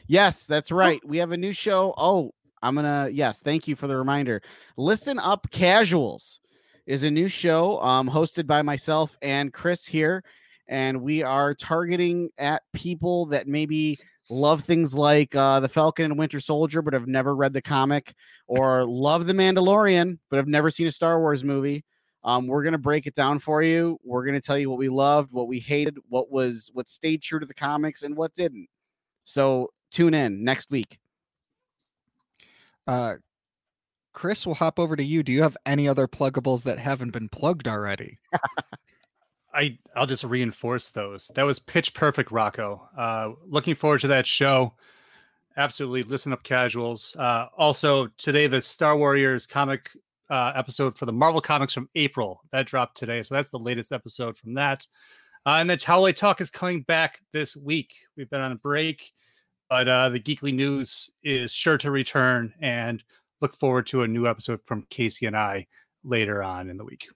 Yes, 0.07 0.47
that's 0.47 0.71
right. 0.71 1.01
We 1.05 1.17
have 1.17 1.31
a 1.31 1.37
new 1.37 1.53
show. 1.53 1.93
Oh, 1.97 2.31
I'm 2.61 2.75
gonna. 2.75 3.09
Yes, 3.11 3.41
thank 3.41 3.67
you 3.67 3.75
for 3.75 3.87
the 3.87 3.95
reminder. 3.95 4.41
Listen 4.77 5.19
up, 5.19 5.49
casuals 5.51 6.39
is 6.85 7.03
a 7.03 7.11
new 7.11 7.27
show 7.27 7.79
um, 7.81 8.09
hosted 8.09 8.47
by 8.47 8.61
myself 8.61 9.15
and 9.21 9.53
Chris 9.53 9.85
here, 9.85 10.23
and 10.67 11.01
we 11.01 11.21
are 11.21 11.53
targeting 11.53 12.29
at 12.37 12.63
people 12.73 13.27
that 13.27 13.47
maybe 13.47 13.99
love 14.31 14.63
things 14.63 14.95
like 14.95 15.35
uh, 15.35 15.59
the 15.59 15.69
Falcon 15.69 16.05
and 16.05 16.17
Winter 16.17 16.39
Soldier, 16.39 16.81
but 16.81 16.93
have 16.93 17.07
never 17.07 17.35
read 17.35 17.53
the 17.53 17.61
comic, 17.61 18.13
or 18.47 18.83
love 18.85 19.27
the 19.27 19.33
Mandalorian, 19.33 20.17
but 20.29 20.37
have 20.37 20.47
never 20.47 20.71
seen 20.71 20.87
a 20.87 20.91
Star 20.91 21.19
Wars 21.19 21.43
movie. 21.43 21.83
Um, 22.23 22.47
we're 22.47 22.63
gonna 22.63 22.77
break 22.77 23.07
it 23.07 23.15
down 23.15 23.39
for 23.39 23.61
you. 23.63 23.99
We're 24.03 24.25
gonna 24.25 24.41
tell 24.41 24.57
you 24.57 24.69
what 24.69 24.79
we 24.79 24.89
loved, 24.89 25.31
what 25.31 25.47
we 25.47 25.59
hated, 25.59 25.97
what 26.09 26.31
was 26.31 26.69
what 26.73 26.89
stayed 26.89 27.21
true 27.21 27.39
to 27.39 27.45
the 27.45 27.53
comics, 27.53 28.03
and 28.03 28.15
what 28.15 28.33
didn't. 28.33 28.67
So 29.23 29.69
tune 29.91 30.13
in 30.13 30.43
next 30.43 30.69
week. 30.69 30.97
Uh, 32.87 33.15
Chris, 34.13 34.45
we'll 34.45 34.55
hop 34.55 34.79
over 34.79 34.95
to 34.95 35.03
you. 35.03 35.23
Do 35.23 35.31
you 35.31 35.43
have 35.43 35.55
any 35.65 35.87
other 35.87 36.07
pluggables 36.07 36.63
that 36.63 36.79
haven't 36.79 37.11
been 37.11 37.29
plugged 37.29 37.67
already? 37.67 38.17
I 39.53 39.77
I'll 39.95 40.05
just 40.05 40.23
reinforce 40.23 40.89
those. 40.89 41.31
That 41.35 41.43
was 41.43 41.59
pitch 41.59 41.93
perfect, 41.93 42.31
Rocco. 42.31 42.87
Uh, 42.97 43.31
looking 43.47 43.75
forward 43.75 44.01
to 44.01 44.07
that 44.09 44.27
show. 44.27 44.73
Absolutely, 45.57 46.03
listen 46.03 46.33
up, 46.33 46.43
casuals. 46.43 47.15
Uh, 47.15 47.47
also 47.57 48.07
today, 48.17 48.47
the 48.47 48.61
Star 48.61 48.97
Warriors 48.97 49.45
comic 49.45 49.89
uh, 50.29 50.51
episode 50.55 50.97
for 50.97 51.05
the 51.05 51.13
Marvel 51.13 51.41
comics 51.41 51.73
from 51.73 51.89
April 51.95 52.41
that 52.51 52.67
dropped 52.67 52.97
today. 52.97 53.23
So 53.23 53.35
that's 53.35 53.49
the 53.49 53.59
latest 53.59 53.91
episode 53.91 54.37
from 54.37 54.53
that. 54.55 54.85
Uh, 55.45 55.57
and 55.59 55.69
then 55.69 55.77
Towley 55.77 56.13
Talk 56.13 56.41
is 56.41 56.49
coming 56.49 56.81
back 56.83 57.19
this 57.31 57.55
week. 57.55 57.93
We've 58.17 58.29
been 58.29 58.41
on 58.41 58.51
a 58.51 58.55
break, 58.55 59.11
but 59.69 59.87
uh, 59.87 60.09
the 60.09 60.19
Geekly 60.19 60.53
News 60.53 61.09
is 61.23 61.51
sure 61.51 61.77
to 61.77 61.91
return, 61.91 62.53
and 62.61 63.03
look 63.41 63.55
forward 63.55 63.87
to 63.87 64.03
a 64.03 64.07
new 64.07 64.27
episode 64.27 64.59
from 64.65 64.85
Casey 64.89 65.25
and 65.25 65.35
I 65.35 65.67
later 66.03 66.43
on 66.43 66.69
in 66.69 66.77
the 66.77 66.85
week. 66.85 67.07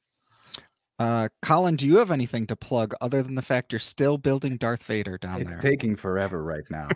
Uh, 0.99 1.27
Colin, 1.41 1.75
do 1.75 1.85
you 1.85 1.97
have 1.97 2.11
anything 2.11 2.47
to 2.47 2.55
plug 2.55 2.93
other 3.01 3.23
than 3.23 3.35
the 3.35 3.41
fact 3.41 3.73
you're 3.73 3.79
still 3.79 4.17
building 4.17 4.57
Darth 4.57 4.83
Vader 4.83 5.17
down 5.17 5.41
It's 5.41 5.49
there? 5.49 5.57
It's 5.57 5.65
taking 5.65 5.95
forever 5.95 6.43
right 6.43 6.63
now. 6.69 6.87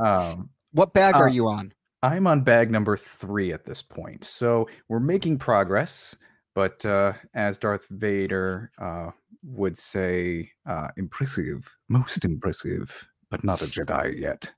um, 0.02 0.50
what 0.72 0.92
bag 0.92 1.14
are 1.14 1.28
uh, 1.28 1.32
you 1.32 1.48
on? 1.48 1.72
I'm 2.02 2.26
on 2.26 2.42
bag 2.42 2.70
number 2.70 2.96
three 2.96 3.52
at 3.52 3.64
this 3.64 3.80
point. 3.80 4.24
So 4.24 4.68
we're 4.88 5.00
making 5.00 5.38
progress, 5.38 6.16
but 6.54 6.84
uh, 6.84 7.12
as 7.34 7.58
Darth 7.60 7.86
Vader 7.90 8.72
uh, 8.78 9.10
would 9.44 9.78
say, 9.78 10.50
uh, 10.66 10.88
impressive, 10.96 11.72
most 11.88 12.24
impressive, 12.24 13.08
but 13.30 13.44
not 13.44 13.62
a 13.62 13.66
Jedi 13.66 14.18
yet, 14.18 14.50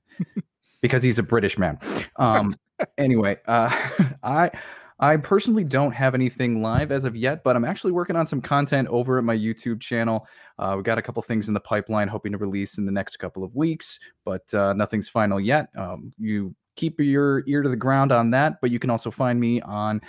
because 0.81 1.03
he's 1.03 1.19
a 1.19 1.23
British 1.23 1.59
man. 1.59 1.77
Um, 2.15 2.55
anyway, 2.97 3.37
uh, 3.47 3.75
I. 4.23 4.51
I 4.97 5.17
personally 5.17 5.65
don't 5.65 5.91
have 5.91 6.15
anything 6.15 6.61
live 6.61 6.89
as 6.89 7.03
of 7.03 7.17
yet, 7.17 7.43
but 7.43 7.57
I'm 7.57 7.65
actually 7.65 7.91
working 7.91 8.15
on 8.15 8.25
some 8.25 8.39
content 8.39 8.87
over 8.87 9.17
at 9.17 9.25
my 9.25 9.35
YouTube 9.35 9.81
channel. 9.81 10.25
Uh, 10.57 10.75
we 10.77 10.83
got 10.83 10.97
a 10.97 11.01
couple 11.01 11.21
things 11.21 11.49
in 11.49 11.53
the 11.53 11.59
pipeline, 11.59 12.07
hoping 12.07 12.31
to 12.31 12.37
release 12.37 12.77
in 12.77 12.85
the 12.85 12.93
next 12.93 13.17
couple 13.17 13.43
of 13.43 13.53
weeks, 13.57 13.99
but 14.23 14.53
uh, 14.53 14.71
nothing's 14.71 15.09
final 15.09 15.37
yet. 15.37 15.67
Um, 15.75 16.13
you 16.17 16.55
keep 16.75 16.99
your 16.99 17.43
ear 17.47 17.61
to 17.61 17.69
the 17.69 17.75
ground 17.75 18.11
on 18.11 18.31
that. 18.31 18.59
But 18.61 18.71
you 18.71 18.79
can 18.79 18.89
also 18.89 19.11
find 19.11 19.39
me 19.39 19.61
on 19.61 20.01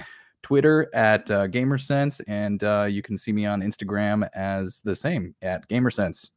Twitter 0.42 0.88
at 0.94 1.30
uh, 1.30 1.48
GamerSense, 1.48 2.20
and 2.28 2.62
uh, 2.62 2.86
you 2.88 3.02
can 3.02 3.18
see 3.18 3.32
me 3.32 3.46
on 3.46 3.62
Instagram 3.62 4.28
as 4.34 4.80
the 4.84 4.94
same 4.94 5.34
at 5.42 5.68
GamerSense. 5.68 6.30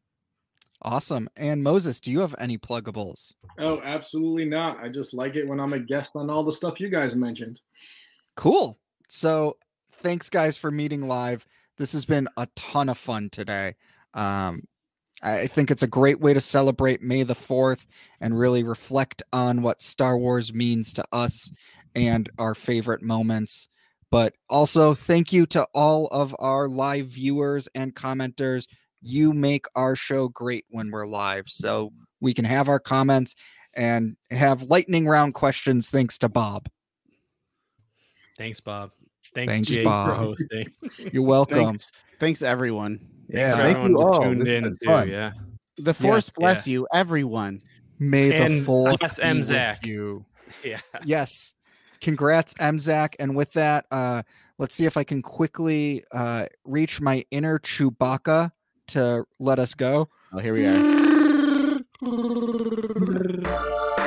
Awesome. 0.81 1.30
And 1.35 1.61
Moses, 1.61 1.99
do 1.99 2.11
you 2.11 2.19
have 2.22 2.34
any 2.39 2.57
pluggables? 2.57 3.34
Oh, 3.57 3.81
absolutely 3.84 4.45
not. 4.45 4.80
I 4.80 4.88
just 4.88 5.14
like 5.14 5.35
it 5.35 5.47
when 5.47 5.60
I'm 5.60 5.73
a 5.73 5.80
guest 5.80 6.15
on 6.15 6.30
all 6.30 6.43
the 6.43 6.51
stuff 6.51 6.80
you 6.80 6.89
guys 6.89 7.15
mentioned. 7.15 7.60
Cool. 8.35 8.80
So 9.10 9.57
thanks 9.95 10.30
guys 10.30 10.57
for 10.57 10.72
meeting 10.72 11.01
live. 11.01 11.45
This 11.77 11.91
has 11.91 12.06
been 12.06 12.27
a 12.38 12.47
ton 12.56 12.88
of 12.88 12.97
fun 12.97 13.30
today. 13.30 13.76
Um, 14.14 14.64
I 15.21 15.47
think 15.47 15.69
it's 15.69 15.83
a 15.83 15.87
great 15.87 16.19
way 16.19 16.33
to 16.33 16.41
celebrate 16.41 17.01
May 17.01 17.23
the 17.23 17.35
4th 17.35 17.85
and 18.21 18.37
really 18.37 18.63
reflect 18.63 19.21
on 19.33 19.61
what 19.61 19.81
Star 19.81 20.17
Wars 20.17 20.53
means 20.53 20.93
to 20.93 21.05
us 21.11 21.51
and 21.95 22.29
our 22.37 22.55
favorite 22.55 23.01
moments. 23.01 23.69
But 24.11 24.33
also, 24.49 24.93
thank 24.93 25.31
you 25.31 25.45
to 25.47 25.67
all 25.73 26.07
of 26.07 26.35
our 26.39 26.67
live 26.67 27.07
viewers 27.07 27.67
and 27.75 27.93
commenters. 27.93 28.67
You 29.01 29.33
make 29.33 29.65
our 29.75 29.95
show 29.95 30.29
great 30.29 30.65
when 30.69 30.89
we're 30.89 31.05
live. 31.07 31.45
So 31.47 31.91
we 32.19 32.33
can 32.33 32.45
have 32.45 32.69
our 32.69 32.79
comments 32.79 33.35
and 33.75 34.15
have 34.31 34.63
lightning 34.63 35.07
round 35.07 35.35
questions 35.35 35.89
thanks 35.89 36.17
to 36.19 36.29
Bob. 36.29 36.69
Thanks, 38.37 38.59
Bob. 38.59 38.91
Thanks, 39.35 39.53
Thanks, 39.53 39.69
Jake, 39.69 39.85
Bob. 39.85 40.09
for 40.09 40.15
hosting. 40.15 40.67
You're 41.11 41.23
welcome. 41.23 41.67
Thanks, 41.69 41.91
thanks 42.19 42.41
everyone. 42.41 43.18
Yeah, 43.30 43.56
thank 43.56 43.77
everyone 43.77 43.91
you 43.91 44.01
all. 44.01 44.22
tuned 44.22 44.47
in 44.47 44.64
too. 44.64 45.06
Yeah. 45.07 45.31
The 45.77 45.93
force 45.93 46.30
bless 46.30 46.68
yeah. 46.68 46.73
you, 46.73 46.88
everyone. 46.93 47.61
May 47.99 48.30
the 48.30 48.64
force 48.64 48.97
bless 48.97 49.18
be 49.18 49.23
M. 49.23 49.38
with 49.38 49.85
you. 49.85 50.26
Yeah. 50.64 50.80
Yes. 51.06 51.53
Congrats, 52.01 52.53
Mzak. 52.56 53.15
And 53.19 53.35
with 53.35 53.51
that, 53.53 53.85
uh, 53.91 54.23
let's 54.57 54.76
see 54.76 54.85
if 54.85 54.97
I 54.97 55.03
can 55.03 55.22
quickly 55.22 56.03
uh, 56.11 56.45
reach 56.64 57.01
my 57.01 57.26
inner 57.30 57.60
Chewbacca 57.60 58.51
to 58.88 59.26
let 59.39 59.60
us 59.60 59.76
go. 59.76 60.10
Oh, 60.34 60.39
here 60.39 60.53
we 60.53 60.65
are. 60.65 61.10